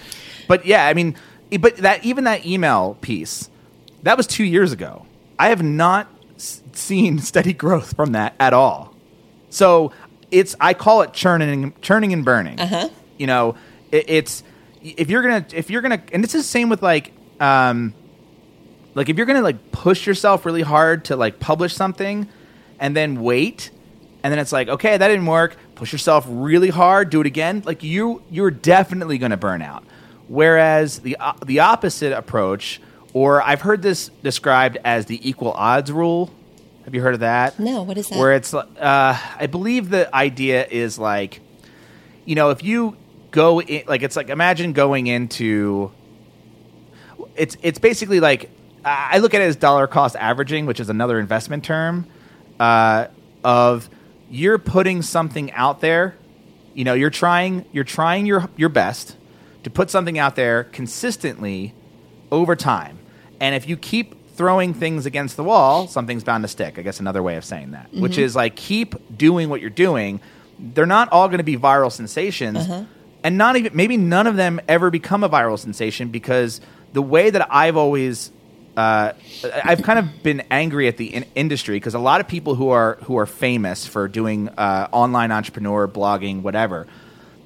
but 0.47 0.65
yeah, 0.65 0.85
I 0.87 0.93
mean, 0.93 1.15
but 1.59 1.77
that 1.77 2.03
even 2.05 2.23
that 2.25 2.45
email 2.45 2.97
piece, 3.01 3.49
that 4.03 4.17
was 4.17 4.27
two 4.27 4.43
years 4.43 4.71
ago. 4.71 5.05
I 5.39 5.49
have 5.49 5.63
not 5.63 6.07
s- 6.35 6.61
seen 6.73 7.19
steady 7.31 7.53
growth 7.53 7.95
from 7.95 8.11
that 8.13 8.35
at 8.39 8.53
all. 8.53 8.95
So 9.49 9.91
it's 10.31 10.55
I 10.59 10.73
call 10.73 11.01
it 11.01 11.13
churning, 11.13 11.73
churning 11.81 12.13
and 12.13 12.23
burning. 12.25 12.59
Uh-huh. 12.59 12.89
You 13.17 13.27
know, 13.27 13.55
it, 13.91 14.05
it's 14.07 14.43
if 14.81 15.09
you're 15.09 15.21
gonna 15.21 15.45
if 15.53 15.69
you're 15.69 15.81
gonna, 15.81 16.01
and 16.11 16.23
this 16.23 16.35
is 16.35 16.43
the 16.43 16.47
same 16.47 16.69
with 16.69 16.81
like. 16.81 17.11
um 17.39 17.93
like 18.95 19.09
if 19.09 19.17
you're 19.17 19.25
gonna 19.25 19.41
like 19.41 19.71
push 19.71 20.05
yourself 20.05 20.45
really 20.45 20.61
hard 20.61 21.05
to 21.05 21.15
like 21.15 21.39
publish 21.39 21.73
something 21.73 22.27
and 22.79 22.95
then 22.95 23.21
wait 23.21 23.71
and 24.23 24.31
then 24.31 24.37
it's 24.37 24.51
like 24.51 24.67
okay 24.67 24.95
that 24.95 25.07
didn't 25.07 25.25
work 25.25 25.55
push 25.73 25.91
yourself 25.91 26.25
really 26.29 26.69
hard 26.69 27.09
do 27.09 27.19
it 27.19 27.25
again 27.25 27.63
like 27.65 27.81
you 27.81 28.21
you're 28.29 28.51
definitely 28.51 29.17
gonna 29.17 29.35
burn 29.35 29.63
out 29.63 29.83
whereas 30.28 30.99
the 30.99 31.15
uh, 31.19 31.34
the 31.45 31.59
opposite 31.59 32.11
approach 32.13 32.82
or 33.13 33.41
i've 33.43 33.61
heard 33.61 33.82
this 33.82 34.09
described 34.24 34.78
as 34.84 35.05
the 35.07 35.28
equal 35.28 35.51
odds 35.51 35.91
rule 35.91 36.32
have 36.86 36.93
you 36.95 37.01
heard 37.01 37.13
of 37.13 37.19
that 37.21 37.59
No, 37.59 37.84
what 37.84 37.97
is 37.97 38.09
that? 38.09 38.17
where 38.17 38.34
it's 38.34 38.53
uh, 38.53 38.65
i 38.80 39.47
believe 39.47 39.89
the 39.89 40.13
idea 40.15 40.65
is 40.65 40.97
like 40.97 41.41
you 42.26 42.36
know 42.36 42.49
if 42.51 42.63
you 42.63 42.95
go 43.32 43.61
in 43.61 43.84
like 43.88 44.01
it's 44.03 44.15
like 44.15 44.30
imagine 44.30 44.74
going 44.74 45.07
into 45.07 45.91
it's 47.36 47.57
it's 47.61 47.80
basically 47.80 48.19
like 48.19 48.49
I 48.86 49.11
I 49.13 49.17
look 49.19 49.34
at 49.34 49.41
it 49.41 49.45
as 49.45 49.55
dollar 49.55 49.88
cost 49.88 50.15
averaging, 50.17 50.65
which 50.65 50.80
is 50.82 50.89
another 50.89 51.17
investment 51.19 51.63
term 51.63 52.05
uh, 52.59 53.07
of 53.43 53.89
you're 54.30 54.57
putting 54.59 55.01
something 55.01 55.51
out 55.53 55.80
there. 55.80 56.15
You 56.74 56.84
know, 56.84 56.93
you're 56.93 57.09
trying 57.09 57.63
you're 57.71 57.86
trying 57.86 58.26
your 58.26 58.49
your 58.57 58.67
best 58.69 59.15
to 59.64 59.70
put 59.70 59.89
something 59.89 60.18
out 60.20 60.36
there 60.36 60.66
consistently 60.66 61.74
over 62.32 62.55
time, 62.55 62.99
and 63.39 63.55
if 63.55 63.68
you 63.68 63.78
keep 63.78 64.16
throwing 64.36 64.74
things 64.74 65.05
against 65.05 65.36
the 65.38 65.43
wall, 65.43 65.88
something's 65.88 66.24
bound 66.24 66.43
to 66.43 66.47
stick. 66.47 66.80
I 66.80 66.82
guess 66.82 66.99
another 66.99 67.22
way 67.22 67.36
of 67.38 67.45
saying 67.45 67.72
that, 67.72 67.93
which 67.93 68.18
is 68.18 68.36
like 68.36 68.55
keep 68.55 68.95
doing 69.16 69.49
what 69.49 69.61
you're 69.61 69.70
doing. 69.70 70.20
They're 70.59 70.86
not 70.86 71.11
all 71.11 71.28
going 71.28 71.39
to 71.39 71.43
be 71.43 71.57
viral 71.57 71.91
sensations 71.91 72.68
and 73.24 73.38
not 73.38 73.55
even 73.55 73.76
maybe 73.76 73.97
none 73.97 74.28
of 74.28 74.36
them 74.36 74.59
ever 74.68 74.89
become 74.91 75.24
a 75.24 75.30
viral 75.30 75.57
sensation 75.57 76.09
because 76.09 76.61
the 76.93 77.01
way 77.01 77.30
that 77.30 77.47
I've 77.51 77.78
always 77.78 78.32
uh, 78.76 79.14
I've 79.64 79.84
kind 79.84 79.99
of 79.99 80.24
been 80.24 80.41
angry 80.49 80.88
at 80.88 80.97
the 80.97 81.14
in- 81.14 81.26
industry 81.36 81.76
because 81.76 81.93
a 81.93 81.99
lot 81.99 82.22
of 82.22 82.28
people 82.28 82.55
who 82.55 82.70
are 82.70 82.97
who 83.03 83.18
are 83.18 83.26
famous 83.26 83.86
for 83.86 84.07
doing 84.07 84.49
uh, 84.49 84.88
online 84.91 85.32
entrepreneur 85.32 85.87
blogging 85.87 86.42
whatever 86.42 86.87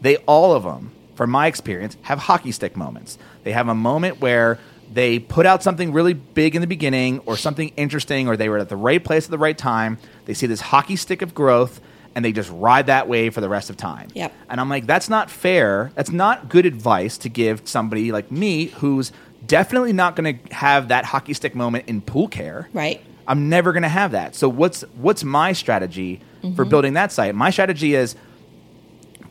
they 0.02 0.18
all 0.18 0.54
of 0.54 0.64
them 0.64 0.92
from 1.18 1.30
my 1.30 1.48
experience 1.48 1.98
have 2.04 2.20
hockey 2.20 2.52
stick 2.54 2.78
moments 2.78 3.18
they 3.44 3.52
have 3.52 3.68
a 3.68 3.76
moment 3.76 4.22
where 4.22 4.58
they 4.94 5.20
put 5.20 5.46
out 5.46 5.62
something 5.62 5.92
really 5.92 6.14
big 6.14 6.56
in 6.56 6.62
the 6.62 6.68
beginning 6.68 7.20
or 7.26 7.36
something 7.36 7.70
interesting 7.76 8.28
or 8.30 8.38
they 8.38 8.48
were 8.48 8.58
at 8.60 8.70
the 8.70 8.76
right 8.78 9.04
place 9.04 9.26
at 9.26 9.32
the 9.32 9.38
right 9.38 9.58
time 9.58 9.98
they 10.26 10.34
see 10.34 10.48
this 10.48 10.62
hockey 10.62 10.96
stick 10.96 11.22
of 11.22 11.34
growth 11.36 11.82
and 12.16 12.24
they 12.24 12.32
just 12.32 12.50
ride 12.52 12.86
that 12.88 13.08
wave 13.08 13.34
for 13.34 13.42
the 13.42 13.50
rest 13.50 13.70
of 13.70 13.76
time 13.78 14.08
Yep. 14.14 14.32
and 14.50 14.60
I'm 14.62 14.70
like, 14.70 14.88
that's 14.88 15.08
not 15.10 15.30
fair. 15.30 15.92
That's 15.96 16.10
not 16.10 16.50
good 16.50 16.66
advice 16.66 17.18
to 17.20 17.30
give 17.30 17.62
somebody 17.68 18.12
like 18.12 18.32
me 18.32 18.66
who's 18.80 19.12
definitely 19.46 19.94
not 19.94 20.16
going 20.16 20.40
to 20.40 20.54
have 20.56 20.88
that 20.88 21.06
hockey 21.06 21.34
stick 21.36 21.54
moment 21.54 21.84
in 21.88 22.02
pool 22.02 22.28
care. 22.28 22.70
right 22.74 23.02
I'm 23.28 23.50
never 23.50 23.74
going 23.74 23.84
to 23.84 23.90
have 23.90 24.12
that. 24.14 24.36
So 24.36 24.48
what's 24.50 24.82
what's 24.96 25.24
my 25.24 25.52
strategy 25.54 26.22
for 26.42 26.48
Mm-hmm. 26.48 26.70
building 26.70 26.94
that 26.94 27.12
site? 27.12 27.36
My 27.36 27.50
strategy 27.50 27.94
is 27.94 28.16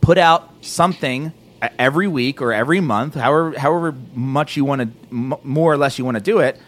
put 0.01 0.19
out 0.19 0.53
something 0.61 1.33
every 1.79 2.09
week 2.09 2.41
or 2.43 2.53
every 2.53 2.81
month, 2.81 3.15
however 3.15 3.59
however 3.59 3.95
much 4.15 4.57
you 4.57 4.65
want 4.65 4.83
to 4.83 4.89
m- 5.11 5.35
more 5.43 5.73
or 5.73 5.77
less 5.77 5.99
you 5.99 6.05
want 6.05 6.17
to 6.17 6.23
do 6.23 6.39
it 6.41 6.61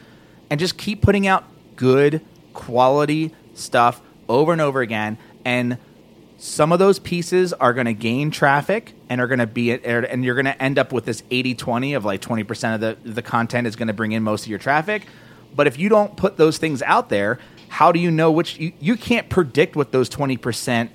and 0.50 0.58
just 0.58 0.78
keep 0.78 1.02
putting 1.02 1.26
out 1.26 1.44
good 1.76 2.20
quality 2.54 3.34
stuff 3.54 4.00
over 4.28 4.52
and 4.52 4.60
over 4.60 4.80
again 4.80 5.18
and 5.44 5.78
some 6.40 6.70
of 6.70 6.78
those 6.78 7.00
pieces 7.00 7.52
are 7.52 7.72
going 7.72 7.86
to 7.86 7.94
gain 7.94 8.30
traffic 8.30 8.92
and 9.08 9.20
are 9.20 9.26
going 9.26 9.40
to 9.40 9.46
be 9.46 9.72
and 9.72 10.24
you're 10.24 10.34
going 10.34 10.44
to 10.44 10.62
end 10.62 10.78
up 10.78 10.92
with 10.92 11.04
this 11.04 11.22
80-20 11.22 11.96
of 11.96 12.04
like 12.04 12.20
20% 12.20 12.74
of 12.74 12.80
the 12.80 12.96
the 13.04 13.22
content 13.22 13.66
is 13.66 13.76
going 13.76 13.88
to 13.88 13.94
bring 13.94 14.12
in 14.12 14.22
most 14.22 14.44
of 14.44 14.48
your 14.48 14.58
traffic. 14.58 15.06
But 15.54 15.66
if 15.66 15.78
you 15.78 15.88
don't 15.88 16.16
put 16.16 16.36
those 16.36 16.58
things 16.58 16.82
out 16.82 17.08
there 17.08 17.38
how 17.68 17.92
do 17.92 18.00
you 18.00 18.10
know 18.10 18.30
which 18.30 18.58
you, 18.58 18.72
you 18.80 18.96
can't 18.96 19.28
predict 19.28 19.76
what 19.76 19.92
those 19.92 20.08
20% 20.08 20.90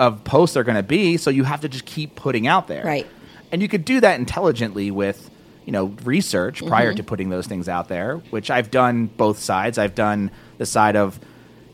of 0.00 0.24
posts 0.24 0.56
are 0.56 0.64
going 0.64 0.76
to 0.76 0.82
be 0.82 1.16
so 1.16 1.30
you 1.30 1.44
have 1.44 1.60
to 1.60 1.68
just 1.68 1.84
keep 1.84 2.14
putting 2.16 2.46
out 2.46 2.66
there 2.66 2.84
Right. 2.84 3.06
and 3.52 3.60
you 3.62 3.68
could 3.68 3.84
do 3.84 4.00
that 4.00 4.18
intelligently 4.18 4.90
with 4.90 5.30
you 5.66 5.72
know 5.72 5.86
research 6.04 6.64
prior 6.66 6.88
Mm-hmm. 6.88 6.96
to 6.96 7.02
putting 7.04 7.28
those 7.28 7.46
things 7.46 7.68
out 7.68 7.86
there 7.88 8.16
which 8.30 8.50
i've 8.50 8.70
done 8.70 9.06
both 9.06 9.38
sides 9.38 9.76
i've 9.78 9.94
done 9.94 10.30
the 10.58 10.66
side 10.66 10.96
of 10.96 11.20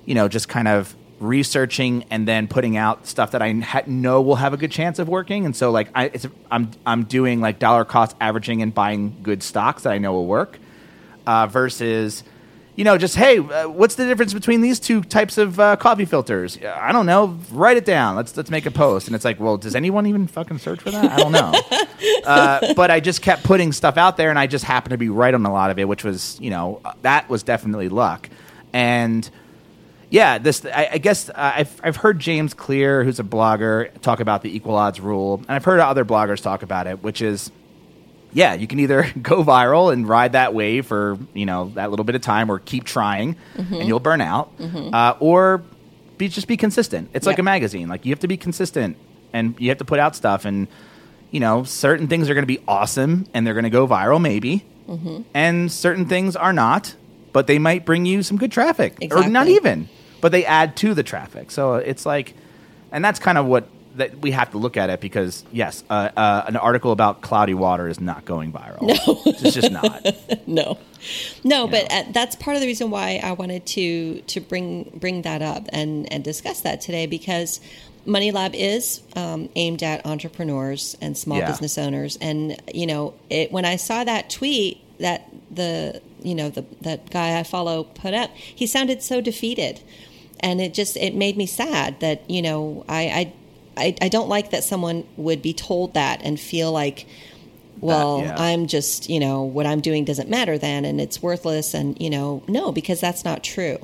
you 0.04 0.14
know 0.14 0.26
just 0.28 0.48
kind 0.48 0.68
of 0.68 0.94
researching 1.20 2.04
and 2.10 2.26
then 2.28 2.46
putting 2.48 2.76
out 2.76 3.06
stuff 3.06 3.30
that 3.30 3.40
i 3.42 3.52
ha- 3.52 3.82
know 3.86 4.20
will 4.20 4.36
have 4.36 4.52
a 4.52 4.56
good 4.56 4.70
chance 4.72 4.98
of 4.98 5.08
working 5.08 5.46
and 5.46 5.54
so 5.56 5.70
like 5.70 5.88
I, 5.94 6.06
it's, 6.06 6.26
i'm 6.50 6.70
i'm 6.84 7.04
doing 7.04 7.40
like 7.40 7.58
dollar 7.58 7.84
cost 7.84 8.16
averaging 8.20 8.60
and 8.60 8.74
buying 8.74 9.16
good 9.22 9.42
stocks 9.42 9.84
that 9.84 9.92
i 9.92 9.98
know 9.98 10.12
will 10.12 10.26
work 10.26 10.58
uh, 11.26 11.46
versus 11.46 12.22
you 12.76 12.84
know 12.84 12.96
just 12.98 13.16
hey 13.16 13.38
uh, 13.38 13.68
what's 13.68 13.96
the 13.96 14.06
difference 14.06 14.32
between 14.32 14.60
these 14.60 14.78
two 14.78 15.02
types 15.02 15.38
of 15.38 15.58
uh, 15.58 15.76
coffee 15.76 16.04
filters? 16.04 16.58
I 16.62 16.92
don't 16.92 17.06
know. 17.06 17.38
Write 17.50 17.76
it 17.76 17.84
down. 17.84 18.16
Let's 18.16 18.36
let's 18.36 18.50
make 18.50 18.66
a 18.66 18.70
post. 18.70 19.08
And 19.08 19.16
it's 19.16 19.24
like 19.24 19.40
well 19.40 19.56
does 19.56 19.74
anyone 19.74 20.06
even 20.06 20.26
fucking 20.26 20.58
search 20.58 20.80
for 20.80 20.90
that? 20.90 21.12
I 21.12 21.16
don't 21.16 21.32
know. 21.32 21.52
Uh, 22.26 22.74
but 22.74 22.90
i 22.90 22.98
just 22.98 23.22
kept 23.22 23.44
putting 23.44 23.72
stuff 23.72 23.96
out 23.96 24.16
there 24.16 24.30
and 24.30 24.38
i 24.38 24.46
just 24.46 24.64
happened 24.64 24.90
to 24.90 24.98
be 24.98 25.08
right 25.08 25.32
on 25.32 25.46
a 25.46 25.52
lot 25.52 25.70
of 25.70 25.78
it 25.78 25.86
which 25.86 26.02
was 26.04 26.38
you 26.40 26.50
know 26.50 26.80
uh, 26.84 26.92
that 27.02 27.28
was 27.28 27.42
definitely 27.42 27.88
luck. 27.88 28.28
And 28.72 29.28
yeah, 30.10 30.38
this 30.38 30.64
I, 30.66 30.88
I 30.92 30.98
guess 30.98 31.28
uh, 31.30 31.32
I've 31.36 31.80
I've 31.82 31.96
heard 31.96 32.18
James 32.18 32.54
Clear, 32.54 33.04
who's 33.04 33.18
a 33.18 33.24
blogger, 33.24 33.90
talk 34.00 34.20
about 34.20 34.42
the 34.42 34.54
equal 34.54 34.74
odds 34.76 35.00
rule, 35.00 35.36
and 35.36 35.50
I've 35.50 35.64
heard 35.64 35.80
other 35.80 36.04
bloggers 36.04 36.40
talk 36.42 36.62
about 36.62 36.86
it, 36.86 37.02
which 37.02 37.22
is 37.22 37.50
yeah, 38.36 38.52
you 38.52 38.66
can 38.66 38.78
either 38.80 39.10
go 39.22 39.42
viral 39.42 39.90
and 39.90 40.06
ride 40.06 40.32
that 40.32 40.52
wave 40.52 40.86
for 40.86 41.18
you 41.32 41.46
know 41.46 41.72
that 41.74 41.88
little 41.88 42.04
bit 42.04 42.14
of 42.14 42.20
time, 42.20 42.50
or 42.50 42.58
keep 42.58 42.84
trying 42.84 43.36
and 43.54 43.66
mm-hmm. 43.66 43.82
you'll 43.82 43.98
burn 43.98 44.20
out, 44.20 44.56
mm-hmm. 44.58 44.94
uh, 44.94 45.16
or 45.20 45.62
be 46.18 46.28
just 46.28 46.46
be 46.46 46.58
consistent. 46.58 47.08
It's 47.14 47.26
like 47.26 47.38
a 47.38 47.42
magazine; 47.42 47.88
like 47.88 48.04
you 48.04 48.12
have 48.12 48.20
to 48.20 48.28
be 48.28 48.36
consistent 48.36 48.98
and 49.32 49.58
you 49.58 49.70
have 49.70 49.78
to 49.78 49.86
put 49.86 49.98
out 49.98 50.14
stuff, 50.14 50.44
and 50.44 50.68
you 51.30 51.40
know 51.40 51.64
certain 51.64 52.08
things 52.08 52.28
are 52.28 52.34
going 52.34 52.42
to 52.42 52.46
be 52.46 52.62
awesome 52.68 53.26
and 53.32 53.46
they're 53.46 53.54
going 53.54 53.64
to 53.64 53.70
go 53.70 53.88
viral, 53.88 54.20
maybe, 54.20 54.66
mm-hmm. 54.86 55.22
and 55.32 55.72
certain 55.72 56.04
things 56.04 56.36
are 56.36 56.52
not, 56.52 56.94
but 57.32 57.46
they 57.46 57.58
might 57.58 57.86
bring 57.86 58.04
you 58.04 58.22
some 58.22 58.36
good 58.36 58.52
traffic, 58.52 58.98
or 59.12 59.26
not 59.26 59.48
even, 59.48 59.88
but 60.20 60.30
they 60.30 60.44
add 60.44 60.76
to 60.76 60.92
the 60.92 61.02
traffic. 61.02 61.50
So 61.50 61.76
it's 61.76 62.04
like, 62.04 62.34
and 62.92 63.02
that's 63.02 63.18
kind 63.18 63.38
of 63.38 63.46
what 63.46 63.66
that 63.96 64.18
we 64.18 64.30
have 64.30 64.50
to 64.52 64.58
look 64.58 64.76
at 64.76 64.90
it 64.90 65.00
because 65.00 65.44
yes, 65.52 65.84
uh, 65.90 66.10
uh, 66.16 66.44
an 66.46 66.56
article 66.56 66.92
about 66.92 67.20
cloudy 67.20 67.54
water 67.54 67.88
is 67.88 68.00
not 68.00 68.24
going 68.24 68.52
viral. 68.52 68.82
No, 68.82 69.20
it's 69.26 69.54
just 69.54 69.70
not. 69.70 70.06
no 70.46 70.78
no 71.44 71.68
but 71.68 71.92
uh, 71.92 72.02
that's 72.10 72.34
part 72.36 72.56
of 72.56 72.60
the 72.60 72.66
reason 72.66 72.90
why 72.90 73.20
i 73.22 73.30
wanted 73.32 73.64
to 73.66 74.20
to 74.22 74.40
bring 74.40 74.90
bring 74.96 75.22
that 75.22 75.40
up 75.42 75.66
and 75.72 76.10
and 76.12 76.24
discuss 76.24 76.62
that 76.62 76.80
today 76.80 77.06
because 77.06 77.60
money 78.06 78.32
lab 78.32 78.54
is 78.54 79.02
um, 79.14 79.48
aimed 79.54 79.82
at 79.84 80.04
entrepreneurs 80.06 80.96
and 81.00 81.16
small 81.16 81.38
Yeah. 81.38 81.46
business 81.46 81.78
owners 81.78 82.18
and 82.20 82.56
you 82.74 82.86
know 82.86 83.14
it 83.30 83.52
when 83.52 83.64
i 83.64 83.76
saw 83.76 84.02
that 84.02 84.30
tweet 84.30 84.80
that 84.98 85.28
the 85.50 86.00
you 86.22 86.34
know 86.34 86.48
the 86.48 86.64
that 86.80 87.08
guy 87.10 87.38
i 87.38 87.42
follow 87.44 87.84
put 87.84 88.14
up 88.14 88.30
he 88.34 88.66
sounded 88.66 89.00
so 89.02 89.20
defeated 89.20 89.80
and 90.40 90.60
it 90.60 90.74
just 90.74 90.96
it 90.96 91.14
made 91.14 91.36
me 91.36 91.46
sad 91.46 92.00
that 92.00 92.28
you 92.28 92.42
know 92.42 92.84
i 92.88 93.02
i 93.02 93.32
I, 93.76 93.94
I 94.00 94.08
don't 94.08 94.28
like 94.28 94.50
that 94.50 94.64
someone 94.64 95.06
would 95.16 95.42
be 95.42 95.52
told 95.52 95.94
that 95.94 96.22
and 96.22 96.38
feel 96.40 96.72
like 96.72 97.06
well 97.80 98.20
yeah. 98.22 98.34
i'm 98.38 98.66
just 98.66 99.10
you 99.10 99.20
know 99.20 99.42
what 99.42 99.66
i'm 99.66 99.80
doing 99.80 100.04
doesn't 100.04 100.30
matter 100.30 100.56
then 100.56 100.84
and 100.86 100.98
it's 101.00 101.22
worthless 101.22 101.74
and 101.74 102.00
you 102.00 102.08
know 102.08 102.42
no 102.48 102.72
because 102.72 103.00
that's 103.02 103.22
not 103.24 103.44
true 103.44 103.76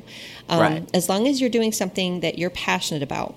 um, 0.48 0.60
Right. 0.60 0.90
as 0.94 1.08
long 1.10 1.26
as 1.28 1.40
you're 1.42 1.50
doing 1.50 1.72
something 1.72 2.20
that 2.20 2.38
you're 2.38 2.48
passionate 2.50 3.02
about 3.02 3.34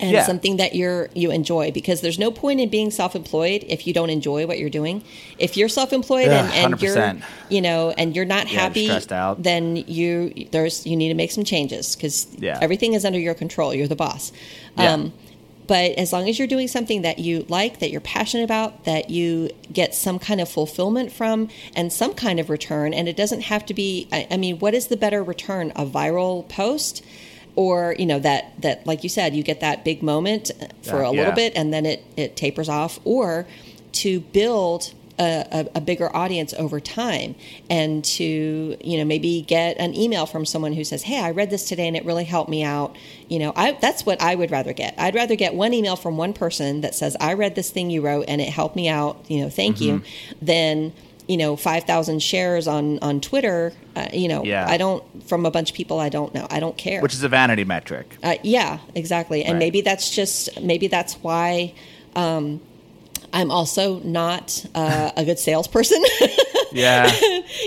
and 0.00 0.12
Yeah. 0.12 0.22
something 0.24 0.56
that 0.58 0.74
you're 0.76 1.10
you 1.14 1.32
enjoy 1.32 1.72
because 1.72 2.00
there's 2.02 2.18
no 2.20 2.30
point 2.30 2.60
in 2.60 2.68
being 2.68 2.90
self-employed 2.92 3.64
if 3.68 3.84
you 3.86 3.92
don't 3.92 4.10
enjoy 4.10 4.46
what 4.46 4.58
you're 4.60 4.70
doing 4.70 5.02
if 5.38 5.56
you're 5.56 5.68
self-employed 5.68 6.28
Ugh, 6.28 6.50
and, 6.54 6.72
and 6.72 6.80
you're 6.82 7.16
you 7.50 7.60
know 7.60 7.90
and 7.98 8.14
you're 8.14 8.24
not 8.24 8.50
Yeah, 8.50 8.60
happy 8.60 8.84
stressed 8.86 9.12
out. 9.12 9.42
then 9.42 9.76
you 9.76 10.32
there's 10.52 10.86
you 10.86 10.96
need 10.96 11.08
to 11.08 11.14
make 11.14 11.32
some 11.32 11.42
changes 11.44 11.96
because 11.96 12.28
Yeah. 12.38 12.58
everything 12.62 12.94
is 12.94 13.04
under 13.04 13.18
your 13.18 13.34
control 13.34 13.74
you're 13.74 13.88
the 13.88 13.96
boss 13.96 14.30
Yeah. 14.78 14.94
But 15.66 15.92
as 15.92 16.12
long 16.12 16.28
as 16.28 16.38
you're 16.38 16.48
doing 16.48 16.68
something 16.68 17.02
that 17.02 17.18
you 17.18 17.46
like, 17.48 17.78
that 17.80 17.90
you're 17.90 18.00
passionate 18.00 18.44
about, 18.44 18.84
that 18.84 19.10
you 19.10 19.50
get 19.72 19.94
some 19.94 20.18
kind 20.18 20.40
of 20.40 20.48
fulfillment 20.48 21.12
from 21.12 21.48
and 21.74 21.92
some 21.92 22.14
kind 22.14 22.38
of 22.38 22.50
return, 22.50 22.92
and 22.92 23.08
it 23.08 23.16
doesn't 23.16 23.42
have 23.42 23.64
to 23.66 23.74
be, 23.74 24.08
I, 24.12 24.26
I 24.30 24.36
mean, 24.36 24.58
what 24.58 24.74
is 24.74 24.88
the 24.88 24.96
better 24.96 25.22
return? 25.22 25.72
A 25.76 25.86
viral 25.86 26.48
post? 26.48 27.04
Or, 27.56 27.94
you 27.96 28.06
know, 28.06 28.18
that, 28.18 28.60
that, 28.62 28.84
like 28.84 29.04
you 29.04 29.08
said, 29.08 29.36
you 29.36 29.44
get 29.44 29.60
that 29.60 29.84
big 29.84 30.02
moment 30.02 30.50
uh, 30.60 30.66
for 30.82 31.02
Yeah, 31.02 31.08
a 31.08 31.10
little 31.10 31.24
yeah. 31.26 31.34
bit 31.34 31.52
and 31.54 31.72
then 31.72 31.86
it, 31.86 32.04
it 32.16 32.34
tapers 32.34 32.68
off, 32.68 32.98
or 33.04 33.46
to 33.92 34.18
build 34.20 34.92
a, 35.18 35.68
a, 35.76 35.80
bigger 35.80 36.14
audience 36.16 36.52
over 36.54 36.80
time 36.80 37.34
and 37.70 38.04
to 38.04 38.76
you 38.82 38.98
know 38.98 39.04
maybe 39.04 39.42
get 39.42 39.76
an 39.78 39.94
email 39.94 40.26
from 40.26 40.44
someone 40.44 40.72
who 40.72 40.82
says 40.82 41.02
hey 41.04 41.20
i 41.20 41.30
read 41.30 41.50
this 41.50 41.68
today 41.68 41.86
and 41.86 41.96
it 41.96 42.04
really 42.04 42.24
helped 42.24 42.50
me 42.50 42.64
out 42.64 42.96
you 43.28 43.38
know 43.38 43.52
I, 43.54 43.72
that's 43.80 44.04
what 44.04 44.20
i 44.20 44.34
would 44.34 44.50
rather 44.50 44.72
get 44.72 44.94
i'd 44.98 45.14
rather 45.14 45.36
get 45.36 45.54
one 45.54 45.72
email 45.72 45.94
from 45.96 46.16
one 46.16 46.32
person 46.32 46.80
that 46.80 46.94
says 46.94 47.16
i 47.20 47.34
read 47.34 47.54
this 47.54 47.70
thing 47.70 47.90
you 47.90 48.00
wrote 48.02 48.24
and 48.26 48.40
it 48.40 48.48
helped 48.48 48.74
me 48.76 48.88
out 48.88 49.24
you 49.28 49.40
know 49.42 49.50
thank 49.50 49.80
you 49.80 50.00
Mm-hmm. 50.00 50.44
than 50.44 50.92
you 51.28 51.36
know 51.36 51.56
5000 51.56 52.20
shares 52.20 52.66
on 52.66 52.98
on 52.98 53.20
twitter 53.20 53.72
uh, 53.96 54.08
you 54.12 54.28
know 54.28 54.42
Yeah. 54.44 54.66
i 54.68 54.76
don't 54.76 55.02
from 55.28 55.46
a 55.46 55.50
bunch 55.50 55.70
of 55.70 55.76
people 55.76 56.00
i 56.00 56.08
don't 56.08 56.34
know 56.34 56.46
i 56.50 56.58
don't 56.60 56.76
care 56.76 57.00
Which 57.00 57.14
is 57.14 57.22
a 57.22 57.28
vanity 57.28 57.64
metric. 57.64 58.16
uh, 58.22 58.34
yeah, 58.42 58.78
exactly. 58.94 59.44
And 59.44 59.54
Right. 59.54 59.58
maybe 59.60 59.80
that's 59.80 60.10
just 60.10 60.60
maybe 60.60 60.86
that's 60.88 61.14
why 61.22 61.72
um, 62.16 62.60
I'm 63.34 63.50
also 63.50 63.98
not 64.00 64.64
uh, 64.74 65.10
a 65.16 65.24
good 65.24 65.38
salesperson. 65.38 66.02
Yeah. 66.74 67.08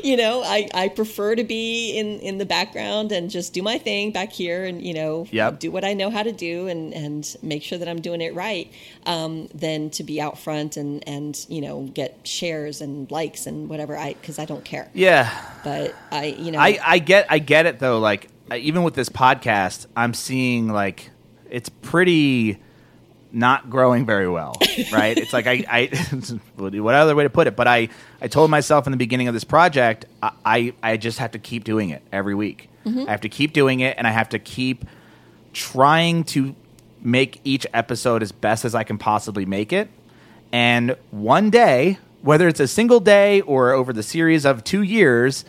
you 0.03 0.17
know, 0.17 0.43
I, 0.43 0.67
I 0.73 0.89
prefer 0.89 1.33
to 1.33 1.45
be 1.45 1.97
in, 1.97 2.19
in 2.19 2.39
the 2.39 2.45
background 2.45 3.13
and 3.13 3.29
just 3.29 3.53
do 3.53 3.63
my 3.63 3.77
thing 3.77 4.11
back 4.11 4.33
here 4.33 4.65
and, 4.65 4.81
you 4.81 4.93
know, 4.93 5.25
Yep. 5.31 5.59
do 5.61 5.71
what 5.71 5.85
I 5.85 5.93
know 5.93 6.09
how 6.09 6.23
to 6.23 6.33
do 6.33 6.67
and, 6.67 6.93
and 6.93 7.37
make 7.41 7.63
sure 7.63 7.77
that 7.77 7.87
I'm 7.87 8.01
doing 8.01 8.19
it 8.19 8.35
right 8.35 8.69
um, 9.05 9.47
than 9.55 9.91
to 9.91 10.03
be 10.03 10.19
out 10.19 10.37
front 10.37 10.75
and, 10.75 11.07
and, 11.07 11.39
you 11.47 11.61
know, 11.61 11.83
get 11.83 12.27
shares 12.27 12.81
and 12.81 13.09
likes 13.09 13.47
and 13.47 13.69
whatever 13.69 13.95
I, 13.97 14.11
cause 14.23 14.39
I 14.39 14.43
don't 14.45 14.65
care. 14.65 14.89
yeah. 14.93 15.31
But 15.63 15.95
I, 16.11 16.25
you 16.25 16.51
know, 16.51 16.59
I, 16.59 16.77
I 16.85 16.99
get 16.99 17.27
I 17.29 17.39
get 17.39 17.65
it 17.65 17.79
though. 17.79 17.99
Like 17.99 18.27
even 18.53 18.83
with 18.83 18.93
this 18.95 19.07
podcast, 19.07 19.85
I'm 19.95 20.13
seeing 20.13 20.67
like 20.67 21.11
it's 21.49 21.69
pretty 21.69 22.57
not 23.31 23.69
growing 23.69 24.05
very 24.05 24.29
well, 24.29 24.55
right? 24.91 25.17
it's 25.17 25.33
like 25.33 25.47
I, 25.47 25.63
I 25.69 25.87
what 26.55 26.95
other 26.95 27.15
way 27.15 27.23
to 27.23 27.29
put 27.29 27.47
it? 27.47 27.55
But 27.55 27.67
I, 27.67 27.89
I 28.21 28.27
told 28.27 28.49
myself 28.49 28.87
in 28.87 28.91
the 28.91 28.97
beginning 28.97 29.27
of 29.27 29.33
this 29.33 29.43
project, 29.43 30.05
I, 30.21 30.31
I, 30.45 30.73
I 30.81 30.97
just 30.97 31.19
have 31.19 31.31
to 31.31 31.39
keep 31.39 31.63
doing 31.63 31.89
it 31.89 32.01
every 32.11 32.35
week. 32.35 32.69
I 32.85 33.11
have 33.11 33.21
to 33.21 33.29
keep 33.29 33.51
doing 33.51 33.81
it, 33.81 33.97
and 33.97 34.07
I 34.07 34.11
have 34.11 34.29
to 34.29 34.39
keep 34.39 34.85
trying 35.51 36.23
to 36.25 36.55
make 37.01 37.41
each 37.43 37.67
episode 37.73 38.21
as 38.23 38.31
best 38.31 38.63
as 38.63 38.73
I 38.75 38.83
can 38.83 38.97
possibly 38.97 39.45
make 39.45 39.73
it. 39.73 39.89
And 40.53 40.95
one 41.11 41.49
day, 41.49 41.97
whether 42.21 42.47
it's 42.47 42.59
a 42.59 42.67
single 42.67 42.99
day 42.99 43.41
or 43.41 43.71
over 43.71 43.91
the 43.91 44.03
series 44.03 44.45
of 44.45 44.63
two 44.63 44.81
years, 44.83 45.43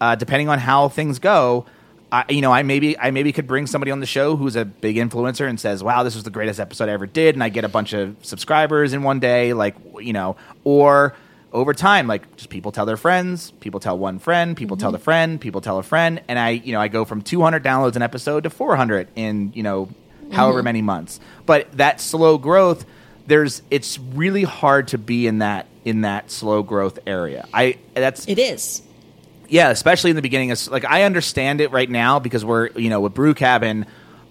uh, 0.00 0.14
depending 0.14 0.48
on 0.48 0.58
how 0.60 0.88
things 0.88 1.18
go, 1.18 1.66
I, 2.14 2.24
you 2.28 2.42
know, 2.42 2.52
I 2.52 2.62
maybe 2.62 2.96
I 2.96 3.10
maybe 3.10 3.32
could 3.32 3.48
bring 3.48 3.66
somebody 3.66 3.90
on 3.90 3.98
the 3.98 4.06
show 4.06 4.36
who's 4.36 4.54
a 4.54 4.64
big 4.64 4.94
influencer 4.94 5.48
and 5.48 5.58
says, 5.58 5.82
"Wow, 5.82 6.04
this 6.04 6.14
was 6.14 6.22
the 6.22 6.30
greatest 6.30 6.60
episode 6.60 6.88
I 6.88 6.92
ever 6.92 7.06
did," 7.06 7.34
and 7.34 7.42
I 7.42 7.48
get 7.48 7.64
a 7.64 7.68
bunch 7.68 7.92
of 7.92 8.14
subscribers 8.22 8.92
in 8.92 9.02
one 9.02 9.18
day, 9.18 9.52
like 9.52 9.74
you 10.00 10.12
know, 10.12 10.36
or 10.62 11.16
over 11.52 11.74
time, 11.74 12.06
like 12.06 12.36
just 12.36 12.50
people 12.50 12.70
tell 12.70 12.86
their 12.86 12.96
friends, 12.96 13.50
people 13.58 13.80
tell 13.80 13.98
one 13.98 14.20
friend, 14.20 14.56
people 14.56 14.76
tell 14.76 14.90
mm-hmm. 14.90 14.98
the 14.98 15.02
friend, 15.02 15.40
people 15.40 15.60
tell 15.60 15.78
a 15.78 15.82
friend, 15.82 16.22
and 16.28 16.38
I, 16.38 16.50
you 16.50 16.72
know, 16.72 16.80
I 16.80 16.86
go 16.86 17.04
from 17.04 17.20
200 17.20 17.64
downloads 17.64 17.96
an 17.96 18.02
episode 18.02 18.44
to 18.44 18.50
400 18.50 19.08
in 19.16 19.52
you 19.52 19.64
know 19.64 19.88
however 20.30 20.58
mm-hmm. 20.58 20.66
many 20.66 20.82
months. 20.82 21.18
But 21.46 21.72
that 21.72 22.00
slow 22.00 22.38
growth, 22.38 22.86
there's 23.26 23.60
it's 23.72 23.98
really 23.98 24.44
hard 24.44 24.86
to 24.88 24.98
be 24.98 25.26
in 25.26 25.38
that 25.38 25.66
in 25.84 26.02
that 26.02 26.30
slow 26.30 26.62
growth 26.62 27.00
area. 27.08 27.48
I 27.52 27.78
that's 27.92 28.28
it 28.28 28.38
is. 28.38 28.82
Yeah, 29.48 29.70
especially 29.70 30.10
in 30.10 30.16
the 30.16 30.22
beginning. 30.22 30.50
It's 30.50 30.70
like 30.70 30.84
I 30.84 31.02
understand 31.02 31.60
it 31.60 31.70
right 31.70 31.88
now 31.90 32.18
because 32.18 32.44
we're 32.44 32.68
you 32.70 32.90
know 32.90 33.00
with 33.00 33.14
Brew 33.14 33.34
Cabin, 33.34 33.86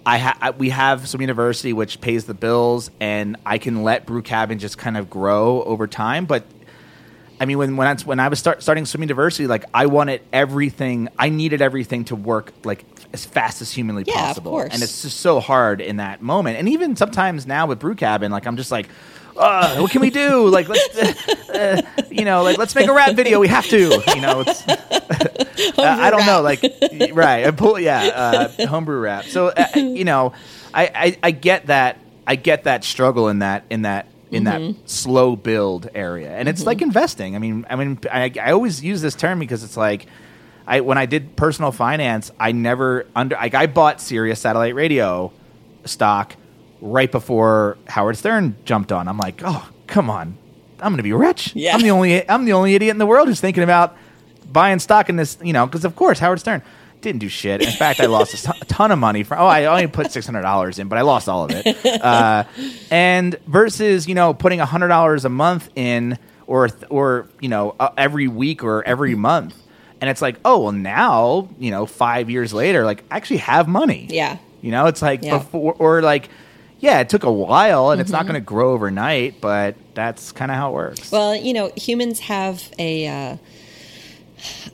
I, 0.05 0.17
ha- 0.17 0.37
I 0.41 0.49
we 0.51 0.69
have 0.69 1.07
Swim 1.07 1.21
University 1.21 1.71
which 1.73 2.01
pays 2.01 2.25
the 2.25 2.33
bills, 2.33 2.89
and 2.99 3.37
I 3.45 3.57
can 3.57 3.83
let 3.83 4.05
Brew 4.05 4.21
Cabin 4.21 4.59
just 4.59 4.77
kind 4.77 4.97
of 4.97 5.09
grow 5.09 5.63
over 5.63 5.87
time. 5.87 6.25
But 6.25 6.45
I 7.39 7.45
mean, 7.45 7.57
when 7.57 7.77
when 7.77 7.87
I, 7.87 7.95
when 8.03 8.19
I 8.19 8.27
was 8.27 8.39
start, 8.39 8.61
starting 8.63 8.85
Swim 8.85 9.01
University, 9.03 9.47
like 9.47 9.65
I 9.73 9.85
wanted 9.85 10.21
everything, 10.31 11.09
I 11.19 11.29
needed 11.29 11.61
everything 11.61 12.05
to 12.05 12.15
work 12.15 12.51
like 12.63 12.83
as 13.13 13.25
fast 13.25 13.61
as 13.61 13.71
humanly 13.71 14.03
Yeah, 14.07 14.13
of 14.13 14.19
possible, 14.27 14.51
course. 14.51 14.73
and 14.73 14.81
it's 14.81 15.03
just 15.03 15.19
so 15.19 15.39
hard 15.39 15.79
in 15.81 15.97
that 15.97 16.21
moment. 16.21 16.57
And 16.57 16.67
even 16.69 16.95
sometimes 16.95 17.45
now 17.45 17.67
with 17.67 17.79
Brew 17.79 17.95
Cabin, 17.95 18.31
like 18.31 18.45
I'm 18.47 18.57
just 18.57 18.71
like. 18.71 18.87
Uh, 19.35 19.77
what 19.77 19.91
can 19.91 20.01
we 20.01 20.09
do? 20.09 20.47
Like, 20.47 20.69
let's, 20.69 20.97
uh, 20.97 21.53
uh, 21.53 22.01
you 22.11 22.25
know, 22.25 22.43
like 22.43 22.57
let's 22.57 22.75
make 22.75 22.87
a 22.87 22.93
rap 22.93 23.15
video. 23.15 23.39
We 23.39 23.47
have 23.47 23.65
to, 23.67 24.01
you 24.15 24.21
know. 24.21 24.43
It's, 24.45 24.63
I, 25.79 26.09
don't 26.09 26.25
know, 26.25 26.41
like, 26.41 26.61
right? 27.13 27.45
I 27.45 27.51
pull, 27.51 27.79
yeah, 27.79 28.49
uh, 28.57 28.67
homebrew 28.67 28.99
rap. 28.99 29.25
So, 29.25 29.47
uh, 29.47 29.65
you 29.75 30.03
know, 30.03 30.33
I, 30.73 30.91
I, 30.93 31.17
I 31.23 31.31
get 31.31 31.67
that. 31.67 31.99
I 32.25 32.35
get 32.35 32.63
that 32.63 32.83
struggle 32.83 33.27
in 33.29 33.39
that 33.39 33.65
in 33.69 33.81
that 33.83 34.07
in 34.31 34.45
Mm-hmm. 34.45 34.71
that 34.71 34.89
slow 34.89 35.35
build 35.35 35.89
area, 35.93 36.31
and 36.35 36.49
it's 36.49 36.65
like 36.65 36.81
investing. 36.81 37.35
I 37.35 37.39
mean, 37.39 37.65
I 37.69 37.75
mean, 37.75 37.99
I, 38.11 38.31
I 38.41 38.51
always 38.51 38.83
use 38.83 39.01
this 39.01 39.15
term 39.15 39.39
because 39.39 39.63
it's 39.63 39.77
like. 39.77 40.07
I, 40.65 40.79
when 40.79 40.97
I 40.97 41.07
did 41.07 41.35
personal 41.35 41.73
finance, 41.73 42.31
I 42.39 42.53
never 42.53 43.05
under 43.13 43.35
like 43.35 43.53
I 43.53 43.67
bought 43.67 43.99
Sirius 43.99 44.39
satellite 44.39 44.73
radio 44.75 45.33
stock 45.83 46.37
right 46.85 47.11
before 47.11 47.77
Howard 47.87 48.17
Stern 48.17 48.55
jumped 48.65 48.91
on. 48.91 49.07
I'm 49.07 49.17
like, 49.17 49.41
oh 49.43 49.67
come 49.87 50.09
on, 50.09 50.37
I'm 50.79 50.91
gonna 50.91 51.03
be 51.03 51.13
rich. 51.13 51.55
Yeah. 51.55 51.75
I'm 51.75 51.81
the 51.81 51.91
only 51.91 52.29
I'm 52.29 52.45
the 52.45 52.53
only 52.53 52.75
idiot 52.75 52.91
in 52.91 52.97
the 52.97 53.05
world 53.05 53.27
who's 53.27 53.39
thinking 53.41 53.63
about 53.63 53.95
buying 54.51 54.79
stock 54.79 55.09
in 55.09 55.15
this. 55.15 55.37
You 55.41 55.53
know, 55.53 55.65
because 55.65 55.85
of 55.85 55.95
course 55.95 56.19
Howard 56.19 56.39
Stern 56.39 56.61
didn't 57.01 57.19
do 57.19 57.27
shit. 57.29 57.61
In 57.61 57.71
fact, 57.71 57.99
I 57.99 58.05
lost 58.05 58.33
a 58.33 58.41
ton- 58.43 58.59
ton 58.67 58.91
of 58.91 58.99
money 58.99 59.23
from. 59.23 59.39
Oh, 59.41 59.45
I 59.47 59.65
only 59.65 59.87
put 59.87 60.11
six 60.11 60.25
hundred 60.25 60.41
dollars 60.43 60.79
in, 60.79 60.87
but 60.89 60.97
I 60.97 61.01
lost 61.01 61.27
all 61.29 61.45
of 61.45 61.51
it. 61.53 61.77
Uh, 62.03 62.43
and 62.91 63.37
versus 63.47 64.07
you 64.07 64.15
know 64.15 64.33
putting 64.33 64.59
hundred 64.59 64.89
dollars 64.89 65.25
a 65.25 65.29
month 65.29 65.69
in, 65.75 66.17
or 66.47 66.69
or 66.89 67.29
you 67.39 67.49
know 67.49 67.75
uh, 67.79 67.89
every 67.97 68.27
week 68.27 68.63
or 68.63 68.83
every 68.85 69.15
month. 69.29 69.55
And 70.01 70.09
it's 70.09 70.21
like, 70.21 70.35
oh 70.43 70.63
well, 70.63 70.71
now 70.73 71.47
you 71.59 71.71
know, 71.71 71.85
five 71.85 72.29
years 72.29 72.53
later, 72.53 72.83
like 72.83 73.03
I 73.09 73.15
actually 73.15 73.37
have 73.37 73.67
money. 73.69 74.07
Yeah. 74.09 74.37
You 74.61 74.71
know, 74.71 74.85
it's 74.87 75.01
like 75.01 75.23
Yeah. 75.23 75.37
before, 75.39 75.75
or 75.79 76.01
like, 76.01 76.29
yeah, 76.83 76.99
it 76.99 77.07
took 77.07 77.23
a 77.23 77.31
while, 77.31 77.91
and 77.91 78.01
it's 78.01 78.09
Mm-hmm. 78.11 78.17
not 78.17 78.23
going 78.27 78.35
to 78.35 78.45
grow 78.45 78.73
overnight, 78.73 79.39
but 79.39 79.75
that's 79.93 80.33
kind 80.33 80.51
of 80.51 80.57
how 80.57 80.71
it 80.71 80.73
works. 80.73 81.11
Well, 81.11 81.33
you 81.35 81.53
know, 81.53 81.71
humans 81.77 82.19
have 82.19 82.69
a. 82.77 83.07
Uh, 83.07 83.37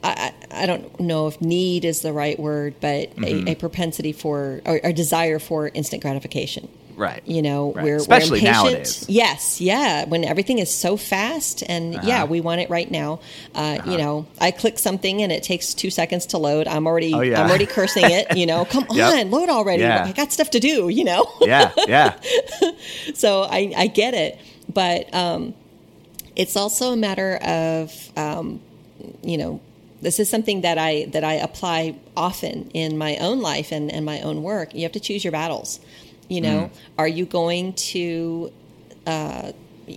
I, 0.04 0.34
I 0.50 0.66
don't 0.66 1.00
know 1.00 1.28
if 1.28 1.40
need 1.40 1.86
is 1.86 2.02
the 2.02 2.12
right 2.12 2.40
word, 2.40 2.74
but 2.82 3.16
Mm-hmm. 3.16 3.48
a, 3.48 3.52
a 3.52 3.56
propensity 3.56 4.12
for 4.12 4.62
or 4.66 4.80
a 4.84 4.92
desire 4.92 5.38
for 5.38 5.68
instant 5.76 6.02
gratification. 6.02 6.68
Right. 7.00 7.22
You 7.26 7.42
know, 7.42 7.72
Right. 7.74 7.84
we're 7.86 7.96
Especially 7.96 8.42
we're 8.42 8.48
impatient. 8.50 8.64
nowadays. 8.74 9.06
Yes, 9.08 9.62
yeah. 9.62 10.06
When 10.06 10.24
everything 10.24 10.60
is 10.60 10.74
so 10.74 10.98
fast, 10.98 11.64
and 11.68 11.96
Uh-huh. 11.96 12.06
yeah, 12.08 12.24
we 12.26 12.42
want 12.42 12.62
it 12.62 12.70
right 12.70 12.90
now. 12.92 13.20
Uh, 13.56 13.80
You 13.86 13.98
know, 13.98 14.26
I 14.40 14.52
click 14.52 14.78
something 14.78 15.24
and 15.24 15.32
it 15.32 15.42
takes 15.44 15.74
two 15.74 15.90
seconds 15.90 16.28
to 16.28 16.38
load. 16.38 16.68
I'm 16.68 16.86
already, 16.86 17.14
Oh, 17.14 17.22
yeah. 17.22 17.42
I'm 17.42 17.50
already 17.50 17.66
cursing 17.66 18.06
it. 18.06 18.36
You 18.38 18.46
know, 18.46 18.66
come 18.74 18.86
Yep. 18.92 19.14
on, 19.14 19.32
load 19.32 19.50
already. 19.50 19.84
Yeah. 19.84 20.04
I 20.06 20.12
got 20.12 20.32
stuff 20.32 20.50
to 20.52 20.60
do. 20.60 20.90
You 20.90 21.04
know. 21.06 21.26
yeah, 21.42 21.72
yeah, 21.88 22.14
so 23.16 23.44
I, 23.44 23.74
I 23.76 23.88
get 23.88 24.14
it, 24.14 24.38
but 24.74 25.14
um, 25.14 25.54
it's 26.36 26.56
also 26.56 26.92
a 26.94 26.98
matter 26.98 27.38
of 27.38 27.92
um, 28.18 28.60
you 29.24 29.38
know 29.38 29.60
this 30.02 30.20
is 30.20 30.30
something 30.30 30.62
that 30.62 30.78
I 30.78 31.06
that 31.12 31.24
I 31.24 31.34
apply 31.36 31.96
often 32.16 32.70
in 32.74 32.98
my 32.98 33.18
own 33.18 33.42
life 33.42 33.72
and, 33.74 33.92
and 33.92 34.06
my 34.06 34.22
own 34.22 34.44
work. 34.44 34.74
You 34.74 34.84
have 34.84 34.94
to 34.94 35.00
choose 35.00 35.24
your 35.26 35.32
battles. 35.32 35.80
You 36.30 36.42
know, 36.42 36.72
are 36.98 37.08
you 37.08 37.26
going 37.26 37.74
to 37.74 38.54
uh, 39.06 39.52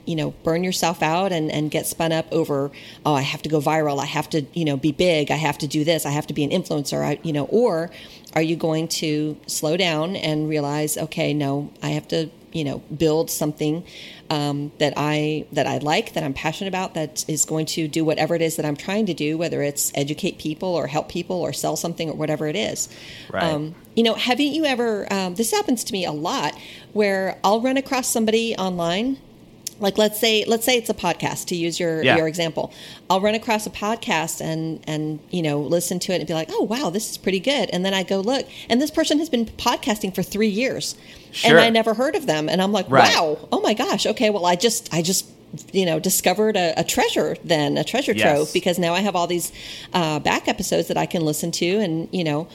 you 0.07 0.17
know 0.17 0.31
burn 0.43 0.65
yourself 0.65 1.03
out 1.03 1.33
and, 1.33 1.51
and 1.51 1.71
get 1.71 1.87
spun 1.87 2.13
up 2.13 2.27
over 2.33 2.71
oh 3.05 3.15
I 3.15 3.21
have 3.21 3.43
to 3.43 3.49
go 3.49 3.61
viral 3.61 3.99
I 3.99 4.07
have 4.07 4.29
to 4.31 4.43
you 4.55 4.65
know 4.65 4.77
be 4.77 4.93
big 4.93 5.31
I 5.31 5.37
have 5.37 5.59
to 5.59 5.67
do 5.67 5.85
this 5.85 6.07
I 6.07 6.11
have 6.11 6.27
to 6.29 6.35
be 6.35 6.45
an 6.45 6.51
influencer 6.51 7.05
I 7.05 7.19
you 7.23 7.33
know 7.33 7.45
or 7.45 7.91
are 8.35 8.43
you 8.43 8.57
going 8.57 8.89
to 8.89 9.37
slow 9.47 9.77
down 9.77 10.17
and 10.17 10.49
realize 10.49 10.97
okay 10.97 11.35
no 11.35 11.71
I 11.83 11.91
have 11.91 12.09
to 12.09 12.31
you 12.53 12.65
know 12.65 12.79
build 12.97 13.31
something 13.31 13.85
um, 14.31 14.73
that 14.79 14.95
I 14.97 15.47
that 15.53 15.67
I 15.67 15.79
like 15.79 16.15
that 16.15 16.23
I'm 16.23 16.35
passionate 16.35 16.69
about 16.69 16.95
that 16.95 17.25
is 17.29 17.45
going 17.45 17.67
to 17.67 17.89
do 17.89 18.05
whatever 18.05 18.35
it 18.35 18.43
is 18.43 18.57
that 18.57 18.65
I'm 18.65 18.77
trying 18.77 19.07
to 19.07 19.15
do 19.15 19.37
whether 19.39 19.63
it's 19.63 19.93
educate 19.95 20.39
people 20.39 20.69
or 20.69 20.87
help 20.87 21.09
people 21.09 21.37
or 21.37 21.53
sell 21.53 21.77
something 21.77 22.09
or 22.11 22.15
whatever 22.15 22.47
it 22.47 22.57
is 22.57 22.89
Right. 23.31 23.43
um, 23.45 23.75
you 23.95 24.03
know 24.03 24.15
haven't 24.15 24.47
you 24.47 24.65
ever 24.65 25.13
um, 25.13 25.35
this 25.35 25.51
happens 25.51 25.85
to 25.85 25.93
me 25.93 26.05
a 26.05 26.13
lot 26.13 26.57
where 26.93 27.39
I'll 27.45 27.61
run 27.61 27.77
across 27.77 28.09
somebody 28.09 28.55
online 28.57 29.19
like 29.83 29.99
let's 29.99 30.19
say 30.19 30.45
let's 30.47 30.65
say 30.65 30.77
it's 30.77 30.89
a 30.89 30.95
podcast 30.95 31.47
to 31.47 31.57
use 31.57 31.79
your 31.79 32.03
Yeah. 32.03 32.17
your 32.17 32.29
example 32.29 32.73
i'll 33.11 33.21
run 33.21 33.35
across 33.35 33.67
a 33.67 33.71
podcast 33.71 34.41
and 34.41 34.83
and 34.87 35.19
you 35.31 35.43
know 35.43 35.61
listen 35.61 35.99
to 36.01 36.13
it 36.13 36.17
and 36.19 36.27
be 36.27 36.35
like 36.35 36.49
oh 36.51 36.63
wow 36.65 36.89
this 36.91 37.11
is 37.11 37.19
pretty 37.19 37.41
good 37.41 37.69
and 37.71 37.85
then 37.85 37.93
i 37.93 38.03
go 38.03 38.21
look 38.21 38.47
and 38.71 38.81
this 38.81 38.91
person 38.91 39.19
has 39.19 39.29
been 39.29 39.45
podcasting 39.47 40.15
for 40.15 40.23
three 40.23 40.49
years 40.49 40.97
Sure. 41.33 41.51
and 41.51 41.61
i 41.61 41.69
never 41.71 41.95
heard 41.95 42.15
of 42.15 42.27
them 42.27 42.49
and 42.49 42.63
i'm 42.63 42.73
like 42.73 42.89
Right. 42.89 43.15
wow 43.15 43.39
oh 43.53 43.61
my 43.61 43.75
gosh 43.75 44.07
okay 44.07 44.31
well 44.31 44.47
i 44.47 44.55
just 44.57 44.93
i 44.95 45.03
just 45.03 45.27
you 45.73 45.85
know 45.85 45.99
discovered 45.99 46.57
a, 46.57 46.73
a 46.79 46.85
treasure 46.85 47.37
then 47.45 47.77
a 47.77 47.85
treasure 47.85 48.13
Yes. 48.13 48.23
trove 48.23 48.53
because 48.55 48.79
now 48.79 48.95
i 48.95 49.01
have 49.01 49.15
all 49.17 49.27
these 49.27 49.53
uh, 49.93 50.19
back 50.21 50.49
episodes 50.49 50.89
that 50.89 50.97
i 50.97 51.05
can 51.07 51.23
listen 51.23 51.51
to 51.53 51.67
and 51.79 52.09
you 52.13 52.25
know 52.25 52.49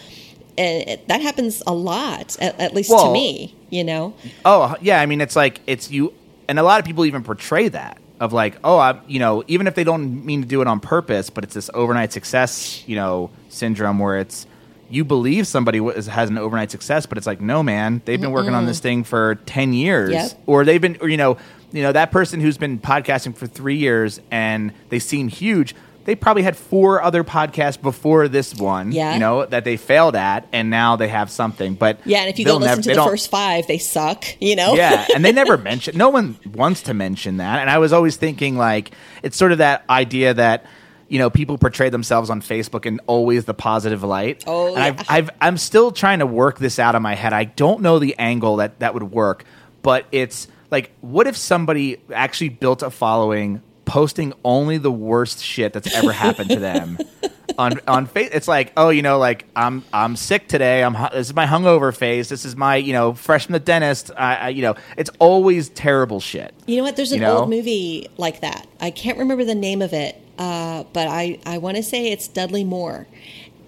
and 0.57 0.89
it, 0.89 1.07
that 1.07 1.21
happens 1.21 1.61
a 1.67 1.73
lot 1.73 2.35
at, 2.41 2.59
at 2.59 2.73
least 2.73 2.89
to 2.89 3.11
me 3.11 3.53
you 3.69 3.83
know 3.83 4.13
Oh 4.45 4.75
yeah, 4.81 4.99
I 5.01 5.05
mean 5.05 5.21
it's 5.21 5.35
like 5.35 5.59
it's 5.67 5.91
you, 5.91 6.13
and 6.47 6.59
a 6.59 6.63
lot 6.63 6.79
of 6.79 6.85
people 6.85 7.05
even 7.05 7.23
portray 7.23 7.67
that 7.69 7.97
of 8.19 8.33
like, 8.33 8.57
oh, 8.63 8.77
I, 8.77 8.99
you 9.07 9.19
know, 9.19 9.43
even 9.47 9.67
if 9.67 9.75
they 9.75 9.83
don't 9.83 10.25
mean 10.25 10.41
to 10.41 10.47
do 10.47 10.61
it 10.61 10.67
on 10.67 10.79
purpose, 10.79 11.29
but 11.29 11.43
it's 11.43 11.53
this 11.53 11.69
overnight 11.73 12.11
success, 12.13 12.83
you 12.87 12.95
know, 12.95 13.29
syndrome 13.49 13.99
where 13.99 14.17
it's 14.17 14.47
you 14.89 15.03
believe 15.03 15.45
somebody 15.45 15.79
has 15.79 16.07
an 16.29 16.37
overnight 16.37 16.71
success, 16.71 17.05
but 17.05 17.17
it's 17.17 17.27
like, 17.27 17.41
no, 17.41 17.61
man, 17.61 18.01
they've 18.05 18.21
been 18.21 18.31
working 18.31 18.53
on 18.53 18.65
this 18.65 18.79
thing 18.79 19.03
for 19.03 19.35
ten 19.45 19.73
years, 19.73 20.11
Yep. 20.11 20.31
or 20.45 20.63
they've 20.65 20.79
been, 20.81 20.97
or 21.01 21.09
you 21.09 21.17
know, 21.17 21.37
you 21.73 21.83
know 21.83 21.91
that 21.91 22.11
person 22.11 22.39
who's 22.39 22.57
been 22.57 22.79
podcasting 22.79 23.35
for 23.35 23.45
three 23.47 23.75
years 23.75 24.21
and 24.31 24.71
they 24.89 24.99
seem 24.99 25.27
huge. 25.27 25.75
They 26.07 26.15
probably 26.15 26.43
had 26.43 26.55
four 26.55 27.01
other 27.03 27.25
podcasts 27.25 27.79
before 27.79 28.29
this 28.29 28.55
one, 28.55 28.93
Yeah. 28.93 29.13
you 29.13 29.19
know, 29.19 29.45
that 29.45 29.65
they 29.65 29.75
failed 29.75 30.15
at, 30.15 30.47
and 30.53 30.69
now 30.69 30.95
they 30.95 31.09
have 31.09 31.29
something. 31.29 31.75
But 31.75 31.99
yeah 32.05 32.19
and 32.21 32.29
if 32.29 32.39
you 32.39 32.45
go 32.45 32.55
listen 32.55 32.77
never- 32.79 32.81
to 32.81 32.95
the 32.95 33.03
first 33.03 33.29
five 33.29 33.67
they 33.67 33.77
suck 33.77 34.23
you 34.39 34.55
know 34.55 34.73
yeah, 34.75 35.05
and 35.13 35.23
they 35.25 35.33
never 35.33 35.57
mention. 35.71 35.97
No 35.97 36.07
one 36.09 36.37
wants 36.55 36.83
to 36.83 36.93
mention 36.93 37.37
that. 37.37 37.59
And 37.59 37.69
I 37.69 37.77
was 37.79 37.91
always 37.91 38.15
thinking 38.15 38.57
like 38.57 38.91
it's 39.21 39.35
sort 39.35 39.51
of 39.51 39.57
that 39.57 39.83
idea 39.89 40.33
that 40.33 40.65
you 41.09 41.19
know 41.19 41.29
people 41.29 41.57
portray 41.57 41.89
themselves 41.89 42.29
on 42.29 42.41
Facebook 42.41 42.85
in 42.85 42.99
always 43.05 43.43
the 43.43 43.53
positive 43.53 44.01
light. 44.01 44.45
Oh, 44.47 44.77
and 44.77 44.95
yeah. 44.97 45.03
I've 45.09 45.29
I'm 45.41 45.57
still 45.57 45.91
trying 45.91 46.19
to 46.19 46.25
work 46.25 46.57
this 46.57 46.79
out 46.79 46.95
in 46.95 47.01
my 47.01 47.15
head. 47.15 47.33
I 47.33 47.43
don't 47.43 47.81
know 47.81 47.99
the 47.99 48.15
angle 48.17 48.55
that 48.57 48.79
that 48.79 48.93
would 48.93 49.03
work, 49.11 49.43
but 49.81 50.05
it's 50.13 50.47
like 50.71 50.91
what 51.01 51.27
if 51.27 51.35
somebody 51.35 51.97
actually 52.13 52.49
built 52.49 52.81
a 52.81 52.89
following 52.89 53.61
posting 53.87 54.33
only 54.45 54.77
the 54.77 54.91
worst 54.91 55.43
shit 55.43 55.73
that's 55.73 55.91
ever 55.95 56.11
happened 56.11 56.49
to 56.51 56.59
them 56.59 56.97
on 57.57 57.79
on 57.87 58.05
face 58.05 58.29
it's 58.33 58.47
like 58.47 58.71
oh 58.77 58.89
you 58.89 59.01
know 59.01 59.17
like 59.17 59.45
i'm 59.55 59.83
i'm 59.91 60.15
sick 60.15 60.47
today 60.47 60.83
i'm 60.83 60.93
hu- 60.93 61.09
this 61.15 61.27
is 61.27 61.33
my 61.33 61.45
hungover 61.47 61.95
face 61.95 62.29
this 62.29 62.45
is 62.45 62.55
my 62.55 62.75
you 62.75 62.93
know 62.93 63.13
fresh 63.13 63.45
from 63.47 63.53
the 63.53 63.59
dentist 63.59 64.11
I, 64.15 64.35
I 64.35 64.49
you 64.49 64.61
know 64.61 64.75
it's 64.97 65.09
always 65.17 65.69
terrible 65.69 66.19
shit 66.19 66.53
You 66.67 66.77
know 66.77 66.83
what? 66.83 66.95
There's 66.97 67.13
an 67.13 67.21
know? 67.21 67.37
old 67.39 67.49
movie 67.49 68.09
like 68.17 68.41
that. 68.41 68.67
I 68.81 68.91
can't 68.91 69.17
remember 69.17 69.43
the 69.45 69.55
name 69.55 69.81
of 69.81 69.93
it, 69.93 70.15
uh, 70.37 70.83
but 70.93 71.07
I, 71.07 71.39
I 71.45 71.57
want 71.59 71.77
to 71.77 71.83
say 71.83 72.11
it's 72.11 72.27
Dudley 72.27 72.63
Moore. 72.65 73.07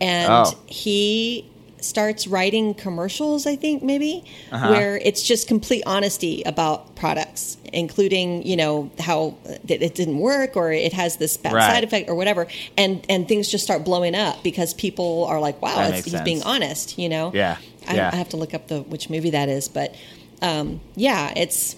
And 0.02 0.30
Oh. 0.32 0.54
he 0.68 1.50
starts 1.84 2.28
writing 2.28 2.74
commercials, 2.74 3.46
I 3.48 3.56
think, 3.56 3.84
maybe, 3.84 4.24
Uh-huh. 4.52 4.70
where 4.70 4.98
it's 4.98 5.22
just 5.24 5.48
complete 5.48 5.84
honesty 5.86 6.44
about 6.46 6.96
products, 6.96 7.58
including, 7.72 8.46
you 8.46 8.56
know, 8.58 8.90
how 9.00 9.36
it, 9.68 9.96
didn't 9.96 10.18
work 10.20 10.56
or 10.56 10.72
it 10.72 10.94
has 10.94 11.18
this 11.18 11.38
bad 11.38 11.54
Right. 11.54 11.72
side 11.72 11.84
effect 11.84 12.10
or 12.10 12.16
whatever. 12.16 12.48
And, 12.78 13.06
and 13.10 13.28
things 13.28 13.48
just 13.50 13.64
start 13.64 13.84
blowing 13.84 14.16
up 14.16 14.44
because 14.44 14.74
people 14.74 15.26
are 15.26 15.40
like, 15.40 15.62
wow, 15.62 15.88
it's, 15.90 16.04
he's 16.06 16.12
sense. 16.14 16.24
being 16.24 16.44
honest, 16.44 16.98
you 16.98 17.10
know? 17.10 17.32
Yeah, 17.34 17.58
I, 17.88 17.96
yeah. 17.96 18.10
I 18.12 18.16
have 18.16 18.30
to 18.30 18.38
look 18.38 18.54
up 18.54 18.68
the 18.68 18.82
which 18.82 19.10
movie 19.10 19.30
that 19.32 19.50
is, 19.50 19.68
but 19.68 19.96
um, 20.42 20.80
yeah, 20.96 21.34
it's 21.36 21.76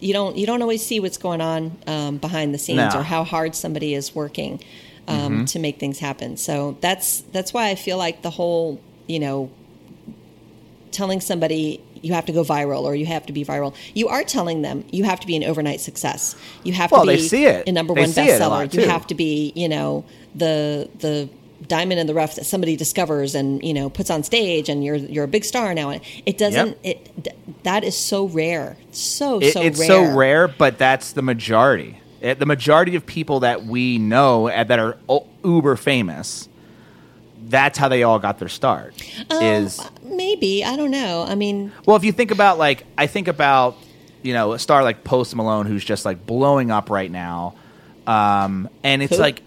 you 0.00 0.12
don't 0.12 0.36
you 0.36 0.46
don't 0.46 0.60
always 0.60 0.84
see 0.84 1.00
what's 1.00 1.16
going 1.18 1.40
on 1.40 1.76
um, 1.86 2.18
behind 2.18 2.52
the 2.52 2.58
scenes 2.58 2.76
No. 2.76 2.88
Mm-hmm. 2.88 2.98
or 2.98 3.02
how 3.04 3.24
hard 3.24 3.54
somebody 3.54 3.94
is 3.94 4.14
working 4.14 4.60
um, 5.08 5.44
to 5.46 5.58
make 5.58 5.78
things 5.78 5.98
happen. 5.98 6.36
So 6.36 6.76
that's 6.80 7.20
that's 7.32 7.52
why 7.54 7.68
I 7.70 7.74
feel 7.74 7.96
like 7.98 8.22
the 8.22 8.30
whole 8.30 8.80
you 9.06 9.18
know 9.18 9.50
telling 10.90 11.20
somebody 11.20 11.80
you 12.02 12.12
have 12.12 12.26
to 12.26 12.32
go 12.32 12.42
viral 12.44 12.82
or 12.82 12.94
you 12.94 13.06
have 13.06 13.24
to 13.26 13.32
be 13.32 13.44
viral. 13.44 13.74
You 13.94 14.08
are 14.08 14.22
telling 14.22 14.62
them 14.62 14.84
you 14.92 15.04
have 15.04 15.20
to 15.20 15.26
be 15.26 15.34
an 15.36 15.42
overnight 15.44 15.80
success. 15.80 16.36
You 16.62 16.72
have 16.74 16.92
Well, 16.92 17.00
to 17.02 17.06
they 17.06 17.16
be 17.16 17.22
see 17.28 17.46
it. 17.46 17.66
a 17.66 17.72
number 17.72 17.94
They 17.94 18.02
one 18.02 18.10
bestseller. 18.10 18.72
You 18.72 18.86
have 18.88 19.06
to 19.08 19.14
be 19.14 19.52
you 19.56 19.68
know 19.68 20.04
the 20.34 20.88
the 20.98 21.28
diamond 21.66 21.98
in 21.98 22.06
the 22.06 22.12
rough 22.14 22.34
that 22.36 22.44
somebody 22.44 22.76
discovers 22.76 23.34
and 23.34 23.62
you 23.64 23.72
know 23.72 23.88
puts 23.88 24.10
on 24.10 24.22
stage 24.22 24.68
and 24.68 24.84
you're 24.84 24.96
you're 24.96 25.24
a 25.24 25.28
big 25.28 25.44
star 25.44 25.72
now 25.72 25.88
and 25.88 26.02
it 26.26 26.36
doesn't 26.36 26.76
it 26.82 27.08
that 27.62 27.82
is 27.82 27.96
so 27.96 28.26
rare 28.28 28.76
so 28.92 29.38
It- 29.40 29.54
so 29.54 29.62
it's 29.62 29.78
rare 29.78 29.88
so 29.88 30.14
rare 30.14 30.46
but 30.48 30.76
that's 30.76 31.12
the 31.12 31.22
majority 31.22 32.00
Uh, 32.22 32.34
The 32.34 32.44
majority 32.46 32.96
of 32.96 33.06
people 33.06 33.40
that 33.40 33.64
we 33.64 33.96
know 33.98 34.48
uh, 34.48 34.64
that 34.64 34.78
are 34.78 34.98
uber 35.42 35.76
famous, 35.76 36.48
that's 37.48 37.78
how 37.78 37.88
they 37.88 38.02
all 38.02 38.18
got 38.18 38.38
their 38.38 38.48
start. 38.48 38.94
is 39.30 39.80
Maybe 40.02 40.64
I 40.64 40.76
don't 40.76 40.90
know. 40.90 41.24
I 41.26 41.34
mean, 41.34 41.72
well, 41.86 41.96
if 41.96 42.04
you 42.04 42.12
think 42.12 42.30
about 42.30 42.58
like 42.58 42.84
I 42.96 43.06
think 43.06 43.28
about 43.28 43.76
you 44.22 44.32
know 44.32 44.52
a 44.52 44.58
star 44.58 44.82
like 44.82 45.04
Post 45.04 45.34
Malone 45.36 45.66
who's 45.66 45.84
just 45.84 46.04
like 46.04 46.24
blowing 46.26 46.70
up 46.70 46.90
right 46.90 47.10
now, 47.10 47.54
um, 48.06 48.68
and 48.82 49.02
it's 49.02 49.16
Who? 49.16 49.22
like 49.22 49.42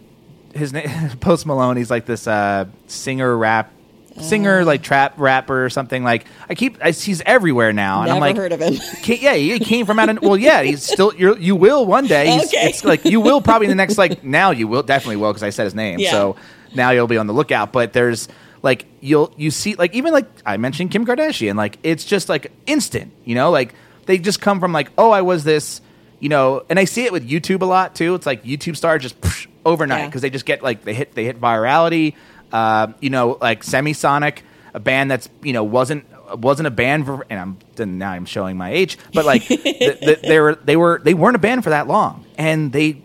his 0.53 0.73
name 0.73 0.89
Post 1.19 1.45
Malone. 1.45 1.77
He's 1.77 1.91
like 1.91 2.05
this 2.05 2.27
uh, 2.27 2.65
singer 2.87 3.35
rap. 3.35 3.73
Singer 4.19 4.65
like 4.65 4.81
trap 4.81 5.13
rapper 5.17 5.63
or 5.63 5.69
something 5.69 6.03
like 6.03 6.25
I 6.49 6.55
keep 6.55 6.83
I, 6.83 6.89
he's 6.89 7.21
everywhere 7.21 7.71
now 7.71 7.99
and 7.99 8.07
never 8.07 8.15
I'm 8.15 8.21
like 8.21 8.35
heard 8.35 8.51
of 8.51 8.59
him. 8.59 8.73
Yeah, 9.05 9.35
he 9.35 9.59
came 9.59 9.85
from 9.85 9.99
out 9.99 10.09
of 10.09 10.23
well, 10.23 10.35
yeah, 10.35 10.63
he's 10.63 10.81
still 10.81 11.13
you're, 11.13 11.37
you 11.37 11.55
will 11.55 11.85
one 11.85 12.07
day. 12.07 12.31
He's, 12.31 12.47
Okay. 12.47 12.67
It's 12.67 12.83
like 12.83 13.05
you 13.05 13.21
will 13.21 13.41
probably 13.41 13.67
in 13.67 13.69
the 13.69 13.75
next 13.75 13.95
like 13.99 14.23
now 14.23 14.49
you 14.49 14.67
will 14.67 14.81
definitely 14.81 15.17
will 15.17 15.33
because 15.33 15.43
I 15.43 15.51
said 15.51 15.65
his 15.65 15.75
name. 15.75 15.99
Yeah. 15.99 16.09
So 16.09 16.35
now 16.75 16.91
you'll 16.91 17.07
be 17.07 17.17
on 17.17 17.27
the 17.27 17.33
lookout. 17.33 17.71
But 17.73 17.93
there's 17.93 18.27
like 18.61 18.85
you'll 19.01 19.33
you 19.37 19.51
see 19.51 19.75
like 19.75 19.93
even 19.93 20.13
like 20.13 20.25
I 20.45 20.57
mentioned 20.57 20.91
Kim 20.91 21.05
Kardashian 21.05 21.55
like 21.55 21.77
it's 21.83 22.03
just 22.05 22.29
like 22.29 22.51
instant. 22.65 23.11
You 23.25 23.35
know, 23.35 23.51
like 23.51 23.73
they 24.05 24.17
just 24.17 24.41
come 24.41 24.59
from 24.59 24.71
like 24.73 24.91
oh 24.97 25.11
I 25.11 25.21
was 25.21 25.43
this 25.43 25.81
you 26.19 26.29
know, 26.29 26.63
and 26.67 26.79
I 26.79 26.85
see 26.85 27.05
it 27.05 27.11
with 27.11 27.29
YouTube 27.29 27.61
a 27.61 27.65
lot 27.65 27.93
too. 27.93 28.15
It's 28.15 28.25
like 28.25 28.43
YouTube 28.43 28.75
star 28.75 28.97
just 28.97 29.21
psh, 29.21 29.45
overnight 29.63 29.99
Yeah. 29.99 30.05
because 30.07 30.21
they 30.23 30.31
just 30.31 30.45
get 30.45 30.63
like 30.63 30.83
they 30.83 30.93
hit 30.95 31.13
they 31.13 31.25
hit 31.25 31.39
virality. 31.39 32.15
Uh, 32.51 32.87
you 33.01 33.09
know, 33.11 33.37
like 33.39 33.61
Semisonic, 33.63 34.39
a 34.73 34.79
band 34.79 35.11
that's 35.11 35.29
you 35.43 35.53
know 35.53 35.63
wasn't 35.63 36.05
wasn't 36.39 36.65
a 36.67 36.71
band 36.71 37.05
for, 37.05 37.25
and 37.29 37.39
I'm 37.77 37.99
now 37.99 38.11
I'm 38.11 38.25
showing 38.25 38.57
my 38.57 38.71
age, 38.71 38.97
but 39.13 39.25
like 39.25 39.43
th- 39.47 39.61
th- 39.99 40.21
they 40.21 40.39
were 40.39 40.55
they 40.55 40.75
were 40.75 40.99
they 41.03 41.13
weren't 41.13 41.35
a 41.35 41.39
band 41.39 41.63
for 41.63 41.69
that 41.69 41.87
long, 41.87 42.25
and 42.37 42.71
they 42.73 43.01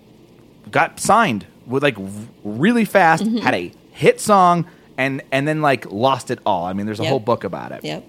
got 0.70 0.98
signed 0.98 1.46
with 1.66 1.82
like 1.82 1.96
really 2.44 2.84
fast, 2.84 3.24
Mm-hmm. 3.24 3.38
had 3.38 3.54
a 3.54 3.72
hit 3.92 4.20
song, 4.20 4.66
and 4.96 5.22
and 5.32 5.46
then 5.46 5.62
like 5.62 5.90
lost 5.90 6.30
it 6.30 6.38
all. 6.46 6.64
I 6.66 6.72
mean, 6.72 6.86
there's 6.86 7.00
a 7.00 7.04
Yep. 7.04 7.10
whole 7.10 7.20
book 7.20 7.44
about 7.44 7.72
it 7.72 7.84
yep. 7.84 8.04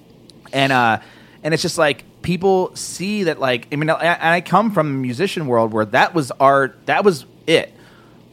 and 0.52 0.72
uh 0.72 1.00
and 1.44 1.54
it's 1.54 1.64
just 1.64 1.78
like 1.78 2.04
people 2.22 2.74
see 2.76 3.24
that 3.24 3.40
like 3.40 3.68
i 3.74 3.76
mean 3.76 3.90
and 3.90 4.00
i 4.22 4.40
come 4.40 4.72
from 4.72 4.94
the 4.94 4.98
musician 5.00 5.46
world 5.48 5.74
where 5.74 5.84
that 5.86 6.14
was 6.14 6.32
our 6.40 6.74
that 6.86 7.04
was 7.04 7.26
it 7.48 7.74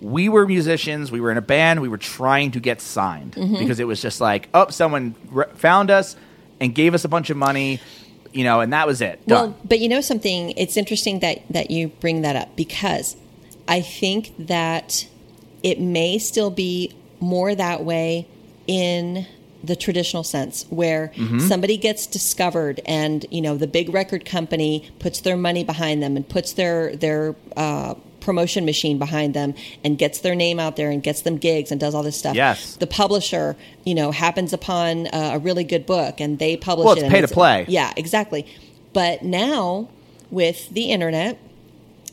we 0.00 0.28
were 0.28 0.46
musicians 0.46 1.10
we 1.10 1.20
were 1.20 1.30
in 1.32 1.36
a 1.36 1.42
band 1.42 1.80
we 1.82 1.88
were 1.88 1.98
trying 1.98 2.50
to 2.52 2.60
get 2.60 2.80
signed 2.80 3.32
Mm-hmm. 3.32 3.58
because 3.58 3.80
it 3.80 3.86
was 3.86 4.00
just 4.00 4.20
like 4.20 4.48
oh 4.54 4.68
someone 4.70 5.14
r- 5.34 5.48
found 5.56 5.90
us 5.90 6.14
and 6.60 6.72
gave 6.74 6.94
us 6.94 7.04
a 7.04 7.08
bunch 7.08 7.30
of 7.30 7.36
money 7.36 7.80
you 8.32 8.44
know 8.44 8.60
and 8.60 8.72
that 8.72 8.86
was 8.86 9.00
it 9.00 9.26
done 9.26 9.50
Well, 9.50 9.58
but 9.64 9.80
you 9.80 9.88
know 9.88 10.00
something? 10.00 10.50
It's 10.56 10.76
interesting 10.76 11.18
that 11.20 11.42
that 11.50 11.70
you 11.72 11.88
bring 11.88 12.22
that 12.22 12.36
up 12.36 12.54
because 12.56 13.16
I 13.70 13.80
think 13.80 14.34
that 14.48 15.06
it 15.62 15.80
may 15.80 16.18
still 16.18 16.50
be 16.50 16.92
more 17.20 17.54
that 17.54 17.84
way 17.84 18.26
in 18.66 19.26
the 19.62 19.76
traditional 19.76 20.24
sense 20.24 20.64
where 20.70 21.12
somebody 21.38 21.76
gets 21.76 22.06
discovered 22.06 22.80
and 22.86 23.26
you 23.30 23.42
know 23.42 23.56
the 23.58 23.66
big 23.66 23.92
record 23.92 24.24
company 24.24 24.90
puts 24.98 25.20
their 25.20 25.36
money 25.36 25.62
behind 25.64 26.02
them 26.02 26.16
and 26.16 26.26
puts 26.26 26.54
their 26.54 26.96
their 26.96 27.34
uh, 27.58 27.92
promotion 28.20 28.64
machine 28.64 28.98
behind 28.98 29.34
them 29.34 29.54
and 29.84 29.98
gets 29.98 30.20
their 30.20 30.34
name 30.34 30.58
out 30.58 30.76
there 30.76 30.90
and 30.90 31.02
gets 31.02 31.20
them 31.22 31.36
gigs 31.36 31.70
and 31.70 31.78
does 31.80 31.94
all 31.94 32.02
this 32.02 32.18
stuff 32.18 32.34
Yes. 32.34 32.76
the 32.76 32.86
publisher 32.86 33.54
you 33.84 33.94
know 33.94 34.10
happens 34.12 34.52
upon 34.54 35.08
a, 35.12 35.34
a 35.34 35.38
really 35.38 35.64
good 35.64 35.84
book 35.84 36.20
and 36.20 36.38
they 36.38 36.56
publish 36.56 36.84
Well, 36.86 36.94
it 36.94 36.98
it's 36.98 37.04
and 37.04 37.12
pay 37.12 37.20
to 37.20 37.28
play. 37.28 37.64
yeah 37.68 37.92
exactly 37.98 38.46
but 38.94 39.22
now 39.22 39.88
with 40.30 40.70
the 40.70 40.90
internet 40.90 41.38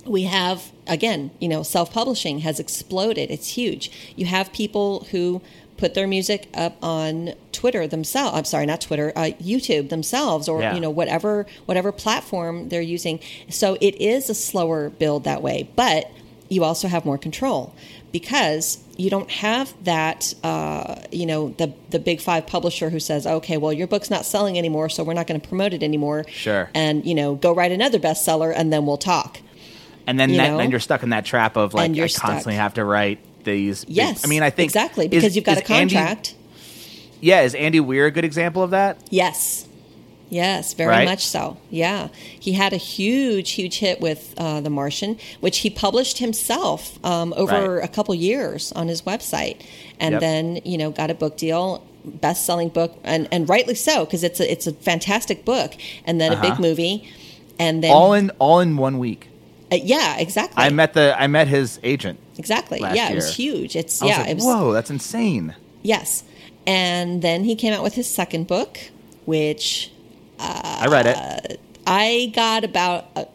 we 0.06 0.24
have 0.24 0.72
again 0.90 1.32
you 1.40 1.48
know 1.48 1.64
self-publishing 1.64 2.40
has 2.40 2.60
exploded. 2.60 3.30
It's 3.32 3.50
huge. 3.50 3.92
You 4.16 4.26
have 4.28 4.52
people 4.54 5.06
who 5.12 5.42
put 5.78 5.94
their 5.94 6.08
music 6.08 6.48
up 6.56 6.76
on 6.82 7.34
twitter 7.52 7.86
themselves 7.88 8.36
i'm 8.36 8.44
sorry 8.46 8.66
not 8.66 8.82
twitter 8.82 9.14
uh, 9.16 9.30
youtube 9.40 9.90
themselves 9.90 10.50
or 10.50 10.60
Yeah. 10.62 10.74
you 10.74 10.82
know 10.82 10.90
whatever 10.90 11.46
whatever 11.68 11.92
platform 11.92 12.70
they're 12.70 12.82
using. 12.82 13.20
So 13.50 13.78
it 13.80 13.94
is 14.02 14.28
a 14.28 14.34
slower 14.34 14.90
build 14.90 15.24
that 15.26 15.44
way 15.44 15.70
but 15.76 16.10
you 16.50 16.64
also 16.64 16.88
have 16.88 17.06
more 17.06 17.18
control 17.20 17.76
because 18.12 18.80
you 18.96 19.10
don't 19.12 19.30
have 19.30 19.72
that 19.84 20.34
uh, 20.44 20.96
you 21.12 21.26
know 21.28 21.50
the 21.58 21.72
the 21.92 22.00
big 22.00 22.22
five 22.22 22.48
publisher 22.48 22.90
who 22.90 23.00
says 23.00 23.28
okay 23.28 23.58
well 23.58 23.72
your 23.74 23.86
book's 23.88 24.10
not 24.10 24.26
selling 24.26 24.58
anymore 24.58 24.90
so 24.90 25.04
we're 25.04 25.14
not 25.14 25.28
going 25.28 25.40
to 25.40 25.48
promote 25.48 25.74
it 25.74 25.84
anymore. 25.84 26.26
Sure. 26.30 26.70
and 26.74 27.06
you 27.06 27.14
know 27.14 27.36
go 27.36 27.54
write 27.54 27.72
another 27.72 28.00
bestseller 28.00 28.52
and 28.56 28.74
then 28.74 28.86
we'll 28.88 28.98
talk 28.98 29.40
and 30.08 30.20
then 30.20 30.30
you 30.32 30.38
that, 30.38 30.58
then 30.58 30.72
you're 30.72 30.80
stuck 30.80 31.04
in 31.04 31.10
that 31.10 31.26
trap 31.26 31.56
of 31.58 31.74
like 31.74 31.96
you're 31.96 32.06
i 32.06 32.10
constantly 32.10 32.54
stuck. 32.54 32.64
have 32.64 32.74
to 32.76 32.84
write 32.86 33.20
these 33.44 33.86
big- 33.86 33.96
yes 33.96 34.26
i 34.26 34.28
mean 34.28 34.42
i 34.44 34.50
think 34.50 34.66
exactly 34.70 35.06
is- 35.06 35.12
because 35.12 35.36
you've 35.36 35.46
got 35.46 35.58
is 35.58 35.70
a 35.70 35.72
Andy- 35.74 35.94
contract 35.96 36.36
yeah 37.22 37.42
is 37.42 37.54
andy 37.56 37.80
weir 37.80 38.06
a 38.08 38.12
good 38.12 38.26
example 38.26 38.64
of 38.64 38.72
that 38.72 38.98
yes 39.10 39.68
yes 40.30 40.74
very 40.74 40.90
Right? 40.90 41.06
much 41.08 41.26
so 41.26 41.58
yeah 41.70 42.10
he 42.40 42.52
had 42.54 42.74
a 42.74 42.78
huge 42.78 43.52
huge 43.52 43.80
hit 43.80 44.02
with 44.02 44.34
uh, 44.38 44.60
the 44.62 44.70
martian 44.70 45.18
which 45.40 45.60
he 45.60 45.70
published 45.70 46.18
himself 46.20 47.04
um, 47.06 47.34
over 47.38 47.76
Right. 47.78 47.86
a 47.86 47.88
couple 47.88 48.14
years 48.16 48.72
on 48.74 48.88
his 48.90 49.04
website 49.04 49.62
and 50.00 50.14
Yep. 50.14 50.22
then 50.22 50.60
you 50.66 50.78
know 50.78 50.92
got 50.92 51.10
a 51.10 51.14
book 51.14 51.38
deal 51.38 51.84
best-selling 52.04 52.70
book 52.70 52.98
and, 53.04 53.28
and 53.34 53.50
rightly 53.50 53.76
so 53.76 54.06
because 54.06 54.24
it's 54.24 54.40
a, 54.40 54.50
it's 54.52 54.66
a 54.68 54.74
fantastic 54.74 55.44
book 55.46 55.74
and 56.06 56.20
then 56.22 56.32
a 56.34 56.42
big 56.42 56.52
Uh-huh. 56.52 56.62
movie 56.62 57.08
and 57.60 57.82
then 57.84 57.92
all 57.92 58.14
in 58.14 58.30
all 58.40 58.60
in 58.60 58.76
one 58.78 58.98
week 59.00 59.28
uh, 59.72 59.76
yeah 59.76 60.18
exactly. 60.18 60.64
I 60.64 60.70
met 60.70 60.94
the 60.94 61.16
i 61.20 61.28
met 61.28 61.48
his 61.48 61.80
agent 61.84 62.20
exactly. 62.38 62.80
yeah 62.80 63.10
it 63.10 63.16
was 63.16 63.36
huge. 63.36 63.76
It's 63.76 64.02
yeah 64.02 64.20
like, 64.20 64.30
it 64.30 64.36
was 64.36 64.46
whoa 64.46 64.74
that's 64.74 64.90
insane. 64.90 65.56
Yes. 65.84 66.24
And 66.66 67.22
then 67.22 67.46
he 67.46 67.56
came 67.56 67.74
out 67.74 67.82
with 67.82 67.94
his 67.94 68.10
second 68.10 68.48
book, 68.48 68.78
which 69.26 69.92
i 70.40 70.88
read 70.90 71.06
it. 71.08 71.60
I 71.88 72.32
got 72.36 72.66
about 72.66 73.06
a, 73.16 73.26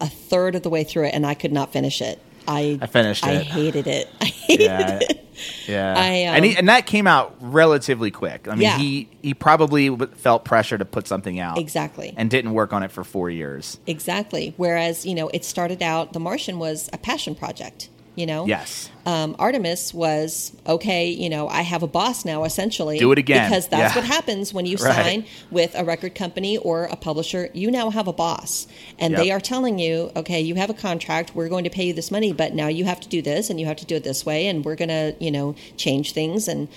a 0.00 0.08
third 0.08 0.56
of 0.56 0.62
the 0.62 0.68
way 0.68 0.82
through 0.82 1.04
it 1.04 1.14
and 1.14 1.24
I 1.24 1.34
could 1.34 1.52
not 1.52 1.72
finish 1.72 2.02
it. 2.02 2.20
I 2.48 2.78
I 2.80 2.86
finished 2.86 3.24
I 3.24 3.32
it. 3.32 3.46
hated 3.46 3.86
it. 3.86 4.08
I 4.20 4.24
hated 4.26 4.64
yeah, 4.64 4.98
it. 5.00 5.28
yeah. 5.66 5.94
I, 5.96 6.04
and, 6.36 6.44
he, 6.44 6.52
um, 6.52 6.58
and 6.58 6.68
that 6.68 6.86
came 6.86 7.06
out 7.06 7.36
relatively 7.40 8.10
quick. 8.10 8.48
I 8.48 8.52
mean, 8.52 8.62
Yeah. 8.62 8.78
he 8.78 9.08
he 9.22 9.34
probably 9.34 9.94
felt 10.16 10.44
pressure 10.44 10.76
to 10.78 10.84
put 10.84 11.06
something 11.08 11.38
out 11.38 11.58
Exactly. 11.58 12.14
and 12.16 12.30
didn't 12.30 12.52
work 12.52 12.72
on 12.72 12.82
it 12.82 12.90
for 12.92 13.04
four 13.04 13.30
years. 13.30 13.78
Exactly. 13.86 14.54
Whereas, 14.56 15.06
you 15.06 15.14
know, 15.14 15.28
it 15.28 15.44
started 15.44 15.82
out 15.82 16.12
The 16.12 16.20
Martian 16.20 16.58
was 16.58 16.88
a 16.92 16.98
passion 16.98 17.34
project, 17.34 17.88
you 18.14 18.26
know? 18.26 18.46
Yes, 18.46 18.90
um, 19.06 19.34
Artemis 19.38 19.94
was 19.94 20.52
okay. 20.66 21.08
You 21.08 21.30
know, 21.30 21.48
I 21.48 21.62
have 21.62 21.82
a 21.82 21.86
boss 21.86 22.24
now, 22.24 22.44
essentially. 22.44 22.98
Do 22.98 23.10
it 23.12 23.18
again. 23.18 23.48
because 23.48 23.68
that's 23.68 23.94
Yeah. 23.94 24.00
what 24.02 24.06
happens 24.08 24.52
when 24.52 24.66
you 24.66 24.76
Right. 24.80 24.94
sign 24.94 25.24
with 25.50 25.74
a 25.74 25.84
record 25.84 26.14
company 26.14 26.58
or 26.58 26.84
a 26.84 26.96
publisher. 26.96 27.48
You 27.54 27.70
now 27.70 27.90
have 27.90 28.06
a 28.08 28.12
boss, 28.12 28.66
and 28.98 29.16
they 29.16 29.30
are 29.30 29.40
telling 29.40 29.78
you, 29.78 30.10
okay, 30.16 30.40
you 30.40 30.54
have 30.56 30.70
a 30.70 30.74
contract. 30.74 31.34
We're 31.34 31.48
going 31.48 31.64
to 31.64 31.70
pay 31.70 31.86
you 31.86 31.92
this 31.94 32.10
money, 32.10 32.32
but 32.32 32.54
now 32.54 32.68
you 32.68 32.84
have 32.84 33.00
to 33.00 33.08
do 33.08 33.22
this, 33.22 33.48
and 33.50 33.58
you 33.60 33.66
have 33.66 33.76
to 33.78 33.86
do 33.86 33.96
it 33.96 34.04
this 34.04 34.26
way, 34.26 34.46
and 34.46 34.64
we're 34.64 34.76
going 34.76 34.88
to, 34.90 35.14
you 35.18 35.30
know, 35.30 35.54
change 35.76 36.12
things. 36.12 36.48
And 36.48 36.68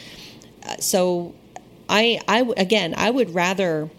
uh, 0.67 0.77
so, 0.79 1.33
I 1.89 2.19
again, 2.57 2.93
I 2.97 3.09
would 3.11 3.33
rather. 3.35 3.89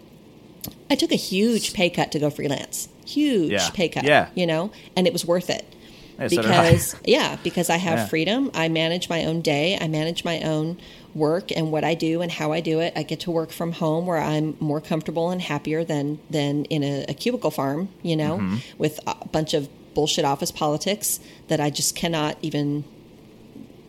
I 0.89 0.95
took 0.95 1.11
a 1.11 1.15
huge 1.15 1.73
pay 1.73 1.89
cut 1.89 2.11
to 2.13 2.19
go 2.19 2.29
freelance. 2.29 2.87
Huge 3.05 3.51
Yeah. 3.51 3.69
pay 3.73 3.89
cut. 3.89 4.03
Yeah. 4.05 4.29
You 4.35 4.45
know, 4.47 4.71
and 4.95 5.05
it 5.07 5.13
was 5.13 5.25
worth 5.25 5.49
it 5.49 5.65
Yeah, 6.19 6.27
so 6.27 6.41
because 6.41 6.95
yeah 7.05 7.37
because 7.43 7.69
i 7.69 7.77
have 7.77 7.99
Yeah. 7.99 8.07
freedom. 8.07 8.51
I 8.53 8.69
manage 8.69 9.09
my 9.09 9.25
own 9.25 9.41
day. 9.41 9.77
I 9.79 9.87
manage 9.87 10.23
my 10.25 10.41
own 10.41 10.77
work 11.15 11.51
and 11.51 11.71
what 11.71 11.83
i 11.83 11.93
do 11.95 12.21
and 12.21 12.31
how 12.31 12.51
i 12.51 12.59
do 12.59 12.79
it. 12.79 12.93
I 12.95 13.03
get 13.03 13.19
to 13.21 13.31
work 13.31 13.51
from 13.51 13.71
home 13.73 14.05
where 14.05 14.17
i'm 14.19 14.55
more 14.59 14.81
comfortable 14.81 15.29
and 15.31 15.41
happier 15.41 15.83
than 15.83 16.19
than 16.29 16.65
in 16.65 16.83
a, 16.83 17.05
a 17.09 17.13
cubicle 17.13 17.51
farm 17.51 17.89
you 18.03 18.15
know 18.15 18.37
Mm-hmm. 18.37 18.57
with 18.77 18.99
a 19.07 19.27
bunch 19.27 19.53
of 19.53 19.67
bullshit 19.95 20.25
office 20.25 20.51
politics 20.51 21.19
that 21.47 21.59
i 21.59 21.69
just 21.71 21.95
cannot 21.95 22.37
even 22.41 22.83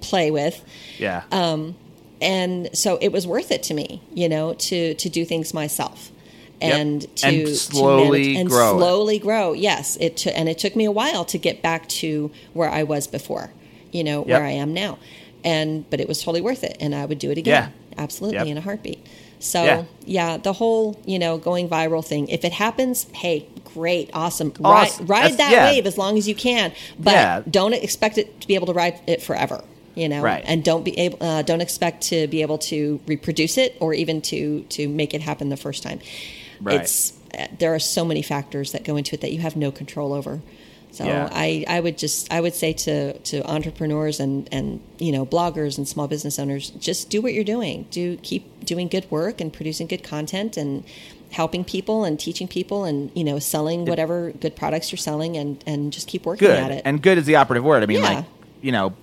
play 0.00 0.30
with. 0.30 0.64
Yeah, 0.98 1.22
Um, 1.32 1.74
and 2.20 2.70
so 2.72 2.98
it 3.00 3.10
was 3.12 3.26
worth 3.26 3.50
it 3.50 3.62
to 3.64 3.74
me 3.74 4.00
you 4.14 4.28
know 4.28 4.54
to 4.54 4.94
to 4.94 5.08
do 5.08 5.24
things 5.24 5.52
myself 5.54 6.10
Yep. 6.60 6.74
and 6.74 7.16
to 7.16 7.26
And 7.28 7.46
to 7.46 7.54
slowly 7.56 8.18
manage, 8.20 8.36
and 8.40 8.48
grow 8.48 8.76
it. 8.76 8.78
slowly 8.80 9.18
grow 9.18 9.52
yes 9.52 9.96
it 10.00 10.16
t- 10.16 10.30
and 10.30 10.48
it 10.48 10.58
took 10.58 10.74
me 10.76 10.84
a 10.86 10.90
while 10.92 11.24
to 11.26 11.38
get 11.38 11.62
back 11.62 11.88
to 12.00 12.30
where 12.52 12.68
i 12.70 12.82
was 12.82 13.06
before 13.06 13.50
you 13.92 14.02
know 14.04 14.22
where 14.22 14.42
i 14.44 14.50
am 14.50 14.74
now 14.74 14.98
and 15.44 15.88
but 15.90 16.00
it 16.00 16.08
was 16.08 16.18
totally 16.20 16.40
worth 16.40 16.64
it 16.64 16.76
and 16.80 16.94
i 16.94 17.04
would 17.04 17.18
do 17.18 17.30
it 17.30 17.38
again 17.38 17.72
absolutely 17.96 18.38
Yep. 18.38 18.46
in 18.48 18.58
a 18.58 18.60
heartbeat 18.60 19.06
so 19.40 19.62
Yeah. 19.64 19.84
yeah. 20.04 20.36
the 20.36 20.52
whole 20.54 21.00
you 21.06 21.18
know 21.18 21.38
going 21.38 21.68
viral 21.68 22.04
thing 22.04 22.26
if 22.28 22.44
it 22.44 22.52
happens 22.52 23.06
hey 23.14 23.46
great 23.74 24.10
awesome, 24.12 24.52
Awesome. 24.64 25.06
ride, 25.06 25.24
ride 25.30 25.38
that 25.38 25.52
yeah. 25.52 25.70
wave 25.70 25.86
as 25.86 25.96
long 25.96 26.18
as 26.18 26.26
you 26.26 26.34
can 26.34 26.72
but 26.98 27.12
Yeah. 27.12 27.42
don't 27.48 27.72
expect 27.74 28.18
it 28.18 28.40
to 28.40 28.48
be 28.48 28.56
able 28.56 28.66
to 28.66 28.72
ride 28.72 28.98
it 29.06 29.22
forever 29.22 29.62
you 29.94 30.08
know 30.08 30.22
Right. 30.22 30.42
and 30.46 30.64
don't 30.64 30.84
be 30.84 30.98
able 30.98 31.18
uh, 31.24 31.42
don't 31.42 31.60
expect 31.60 32.02
to 32.08 32.26
be 32.28 32.42
able 32.42 32.58
to 32.58 32.98
reproduce 33.06 33.56
it 33.58 33.76
or 33.80 33.94
even 33.94 34.20
to 34.22 34.62
to 34.70 34.88
make 34.88 35.14
it 35.14 35.20
happen 35.22 35.48
the 35.50 35.56
first 35.56 35.82
time 35.84 36.00
Right. 36.60 36.80
it's 36.80 37.12
there 37.58 37.74
are 37.74 37.78
so 37.78 38.04
many 38.04 38.22
factors 38.22 38.72
that 38.72 38.84
go 38.84 38.96
into 38.96 39.14
it 39.14 39.20
that 39.20 39.32
you 39.32 39.40
have 39.40 39.54
no 39.56 39.70
control 39.70 40.12
over 40.12 40.40
So 40.90 41.04
Yeah. 41.04 41.28
I, 41.30 41.64
I 41.68 41.80
would 41.80 41.98
just 41.98 42.32
I 42.32 42.40
would 42.40 42.54
say 42.54 42.72
to, 42.72 43.18
to 43.18 43.42
entrepreneurs 43.48 44.18
and, 44.20 44.48
and 44.50 44.80
you 44.98 45.12
know 45.12 45.24
bloggers 45.26 45.76
and 45.78 45.86
small 45.86 46.08
business 46.08 46.38
owners 46.38 46.70
just 46.70 47.10
do 47.10 47.20
what 47.20 47.34
you're 47.34 47.44
doing 47.44 47.86
do 47.90 48.16
keep 48.22 48.64
doing 48.64 48.88
good 48.88 49.08
work 49.10 49.40
and 49.40 49.52
producing 49.52 49.86
good 49.86 50.02
content 50.02 50.56
and 50.56 50.84
helping 51.30 51.62
people 51.64 52.04
and 52.04 52.18
teaching 52.18 52.48
people 52.48 52.84
and 52.84 53.10
you 53.14 53.22
know 53.22 53.38
selling 53.38 53.84
whatever 53.84 54.32
good 54.32 54.56
products 54.56 54.90
you're 54.90 54.96
selling 55.10 55.36
and, 55.36 55.62
and 55.66 55.92
just 55.92 56.08
keep 56.08 56.24
working 56.24 56.48
good 56.48 56.58
at 56.58 56.70
it 56.70 56.82
and 56.86 57.02
good 57.02 57.18
is 57.18 57.26
the 57.26 57.36
operative 57.36 57.62
word. 57.64 57.82
I 57.82 57.86
mean, 57.86 57.98
Yeah. 58.00 58.14
like 58.14 58.24
you 58.62 58.72
know, 58.72 58.94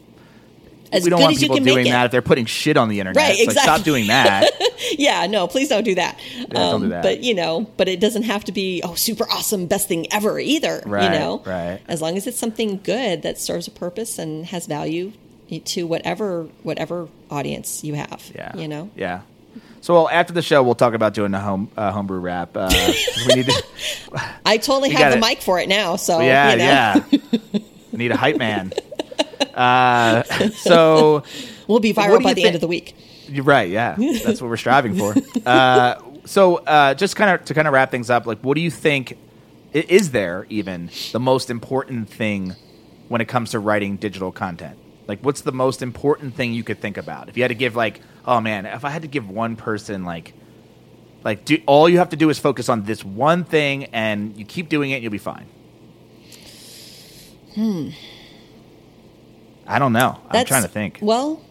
as 0.96 1.04
we 1.04 1.10
don't 1.10 1.20
good 1.20 1.24
want 1.26 1.38
people 1.38 1.58
doing 1.58 1.88
it. 1.88 1.92
that 1.92 2.06
if 2.06 2.12
they're 2.12 2.22
putting 2.22 2.46
shit 2.46 2.78
on 2.78 2.90
the 2.90 3.00
internet. 3.00 3.22
Right, 3.22 3.40
It's 3.40 3.56
like, 3.56 3.64
stop 3.64 3.84
doing 3.84 4.08
that. 4.08 4.50
yeah, 4.98 5.26
no, 5.28 5.48
please 5.48 5.70
don't 5.70 5.84
do 5.84 5.96
that. 5.96 6.20
Um, 6.40 6.48
don't 6.50 6.82
do 6.82 6.90
that. 6.90 7.04
But 7.04 7.24
you 7.24 7.34
know, 7.34 7.68
but 7.78 7.88
it 7.88 8.00
doesn't 8.00 8.24
have 8.24 8.46
to 8.46 8.52
be 8.52 8.82
oh 8.84 8.96
super 8.96 9.26
awesome, 9.30 9.68
best 9.68 9.88
thing 9.88 10.12
ever 10.12 10.40
either. 10.40 10.82
Right, 10.86 11.04
you 11.04 11.20
know, 11.20 11.44
right. 11.46 11.80
As 11.88 12.02
long 12.02 12.18
as 12.18 12.28
it's 12.28 12.40
something 12.40 12.80
good 12.84 13.22
that 13.24 13.38
serves 13.40 13.68
a 13.68 13.72
purpose 13.72 14.20
and 14.20 14.46
has 14.46 14.66
value 14.66 15.14
to 15.64 15.84
whatever 15.86 16.44
whatever 16.64 17.08
audience 17.30 17.84
you 17.84 17.96
have. 17.96 18.32
Yeah, 18.34 18.56
you 18.58 18.68
know. 18.68 18.90
Yeah. 18.96 19.22
So 19.82 19.94
well, 19.94 20.10
after 20.10 20.34
the 20.34 20.42
show, 20.42 20.64
we'll 20.64 20.74
talk 20.74 20.96
about 20.96 21.14
doing 21.14 21.34
a 21.36 21.40
home 21.40 21.70
uh, 21.78 21.92
homebrew 21.92 22.20
rap. 22.20 22.58
Uh, 22.58 22.72
we 23.28 23.36
need 23.36 23.46
to. 23.46 23.64
I 24.46 24.58
totally 24.58 24.90
have 24.90 25.14
the 25.14 25.20
mic 25.20 25.42
for 25.42 25.60
it 25.60 25.70
now. 25.70 25.96
So 25.96 26.20
yeah, 26.22 26.52
you 26.52 26.58
know, 26.58 26.64
yeah. 26.64 27.04
I 27.14 27.62
need 27.98 28.12
a 28.12 28.18
hype 28.18 28.38
man. 28.38 28.74
Uh, 29.54 30.24
so 30.54 31.24
we'll 31.68 31.80
be 31.80 31.94
viral 31.94 32.22
by 32.22 32.34
the 32.34 32.46
end 32.46 32.56
of 32.56 32.62
the 32.62 32.68
week. 32.68 32.96
You're 33.28 33.44
right. 33.44 33.70
Yeah, 33.70 33.96
that's 33.98 34.42
what 34.42 34.50
we're 34.50 34.58
striving 34.58 34.96
for. 34.96 35.16
Uh, 35.46 36.02
so, 36.26 36.56
uh, 36.56 36.96
just 36.96 37.16
kind 37.16 37.30
of 37.30 37.46
to 37.46 37.54
kind 37.54 37.68
of 37.68 37.74
wrap 37.74 37.92
things 37.92 38.10
up, 38.10 38.26
like, 38.26 38.40
what 38.40 38.56
do 38.56 38.62
you 38.62 38.72
think? 38.72 39.16
Is 39.74 40.10
there 40.10 40.48
even 40.50 40.90
the 41.12 41.20
most 41.20 41.52
important 41.52 42.10
thing 42.10 42.56
when 43.10 43.22
it 43.22 43.28
comes 43.28 43.52
to 43.52 43.60
writing 43.60 43.98
digital 43.98 44.32
content? 44.32 44.80
Like, 45.08 45.20
what's 45.20 45.42
the 45.42 45.52
most 45.52 45.84
important 45.84 46.34
thing 46.34 46.54
you 46.54 46.64
could 46.64 46.80
think 46.80 46.98
about? 46.98 47.30
If 47.30 47.38
you 47.38 47.44
had 47.44 47.50
to 47.50 47.56
give, 47.56 47.76
like, 47.76 48.02
oh 48.26 48.42
man, 48.42 48.66
if 48.66 48.86
I 48.86 48.90
had 48.90 49.04
to 49.04 49.08
give 49.08 49.30
one 49.30 49.56
person, 49.56 50.04
like, 50.04 50.34
like, 51.24 51.46
do, 51.46 51.62
all 51.68 51.88
you 51.88 52.00
have 52.00 52.10
to 52.10 52.16
do 52.16 52.30
is 52.30 52.40
focus 52.40 52.70
on 52.70 52.86
this 52.86 53.06
one 53.06 53.44
thing, 53.44 53.86
and 53.86 54.36
you 54.38 54.46
keep 54.46 54.70
doing 54.70 54.92
it, 54.92 54.96
and 54.96 55.04
you'll 55.04 55.12
be 55.12 55.18
fine. 55.20 55.46
Hmm. 57.54 57.90
I 59.68 59.80
don't 59.80 59.94
know. 59.94 60.20
I'm 60.30 60.46
trying 60.46 60.64
to 60.64 60.68
think. 60.68 61.00
Well. 61.02 61.42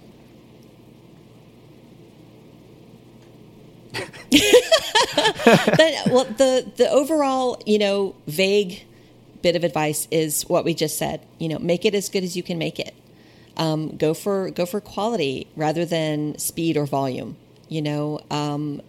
That- 5.45 6.09
well, 6.11 6.25
the 6.25 6.71
the 6.77 6.91
overall, 6.91 7.63
you 7.67 7.79
know, 7.79 8.15
vague 8.27 8.85
bit 9.43 9.57
of 9.57 9.63
advice 9.65 10.09
is 10.11 10.43
what 10.49 10.65
we 10.65 10.75
just 10.75 10.97
said. 10.99 11.21
You 11.39 11.49
know, 11.49 11.59
make 11.59 11.85
it 11.85 11.95
as 11.95 12.09
good 12.09 12.25
as 12.25 12.37
you 12.37 12.43
can 12.43 12.59
make 12.59 12.81
it. 12.81 12.95
Um, 13.57 13.97
go 13.97 14.15
for 14.15 14.51
go 14.51 14.67
for 14.67 14.81
quality 14.81 15.47
rather 15.57 15.85
than 15.85 16.39
speed 16.39 16.77
or 16.77 16.87
volume. 16.87 17.37
You 17.69 17.83
know, 17.83 18.21
um, 18.31 18.81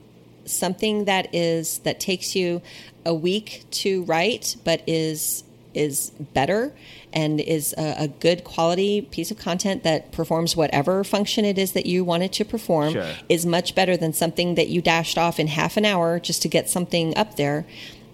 something 0.45 1.05
that 1.05 1.33
is 1.35 1.79
that 1.79 1.99
takes 1.99 2.35
you 2.35 2.61
a 3.05 3.13
week 3.13 3.65
to 3.71 4.03
write, 4.03 4.55
but 4.63 4.81
is 4.87 5.43
is 5.75 6.11
better 6.33 6.73
and 7.13 7.39
is 7.39 7.73
a, 7.77 8.03
a 8.03 8.07
good 8.07 8.43
quality 8.43 9.01
piece 9.01 9.31
of 9.31 9.37
content 9.37 9.83
that 9.83 10.11
performs 10.11 10.55
whatever 10.55 11.03
function 11.03 11.45
it 11.45 11.57
is 11.57 11.71
that 11.73 11.85
you 11.85 12.03
want 12.03 12.23
it 12.23 12.33
to 12.33 12.45
perform 12.45 12.93
Sure. 12.93 13.11
is 13.29 13.45
much 13.45 13.75
better 13.75 13.95
than 13.97 14.13
something 14.13 14.55
that 14.55 14.67
you 14.69 14.81
dashed 14.81 15.17
off 15.17 15.39
in 15.39 15.47
half 15.47 15.77
an 15.77 15.85
hour 15.85 16.19
just 16.19 16.41
to 16.41 16.47
get 16.47 16.69
something 16.69 17.15
up 17.17 17.35
there. 17.35 17.65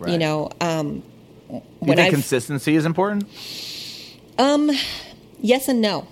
You 0.06 0.18
know, 0.18 0.50
um, 0.60 1.04
you 1.50 1.62
when 1.80 1.98
think 1.98 2.08
I've 2.08 2.14
consistency 2.14 2.76
is 2.76 2.86
important? 2.86 3.26
Um, 4.40 4.72
yes 5.40 5.68
and 5.68 5.80
no. 5.82 6.08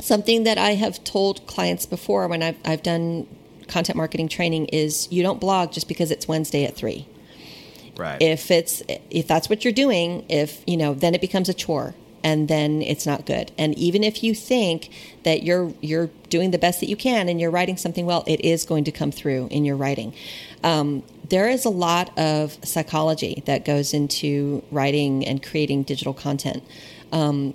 Something 0.00 0.44
that 0.44 0.58
I 0.58 0.70
have 0.74 1.04
told 1.04 1.46
clients 1.46 1.86
before 1.86 2.26
when 2.26 2.42
I've, 2.42 2.56
I've 2.64 2.82
done 2.82 3.26
content 3.68 3.96
marketing 3.96 4.28
training 4.28 4.66
is 4.66 5.06
you 5.12 5.22
don't 5.22 5.38
blog 5.40 5.72
just 5.72 5.86
because 5.88 6.10
it's 6.10 6.26
Wednesday 6.26 6.64
at 6.64 6.74
three. 6.74 7.06
Right. 8.00 8.20
If 8.22 8.50
it's 8.50 8.82
if 9.10 9.28
that's 9.28 9.50
what 9.50 9.62
you're 9.62 9.74
doing, 9.74 10.24
if 10.30 10.62
you 10.66 10.78
know, 10.78 10.94
then 10.94 11.14
it 11.14 11.20
becomes 11.20 11.50
a 11.50 11.54
chore 11.54 11.94
and 12.24 12.48
then 12.48 12.80
it's 12.80 13.04
not 13.04 13.26
good. 13.26 13.52
And 13.58 13.76
even 13.78 14.02
if 14.02 14.22
you 14.22 14.34
think 14.34 14.90
that 15.24 15.42
you're 15.42 15.74
you're 15.82 16.08
doing 16.30 16.50
the 16.50 16.58
best 16.58 16.80
that 16.80 16.88
you 16.88 16.96
can 16.96 17.28
and 17.28 17.38
you're 17.38 17.50
writing 17.50 17.76
something 17.76 18.06
well, 18.06 18.24
it 18.26 18.40
is 18.40 18.64
going 18.64 18.84
to 18.84 18.92
come 18.92 19.12
through 19.12 19.48
in 19.50 19.66
your 19.66 19.76
writing. 19.76 20.14
Um, 20.64 21.02
there 21.28 21.48
is 21.48 21.66
a 21.66 21.70
lot 21.70 22.18
of 22.18 22.58
psychology 22.64 23.42
that 23.44 23.66
goes 23.66 23.92
into 23.92 24.64
writing 24.70 25.26
and 25.26 25.42
creating 25.42 25.82
digital 25.82 26.14
content. 26.14 26.64
Um, 27.12 27.54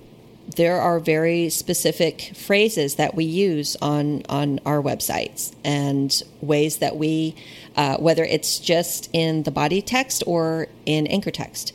there 0.56 0.80
are 0.80 1.00
very 1.00 1.50
specific 1.50 2.32
phrases 2.36 2.96
that 2.96 3.16
we 3.16 3.26
use 3.26 3.76
on 3.82 4.22
on 4.30 4.60
our 4.64 4.82
websites 4.82 5.54
and 5.64 6.22
ways 6.42 6.78
that 6.78 6.98
we 6.98 7.36
uh, 7.76 7.98
whether 7.98 8.24
it's 8.24 8.60
just 8.60 9.10
in 9.14 9.44
the 9.44 9.52
body 9.52 9.82
text 9.82 10.24
or 10.26 10.68
in 10.86 11.08
anchor 11.08 11.32
text 11.32 11.74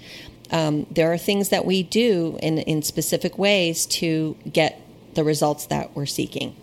um, 0.51 0.86
there 0.90 1.12
are 1.12 1.18
things 1.18 1.51
that 1.51 1.64
we 1.64 1.82
do 1.82 2.39
in 2.43 2.59
in 2.59 2.82
specific 2.82 3.39
ways 3.39 3.86
to 3.86 4.36
get 4.52 4.81
the 5.14 5.24
results 5.24 5.66
that 5.66 5.94
we're 5.94 6.06
seeking 6.06 6.55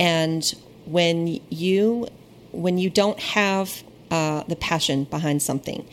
and 0.00 0.54
when 0.86 1.40
you 1.50 2.06
when 2.52 2.78
you 2.78 2.90
don't 2.90 3.18
have 3.18 3.82
uh, 4.10 4.44
the 4.44 4.56
passion 4.56 5.04
behind 5.04 5.42
something 5.42 5.86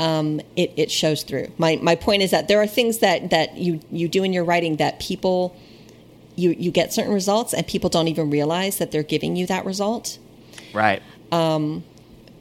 um, 0.00 0.40
it, 0.56 0.72
it 0.76 0.90
shows 0.90 1.22
through. 1.22 1.52
My, 1.58 1.78
my 1.82 1.94
point 1.94 2.22
is 2.22 2.30
that 2.30 2.48
there 2.48 2.60
are 2.60 2.66
things 2.66 2.98
that, 2.98 3.30
that 3.30 3.58
you, 3.58 3.80
you 3.90 4.08
do 4.08 4.24
in 4.24 4.32
your 4.32 4.44
writing 4.44 4.76
that 4.76 4.98
people, 4.98 5.54
you, 6.36 6.56
you 6.58 6.70
get 6.70 6.92
certain 6.92 7.12
results 7.12 7.52
and 7.52 7.66
people 7.66 7.90
don't 7.90 8.08
even 8.08 8.30
realize 8.30 8.78
that 8.78 8.92
they're 8.92 9.02
giving 9.02 9.36
you 9.36 9.46
that 9.46 9.66
result. 9.66 10.18
Right. 10.72 11.02
Um, 11.30 11.84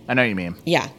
I 0.10 0.14
know 0.16 0.24
what 0.24 0.30
you 0.30 0.36
mean. 0.36 0.56
Yeah. 0.66 0.90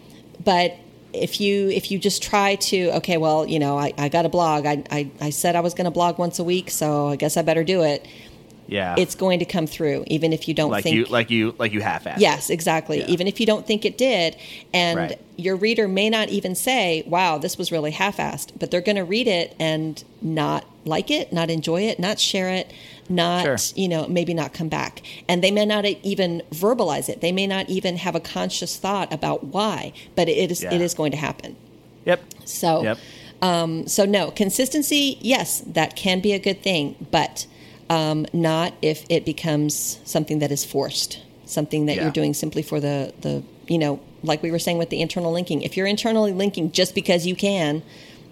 But 0.42 0.76
if 1.12 1.40
you, 1.40 1.68
if 1.68 1.90
you 1.90 1.98
just 1.98 2.22
try 2.22 2.54
to, 2.54 2.96
okay, 2.98 3.18
well, 3.18 3.46
you 3.46 3.58
know, 3.58 3.76
I, 3.76 3.92
I 3.98 4.08
got 4.08 4.24
a 4.24 4.28
blog. 4.30 4.64
I, 4.64 4.82
I, 4.90 5.10
I 5.20 5.30
said 5.30 5.56
I 5.56 5.60
was 5.60 5.74
going 5.74 5.84
to 5.84 5.90
blog 5.90 6.18
once 6.18 6.38
a 6.38 6.44
week, 6.44 6.70
so 6.70 7.08
I 7.08 7.16
guess 7.16 7.36
I 7.36 7.42
better 7.42 7.64
do 7.64 7.82
it. 7.82 8.06
Yeah. 8.68 8.94
It's 8.96 9.16
going 9.16 9.40
to 9.40 9.44
come 9.44 9.66
through, 9.66 10.04
even 10.06 10.32
if 10.32 10.46
you 10.46 10.54
don't 10.54 10.70
like 10.70 10.84
think 10.84 10.94
you, 10.94 11.04
like 11.06 11.28
you, 11.28 11.56
like 11.58 11.72
you 11.72 11.80
half-ass. 11.80 12.20
Yes, 12.20 12.50
exactly. 12.50 13.00
Yeah. 13.00 13.06
Even 13.08 13.26
if 13.26 13.40
you 13.40 13.46
don't 13.46 13.66
think 13.66 13.84
it 13.84 13.98
did. 13.98 14.36
And 14.72 14.96
Right. 14.96 15.20
your 15.36 15.56
reader 15.56 15.88
may 15.88 16.08
not 16.08 16.28
even 16.28 16.54
say, 16.54 17.02
wow, 17.04 17.36
this 17.36 17.58
was 17.58 17.72
really 17.72 17.90
half 17.90 18.18
assed, 18.18 18.52
but 18.60 18.70
they're 18.70 18.80
going 18.80 18.94
to 18.94 19.04
read 19.04 19.26
it 19.26 19.56
and 19.58 20.02
not 20.22 20.64
like 20.84 21.10
it, 21.10 21.32
not 21.32 21.50
enjoy 21.50 21.82
it, 21.82 21.98
not 21.98 22.20
share 22.20 22.48
it, 22.48 22.72
not, 23.10 23.44
Sure. 23.44 23.56
you 23.74 23.88
know, 23.88 24.06
maybe 24.08 24.32
not 24.32 24.52
come 24.54 24.68
back. 24.68 25.02
And 25.28 25.42
they 25.42 25.50
may 25.50 25.66
not 25.66 25.84
even 25.84 26.42
verbalize 26.52 27.08
it. 27.08 27.20
They 27.20 27.32
may 27.32 27.46
not 27.46 27.68
even 27.68 27.96
have 27.96 28.14
a 28.14 28.20
conscious 28.20 28.76
thought 28.76 29.12
about 29.12 29.44
why, 29.44 29.92
but 30.14 30.28
it 30.28 30.50
is, 30.50 30.62
Yeah. 30.62 30.72
it 30.74 30.80
is 30.80 30.94
going 30.94 31.10
to 31.10 31.16
happen. 31.18 31.56
Yep. 32.06 32.20
So, 32.44 32.82
Yep. 32.84 32.98
um, 33.42 33.86
so 33.86 34.04
no 34.04 34.30
consistency. 34.30 35.18
Yes, 35.20 35.62
that 35.66 35.96
can 35.96 36.20
be 36.20 36.32
a 36.32 36.38
good 36.38 36.62
thing, 36.62 36.94
but 37.10 37.46
um, 37.90 38.24
not 38.32 38.72
if 38.80 39.04
it 39.08 39.24
becomes 39.24 39.98
something 40.04 40.38
that 40.38 40.52
is 40.52 40.64
forced, 40.64 41.18
something 41.44 41.86
that 41.86 41.96
Yeah. 41.96 42.02
you're 42.04 42.12
doing 42.12 42.32
simply 42.34 42.62
for 42.62 42.78
the 42.80 43.12
the 43.20 43.42
you 43.66 43.78
know, 43.78 44.00
like 44.24 44.42
we 44.42 44.50
were 44.50 44.58
saying 44.58 44.78
with 44.78 44.90
the 44.90 45.00
internal 45.00 45.30
linking. 45.32 45.62
If 45.62 45.76
you're 45.76 45.86
internally 45.86 46.32
linking 46.32 46.72
just 46.72 46.92
because 46.94 47.24
you 47.26 47.36
can, 47.36 47.82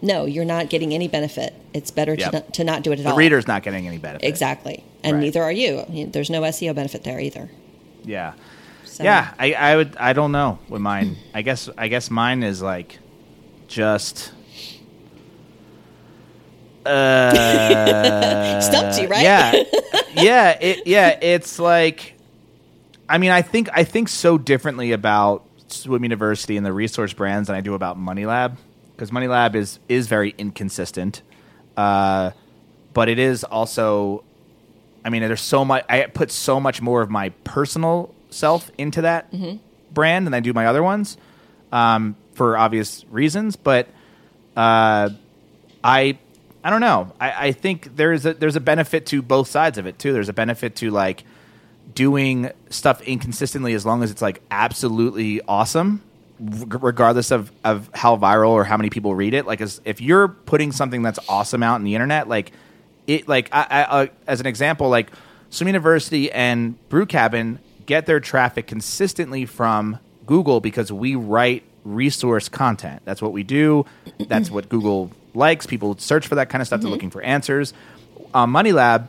no, 0.03 0.25
you're 0.27 0.45
not 0.45 0.70
getting 0.70 0.95
any 0.95 1.09
benefit. 1.09 1.55
It's 1.75 1.91
better 1.91 2.15
Yep. 2.15 2.31
to 2.31 2.37
not, 2.39 2.55
to 2.55 2.65
not 2.65 2.83
do 2.83 2.93
it 2.93 2.99
at 2.99 3.03
The 3.05 3.11
all. 3.11 3.16
The 3.16 3.19
reader's 3.19 3.47
not 3.47 3.62
getting 3.62 3.87
any 3.87 3.99
benefit. 3.99 4.27
exactly, 4.27 4.85
and 5.03 5.15
Right. 5.16 5.23
neither 5.25 5.43
are 5.43 5.53
you. 5.53 5.85
There's 6.11 6.31
no 6.31 6.43
SEO 6.43 6.75
benefit 6.75 7.05
there 7.05 7.20
either. 7.20 7.51
Yeah. 8.05 8.33
So, 8.85 9.05
Yeah. 9.05 9.33
I, 9.39 9.53
I 9.53 9.77
would. 9.77 9.97
I 9.99 10.12
don't 10.12 10.33
know 10.33 10.59
with 10.69 10.81
mine. 10.81 11.16
I 11.35 11.43
guess. 11.43 11.69
I 11.77 11.89
guess 11.89 12.11
mine 12.11 12.43
is 12.43 12.62
like 12.62 12.99
just. 13.69 14.33
Uh, 16.87 18.61
Stumped 18.61 19.01
you, 19.01 19.09
right? 19.09 19.23
Yeah. 19.23 19.53
Yeah. 20.15 20.59
It. 20.61 20.87
Yeah. 20.87 21.19
It's 21.20 21.59
like. 21.59 22.15
I 23.09 23.19
mean, 23.19 23.31
I 23.31 23.43
think 23.43 23.69
I 23.73 23.85
think 23.85 24.09
so 24.09 24.37
differently 24.39 24.93
about 24.93 25.45
Swim 25.69 26.03
University 26.03 26.57
and 26.57 26.65
the 26.66 26.73
resource 26.73 27.12
brands 27.12 27.47
than 27.49 27.57
I 27.57 27.61
do 27.62 27.75
about 27.75 27.99
Money 27.99 28.27
Lab 28.27 28.57
because 28.99 29.12
Money 29.12 29.29
Lab 29.29 29.55
is 29.55 29.79
is 29.89 30.09
very 30.09 30.35
inconsistent, 30.37 31.23
uh, 31.77 32.33
but 32.93 33.09
it 33.09 33.20
is 33.20 33.45
also. 33.45 34.25
I 35.05 35.11
mean, 35.11 35.23
there's 35.23 35.41
so 35.41 35.65
much. 35.65 35.85
I 35.89 36.03
put 36.07 36.33
so 36.33 36.59
much 36.59 36.83
more 36.83 37.01
of 37.01 37.09
my 37.09 37.29
personal 37.45 38.12
self 38.31 38.70
into 38.77 39.03
that 39.03 39.33
brand 39.95 40.27
than 40.27 40.35
I 40.35 40.41
do 40.41 40.53
my 40.53 40.66
other 40.66 40.83
ones, 40.83 41.16
um, 41.70 42.16
for 42.35 42.59
obvious 42.59 43.05
reasons. 43.09 43.55
But 43.55 43.87
uh, 44.57 45.11
I, 45.85 46.19
I 46.65 46.70
don't 46.70 46.81
know. 46.81 47.12
I, 47.20 47.47
I 47.49 47.53
think 47.53 47.95
there's 47.97 48.27
a 48.27 48.35
there's 48.35 48.57
a 48.57 48.61
benefit 48.61 49.07
to 49.07 49.23
both 49.23 49.49
sides 49.49 49.79
of 49.79 49.87
it 49.87 50.01
too. 50.01 50.12
There's 50.12 50.29
a 50.29 50.35
benefit 50.35 50.75
to 50.77 50.91
like 50.91 51.23
doing 51.95 52.51
stuff 52.69 53.01
inconsistently 53.03 53.75
as 53.75 53.87
long 53.87 54.03
as 54.03 54.11
it's 54.11 54.20
like 54.20 54.43
absolutely 54.51 55.41
awesome. 55.43 56.03
Regardless 56.40 57.31
of 57.31 57.51
of 57.65 57.90
how 57.94 58.16
viral 58.16 58.51
or 58.51 58.65
how 58.65 58.77
many 58.77 58.90
people 58.90 59.15
read 59.15 59.35
it. 59.35 59.47
Like, 59.47 59.60
as, 59.60 59.81
if 59.85 60.01
you're 60.01 60.28
putting 60.28 60.73
something 60.73 61.02
that's 61.02 61.19
awesome 61.28 61.62
out 61.62 61.77
in 61.77 61.85
the 61.85 61.94
internet, 61.94 62.28
like 62.28 62.52
it, 63.06 63.28
like 63.28 63.48
I, 63.52 63.66
I, 63.69 63.82
uh, 63.82 64.06
as 64.27 64.40
an 64.40 64.47
example, 64.47 64.89
like 64.89 65.10
Swim 65.51 65.69
University 65.69 66.31
and 66.31 66.77
Brew 66.89 67.06
Cabin 67.06 67.59
get 67.86 68.06
their 68.06 68.20
traffic 68.20 68.66
consistently 68.66 69.47
from 69.47 69.98
Google 70.27 70.60
because 70.60 70.93
we 70.93 71.15
write 71.15 71.65
resource 71.85 72.48
content. 72.48 73.02
That's 73.05 73.23
what 73.23 73.32
we 73.32 73.43
do. 73.43 73.86
That's 74.19 74.51
what 74.51 74.69
Google 74.69 75.10
likes. 75.35 75.66
People 75.66 75.97
search 75.98 76.27
for 76.27 76.35
that 76.35 76.51
kind 76.51 76.60
of 76.60 76.66
stuff. 76.66 76.82
They're 76.82 76.90
looking 76.90 77.10
for 77.10 77.23
answers. 77.23 77.73
On 78.35 78.51
Money 78.51 78.73
Lab, 78.73 79.09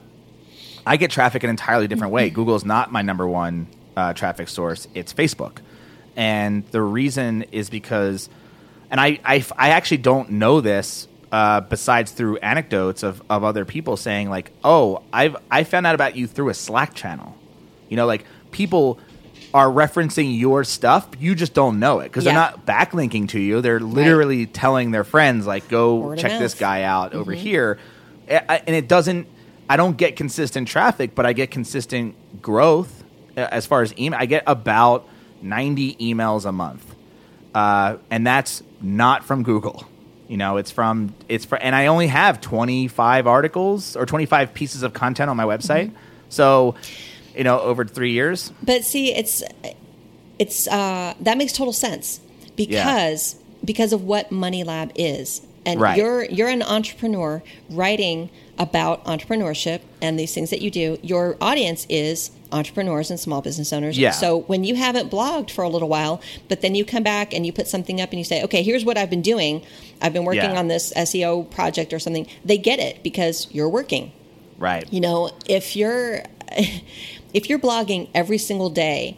I 0.85 0.95
get 0.95 1.11
traffic 1.11 1.43
an 1.43 1.49
entirely 1.49 1.87
different 1.87 2.13
way. 2.13 2.29
Google 2.29 2.55
is 2.55 2.63
not 2.63 2.91
my 2.91 3.01
number 3.01 3.27
one 3.27 3.67
uh, 3.97 4.13
traffic 4.13 4.47
source. 4.47 4.87
It's 4.93 5.13
Facebook, 5.13 5.57
and 6.19 6.63
the 6.71 6.81
reason 6.81 7.43
is 7.51 7.69
because, 7.71 8.29
and 8.91 8.99
I 8.99 9.19
I, 9.25 9.43
I 9.57 9.69
actually 9.69 9.97
don't 9.97 10.31
know 10.31 10.61
this. 10.61 11.07
Uh, 11.31 11.61
besides 11.61 12.11
through 12.11 12.37
anecdotes 12.37 13.03
of, 13.03 13.21
of 13.29 13.43
other 13.43 13.63
people 13.63 13.95
saying 13.95 14.31
like, 14.31 14.49
oh, 14.63 15.03
I've 15.13 15.35
I 15.51 15.63
found 15.63 15.85
out 15.85 15.93
about 15.93 16.15
you 16.15 16.25
through 16.25 16.49
a 16.49 16.55
Slack 16.55 16.95
channel, 16.95 17.37
you 17.87 17.97
know, 17.97 18.07
like 18.07 18.25
people 18.49 18.97
are 19.53 19.67
referencing 19.67 20.39
your 20.39 20.63
stuff, 20.63 21.07
you 21.19 21.35
just 21.35 21.53
don't 21.53 21.77
know 21.79 21.99
it 21.99 22.05
because 22.05 22.25
Yeah. 22.25 22.31
they're 22.31 22.41
not 22.41 22.65
backlinking 22.65 23.29
to 23.29 23.39
you. 23.39 23.61
They're 23.61 23.79
literally 23.79 24.47
telling 24.47 24.89
their 24.89 25.03
friends 25.03 25.45
like, 25.45 25.69
go 25.69 25.97
Word 25.97 26.17
check 26.17 26.39
this 26.39 26.55
guy 26.55 26.81
out 26.81 27.13
over 27.13 27.31
here, 27.31 27.77
and 28.27 28.75
it 28.75 28.87
doesn't. 28.87 29.27
I 29.69 29.77
don't 29.77 29.97
get 29.97 30.15
consistent 30.15 30.67
traffic, 30.67 31.13
but 31.13 31.27
I 31.27 31.33
get 31.33 31.51
consistent 31.51 32.15
growth 32.41 33.03
uh, 33.37 33.41
as 33.51 33.67
far 33.67 33.83
as 33.83 33.93
email. 33.99 34.19
I 34.19 34.25
get 34.25 34.41
about 34.47 35.07
ninety 35.41 35.95
emails 35.95 36.45
a 36.45 36.51
month, 36.51 36.85
uh, 37.53 37.97
and 38.09 38.25
that's 38.25 38.63
not 38.81 39.25
from 39.25 39.43
Google. 39.43 39.85
You 40.27 40.37
know, 40.37 40.57
it's 40.57 40.71
from 40.71 41.13
it's 41.27 41.45
for, 41.45 41.57
and 41.57 41.75
I 41.75 41.87
only 41.87 42.07
have 42.07 42.39
twenty 42.41 42.87
five 42.87 43.25
articles 43.27 43.95
or 43.95 44.05
twenty 44.05 44.25
five 44.25 44.53
pieces 44.53 44.83
of 44.83 44.93
content 44.93 45.29
on 45.29 45.37
my 45.37 45.45
website. 45.45 45.87
Mm-hmm. 45.87 45.95
So, 46.29 46.75
you 47.35 47.43
know, 47.43 47.59
over 47.59 47.83
three 47.85 48.11
years, 48.11 48.53
But 48.61 48.83
see, 48.83 49.13
it's 49.13 49.41
it's 50.37 50.67
uh, 50.67 51.15
that 51.21 51.37
makes 51.37 51.53
total 51.53 51.73
sense 51.73 52.19
because 52.55 53.35
because 53.65 53.93
of 53.93 54.03
what 54.03 54.31
Money 54.31 54.63
Lab 54.63 54.91
is, 54.95 55.41
and 55.65 55.81
Right. 55.81 55.97
you're 55.97 56.23
you're 56.25 56.49
an 56.49 56.61
entrepreneur 56.61 57.41
writing 57.69 58.29
about 58.57 59.05
entrepreneurship 59.05 59.81
and 60.01 60.19
these 60.19 60.33
things 60.33 60.49
that 60.51 60.61
you 60.61 60.69
do. 60.69 60.97
Your 61.01 61.37
audience 61.41 61.87
is 61.89 62.29
entrepreneurs 62.51 63.09
and 63.11 63.19
small 63.19 63.41
business 63.41 63.71
owners. 63.71 63.97
Yeah. 63.97 64.11
So 64.11 64.39
when 64.41 64.63
you 64.63 64.75
haven't 64.75 65.11
blogged 65.11 65.51
for 65.51 65.63
a 65.63 65.69
little 65.69 65.89
while, 65.89 66.21
but 66.47 66.61
then 66.61 66.73
you 66.75 66.83
come 66.85 67.03
back 67.03 67.33
and 67.33 67.45
you 67.45 67.53
put 67.53 67.67
something 67.67 68.01
up 68.01 68.09
and 68.11 68.17
you 68.19 68.25
say, 68.25 68.43
"Okay, 68.43 68.63
here's 68.63 68.83
what 68.85 68.97
I've 68.97 69.09
been 69.09 69.21
doing. 69.21 69.61
I've 70.01 70.13
been 70.13 70.25
working 70.25 70.51
Yeah. 70.51 70.59
on 70.59 70.67
this 70.67 70.91
SEO 70.95 71.43
project 71.43 71.93
or 71.93 71.99
something." 71.99 72.27
They 72.43 72.57
get 72.57 72.79
it 72.79 73.03
because 73.03 73.47
you're 73.51 73.69
working 73.69 74.11
right? 74.57 74.85
you 74.91 74.99
know 74.99 75.31
if 75.47 75.75
you're 75.75 76.23
if 77.33 77.49
you're 77.49 77.59
blogging 77.59 78.09
every 78.13 78.37
single 78.37 78.69
day 78.69 79.15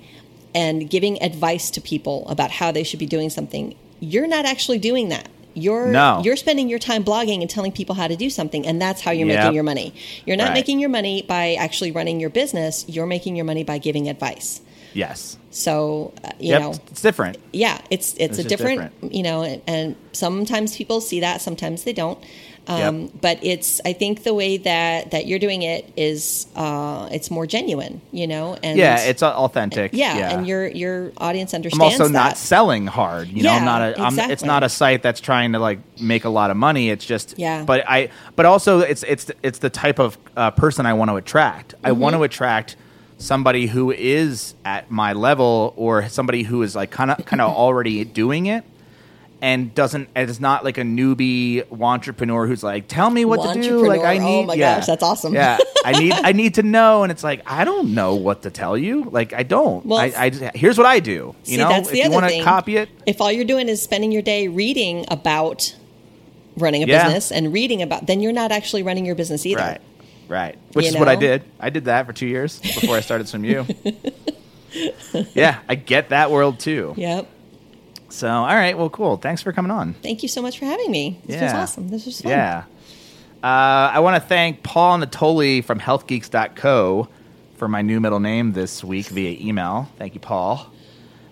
and 0.54 0.90
giving 0.90 1.22
advice 1.24 1.70
to 1.72 1.82
people 1.82 2.28
about 2.28 2.52
how 2.52 2.72
they 2.72 2.84
should 2.84 3.00
be 3.00 3.06
doing 3.06 3.30
something 3.30 3.74
you're 4.00 4.28
not 4.28 4.46
actually 4.46 4.78
doing 4.78 5.10
that 5.10 5.28
you're 5.54 5.88
No. 5.88 6.22
you're 6.24 6.36
spending 6.36 6.70
your 6.70 6.80
time 6.80 7.04
blogging 7.04 7.42
and 7.42 7.50
telling 7.50 7.72
people 7.72 7.96
how 7.96 8.08
to 8.08 8.16
do 8.16 8.30
something 8.30 8.66
and 8.66 8.82
that's 8.82 9.02
how 9.02 9.12
you're 9.12 9.28
Yep. 9.28 9.40
making 9.40 9.54
your 9.56 9.64
money 9.64 9.94
you're 10.26 10.38
not 10.38 10.50
Right. 10.50 10.54
making 10.56 10.80
your 10.80 10.90
money 10.90 11.24
by 11.24 11.56
actually 11.56 11.92
running 11.92 12.20
your 12.20 12.30
business 12.30 12.86
you're 12.88 13.06
making 13.06 13.36
your 13.36 13.46
money 13.46 13.64
by 13.64 13.78
giving 13.78 14.08
advice 14.08 14.62
yes. 14.94 15.38
so 15.50 16.14
uh, 16.24 16.30
you 16.40 16.50
Yep. 16.50 16.62
know 16.62 16.72
it's 16.92 17.02
different. 17.02 17.38
yeah 17.54 17.80
it's 17.90 18.14
it's, 18.14 18.38
It's 18.38 18.40
a 18.40 18.44
different, 18.44 18.82
different. 18.94 19.14
you 19.14 19.24
know 19.24 19.42
and, 19.44 19.62
and 19.68 19.96
sometimes 20.14 20.76
people 20.76 21.02
see 21.02 21.20
that 21.22 21.42
sometimes 21.42 21.84
they 21.84 21.94
don't 21.94 22.18
um, 22.68 22.78
Yep. 23.02 23.12
but 23.22 23.40
it's 23.44 23.82
i 23.86 23.94
think 23.94 24.24
the 24.24 24.34
way 24.34 24.58
that 24.58 25.12
that 25.12 25.26
you're 25.26 25.40
doing 25.40 25.64
it 25.64 25.92
is 25.98 26.48
uh, 26.56 27.10
it's 27.12 27.32
more 27.32 27.46
genuine 27.48 28.02
you 28.12 28.28
know 28.28 28.56
and 28.64 28.78
Yeah, 28.78 29.00
it's 29.00 29.24
authentic. 29.24 29.92
yeah, 29.94 30.38
and 30.38 30.48
your 30.48 30.68
your 30.68 31.12
audience 31.18 31.54
understands. 31.54 31.96
I'm 31.96 32.02
also 32.02 32.12
not 32.12 32.38
selling 32.38 32.88
hard. 32.88 33.28
You 33.30 33.44
know, 33.44 33.50
I'm 33.52 33.60
Yeah, 33.64 33.66
not 33.66 33.82
a. 33.82 34.02
I'm, 34.02 34.32
it's 34.32 34.44
not 34.44 34.64
a 34.64 34.70
site 34.70 35.02
that's 35.02 35.20
trying 35.22 35.54
to 35.54 35.60
like 35.60 35.80
make 36.00 36.24
a 36.26 36.30
lot 36.30 36.52
of 36.52 36.58
money. 36.58 36.90
It's 36.90 37.06
just. 37.06 37.36
Yeah. 37.38 37.64
But 37.66 37.84
I. 37.90 38.10
But 38.36 38.46
also, 38.46 38.80
it's 38.80 39.04
it's 39.04 39.32
it's 39.44 39.60
the 39.60 39.70
type 39.70 40.00
of 40.00 40.18
uh, 40.38 40.52
person 40.52 40.86
I 40.86 40.94
want 40.94 41.10
to 41.12 41.16
attract. 41.16 41.74
I 41.84 41.92
want 41.92 42.14
Mm-hmm. 42.14 42.22
to 42.22 42.26
attract 42.26 42.76
somebody 43.18 43.68
who 43.68 43.92
is 43.92 44.56
at 44.66 44.90
my 44.90 45.14
level 45.14 45.74
or 45.78 46.08
somebody 46.10 46.44
who 46.44 46.62
is 46.64 46.76
like 46.76 46.92
kind 46.92 47.12
of 47.12 47.26
kind 47.26 47.42
of 47.42 47.52
already 47.56 48.04
doing 48.06 48.46
it. 48.48 48.64
And 49.44 49.74
doesn't 49.74 50.10
is 50.16 50.40
not 50.40 50.64
like 50.64 50.78
a 50.78 50.84
newbie 50.84 51.66
entrepreneur 51.82 52.46
who's 52.46 52.62
like, 52.64 52.88
tell 52.88 53.10
me 53.10 53.26
what 53.26 53.54
to 53.56 53.60
do. 53.60 53.88
Like 53.88 54.02
I 54.02 54.20
need. 54.20 54.44
Oh 54.44 54.46
my 54.46 54.54
yeah. 54.54 54.78
gosh, 54.78 54.86
that's 54.86 55.02
awesome. 55.02 55.34
Yeah, 55.34 55.58
I 55.86 55.94
need 56.00 56.14
I 56.14 56.32
need 56.32 56.54
to 56.56 56.64
know, 56.64 57.02
and 57.02 57.12
it's 57.12 57.24
like 57.24 57.42
I 57.50 57.64
don't 57.66 57.96
know 57.96 58.14
what 58.14 58.44
to 58.44 58.52
tell 58.52 58.78
you. 58.78 59.06
Like 59.06 59.34
I 59.34 59.42
don't. 59.42 59.84
Well, 59.84 59.98
I, 60.00 60.14
I 60.16 60.30
just- 60.30 60.56
here's 60.56 60.78
what 60.78 60.86
I 60.86 61.00
do. 61.00 61.12
You 61.12 61.36
See, 61.44 61.58
know, 61.58 61.70
that's 61.70 61.88
if 61.88 61.92
the 61.94 61.98
you 61.98 62.04
other 62.06 62.14
want 62.14 62.26
to 62.26 62.30
thing. 62.30 62.44
copy 62.44 62.78
it, 62.78 62.90
if 63.08 63.20
all 63.20 63.32
you're 63.32 63.46
doing 63.46 63.68
is 63.68 63.82
spending 63.82 64.12
your 64.12 64.22
day 64.22 64.48
reading 64.48 65.06
about 65.08 65.76
running 66.58 66.84
a 66.84 66.86
Yeah. 66.86 67.06
business 67.06 67.32
and 67.32 67.52
reading 67.52 67.82
about 67.82 68.06
then 68.06 68.20
you're 68.20 68.34
not 68.34 68.52
actually 68.52 68.84
running 68.84 69.06
your 69.08 69.16
business 69.16 69.46
either 69.46 69.62
right, 69.62 69.82
right. 70.28 70.58
Which 70.74 70.86
You 70.86 70.92
is 70.92 70.98
what 70.98 71.08
I 71.08 71.16
did. 71.16 71.44
I 71.60 71.72
did 71.72 71.86
that 71.86 72.06
for 72.06 72.14
two 72.14 72.28
years 72.28 72.60
before 72.60 72.96
I 72.96 73.00
started 73.00 73.28
Swim 73.28 73.46
U. 73.46 73.66
yeah, 75.34 75.60
I 75.68 75.76
get 75.76 76.10
that 76.10 76.30
world 76.30 76.60
too. 76.60 76.94
yep 76.98 77.28
So, 78.12 78.28
all 78.30 78.46
right, 78.46 78.78
well, 78.78 78.90
cool. 78.90 79.18
Thanks 79.18 79.42
for 79.42 79.52
coming 79.54 79.72
on. 79.72 79.94
thank 79.96 80.22
you 80.24 80.30
so 80.30 80.42
much 80.42 80.60
for 80.60 80.66
having 80.66 80.92
me 80.92 81.20
this 81.26 81.42
was 81.42 81.54
awesome 81.54 81.88
this 81.90 82.06
was 82.06 82.22
fun 82.22 82.32
Yeah. 82.32 82.64
Uh, 83.44 83.90
I 83.94 84.00
want 84.02 84.22
to 84.22 84.28
thank 84.28 84.62
Paul 84.62 85.00
Natoli 85.00 85.64
from 85.64 85.80
healthgeeks.co 85.80 87.08
for 87.58 87.68
my 87.68 87.82
new 87.82 88.00
middle 88.00 88.20
name 88.20 88.52
this 88.54 88.84
week 88.84 89.08
via 89.08 89.36
email. 89.40 89.90
Thank 89.98 90.14
you, 90.14 90.20
Paul. 90.20 90.72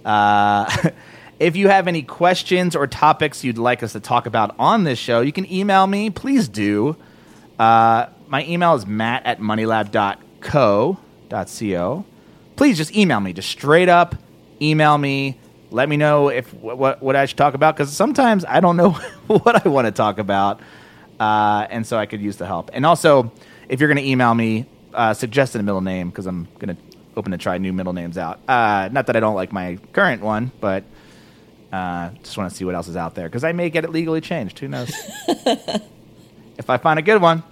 Uh, 0.04 0.90
if 1.40 1.56
you 1.56 1.68
have 1.68 1.88
any 1.88 2.02
questions 2.02 2.76
or 2.76 2.88
topics 2.88 3.44
you'd 3.44 3.60
like 3.60 3.84
us 3.84 3.92
to 3.94 4.00
talk 4.00 4.26
about 4.26 4.56
on 4.58 4.86
this 4.86 4.98
show, 4.98 5.22
you 5.22 5.32
can 5.32 5.52
email 5.52 5.86
me. 5.86 6.10
Please 6.10 6.48
do. 6.48 6.96
Uh, 7.60 8.08
my 8.28 8.44
email 8.46 8.74
is 8.74 8.88
matt 8.88 9.24
at 9.26 9.40
moneylab.co.co. 9.40 12.06
Please 12.56 12.78
just 12.78 12.96
email 12.96 13.20
me. 13.20 13.34
Just 13.34 13.50
straight 13.50 13.90
up 13.90 14.16
email 14.62 14.98
me. 14.98 15.38
Let 15.72 15.88
me 15.88 15.98
know 15.98 16.30
if 16.30 16.54
what, 16.54 17.02
what 17.02 17.16
I 17.16 17.26
should 17.26 17.38
talk 17.38 17.54
about 17.54 17.76
because 17.76 17.92
sometimes 17.94 18.44
I 18.46 18.60
don't 18.60 18.78
know 18.78 18.92
what 19.28 19.66
I 19.66 19.70
want 19.70 19.86
to 19.86 19.92
talk 19.92 20.18
about, 20.18 20.62
uh, 21.20 21.68
and 21.70 21.86
so 21.86 21.98
I 21.98 22.06
could 22.06 22.22
use 22.22 22.38
the 22.38 22.48
help. 22.48 22.72
And 22.74 22.86
also, 22.86 23.32
if 23.68 23.80
you're 23.80 23.90
going 23.90 24.04
to 24.04 24.10
email 24.10 24.34
me, 24.34 24.66
uh, 24.94 25.14
suggest 25.14 25.56
a 25.56 25.62
middle 25.62 25.82
name 25.82 26.10
because 26.10 26.26
I'm 26.26 26.48
going 26.58 26.76
to 26.76 26.82
open 27.16 27.32
to 27.32 27.38
try 27.38 27.58
new 27.58 27.74
middle 27.74 27.94
names 27.94 28.18
out. 28.18 28.40
Uh, 28.48 28.90
not 28.92 29.08
that 29.08 29.16
I 29.16 29.20
don't 29.20 29.36
like 29.36 29.52
my 29.52 29.78
current 29.94 30.22
one, 30.22 30.52
but 30.60 30.84
uh, 31.72 32.10
just 32.24 32.38
want 32.38 32.50
to 32.50 32.56
see 32.56 32.66
what 32.66 32.76
else 32.76 32.88
is 32.88 32.96
out 32.96 33.16
there 33.16 33.28
because 33.28 33.44
I 33.44 33.52
may 33.52 33.70
get 33.70 33.84
it 33.84 33.92
legally 33.92 34.22
changed. 34.22 34.60
Who 34.60 34.68
knows? 34.68 34.92
if 36.58 36.70
I 36.70 36.78
find 36.78 37.00
a 37.00 37.04
good 37.04 37.22
one. 37.22 37.44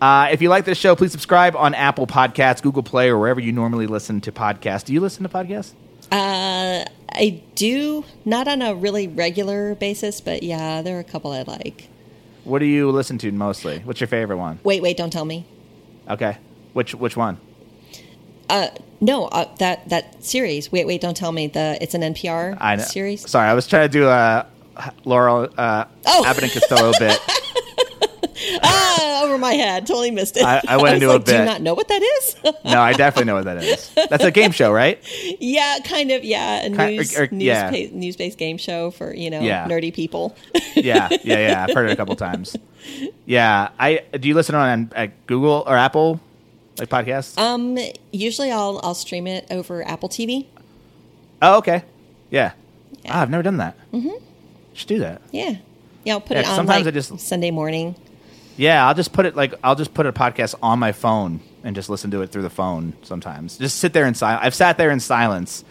Uh, 0.00 0.28
if 0.32 0.40
you 0.40 0.48
like 0.48 0.64
this 0.64 0.78
show, 0.78 0.96
please 0.96 1.12
subscribe 1.12 1.54
on 1.54 1.74
Apple 1.74 2.06
Podcasts, 2.06 2.62
Google 2.62 2.82
Play, 2.82 3.10
or 3.10 3.18
wherever 3.18 3.38
you 3.38 3.52
normally 3.52 3.86
listen 3.86 4.22
to 4.22 4.32
podcasts. 4.32 4.84
Do 4.84 4.94
you 4.94 5.00
listen 5.00 5.24
to 5.24 5.28
podcasts? 5.28 5.74
Uh, 6.10 6.86
I 7.20 7.42
do 7.54 8.04
not 8.24 8.48
on 8.48 8.62
a 8.62 8.74
really 8.74 9.06
regular 9.06 9.74
basis, 9.74 10.20
but 10.22 10.42
yeah, 10.42 10.80
there 10.80 10.96
are 10.96 11.00
a 11.00 11.04
couple 11.04 11.32
I 11.32 11.42
like. 11.42 11.88
What 12.44 12.60
do 12.60 12.64
you 12.64 12.90
listen 12.90 13.18
to 13.18 13.30
mostly? 13.30 13.80
What's 13.80 14.00
your 14.00 14.08
favorite 14.08 14.38
one? 14.38 14.58
Wait, 14.64 14.82
wait, 14.82 14.96
don't 14.96 15.10
tell 15.12 15.26
me. 15.26 15.44
Okay, 16.08 16.38
which 16.72 16.94
which 16.94 17.16
one? 17.18 17.38
Uh, 18.48 18.68
no, 19.02 19.26
uh, 19.26 19.46
that 19.58 19.88
that 19.90 20.24
series. 20.24 20.72
Wait, 20.72 20.86
wait, 20.86 21.00
don't 21.02 21.16
tell 21.16 21.30
me. 21.32 21.46
The 21.46 21.76
it's 21.82 21.94
an 21.94 22.00
NPR 22.00 22.56
I 22.58 22.76
know. 22.76 22.82
series. 22.82 23.28
Sorry, 23.30 23.48
I 23.48 23.52
was 23.54 23.66
trying 23.66 23.88
to 23.88 23.92
do 23.92 24.08
a 24.08 24.46
Laurel 25.04 25.48
uh, 25.58 25.84
Oh. 26.06 26.24
Abbott 26.26 26.44
and 26.44 26.52
Costello 26.52 26.92
bit. 26.98 27.20
ah, 28.62 29.24
over 29.24 29.38
my 29.38 29.52
head. 29.52 29.86
Totally 29.86 30.10
missed 30.10 30.36
it. 30.36 30.42
I- 30.44 30.60
I 30.68 30.76
went 30.76 30.82
was 30.82 30.92
into 30.94 31.10
a 31.10 31.12
like, 31.14 31.24
Do 31.24 31.32
you 31.36 31.44
not 31.44 31.62
know 31.62 31.74
what 31.74 31.88
that 31.88 32.02
is? 32.02 32.36
No, 32.64 32.80
I 32.80 32.92
definitely 32.92 33.26
know 33.26 33.34
what 33.36 33.44
that 33.44 33.62
is. 33.62 33.90
That's 34.08 34.24
a 34.24 34.30
game 34.30 34.50
show, 34.52 34.72
right? 34.72 34.98
yeah, 35.40 35.78
kind 35.84 36.10
of. 36.10 36.24
Yeah, 36.24 36.64
a 36.66 36.70
Ki- 36.70 36.96
news 36.96 37.18
or- 37.18 37.24
or- 37.24 37.28
news 37.30 37.42
yeah. 37.42 37.70
pa- 37.70 37.92
news 37.92 38.16
based 38.16 38.38
game 38.38 38.56
show 38.58 38.90
for 38.90 39.14
you 39.14 39.30
know 39.30 39.40
Yeah. 39.40 39.66
nerdy 39.68 39.92
people. 39.92 40.36
Yeah, 40.76 41.08
yeah, 41.24 41.38
yeah. 41.48 41.64
I've 41.68 41.74
heard 41.74 41.90
it 41.90 41.92
a 41.92 41.96
couple 41.96 42.14
times. 42.16 42.56
Yeah, 43.26 43.70
I 43.78 44.02
do. 44.18 44.28
You 44.28 44.34
listen 44.34 44.54
on 44.54 44.90
at 44.94 45.26
Google 45.26 45.64
or 45.66 45.76
Apple 45.76 46.20
like 46.78 46.88
podcasts? 46.88 47.36
um, 47.38 47.76
usually 48.12 48.50
I'll 48.52 48.80
I'll 48.82 48.94
stream 48.94 49.26
it 49.26 49.46
over 49.50 49.86
Apple 49.86 50.08
TV. 50.08 50.46
oh, 51.42 51.58
okay. 51.58 51.82
Yeah. 52.30 52.52
Ah, 53.08 53.20
I've 53.22 53.30
never 53.30 53.42
done 53.42 53.56
that. 53.58 53.76
Mm-hmm. 53.92 54.10
Should 54.74 54.88
do 54.88 54.98
that. 55.00 55.20
Yeah, 55.32 55.56
yeah. 56.04 56.12
I'll 56.14 56.20
put 56.20 56.36
Yeah, 56.36 56.42
it 56.44 56.48
on 56.48 56.54
sometimes 56.56 56.84
like 56.86 56.94
I 56.94 56.96
just- 56.96 57.18
Sunday 57.18 57.50
morning. 57.50 57.96
Yeah, 58.56 58.86
I'll 58.86 58.94
just 58.94 59.12
put 59.12 59.26
it 59.26 59.36
like 59.36 59.54
I'll 59.64 59.74
just 59.76 59.94
put 59.94 60.06
a 60.06 60.12
podcast 60.12 60.54
on 60.62 60.78
my 60.78 60.92
phone 60.92 61.40
and 61.64 61.74
just 61.74 61.88
listen 61.88 62.10
to 62.10 62.22
it 62.22 62.30
through 62.30 62.42
the 62.42 62.50
phone 62.50 62.94
sometimes. 63.02 63.56
Just 63.58 63.78
sit 63.78 63.92
there 63.92 64.06
in 64.06 64.14
silence. 64.14 64.44
I've 64.44 64.54
sat 64.54 64.76
there 64.78 64.90
in 64.90 65.00
silence 65.00 65.64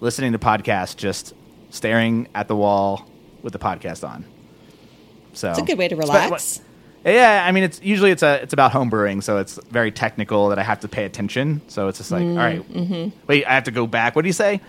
listening 0.00 0.32
to 0.32 0.38
podcasts 0.38 0.96
just 0.96 1.32
staring 1.70 2.28
at 2.34 2.48
the 2.48 2.56
wall 2.56 3.08
with 3.42 3.52
the 3.52 3.58
podcast 3.58 4.06
on. 4.08 4.24
So 5.32 5.50
It's 5.50 5.58
a 5.58 5.62
good 5.62 5.78
way 5.78 5.88
to 5.88 5.96
relax. 5.96 6.60
yeah, 7.04 7.44
I 7.46 7.52
mean, 7.52 7.64
it's 7.64 7.80
usually 7.82 8.10
it's 8.10 8.22
a 8.22 8.42
it's 8.42 8.52
about 8.52 8.72
home 8.72 8.90
brewing, 8.90 9.20
so 9.22 9.38
it's 9.38 9.58
very 9.70 9.90
technical 9.90 10.48
that 10.50 10.58
I 10.58 10.62
have 10.62 10.80
to 10.80 10.88
pay 10.88 11.04
attention. 11.04 11.62
So 11.68 11.88
it's 11.88 11.98
just 11.98 12.10
like, 12.10 12.22
all 12.22 12.36
right, 12.36 13.12
wait, 13.26 13.44
I 13.46 13.54
have 13.54 13.64
to 13.64 13.70
go 13.70 13.86
back. 13.86 14.14
What 14.16 14.22
do 14.22 14.28
you 14.28 14.32
say? 14.34 14.60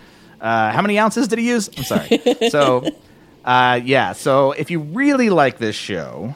Uh, 0.42 0.72
how 0.72 0.82
many 0.82 0.98
ounces 1.00 1.28
did 1.28 1.40
he 1.40 1.48
use? 1.50 1.70
I'm 1.78 1.84
sorry. 1.84 2.22
so, 2.50 2.86
uh, 3.44 3.80
yeah. 3.84 4.12
So 4.14 4.52
if 4.52 4.70
you 4.72 4.80
really 4.80 5.30
like 5.30 5.58
this 5.60 5.76
show, 5.76 6.36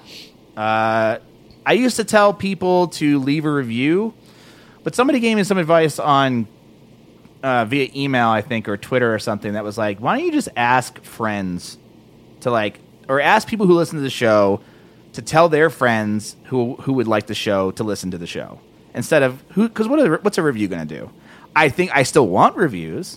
uh, 0.60 1.19
I 1.65 1.73
used 1.73 1.95
to 1.95 2.03
tell 2.03 2.34
people 2.34 2.88
to 2.90 3.19
leave 3.19 3.45
a 3.45 3.52
review, 3.52 4.14
but 4.84 4.94
somebody 4.95 5.19
gave 5.19 5.38
me 5.38 5.44
some 5.44 5.57
advice 5.57 5.99
on 5.99 6.48
uh, 7.41 7.64
via 7.65 7.90
email, 7.95 8.27
I 8.27 8.41
think, 8.41 8.68
or 8.68 8.76
Twitter 8.76 9.14
or 9.14 9.19
something 9.19 9.53
that 9.53 9.64
was 9.64 9.77
like, 9.77 9.99
why 9.99 10.18
don't 10.18 10.26
you 10.26 10.31
just 10.31 10.49
ask 10.57 11.02
friends 11.03 11.77
to 12.41 12.52
like, 12.52 12.80
or 13.07 13.22
ask 13.22 13.48
people 13.48 13.68
who 13.68 13.76
listen 13.76 13.95
to 13.98 14.03
the 14.03 14.10
show 14.10 14.60
to 15.14 15.22
tell 15.22 15.48
their 15.49 15.69
friends 15.69 16.36
who 16.45 16.76
who 16.76 16.94
would 16.94 17.07
like 17.07 17.27
the 17.27 17.36
show 17.36 17.72
to 17.72 17.84
listen 17.84 18.11
to 18.11 18.18
the 18.18 18.27
show 18.27 18.60
instead 18.94 19.23
of 19.23 19.41
who 19.52 19.68
because 19.68 19.88
what 19.88 19.99
are, 19.99 20.18
what's 20.18 20.38
a 20.38 20.44
review 20.44 20.68
going 20.68 20.88
to 20.88 20.99
do? 20.99 21.10
I 21.56 21.69
think 21.69 21.95
I 21.95 22.03
still 22.03 22.27
want 22.27 22.56
reviews, 22.57 23.15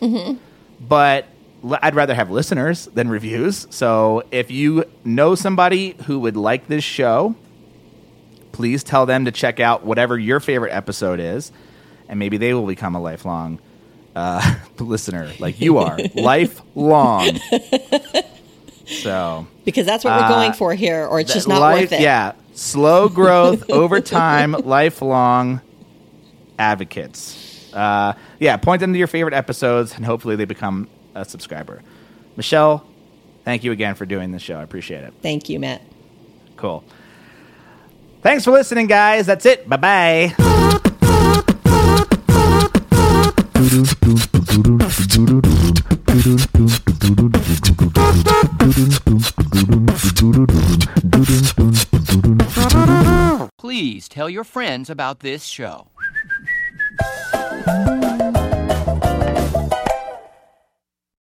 but 0.80 1.24
l- 1.24 1.30
I'd 1.64 1.94
rather 1.94 2.14
have 2.14 2.30
listeners 2.30 2.86
than 2.86 3.08
reviews. 3.08 3.66
So 3.70 4.24
if 4.30 4.50
you 4.50 4.84
know 5.04 5.34
somebody 5.34 5.96
who 6.06 6.18
would 6.20 6.36
like 6.36 6.66
this 6.66 6.82
show, 6.82 7.36
please 8.52 8.82
tell 8.82 9.06
them 9.06 9.24
to 9.24 9.32
check 9.32 9.60
out 9.60 9.84
whatever 9.84 10.18
your 10.18 10.40
favorite 10.40 10.72
episode 10.72 11.20
is, 11.20 11.52
and 12.08 12.18
maybe 12.18 12.36
they 12.36 12.52
will 12.54 12.66
become 12.66 12.94
a 12.94 13.00
lifelong 13.00 13.60
uh, 14.16 14.56
listener 14.78 15.30
like 15.38 15.60
you 15.60 15.78
are, 15.78 15.98
lifelong. 16.14 17.38
So 18.86 19.46
because 19.64 19.86
that's 19.86 20.04
what 20.04 20.20
we're 20.20 20.28
going 20.28 20.52
for 20.52 20.74
here, 20.74 21.06
or 21.06 21.20
it's 21.20 21.32
just 21.32 21.48
not 21.48 21.60
life, 21.60 21.90
worth 21.90 21.92
it. 21.92 22.00
Yeah, 22.00 22.32
slow 22.54 23.08
growth 23.08 23.70
over 23.70 24.00
time, 24.00 24.52
lifelong 24.52 25.60
advocates. 26.58 27.72
Uh, 27.72 28.14
yeah, 28.38 28.56
point 28.56 28.80
them 28.80 28.92
to 28.92 28.98
your 28.98 29.06
favorite 29.06 29.34
episodes, 29.34 29.94
and 29.94 30.04
hopefully 30.04 30.36
they 30.36 30.44
become 30.44 30.88
a 31.14 31.24
subscriber. 31.24 31.82
Michelle, 32.36 32.86
thank 33.44 33.64
you 33.64 33.72
again 33.72 33.94
for 33.94 34.06
doing 34.06 34.30
this 34.32 34.42
show. 34.42 34.56
I 34.56 34.62
appreciate 34.62 35.04
it. 35.04 35.14
Thank 35.22 35.48
you, 35.48 35.58
Matt. 35.58 35.82
Cool. 36.56 36.84
Thanks 38.22 38.44
for 38.44 38.52
listening, 38.52 38.86
guys. 38.86 39.26
That's 39.26 39.46
it. 39.46 39.68
Bye 39.68 39.76
bye. 39.76 40.34
Please 53.58 54.08
tell 54.08 54.28
your 54.28 54.44
friends 54.44 54.90
about 54.90 55.20
this 55.20 55.44
show. 55.44 55.88